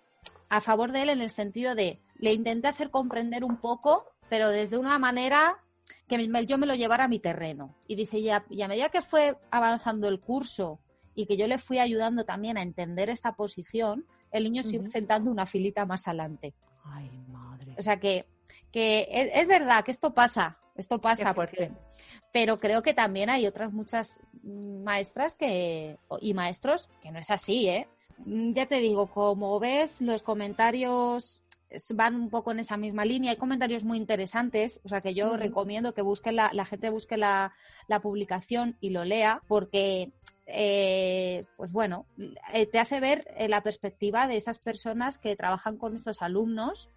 a 0.49 0.59
favor 0.59 0.91
de 0.91 1.03
él 1.03 1.09
en 1.09 1.21
el 1.21 1.29
sentido 1.29 1.75
de, 1.75 1.99
le 2.15 2.33
intenté 2.33 2.67
hacer 2.67 2.89
comprender 2.89 3.43
un 3.43 3.57
poco, 3.57 4.05
pero 4.29 4.49
desde 4.49 4.77
una 4.79 4.97
manera 4.97 5.59
que 6.07 6.17
me- 6.27 6.45
yo 6.45 6.57
me 6.57 6.65
lo 6.67 6.75
llevara 6.75 7.05
a 7.05 7.07
mi 7.07 7.19
terreno. 7.19 7.75
Y 7.87 7.95
dice, 7.95 8.19
y 8.19 8.29
a, 8.29 8.43
y 8.49 8.61
a 8.61 8.67
medida 8.67 8.89
que 8.89 9.01
fue 9.01 9.37
avanzando 9.51 10.07
el 10.07 10.19
curso 10.19 10.79
y 11.15 11.25
que 11.25 11.37
yo 11.37 11.47
le 11.47 11.57
fui 11.57 11.77
ayudando 11.79 12.25
también 12.25 12.57
a 12.57 12.61
entender 12.63 13.09
esta 13.09 13.33
posición, 13.33 14.05
el 14.31 14.43
niño 14.45 14.63
se 14.63 14.75
iba 14.75 14.83
Ujú. 14.83 14.91
sentando 14.91 15.29
una 15.31 15.45
filita 15.45 15.85
más 15.85 16.07
adelante. 16.07 16.53
Ay, 16.85 17.09
madre. 17.27 17.75
O 17.77 17.81
sea 17.81 17.99
que, 17.99 18.25
que 18.71 19.07
es, 19.11 19.29
es 19.33 19.47
verdad 19.47 19.83
que 19.85 19.91
esto 19.91 20.13
pasa, 20.13 20.57
esto 20.75 20.99
pasa, 20.99 21.33
porque- 21.33 21.69
pero 22.31 22.59
creo 22.59 22.81
que 22.81 22.95
también 22.95 23.29
hay 23.29 23.45
otras 23.45 23.73
muchas 23.73 24.19
maestras 24.43 25.35
que 25.35 25.97
y 26.19 26.33
maestros 26.33 26.89
que 27.03 27.11
no 27.11 27.19
es 27.19 27.29
así, 27.29 27.69
¿eh? 27.69 27.87
Mm, 28.25 28.53
Ya 28.53 28.65
te 28.65 28.79
digo, 28.79 29.07
como 29.07 29.59
ves, 29.59 30.01
los 30.01 30.23
comentarios 30.23 31.42
van 31.93 32.15
un 32.15 32.29
poco 32.29 32.51
en 32.51 32.59
esa 32.59 32.77
misma 32.77 33.05
línea. 33.05 33.31
Hay 33.31 33.37
comentarios 33.37 33.83
muy 33.85 33.97
interesantes, 33.97 34.79
o 34.83 34.89
sea 34.89 35.01
que 35.01 35.13
yo 35.13 35.37
recomiendo 35.37 35.93
que 35.93 36.01
busque 36.01 36.31
la, 36.31 36.49
la 36.53 36.65
gente 36.65 36.89
busque 36.89 37.17
la, 37.17 37.53
la 37.87 37.99
publicación 38.01 38.77
y 38.79 38.89
lo 38.91 39.03
lea, 39.05 39.41
porque 39.47 40.11
eh, 40.45 41.45
pues 41.57 41.71
bueno, 41.71 42.05
eh, 42.53 42.65
te 42.65 42.79
hace 42.79 42.99
ver 42.99 43.25
eh, 43.37 43.47
la 43.47 43.61
perspectiva 43.61 44.27
de 44.27 44.35
esas 44.37 44.59
personas 44.59 45.17
que 45.17 45.35
trabajan 45.35 45.77
con 45.77 45.95
estos 45.95 46.21
alumnos 46.21 46.89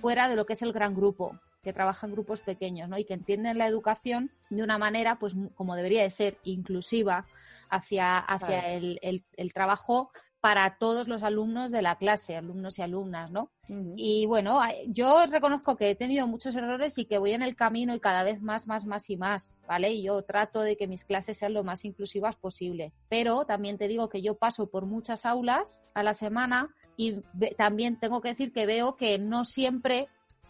fuera 0.00 0.28
de 0.28 0.36
lo 0.36 0.46
que 0.46 0.54
es 0.54 0.62
el 0.62 0.72
gran 0.72 0.94
grupo 0.94 1.38
que 1.62 1.72
trabajan 1.72 2.10
en 2.10 2.14
grupos 2.16 2.42
pequeños, 2.42 2.90
¿no? 2.90 2.98
Y 2.98 3.04
que 3.06 3.14
entienden 3.14 3.56
la 3.56 3.66
educación 3.66 4.30
de 4.50 4.62
una 4.62 4.76
manera, 4.76 5.18
pues, 5.18 5.34
como 5.54 5.76
debería 5.76 6.02
de 6.02 6.10
ser, 6.10 6.36
inclusiva 6.44 7.24
hacia, 7.70 8.18
hacia 8.18 8.60
Claro. 8.60 8.68
el, 8.68 8.98
el- 9.00 9.24
el 9.36 9.52
trabajo 9.54 10.10
para 10.44 10.76
todos 10.76 11.08
los 11.08 11.22
alumnos 11.22 11.70
de 11.70 11.80
la 11.80 11.96
clase, 11.96 12.36
alumnos 12.36 12.78
y 12.78 12.82
alumnas, 12.82 13.30
¿no? 13.30 13.50
Y 13.96 14.26
bueno, 14.26 14.60
yo 14.88 15.24
reconozco 15.24 15.74
que 15.74 15.88
he 15.88 15.94
tenido 15.94 16.26
muchos 16.26 16.54
errores 16.54 16.98
y 16.98 17.06
que 17.06 17.16
voy 17.16 17.30
en 17.30 17.40
el 17.40 17.56
camino 17.56 17.94
y 17.94 17.98
cada 17.98 18.22
vez 18.24 18.42
más, 18.42 18.66
más, 18.66 18.84
más 18.84 19.08
y 19.08 19.16
más, 19.16 19.56
¿vale? 19.66 19.94
Y 19.94 20.02
yo 20.02 20.20
trato 20.20 20.60
de 20.60 20.76
que 20.76 20.86
mis 20.86 21.06
clases 21.06 21.38
sean 21.38 21.54
lo 21.54 21.64
más 21.64 21.86
inclusivas 21.86 22.36
posible. 22.36 22.92
Pero 23.08 23.46
también 23.46 23.78
te 23.78 23.88
digo 23.88 24.10
que 24.10 24.20
yo 24.20 24.34
paso 24.34 24.66
por 24.66 24.84
muchas 24.84 25.24
aulas 25.24 25.82
a 25.94 26.02
la 26.02 26.12
semana 26.12 26.74
y 26.94 27.22
también 27.56 27.98
tengo 27.98 28.20
que 28.20 28.28
decir 28.28 28.52
que 28.52 28.66
veo 28.66 28.96
que 28.96 29.18
no 29.18 29.46
siempre 29.46 30.08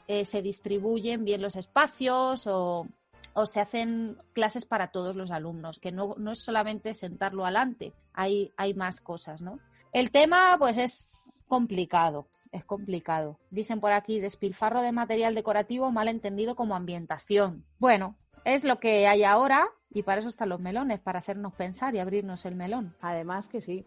eh, 0.09 0.25
se 0.25 0.43
distribuyen 0.43 1.25
bien 1.25 1.41
los 1.41 1.55
espacios 1.55 2.49
o, 2.49 2.89
o 3.35 3.47
se 3.47 3.61
hacen 3.61 4.19
clases 4.33 4.67
para 4.67 4.89
todos 4.89 5.15
los 5.15 5.31
alumnos, 5.31 5.79
que 5.79 5.93
no, 5.93 6.17
no 6.19 6.33
es 6.33 6.43
solamente 6.43 6.95
sentarlo 6.95 7.45
adelante, 7.45 7.93
hay, 8.13 8.53
hay 8.57 8.75
más 8.75 9.01
cosas, 9.01 9.41
¿no? 9.41 9.61
El 9.95 10.11
tema, 10.11 10.57
pues, 10.59 10.77
es 10.77 11.33
complicado, 11.47 12.27
es 12.51 12.65
complicado. 12.65 13.39
Dicen 13.51 13.81
por 13.81 13.93
aquí, 13.93 14.19
despilfarro 14.19 14.83
de 14.83 14.91
material 14.91 15.37
decorativo 15.37 15.93
mal 15.93 16.09
entendido 16.09 16.57
como 16.57 16.75
ambientación. 16.75 17.65
Bueno, 17.79 18.17
es 18.45 18.65
lo 18.65 18.81
que 18.81 19.07
hay 19.07 19.23
ahora 19.23 19.69
y 19.91 20.03
para 20.03 20.19
eso 20.19 20.29
están 20.29 20.49
los 20.49 20.61
melones, 20.61 20.99
para 20.99 21.21
hacernos 21.21 21.55
pensar 21.55 21.95
y 21.95 22.01
abrirnos 22.01 22.45
el 22.45 22.57
melón. 22.57 22.97
Además 23.01 23.49
que 23.49 23.61
sí. 23.61 23.87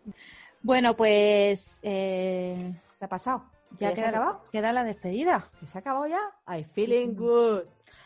Bueno, 0.62 0.96
pues 0.96 1.80
eh, 1.84 2.74
¿Qué 2.98 3.06
ha 3.06 3.10
pasado? 3.10 3.44
ya 3.72 3.90
¿Ya 3.90 3.90
se 3.90 3.96
queda, 3.96 4.10
acabado? 4.10 4.44
queda 4.50 4.72
la 4.72 4.84
despedida. 4.86 5.50
¿Que 5.60 5.68
¿Se 5.68 5.78
ha 5.78 5.82
acabado 5.82 6.08
ya? 6.08 6.22
I'm 6.48 6.64
feeling 6.72 7.16
good. 7.16 7.64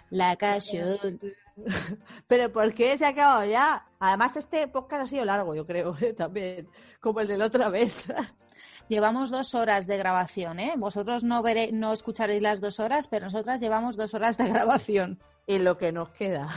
La 0.10 0.36
canción. 0.38 1.19
Pero 2.28 2.52
¿por 2.52 2.73
qué 2.73 2.98
se 2.98 3.06
ha 3.06 3.10
acabado 3.10 3.45
ya? 3.45 3.86
Además, 3.99 4.38
este 4.38 4.68
podcast 4.68 5.03
ha 5.03 5.06
sido 5.06 5.26
largo, 5.26 5.56
yo 5.56 5.65
creo, 5.65 5.95
¿eh? 6.02 6.14
también, 6.14 6.68
como 6.99 7.19
el 7.22 7.28
de 7.28 7.38
la 7.38 7.45
otra 7.45 7.69
vez. 7.69 7.95
Llevamos 8.88 9.30
dos 9.30 9.56
horas 9.56 9.88
de 9.88 9.98
grabación, 9.98 10.60
¿eh? 10.60 10.73
Vosotros 10.78 11.23
no, 11.23 11.41
veré, 11.41 11.72
no 11.72 11.94
escucharéis 11.94 12.41
las 12.41 12.60
dos 12.60 12.80
horas, 12.80 13.07
pero 13.07 13.26
nosotras 13.26 13.61
llevamos 13.61 13.95
dos 13.95 14.14
horas 14.14 14.38
de 14.38 14.48
grabación. 14.49 15.19
y 15.48 15.60
lo 15.60 15.78
que 15.78 15.91
nos 15.91 16.10
queda. 16.10 16.49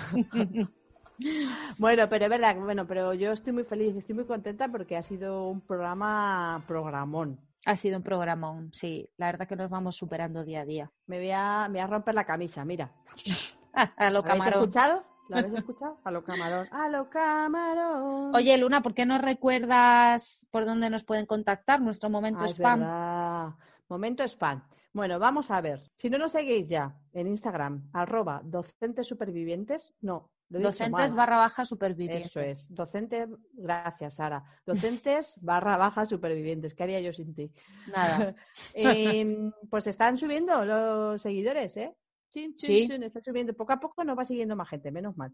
bueno, 1.78 2.08
pero 2.08 2.24
es 2.24 2.30
verdad, 2.30 2.56
bueno, 2.56 2.86
pero 2.86 3.14
yo 3.14 3.32
estoy 3.32 3.52
muy 3.52 3.64
feliz, 3.64 3.96
estoy 3.96 4.14
muy 4.14 4.24
contenta 4.24 4.68
porque 4.68 4.96
ha 4.96 5.02
sido 5.02 5.48
un 5.48 5.60
programa 5.60 6.64
programón. 6.66 7.38
Ha 7.66 7.76
sido 7.76 7.96
un 7.96 8.02
programón, 8.02 8.70
sí. 8.72 9.08
La 9.16 9.26
verdad 9.26 9.48
que 9.48 9.56
nos 9.56 9.70
vamos 9.70 9.96
superando 9.96 10.44
día 10.44 10.62
a 10.62 10.64
día. 10.66 10.92
Me 11.06 11.18
voy 11.18 11.30
a, 11.30 11.68
me 11.68 11.78
voy 11.78 11.80
a 11.80 11.86
romper 11.86 12.14
la 12.14 12.24
camisa, 12.24 12.64
mira. 12.64 12.92
a 13.96 14.10
lo 14.10 14.22
¿Lo 14.22 14.28
habéis 14.30 14.46
escuchado? 14.46 15.04
¿Lo 15.28 15.36
habéis 15.38 15.54
escuchado? 15.58 15.98
A 16.04 16.10
lo 16.10 16.24
camarón. 16.24 16.68
A 16.70 16.88
lo 16.88 17.10
camarón. 17.10 18.34
Oye, 18.34 18.56
Luna, 18.58 18.82
¿por 18.82 18.94
qué 18.94 19.06
no 19.06 19.18
recuerdas 19.18 20.46
por 20.50 20.64
dónde 20.64 20.90
nos 20.90 21.04
pueden 21.04 21.26
contactar? 21.26 21.80
Nuestro 21.80 22.10
momento 22.10 22.44
Ah, 22.44 22.48
spam. 22.48 22.80
verdad. 22.80 23.48
Momento 23.88 24.22
spam. 24.24 24.62
Bueno, 24.92 25.18
vamos 25.18 25.50
a 25.50 25.60
ver. 25.60 25.90
Si 25.96 26.08
no 26.08 26.18
nos 26.18 26.32
seguís 26.32 26.68
ya 26.68 26.94
en 27.12 27.26
Instagram, 27.26 27.90
arroba 27.92 28.40
docentes 28.44 29.08
supervivientes, 29.08 29.92
no, 30.00 30.30
lo 30.50 30.58
he 30.58 30.62
dicho 30.62 30.72
Docentes 30.84 31.14
barra 31.14 31.36
baja 31.38 31.64
supervivientes. 31.64 32.26
Eso 32.26 32.40
es. 32.40 32.72
Docentes, 32.72 33.28
gracias, 33.54 34.14
Sara. 34.14 34.44
Docentes 34.64 35.34
barra 35.40 35.76
baja 35.76 36.06
supervivientes. 36.06 36.74
¿Qué 36.74 36.84
haría 36.84 37.00
yo 37.00 37.12
sin 37.12 37.34
ti? 37.34 37.50
Nada. 37.88 38.34
Em, 38.72 39.50
pues 39.68 39.86
están 39.88 40.16
subiendo 40.16 40.64
los 40.64 41.20
seguidores, 41.20 41.76
¿eh? 41.76 41.96
Chin, 42.34 42.52
chin, 42.56 42.66
Sí. 42.66 42.88
chin, 42.88 43.02
están 43.04 43.22
subiendo. 43.22 43.54
Poco 43.54 43.72
a 43.74 43.78
poco 43.78 44.02
nos 44.02 44.18
va 44.18 44.24
siguiendo 44.24 44.56
más 44.56 44.68
gente, 44.68 44.90
menos 44.90 45.16
mal. 45.16 45.32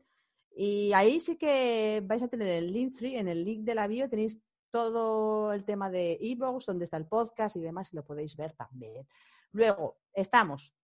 Y 0.54 0.92
ahí 0.92 1.18
sí 1.18 1.36
que 1.38 2.02
vais 2.04 2.22
a 2.22 2.28
tener 2.28 2.48
el 2.48 2.70
link 2.70 2.92
free, 2.92 3.16
en 3.16 3.26
el 3.26 3.42
link 3.42 3.64
de 3.64 3.74
la 3.74 3.86
bio 3.86 4.06
tenéis 4.10 4.38
todo 4.70 5.54
el 5.54 5.64
tema 5.64 5.90
de 5.90 6.18
ebooks, 6.20 6.66
donde 6.66 6.84
está 6.84 6.98
el 6.98 7.06
podcast 7.06 7.56
y 7.56 7.60
demás, 7.60 7.90
y 7.90 7.96
lo 7.96 8.04
podéis 8.04 8.36
ver 8.36 8.52
también. 8.52 9.08
Luego, 9.52 10.00
estamos, 10.12 10.74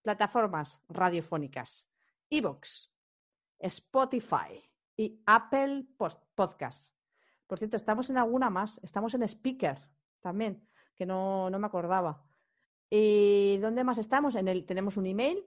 plataformas 0.00 0.80
radiofónicas, 0.88 1.86
ebooks, 2.30 2.90
Spotify 3.58 4.64
y 4.96 5.20
Apple 5.26 5.88
Podcast. 6.34 6.88
Por 7.46 7.58
cierto, 7.58 7.76
estamos 7.76 8.08
en 8.08 8.16
alguna 8.16 8.48
más, 8.48 8.80
estamos 8.82 9.12
en 9.12 9.24
Speaker 9.24 9.78
también, 10.20 10.66
que 10.96 11.04
no, 11.04 11.50
no 11.50 11.58
me 11.58 11.66
acordaba. 11.66 12.24
¿Y 12.88 13.58
dónde 13.58 13.84
más 13.84 13.98
estamos? 13.98 14.34
En 14.34 14.48
el, 14.48 14.64
tenemos 14.64 14.96
un 14.96 15.06
email, 15.06 15.44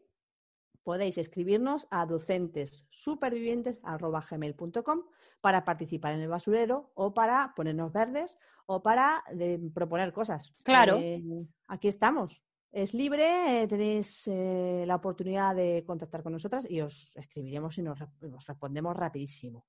podéis 0.84 1.18
escribirnos 1.18 1.88
a 1.89 2.05
docentessupervivientes.com 2.05 5.01
para 5.41 5.65
participar 5.65 6.14
en 6.14 6.22
el 6.22 6.30
basurero 6.30 6.91
o 6.95 7.14
para 7.14 7.53
ponernos 7.55 7.91
verdes 7.91 8.38
o 8.65 8.81
para 8.81 9.23
de, 9.34 9.60
proponer 9.73 10.14
cosas. 10.14 10.53
Claro. 10.64 10.97
Eh, 10.99 11.22
aquí 11.68 11.88
estamos. 11.88 12.43
Es 12.73 12.91
libre, 12.95 13.61
eh, 13.61 13.68
tenéis 13.68 14.27
eh, 14.27 14.84
la 14.88 14.95
oportunidad 14.95 15.55
de 15.55 15.84
contactar 15.85 16.23
con 16.23 16.34
nosotras 16.34 16.65
y 16.68 16.81
os 16.81 17.15
escribiremos 17.15 17.77
y 17.77 17.84
nos, 17.84 17.99
nos, 18.19 18.47
respondemos 18.47 18.97
rapidísimo. 18.97 19.64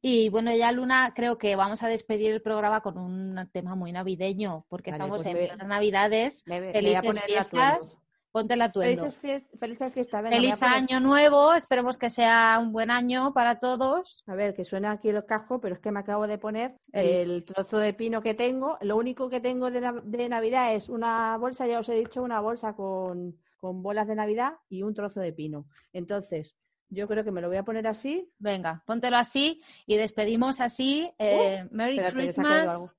Y 0.00 0.30
bueno, 0.30 0.56
ya 0.56 0.72
Luna, 0.72 1.12
creo 1.14 1.36
que 1.36 1.54
vamos 1.54 1.82
a 1.82 1.88
despedir 1.88 2.32
el 2.32 2.40
programa 2.40 2.80
con 2.80 2.96
un 2.96 3.46
tema 3.52 3.74
muy 3.74 3.92
navideño, 3.92 4.64
porque 4.70 4.90
vale, 4.90 5.04
estamos 5.04 5.22
pues 5.22 5.36
en 5.36 5.58
me, 5.58 5.66
Navidades. 5.66 6.44
Me, 6.46 6.72
felices 6.72 7.24
fiestas. 7.24 8.00
Ponte 8.32 8.54
el 8.54 8.62
atuendo. 8.62 9.10
Felices, 9.10 9.46
felices 9.60 9.92
fiestas. 9.92 10.22
Venga, 10.22 10.36
Feliz 10.36 10.62
año 10.62 11.00
nuevo. 11.00 11.52
Esperemos 11.52 11.98
que 11.98 12.08
sea 12.08 12.58
un 12.58 12.72
buen 12.72 12.90
año 12.90 13.34
para 13.34 13.58
todos. 13.58 14.24
A 14.26 14.34
ver, 14.34 14.54
que 14.54 14.64
suena 14.64 14.92
aquí 14.92 15.10
el 15.10 15.24
casco, 15.26 15.60
pero 15.60 15.74
es 15.74 15.80
que 15.82 15.90
me 15.92 16.00
acabo 16.00 16.26
de 16.26 16.38
poner 16.38 16.78
el, 16.92 17.30
el 17.30 17.44
trozo 17.44 17.76
de 17.76 17.92
pino 17.92 18.22
que 18.22 18.32
tengo. 18.32 18.78
Lo 18.80 18.96
único 18.96 19.28
que 19.28 19.40
tengo 19.40 19.70
de, 19.70 20.00
de, 20.04 20.28
Navidad 20.30 20.74
es 20.74 20.88
una 20.88 21.36
bolsa, 21.36 21.66
ya 21.66 21.78
os 21.78 21.88
he 21.90 21.94
dicho, 21.94 22.22
una 22.22 22.40
bolsa 22.40 22.74
con, 22.74 23.38
con 23.58 23.82
bolas 23.82 24.08
de 24.08 24.14
Navidad 24.14 24.54
y 24.70 24.82
un 24.82 24.94
trozo 24.94 25.20
de 25.20 25.34
pino. 25.34 25.66
Entonces, 25.92 26.56
yo 26.88 27.06
creo 27.06 27.24
que 27.24 27.32
me 27.32 27.42
lo 27.42 27.48
voy 27.48 27.58
a 27.58 27.64
poner 27.64 27.86
así. 27.86 28.32
Venga, 28.38 28.82
póntelo 28.86 29.18
así 29.18 29.62
y 29.86 29.96
despedimos 29.96 30.62
así. 30.62 31.12
Eh, 31.18 31.64
uh, 31.64 31.68
Merry 31.74 31.98
Christmas. 32.10 32.90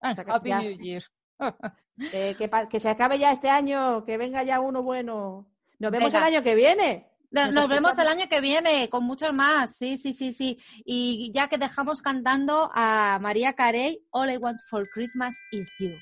Ah, 0.00 0.16
Happy 0.26 0.48
ya. 0.48 0.58
New 0.58 0.78
Year. 0.78 1.02
Eh, 2.12 2.34
que, 2.38 2.50
que, 2.70 2.80
se 2.80 2.88
acabe 2.88 3.18
ya 3.18 3.32
este 3.32 3.50
año, 3.50 4.04
que 4.04 4.16
venga 4.16 4.42
ya 4.42 4.60
uno 4.60 4.82
bueno. 4.82 5.46
Nos 5.78 5.90
vemos 5.90 6.12
Venga. 6.12 6.26
el 6.26 6.34
año 6.34 6.42
que 6.42 6.54
viene. 6.54 7.08
Nos, 7.30 7.52
nos 7.52 7.68
vemos 7.68 7.96
el 7.98 8.08
año 8.08 8.28
que 8.28 8.40
viene 8.40 8.88
con 8.90 9.04
muchos 9.04 9.32
más. 9.32 9.76
Sí, 9.76 9.96
sí, 9.96 10.12
sí, 10.12 10.32
sí. 10.32 10.58
Y 10.84 11.32
ya 11.34 11.48
que 11.48 11.58
dejamos 11.58 12.02
cantando 12.02 12.70
a 12.74 13.18
María 13.20 13.54
Carey, 13.54 14.04
All 14.10 14.30
I 14.30 14.36
Want 14.36 14.60
for 14.68 14.88
Christmas 14.88 15.34
is 15.50 15.74
You. 15.78 15.92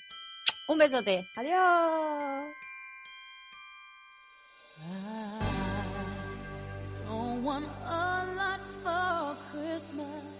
Un 0.68 0.78
besote. 0.78 1.26
Adiós. 1.36 2.52
I 4.82 5.44
don't 7.08 7.44
want 7.44 7.66
a 7.84 8.24
lot 8.36 8.60
for 8.82 9.36
Christmas. 9.52 10.39